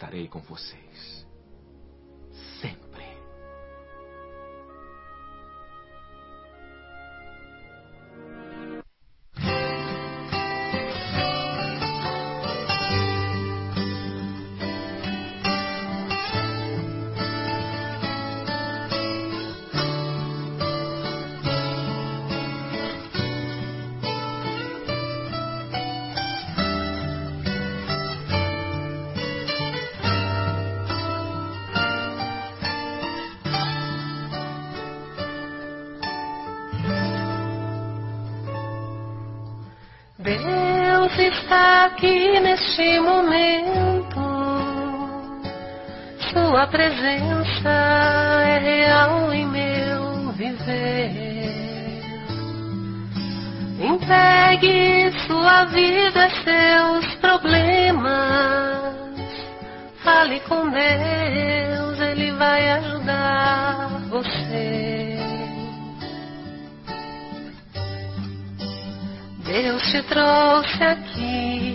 estarei 0.00 0.28
com 0.28 0.40
vocês. 0.40 0.89
Aqui 42.00 42.40
neste 42.40 42.98
momento. 43.00 44.20
Sua 46.32 46.66
presença 46.68 47.68
é 48.46 48.58
real 48.58 49.32
em 49.34 49.46
meu 49.46 50.32
viver. 50.32 51.30
Entregue 53.78 55.12
sua 55.26 55.64
vida, 55.66 56.30
seus 56.42 57.14
problemas. 57.16 58.10
Fale 60.02 60.40
com 60.40 60.70
Deus, 60.70 62.00
Ele 62.00 62.32
vai 62.32 62.70
ajudar 62.70 63.88
você. 64.08 64.80
Deus 69.44 69.82
te 69.90 70.02
trouxe 70.04 70.84
aqui 70.84 71.69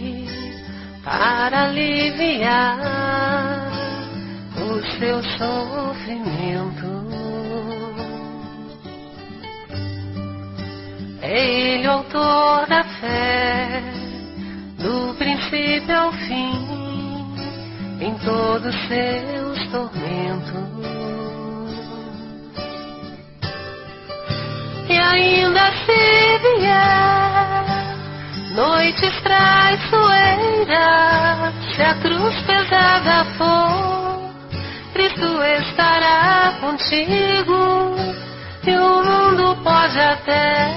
para 1.06 1.65
aliviar 1.65 2.80
o 4.57 4.98
seu 4.98 5.23
sofrimento. 5.38 7.06
Ele 11.22 11.88
autor 11.88 12.68
da 12.68 12.84
fé, 12.84 13.84
do 14.80 15.14
princípio 15.15 15.95
ao 15.95 16.11
fim, 16.11 17.36
em 18.02 18.15
todos 18.26 18.76
seus 18.88 19.72
tormentos. 19.72 20.65
E 24.90 24.98
ainda 24.98 25.72
se 25.86 26.57
vier 26.57 27.24
noites 28.56 29.22
traiçoeiras, 29.22 31.53
se 31.76 31.84
a 31.84 31.94
cruz 31.95 32.34
pesada 32.44 33.26
for, 33.38 34.32
Cristo 34.94 35.44
estará 35.60 36.53
contigo. 36.61 37.98
E 38.65 38.76
o 38.76 39.03
mundo 39.03 39.57
pode 39.61 39.99
até 39.99 40.73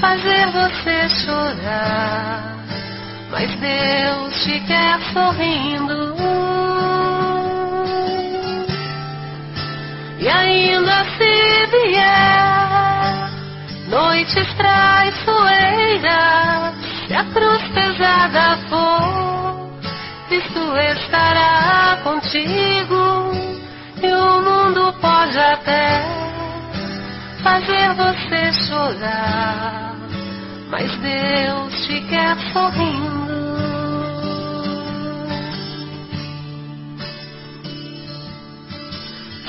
fazer 0.00 0.46
você 0.52 1.08
chorar, 1.08 2.54
mas 3.30 3.50
Deus 3.56 4.44
te 4.44 4.60
quer 4.60 5.00
sorrindo. 5.12 6.14
E 10.18 10.28
ainda 10.28 11.04
se 11.18 11.66
vier 11.66 12.65
noites 13.88 14.54
traiçoeiras, 14.54 16.74
se 17.06 17.14
a 17.14 17.24
cruz 17.32 17.62
pesada 17.68 18.58
for, 18.68 19.70
Cristo 20.28 20.76
estará 20.76 21.98
contigo. 22.02 23.30
E 24.02 24.12
o 24.12 24.42
mundo 24.42 24.92
pode 25.00 25.38
até 25.38 26.02
fazer 27.42 27.94
você 27.94 28.52
chorar, 28.66 29.94
mas 30.68 30.94
Deus 30.98 31.86
te 31.86 32.02
quer 32.02 32.36
sorrindo. 32.52 33.16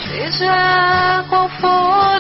Seja 0.08 1.26
qual 1.30 1.50
for 1.60 2.17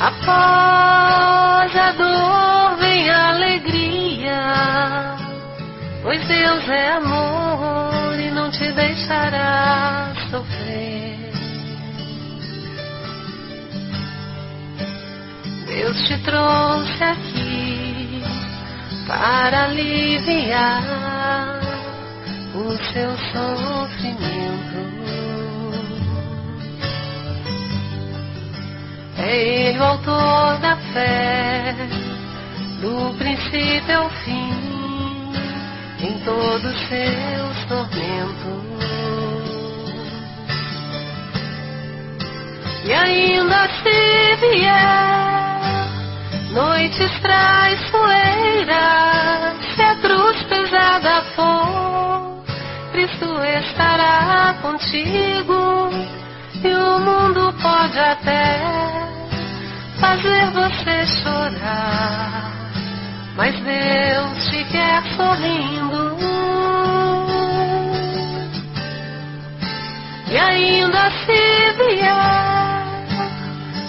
Após 0.00 1.76
a 1.76 1.92
dor 1.92 2.78
vem 2.78 3.10
a 3.10 3.28
alegria, 3.28 5.14
pois 6.02 6.26
Deus 6.26 6.66
é 6.70 6.92
amor 6.92 8.18
e 8.18 8.30
não 8.30 8.50
te 8.50 8.72
deixará 8.72 10.14
sofrer. 10.30 11.18
Deus 15.66 16.08
te 16.08 16.16
trouxe 16.22 17.04
aqui 17.04 18.22
para 19.06 19.64
aliviar 19.64 20.82
o 22.54 22.70
seu 22.90 23.10
sofrimento. 23.32 24.50
É 29.22 29.68
Ele 29.68 29.78
o 29.78 29.84
autor 29.84 30.58
da 30.60 30.76
fé, 30.94 31.74
do 32.80 33.14
princípio 33.18 33.98
ao 33.98 34.08
fim, 34.24 35.32
em 36.00 36.18
todos 36.24 36.74
seus 36.88 37.64
tormentos. 37.68 38.70
E 42.86 42.92
ainda 42.94 43.68
se 43.68 44.36
vier 44.40 45.60
noites 46.52 47.20
traiçoeiras, 47.20 48.66
se 49.74 49.82
a 49.82 49.96
cruz 49.96 50.42
pesada 50.44 51.22
for, 51.36 52.42
Cristo 52.92 53.26
estará 53.44 54.54
contigo. 54.62 55.90
E 56.62 56.74
o 56.74 56.98
mundo 56.98 57.54
pode 57.62 57.98
até 57.98 59.09
fazer 60.00 60.50
você 60.50 61.06
chorar, 61.22 62.52
mas 63.36 63.54
Deus 63.60 64.50
te 64.50 64.64
quer 64.64 65.02
sorrindo. 65.14 66.18
E 70.30 70.38
ainda 70.38 71.10
se 71.10 71.72
vier 71.76 72.86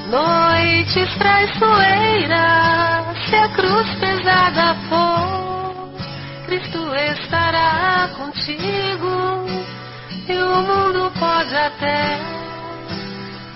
noites 0.09 1.15
traiçoeiras, 1.17 3.17
se 3.29 3.35
a 3.35 3.47
cruz 3.49 3.87
pesada 3.99 4.75
for, 4.89 5.93
Cristo 6.45 6.95
estará 6.95 8.09
contigo. 8.17 9.45
E 10.27 10.33
o 10.33 10.61
mundo 10.61 11.11
pode 11.19 11.55
até 11.55 12.19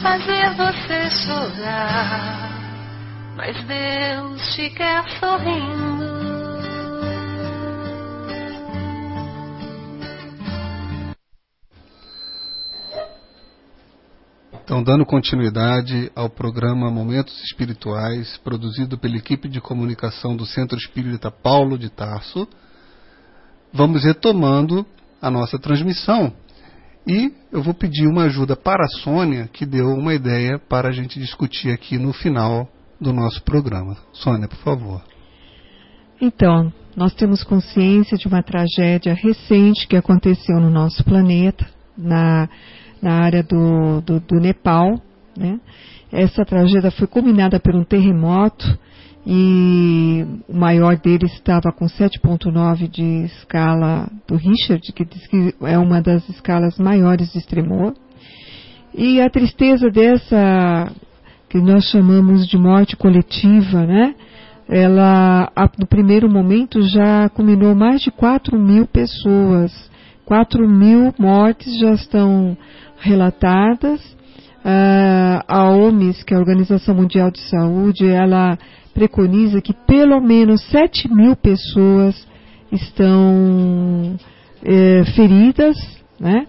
fazer 0.06 0.54
você 0.54 1.10
chorar, 1.26 2.52
mas 3.36 3.58
Deus 3.66 4.56
te 4.56 4.70
quer 4.70 5.04
sorrindo. 5.20 6.06
Então, 14.64 14.84
dando 14.84 15.04
continuidade 15.08 16.12
ao 16.16 16.30
programa 16.30 16.92
Momentos 16.92 17.44
Espirituais, 17.44 18.38
produzido 18.44 19.00
pela 19.00 19.18
equipe 19.18 19.50
de 19.50 19.60
comunicação 19.60 20.36
do 20.36 20.46
Centro 20.46 20.78
Espírita 20.78 21.32
Paulo 21.32 21.80
de 21.80 21.90
Tarso, 21.90 22.48
vamos 23.74 24.04
retomando 24.04 24.86
a 25.20 25.32
nossa 25.32 25.58
transmissão. 25.58 26.45
E 27.08 27.32
eu 27.52 27.62
vou 27.62 27.74
pedir 27.74 28.08
uma 28.08 28.24
ajuda 28.24 28.56
para 28.56 28.84
a 28.84 28.88
Sônia, 29.04 29.48
que 29.54 29.66
deu 29.66 29.88
uma 29.90 30.14
ideia 30.14 30.58
para 30.58 30.90
a 30.90 30.92
gente 30.92 31.20
discutir 31.20 31.72
aqui 31.72 31.98
no 31.98 32.12
final 32.12 32.68
do 33.00 33.14
nosso 33.14 33.44
programa. 33.44 33.96
Sônia, 34.12 34.48
por 34.48 34.58
favor. 34.58 35.04
Então, 36.20 36.74
nós 36.96 37.14
temos 37.14 37.44
consciência 37.44 38.18
de 38.18 38.28
uma 38.28 38.42
tragédia 38.42 39.14
recente 39.14 39.88
que 39.88 39.96
aconteceu 39.96 40.60
no 40.60 40.70
nosso 40.70 41.04
planeta, 41.04 41.68
na, 41.96 42.50
na 43.02 43.14
área 43.22 43.44
do, 43.44 44.02
do, 44.02 44.20
do 44.20 44.40
Nepal. 44.40 45.00
Né? 45.38 45.60
Essa 46.12 46.44
tragédia 46.44 46.90
foi 46.90 47.06
culminada 47.06 47.60
por 47.60 47.76
um 47.76 47.84
terremoto 47.84 48.66
e 49.26 50.24
o 50.48 50.56
maior 50.56 50.98
deles 50.98 51.34
estava 51.34 51.72
com 51.72 51.86
7.9 51.86 52.88
de 52.88 53.26
escala 53.26 54.08
do 54.28 54.36
Richard, 54.36 54.82
que 54.94 55.04
diz 55.04 55.26
que 55.28 55.56
é 55.62 55.78
uma 55.80 56.00
das 56.02 56.28
escalas 56.30 56.78
maiores 56.78 57.32
de 57.32 57.40
extremor. 57.40 57.94
E 58.94 59.20
a 59.20 59.30
tristeza 59.30 59.90
dessa 59.90 60.92
que 61.50 61.58
nós 61.60 61.86
chamamos 61.86 62.48
de 62.48 62.58
morte 62.58 62.96
coletiva, 62.96 63.86
né? 63.86 64.14
Ela, 64.68 65.52
no 65.78 65.88
primeiro 65.88 66.30
momento, 66.30 66.82
já 66.82 67.30
culminou 67.30 67.76
mais 67.76 68.02
de 68.02 68.12
4 68.12 68.60
mil 68.60 68.86
pessoas. 68.86 69.72
4 70.26 70.68
mil 70.68 71.14
mortes 71.18 71.78
já 71.80 71.94
estão 71.94 72.58
relatadas. 72.98 74.15
A 75.48 75.70
OMS, 75.70 76.26
que 76.26 76.34
é 76.34 76.38
a 76.38 76.40
Organização 76.40 76.96
Mundial 76.96 77.30
de 77.30 77.40
Saúde, 77.42 78.08
ela 78.08 78.58
preconiza 78.94 79.62
que 79.62 79.74
pelo 79.74 80.20
menos 80.20 80.64
7 80.70 81.14
mil 81.14 81.36
pessoas 81.36 82.28
estão 82.72 84.16
eh, 84.64 85.04
feridas, 85.16 85.78
né? 86.20 86.48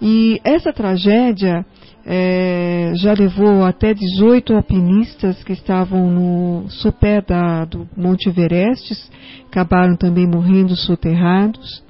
E 0.00 0.40
essa 0.42 0.72
tragédia 0.72 1.66
é, 2.06 2.92
já 2.96 3.12
levou 3.12 3.64
até 3.64 3.92
18 3.92 4.54
alpinistas 4.54 5.44
que 5.44 5.52
estavam 5.52 6.10
no 6.10 6.70
sopé 6.70 7.20
da, 7.20 7.64
do 7.64 7.86
Monte 7.96 8.28
Everest, 8.28 9.10
acabaram 9.46 9.96
também 9.96 10.26
morrendo 10.26 10.74
soterrados. 10.74 11.82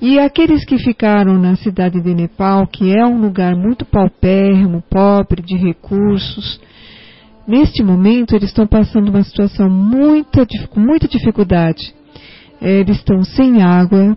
E 0.00 0.18
aqueles 0.18 0.64
que 0.64 0.78
ficaram 0.78 1.38
na 1.38 1.56
cidade 1.56 2.00
de 2.00 2.14
Nepal, 2.14 2.66
que 2.66 2.90
é 2.90 3.04
um 3.04 3.20
lugar 3.20 3.54
muito 3.54 3.84
paupérrimo, 3.84 4.82
pobre 4.88 5.42
de 5.42 5.54
recursos, 5.56 6.58
neste 7.46 7.82
momento 7.82 8.34
eles 8.34 8.48
estão 8.48 8.66
passando 8.66 9.10
uma 9.10 9.22
situação 9.22 9.68
muita, 9.68 10.46
com 10.70 10.80
muita 10.80 11.06
dificuldade. 11.06 11.94
Eles 12.62 12.96
estão 12.96 13.22
sem 13.22 13.62
água, 13.62 14.16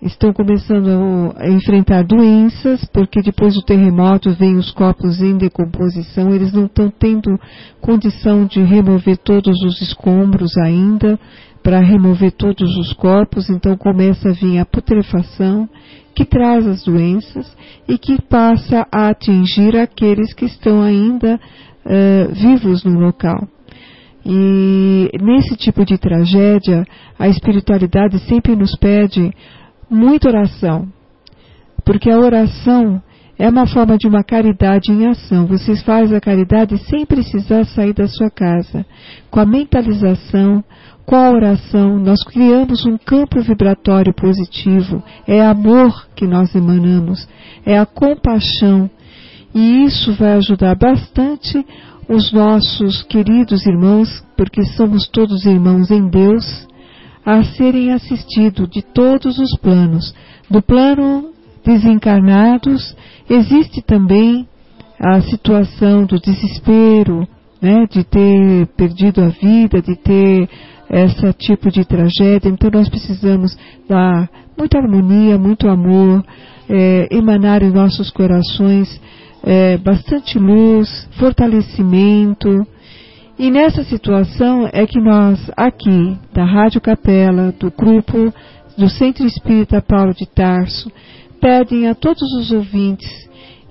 estão 0.00 0.32
começando 0.32 1.34
a 1.36 1.48
enfrentar 1.48 2.04
doenças, 2.04 2.82
porque 2.86 3.20
depois 3.20 3.52
do 3.54 3.62
terremoto 3.62 4.30
vem 4.32 4.56
os 4.56 4.70
corpos 4.70 5.20
em 5.20 5.36
decomposição, 5.36 6.34
eles 6.34 6.52
não 6.54 6.64
estão 6.64 6.90
tendo 6.90 7.38
condição 7.80 8.46
de 8.46 8.62
remover 8.62 9.18
todos 9.18 9.60
os 9.62 9.80
escombros 9.82 10.56
ainda, 10.56 11.18
para 11.68 11.80
remover 11.80 12.32
todos 12.32 12.78
os 12.78 12.94
corpos, 12.94 13.50
então 13.50 13.76
começa 13.76 14.30
a 14.30 14.32
vir 14.32 14.58
a 14.58 14.64
putrefação, 14.64 15.68
que 16.14 16.24
traz 16.24 16.66
as 16.66 16.82
doenças 16.82 17.54
e 17.86 17.98
que 17.98 18.22
passa 18.22 18.86
a 18.90 19.08
atingir 19.10 19.76
aqueles 19.76 20.32
que 20.32 20.46
estão 20.46 20.80
ainda 20.80 21.34
uh, 21.36 22.32
vivos 22.32 22.84
no 22.84 22.98
local. 22.98 23.46
E 24.24 25.10
nesse 25.20 25.58
tipo 25.58 25.84
de 25.84 25.98
tragédia, 25.98 26.86
a 27.18 27.28
espiritualidade 27.28 28.18
sempre 28.20 28.56
nos 28.56 28.74
pede 28.74 29.30
muita 29.90 30.30
oração. 30.30 30.88
Porque 31.84 32.10
a 32.10 32.18
oração 32.18 33.02
é 33.38 33.48
uma 33.48 33.66
forma 33.66 33.96
de 33.96 34.08
uma 34.08 34.24
caridade 34.24 34.90
em 34.90 35.06
ação. 35.06 35.46
Você 35.46 35.76
faz 35.84 36.12
a 36.12 36.20
caridade 36.20 36.76
sem 36.88 37.06
precisar 37.06 37.64
sair 37.66 37.92
da 37.92 38.08
sua 38.08 38.30
casa. 38.30 38.84
Com 39.30 39.38
a 39.38 39.46
mentalização, 39.46 40.64
com 41.08 41.16
a 41.16 41.30
oração, 41.30 41.98
nós 41.98 42.22
criamos 42.22 42.84
um 42.84 42.98
campo 42.98 43.40
vibratório 43.40 44.12
positivo. 44.12 45.02
É 45.26 45.40
amor 45.40 46.06
que 46.14 46.26
nós 46.26 46.54
emanamos, 46.54 47.26
é 47.64 47.78
a 47.78 47.86
compaixão. 47.86 48.90
E 49.54 49.84
isso 49.84 50.12
vai 50.12 50.34
ajudar 50.34 50.76
bastante 50.76 51.64
os 52.10 52.30
nossos 52.30 53.02
queridos 53.04 53.64
irmãos, 53.64 54.22
porque 54.36 54.62
somos 54.76 55.08
todos 55.08 55.46
irmãos 55.46 55.90
em 55.90 56.10
Deus, 56.10 56.44
a 57.24 57.42
serem 57.42 57.90
assistidos 57.90 58.68
de 58.68 58.82
todos 58.82 59.38
os 59.38 59.58
planos. 59.62 60.14
Do 60.50 60.60
plano 60.60 61.30
desencarnados, 61.64 62.94
existe 63.30 63.80
também 63.80 64.46
a 65.00 65.22
situação 65.22 66.04
do 66.04 66.20
desespero, 66.20 67.26
né, 67.62 67.86
de 67.90 68.04
ter 68.04 68.66
perdido 68.76 69.22
a 69.22 69.28
vida, 69.28 69.80
de 69.80 69.96
ter 69.96 70.48
esse 70.90 71.32
tipo 71.34 71.70
de 71.70 71.84
tragédia. 71.84 72.48
Então 72.48 72.70
nós 72.72 72.88
precisamos 72.88 73.56
dar 73.88 74.28
muita 74.56 74.78
harmonia, 74.78 75.38
muito 75.38 75.68
amor, 75.68 76.24
é, 76.68 77.08
emanar 77.10 77.62
em 77.62 77.70
nossos 77.70 78.10
corações 78.10 79.00
é, 79.42 79.76
bastante 79.78 80.38
luz, 80.38 81.08
fortalecimento, 81.18 82.66
e 83.38 83.52
nessa 83.52 83.84
situação 83.84 84.68
é 84.72 84.84
que 84.84 84.98
nós, 84.98 85.38
aqui, 85.56 86.18
da 86.34 86.44
Rádio 86.44 86.80
Capela, 86.80 87.52
do 87.52 87.70
grupo 87.70 88.34
do 88.76 88.88
Centro 88.88 89.24
Espírita 89.26 89.80
Paulo 89.80 90.12
de 90.12 90.26
Tarso, 90.26 90.90
pedem 91.40 91.86
a 91.86 91.94
todos 91.94 92.20
os 92.40 92.50
ouvintes 92.50 93.08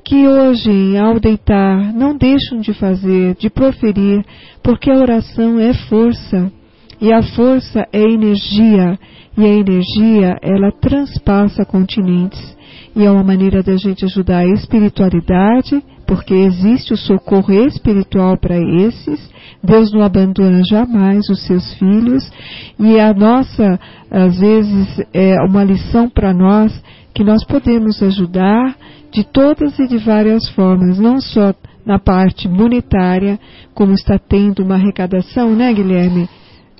que 0.05 0.25
hoje, 0.25 0.97
ao 0.97 1.19
deitar, 1.19 1.93
não 1.93 2.15
deixam 2.15 2.61
de 2.61 2.73
fazer, 2.73 3.35
de 3.35 3.49
proferir, 3.49 4.23
porque 4.63 4.89
a 4.89 4.95
oração 4.95 5.59
é 5.59 5.73
força, 5.73 6.49
e 6.99 7.11
a 7.11 7.21
força 7.21 7.87
é 7.91 8.01
energia, 8.01 8.97
e 9.37 9.45
a 9.45 9.49
energia, 9.49 10.37
ela 10.41 10.71
transpassa 10.71 11.63
continentes. 11.63 12.57
E 12.95 13.05
é 13.05 13.11
uma 13.11 13.23
maneira 13.23 13.61
da 13.61 13.77
gente 13.77 14.05
ajudar 14.05 14.39
a 14.39 14.53
espiritualidade, 14.53 15.83
porque 16.07 16.33
existe 16.33 16.93
o 16.93 16.97
socorro 16.97 17.53
espiritual 17.53 18.37
para 18.37 18.57
esses, 18.57 19.29
Deus 19.63 19.91
não 19.91 20.01
abandona 20.01 20.61
jamais 20.69 21.27
os 21.29 21.45
seus 21.45 21.73
filhos 21.75 22.31
e 22.79 22.99
a 22.99 23.13
nossa, 23.13 23.79
às 24.09 24.39
vezes, 24.39 25.01
é 25.13 25.35
uma 25.41 25.63
lição 25.63 26.09
para 26.09 26.33
nós 26.33 26.71
que 27.13 27.23
nós 27.23 27.43
podemos 27.45 28.01
ajudar 28.01 28.75
de 29.11 29.23
todas 29.23 29.77
e 29.79 29.87
de 29.87 29.97
várias 29.97 30.47
formas, 30.49 30.99
não 30.99 31.19
só 31.19 31.53
na 31.85 31.97
parte 31.97 32.47
monetária, 32.47 33.39
como 33.73 33.93
está 33.93 34.19
tendo 34.19 34.63
uma 34.63 34.75
arrecadação, 34.75 35.55
né, 35.55 35.73
Guilherme? 35.73 36.29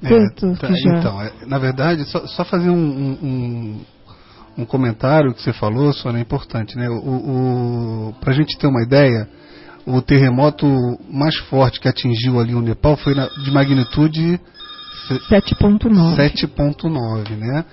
Quanto 0.02 0.46
é, 0.46 0.56
tá, 0.56 0.68
já... 0.68 1.00
Então, 1.00 1.22
é, 1.22 1.32
na 1.46 1.58
verdade, 1.58 2.06
só, 2.06 2.26
só 2.28 2.46
fazer 2.46 2.70
um, 2.70 2.76
um, 2.76 3.82
um, 4.60 4.66
comentário 4.66 5.34
que 5.34 5.42
você 5.42 5.54
falou, 5.54 5.92
Sônia, 5.92 6.20
é 6.20 6.22
importante, 6.22 6.78
né? 6.78 6.88
O, 6.90 8.10
o 8.10 8.14
Para 8.20 8.32
a 8.32 8.36
gente 8.36 8.58
ter 8.58 8.68
uma 8.68 8.84
ideia, 8.84 9.28
o 9.86 10.02
terremoto 10.02 10.68
mais 11.10 11.36
forte 11.38 11.80
que 11.80 11.88
atingiu 11.88 12.40
ali 12.40 12.54
o 12.54 12.62
Nepal 12.62 12.96
foi 12.98 13.16
na, 13.16 13.28
de 13.28 13.52
magnitude 13.52 14.40
7.9. 15.30 16.16
7.9, 16.16 17.30
né? 17.38 17.66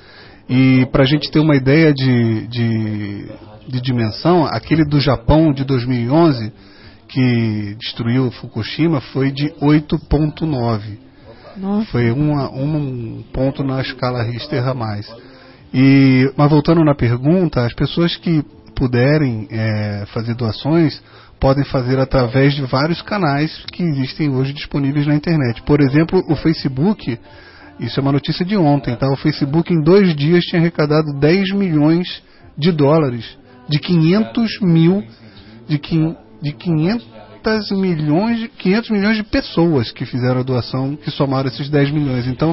E 0.48 0.86
para 0.92 1.02
a 1.02 1.06
gente 1.06 1.30
ter 1.30 1.40
uma 1.40 1.56
ideia 1.56 1.92
de, 1.92 2.46
de, 2.48 3.28
de, 3.68 3.80
dimensão, 3.80 4.44
aquele 4.44 4.84
do 4.84 5.00
Japão 5.00 5.52
de 5.52 5.64
2011, 5.64 6.52
que 7.08 7.76
destruiu 7.80 8.30
Fukushima, 8.30 9.00
foi 9.00 9.30
de 9.30 9.50
8.9. 9.60 11.03
Foi 11.86 12.10
uma, 12.10 12.50
um 12.50 13.22
ponto 13.32 13.62
na 13.62 13.80
escala 13.80 14.22
Richter 14.22 14.66
a 14.66 14.74
mais. 14.74 15.06
E, 15.72 16.32
mas 16.36 16.50
voltando 16.50 16.84
na 16.84 16.94
pergunta, 16.94 17.64
as 17.64 17.74
pessoas 17.74 18.16
que 18.16 18.44
puderem 18.74 19.48
é, 19.50 20.04
fazer 20.12 20.34
doações, 20.34 21.00
podem 21.40 21.64
fazer 21.64 21.98
através 21.98 22.54
de 22.54 22.62
vários 22.62 23.02
canais 23.02 23.64
que 23.72 23.82
existem 23.82 24.30
hoje 24.30 24.52
disponíveis 24.52 25.06
na 25.06 25.14
internet. 25.14 25.62
Por 25.62 25.80
exemplo, 25.80 26.24
o 26.28 26.36
Facebook, 26.36 27.18
isso 27.78 28.00
é 28.00 28.02
uma 28.02 28.12
notícia 28.12 28.44
de 28.44 28.56
ontem, 28.56 28.96
tá? 28.96 29.08
O 29.10 29.16
Facebook 29.16 29.72
em 29.72 29.82
dois 29.82 30.14
dias 30.14 30.44
tinha 30.44 30.60
arrecadado 30.60 31.12
10 31.18 31.52
milhões 31.52 32.22
de 32.56 32.72
dólares, 32.72 33.36
de 33.68 33.78
500 33.78 34.60
mil, 34.62 35.04
de, 35.68 35.78
de 36.42 36.52
500 36.52 37.13
milhões, 37.72 38.48
500 38.58 38.90
milhões 38.90 39.16
de 39.16 39.22
pessoas 39.22 39.92
que 39.92 40.04
fizeram 40.04 40.40
a 40.40 40.42
doação, 40.42 40.96
que 40.96 41.10
somaram 41.10 41.48
esses 41.48 41.68
10 41.68 41.90
milhões. 41.90 42.26
Então, 42.26 42.52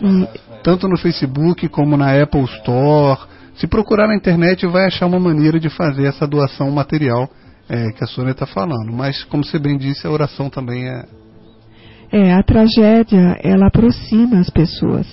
tanto 0.64 0.88
no 0.88 0.98
Facebook 0.98 1.68
como 1.70 1.98
na 1.98 2.22
Apple 2.22 2.44
Store, 2.44 3.20
se 3.56 3.68
procurar 3.68 4.08
na 4.08 4.16
internet 4.16 4.66
vai 4.68 4.86
achar 4.86 5.06
uma 5.06 5.20
maneira 5.20 5.60
de 5.60 5.70
fazer 5.70 6.06
essa 6.06 6.26
doação 6.28 6.72
material 6.72 7.30
é, 7.70 7.92
que 7.92 8.04
a 8.04 8.08
Sônia 8.08 8.32
está 8.32 8.46
falando. 8.46 8.92
Mas, 8.92 9.24
como 9.26 9.44
você 9.44 9.60
bem 9.60 9.78
disse, 9.78 10.06
a 10.06 10.12
oração 10.12 10.50
também 10.50 10.88
é. 10.88 11.06
É, 12.12 12.34
a 12.34 12.44
tragédia, 12.44 13.38
ela 13.42 13.68
aproxima 13.68 14.40
as 14.40 14.50
pessoas. 14.50 15.08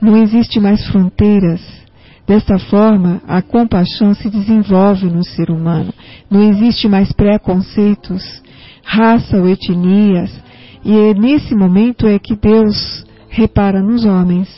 Não 0.00 0.16
existe 0.16 0.60
mais 0.60 0.86
fronteiras. 0.86 1.60
Desta 2.26 2.58
forma, 2.58 3.22
a 3.26 3.40
compaixão 3.42 4.14
se 4.14 4.28
desenvolve 4.28 5.06
no 5.06 5.24
ser 5.24 5.50
humano. 5.50 5.92
Não 6.30 6.42
existe 6.42 6.86
mais 6.86 7.10
preconceitos, 7.10 8.22
raça 8.88 9.36
ou 9.36 9.48
etnias. 9.48 10.30
E 10.84 10.92
é 10.92 11.14
nesse 11.14 11.54
momento 11.54 12.06
é 12.06 12.18
que 12.18 12.34
Deus 12.34 13.04
repara 13.28 13.82
nos 13.82 14.04
homens. 14.04 14.48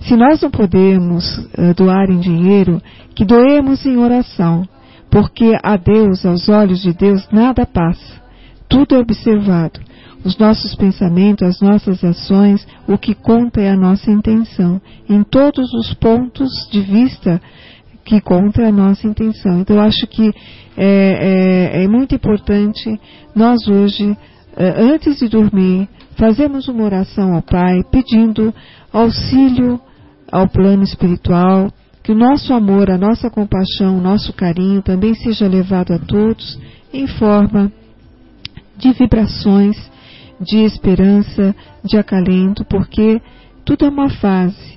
Se 0.00 0.16
nós 0.16 0.40
não 0.40 0.50
podemos 0.50 1.38
uh, 1.38 1.74
doar 1.76 2.10
em 2.10 2.18
dinheiro, 2.18 2.80
que 3.14 3.24
doemos 3.24 3.84
em 3.84 3.96
oração 3.96 4.66
porque 5.10 5.56
a 5.62 5.76
Deus, 5.76 6.26
aos 6.26 6.48
olhos 6.48 6.82
de 6.82 6.92
Deus, 6.92 7.26
nada 7.30 7.64
passa. 7.64 8.20
Tudo 8.68 8.94
é 8.94 8.98
observado. 8.98 9.80
Os 10.24 10.36
nossos 10.36 10.74
pensamentos, 10.74 11.46
as 11.46 11.60
nossas 11.60 12.02
ações, 12.02 12.66
o 12.88 12.98
que 12.98 13.14
conta 13.14 13.60
é 13.60 13.70
a 13.70 13.76
nossa 13.76 14.10
intenção. 14.10 14.80
Em 15.08 15.22
todos 15.22 15.72
os 15.72 15.94
pontos 15.94 16.50
de 16.70 16.80
vista 16.80 17.40
que 18.06 18.20
conta 18.20 18.62
é 18.62 18.68
a 18.68 18.72
nossa 18.72 19.06
intenção. 19.06 19.60
Então, 19.60 19.76
eu 19.76 19.82
acho 19.82 20.06
que 20.06 20.32
é, 20.76 21.72
é, 21.74 21.84
é 21.84 21.88
muito 21.88 22.14
importante 22.14 22.98
nós 23.34 23.66
hoje, 23.66 24.16
é, 24.56 24.80
antes 24.80 25.18
de 25.18 25.28
dormir, 25.28 25.88
fazermos 26.16 26.68
uma 26.68 26.84
oração 26.84 27.34
ao 27.34 27.42
Pai, 27.42 27.82
pedindo 27.90 28.54
auxílio 28.92 29.80
ao 30.30 30.48
plano 30.48 30.84
espiritual, 30.84 31.68
que 32.02 32.12
o 32.12 32.14
nosso 32.14 32.54
amor, 32.54 32.88
a 32.90 32.96
nossa 32.96 33.28
compaixão, 33.28 33.98
o 33.98 34.00
nosso 34.00 34.32
carinho 34.32 34.80
também 34.82 35.12
seja 35.14 35.48
levado 35.48 35.92
a 35.92 35.98
todos 35.98 36.58
em 36.92 37.08
forma 37.08 37.72
de 38.78 38.92
vibrações, 38.92 39.76
de 40.40 40.58
esperança, 40.58 41.54
de 41.84 41.98
acalento, 41.98 42.64
porque 42.66 43.20
tudo 43.64 43.84
é 43.84 43.88
uma 43.88 44.08
fase. 44.08 44.75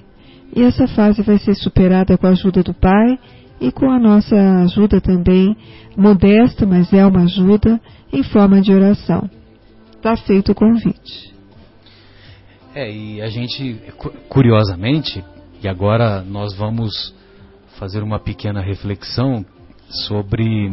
E 0.55 0.63
essa 0.63 0.87
fase 0.87 1.21
vai 1.21 1.37
ser 1.37 1.55
superada 1.55 2.17
com 2.17 2.27
a 2.27 2.31
ajuda 2.31 2.63
do 2.63 2.73
Pai 2.73 3.19
e 3.59 3.71
com 3.71 3.89
a 3.89 3.99
nossa 3.99 4.35
ajuda 4.63 5.01
também, 5.01 5.55
modesta, 5.95 6.65
mas 6.65 6.91
é 6.93 7.05
uma 7.05 7.23
ajuda, 7.23 7.79
em 8.11 8.23
forma 8.23 8.61
de 8.61 8.73
oração. 8.73 9.29
Está 9.95 10.15
feito 10.15 10.51
o 10.51 10.55
convite. 10.55 11.33
É, 12.73 12.91
e 12.91 13.21
a 13.21 13.27
gente, 13.27 13.81
curiosamente, 14.29 15.23
e 15.61 15.67
agora 15.67 16.21
nós 16.21 16.55
vamos 16.55 17.13
fazer 17.77 18.01
uma 18.01 18.19
pequena 18.19 18.61
reflexão 18.61 19.45
sobre 19.89 20.71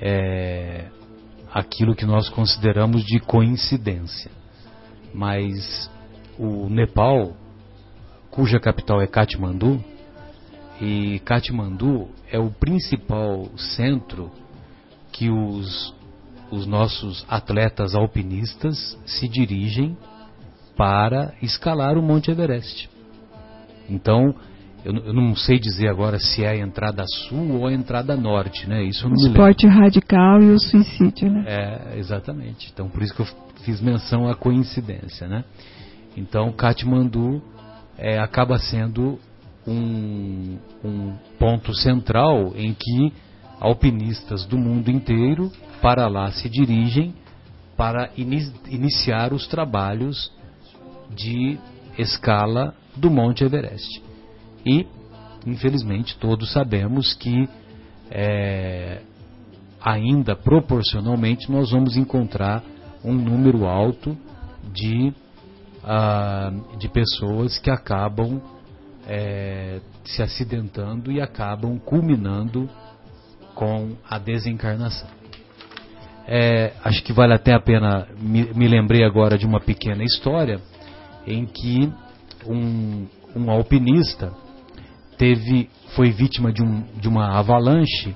é, 0.00 0.86
aquilo 1.52 1.94
que 1.94 2.06
nós 2.06 2.28
consideramos 2.28 3.04
de 3.04 3.18
coincidência. 3.20 4.30
Mas 5.12 5.90
o 6.38 6.68
Nepal, 6.68 7.36
cuja 8.36 8.60
capital 8.60 9.00
é 9.00 9.06
Katmandu, 9.06 9.82
e 10.78 11.18
Katmandu 11.20 12.06
é 12.30 12.38
o 12.38 12.50
principal 12.50 13.48
centro 13.56 14.30
que 15.10 15.30
os, 15.30 15.94
os 16.50 16.66
nossos 16.66 17.24
atletas 17.30 17.94
alpinistas 17.94 18.98
se 19.06 19.26
dirigem 19.26 19.96
para 20.76 21.32
escalar 21.40 21.96
o 21.96 22.02
Monte 22.02 22.30
Everest. 22.30 22.90
Então, 23.88 24.34
eu, 24.84 24.94
eu, 24.94 25.14
não 25.14 25.34
sei 25.34 25.58
dizer 25.58 25.88
agora 25.88 26.18
se 26.18 26.44
é 26.44 26.50
a 26.50 26.56
entrada 26.58 27.04
sul 27.06 27.60
ou 27.60 27.66
a 27.66 27.72
entrada 27.72 28.14
norte, 28.18 28.68
né? 28.68 28.82
Isso 28.84 29.06
eu 29.06 29.08
não 29.08 29.16
o 29.16 29.28
esporte 29.28 29.66
radical 29.66 30.42
e 30.42 30.50
o 30.50 30.60
suicídio, 30.60 31.30
né? 31.30 31.44
É, 31.46 31.98
exatamente. 31.98 32.70
Então, 32.70 32.86
por 32.90 33.02
isso 33.02 33.14
que 33.14 33.22
eu 33.22 33.26
fiz 33.64 33.80
menção 33.80 34.28
à 34.28 34.34
coincidência, 34.34 35.26
né? 35.26 35.42
Então, 36.14 36.52
Katmandu 36.52 37.42
é, 37.98 38.18
acaba 38.18 38.58
sendo 38.58 39.18
um, 39.66 40.58
um 40.84 41.14
ponto 41.38 41.74
central 41.74 42.52
em 42.54 42.74
que 42.74 43.12
alpinistas 43.60 44.44
do 44.44 44.58
mundo 44.58 44.90
inteiro 44.90 45.50
para 45.80 46.06
lá 46.08 46.30
se 46.30 46.48
dirigem 46.48 47.14
para 47.76 48.10
in, 48.16 48.52
iniciar 48.68 49.32
os 49.32 49.46
trabalhos 49.46 50.32
de 51.14 51.58
escala 51.98 52.74
do 52.96 53.10
Monte 53.10 53.44
Everest. 53.44 54.02
E, 54.64 54.86
infelizmente, 55.46 56.16
todos 56.18 56.52
sabemos 56.52 57.14
que 57.14 57.48
é, 58.10 59.02
ainda 59.80 60.34
proporcionalmente 60.34 61.50
nós 61.50 61.70
vamos 61.70 61.96
encontrar 61.96 62.62
um 63.04 63.12
número 63.12 63.66
alto 63.66 64.16
de, 64.72 65.12
uh, 65.86 66.76
de 66.76 66.88
pessoas 66.88 67.58
que 67.58 67.70
acabam 67.70 68.42
é, 69.06 69.80
se 70.04 70.22
acidentando 70.22 71.12
e 71.12 71.20
acabam 71.20 71.78
culminando 71.78 72.68
com 73.54 73.96
a 74.08 74.18
desencarnação. 74.18 75.08
É, 76.26 76.72
acho 76.84 77.04
que 77.04 77.12
vale 77.12 77.32
até 77.32 77.54
a 77.54 77.60
pena, 77.60 78.08
me, 78.20 78.52
me 78.52 78.66
lembrei 78.66 79.04
agora 79.04 79.38
de 79.38 79.46
uma 79.46 79.60
pequena 79.60 80.02
história 80.02 80.60
em 81.24 81.46
que 81.46 81.92
um, 82.44 83.06
um 83.34 83.48
alpinista 83.48 84.32
teve, 85.16 85.70
foi 85.94 86.10
vítima 86.10 86.52
de, 86.52 86.62
um, 86.62 86.82
de 87.00 87.08
uma 87.08 87.38
avalanche 87.38 88.14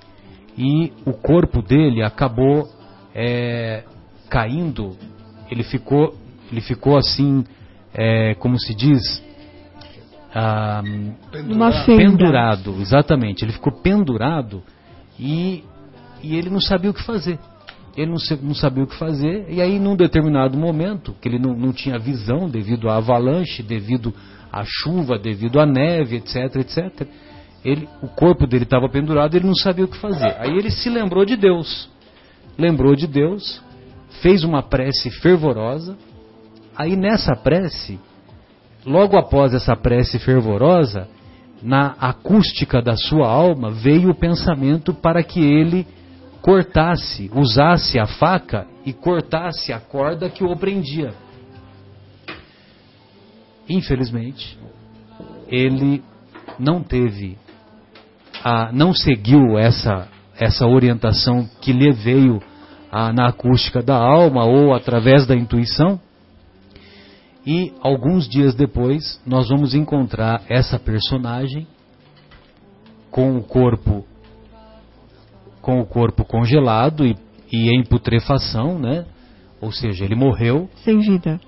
e 0.58 0.92
o 1.06 1.12
corpo 1.12 1.62
dele 1.62 2.02
acabou 2.02 2.68
é, 3.14 3.84
caindo, 4.28 4.96
ele 5.48 5.62
ficou, 5.62 6.14
ele 6.50 6.60
ficou 6.60 6.96
assim, 6.96 7.44
é, 7.94 8.34
como 8.34 8.58
se 8.58 8.74
diz, 8.74 9.22
ah, 10.34 10.82
pendurado, 11.86 12.76
exatamente, 12.80 13.44
ele 13.44 13.52
ficou 13.52 13.72
pendurado 13.82 14.62
e, 15.18 15.64
e 16.22 16.36
ele 16.36 16.50
não 16.50 16.60
sabia 16.60 16.90
o 16.90 16.94
que 16.94 17.02
fazer. 17.02 17.38
Ele 17.96 18.06
não, 18.06 18.18
não, 18.42 18.54
sabia 18.54 18.84
o 18.84 18.86
que 18.86 18.96
fazer, 18.96 19.46
e 19.48 19.60
aí 19.60 19.78
num 19.80 19.96
determinado 19.96 20.56
momento, 20.56 21.14
que 21.20 21.28
ele 21.28 21.38
não, 21.40 21.54
não 21.56 21.72
tinha 21.72 21.98
visão 21.98 22.48
devido 22.48 22.88
à 22.88 22.96
avalanche, 22.96 23.62
devido 23.62 24.14
à 24.52 24.62
chuva, 24.64 25.18
devido 25.18 25.60
à 25.60 25.66
neve, 25.66 26.16
etc, 26.16 26.56
etc, 26.56 27.08
ele, 27.64 27.88
o 28.00 28.08
corpo 28.08 28.46
dele 28.46 28.64
estava 28.64 28.88
pendurado, 28.88 29.34
ele 29.34 29.46
não 29.46 29.54
sabia 29.54 29.84
o 29.84 29.88
que 29.88 29.98
fazer. 29.98 30.36
Aí 30.38 30.56
ele 30.56 30.70
se 30.70 30.88
lembrou 30.88 31.24
de 31.24 31.36
Deus, 31.36 31.90
lembrou 32.56 32.94
de 32.94 33.06
Deus, 33.08 33.60
fez 34.22 34.44
uma 34.44 34.62
prece 34.62 35.10
fervorosa, 35.20 35.96
aí 36.80 36.96
nessa 36.96 37.36
prece, 37.36 38.00
logo 38.86 39.18
após 39.18 39.52
essa 39.52 39.76
prece 39.76 40.18
fervorosa, 40.18 41.06
na 41.62 41.94
acústica 42.00 42.80
da 42.80 42.96
sua 42.96 43.28
alma 43.28 43.70
veio 43.70 44.10
o 44.10 44.14
pensamento 44.14 44.94
para 44.94 45.22
que 45.22 45.40
ele 45.40 45.86
cortasse, 46.40 47.30
usasse 47.34 47.98
a 47.98 48.06
faca 48.06 48.66
e 48.86 48.94
cortasse 48.94 49.74
a 49.74 49.78
corda 49.78 50.30
que 50.30 50.42
o 50.42 50.56
prendia. 50.56 51.12
Infelizmente, 53.68 54.58
ele 55.48 56.02
não 56.58 56.82
teve, 56.82 57.36
a, 58.42 58.72
não 58.72 58.94
seguiu 58.94 59.58
essa, 59.58 60.08
essa 60.34 60.66
orientação 60.66 61.46
que 61.60 61.74
lhe 61.74 61.92
veio 61.92 62.40
a, 62.90 63.12
na 63.12 63.28
acústica 63.28 63.82
da 63.82 63.96
alma 63.96 64.46
ou 64.46 64.74
através 64.74 65.26
da 65.26 65.36
intuição. 65.36 66.00
E 67.52 67.74
alguns 67.80 68.28
dias 68.28 68.54
depois, 68.54 69.20
nós 69.26 69.48
vamos 69.48 69.74
encontrar 69.74 70.44
essa 70.48 70.78
personagem 70.78 71.66
com 73.10 73.36
o 73.36 73.42
corpo 73.42 74.06
com 75.60 75.80
o 75.80 75.84
corpo 75.84 76.24
congelado 76.24 77.04
e, 77.04 77.16
e 77.50 77.74
em 77.74 77.82
putrefação, 77.82 78.78
né? 78.78 79.04
Ou 79.60 79.72
seja, 79.72 80.04
ele 80.04 80.14
morreu. 80.14 80.70
Sem 80.84 81.00
vida. 81.00 81.40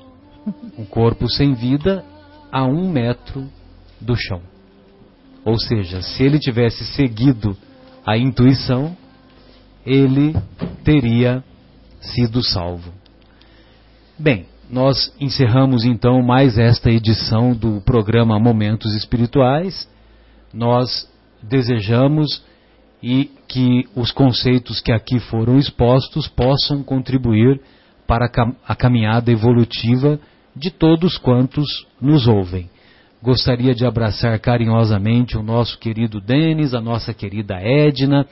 Um 0.77 0.85
corpo 0.85 1.31
sem 1.31 1.55
vida 1.55 2.05
a 2.51 2.65
um 2.65 2.91
metro 2.91 3.49
do 4.01 4.17
chão. 4.17 4.43
Ou 5.45 5.57
seja, 5.57 6.03
se 6.03 6.25
ele 6.25 6.41
tivesse 6.41 6.85
seguido 6.85 7.57
a 8.05 8.19
intuição, 8.19 8.97
ele 9.87 10.35
teria 10.83 11.45
sido 12.01 12.43
salvo. 12.43 12.93
Bem, 14.19 14.47
nós 14.73 15.15
encerramos 15.21 15.85
então 15.85 16.23
mais 16.23 16.57
esta 16.57 16.91
edição 16.91 17.53
do 17.53 17.83
programa 17.83 18.41
Momentos 18.41 18.95
Espirituais. 18.95 19.87
Nós 20.51 21.07
desejamos 21.43 22.43
e 23.03 23.31
que 23.47 23.87
os 23.95 24.11
conceitos 24.11 24.81
que 24.81 24.91
aqui 24.91 25.21
foram 25.21 25.59
expostos 25.59 26.27
possam 26.27 26.83
contribuir 26.83 27.61
para 28.07 28.31
a 28.67 28.75
caminhada 28.75 29.31
evolutiva 29.31 30.19
de 30.57 30.71
todos 30.71 31.19
quantos 31.19 31.87
nos 32.01 32.27
ouvem. 32.27 32.71
Gostaria 33.23 33.75
de 33.75 33.85
abraçar 33.85 34.39
carinhosamente 34.41 35.37
o 35.37 35.43
nosso 35.43 35.79
querido 35.79 36.19
Denis, 36.19 36.73
a 36.73 36.81
nossa 36.81 37.13
querida 37.13 37.61
Edna, 37.61 38.27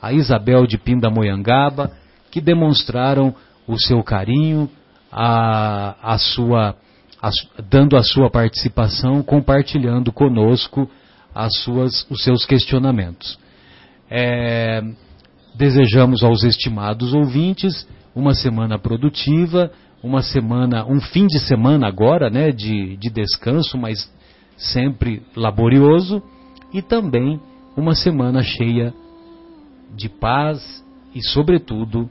a 0.00 0.10
Isabel 0.10 0.66
de 0.66 0.78
Pindamonhangaba, 0.78 1.92
que 2.30 2.40
demonstraram 2.40 3.34
o 3.68 3.78
seu 3.78 4.02
carinho, 4.02 4.70
a, 5.12 6.14
a 6.14 6.18
sua, 6.18 6.74
a, 7.20 7.30
dando 7.68 7.96
a 7.96 8.02
sua 8.02 8.30
participação, 8.30 9.22
compartilhando 9.22 10.10
conosco 10.10 10.90
as 11.34 11.54
suas, 11.58 12.06
os 12.10 12.24
seus 12.24 12.46
questionamentos. 12.46 13.38
É, 14.10 14.82
desejamos 15.54 16.22
aos 16.22 16.42
estimados 16.42 17.12
ouvintes 17.12 17.86
uma 18.14 18.34
semana 18.34 18.78
produtiva, 18.78 19.70
uma 20.02 20.22
semana, 20.22 20.84
um 20.86 21.00
fim 21.00 21.26
de 21.26 21.38
semana 21.38 21.86
agora, 21.86 22.28
né, 22.28 22.50
de, 22.50 22.96
de 22.96 23.10
descanso, 23.10 23.78
mas 23.78 24.10
sempre 24.56 25.22
laborioso, 25.36 26.22
e 26.72 26.82
também 26.82 27.40
uma 27.76 27.94
semana 27.94 28.42
cheia 28.42 28.92
de 29.94 30.08
paz 30.08 30.84
e, 31.14 31.22
sobretudo, 31.22 32.08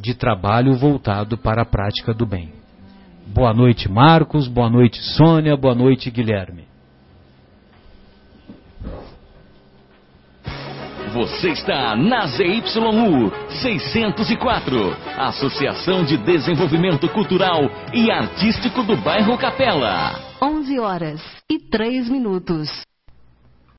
de 0.00 0.14
trabalho 0.14 0.74
voltado 0.76 1.36
para 1.36 1.62
a 1.62 1.66
prática 1.66 2.14
do 2.14 2.26
bem. 2.26 2.52
Boa 3.26 3.52
noite, 3.52 3.90
Marcos. 3.90 4.48
Boa 4.48 4.70
noite, 4.70 4.98
Sônia. 5.16 5.56
Boa 5.56 5.74
noite, 5.74 6.10
Guilherme. 6.10 6.66
Você 11.12 11.50
está 11.50 11.96
na 11.96 12.26
ZYU 12.26 13.32
604, 13.48 14.96
Associação 15.18 16.04
de 16.04 16.16
Desenvolvimento 16.18 17.08
Cultural 17.08 17.62
e 17.92 18.10
Artístico 18.10 18.82
do 18.82 18.96
Bairro 18.96 19.36
Capela. 19.38 20.14
11 20.40 20.78
horas 20.78 21.20
e 21.50 21.58
3 21.58 22.08
minutos. 22.08 22.68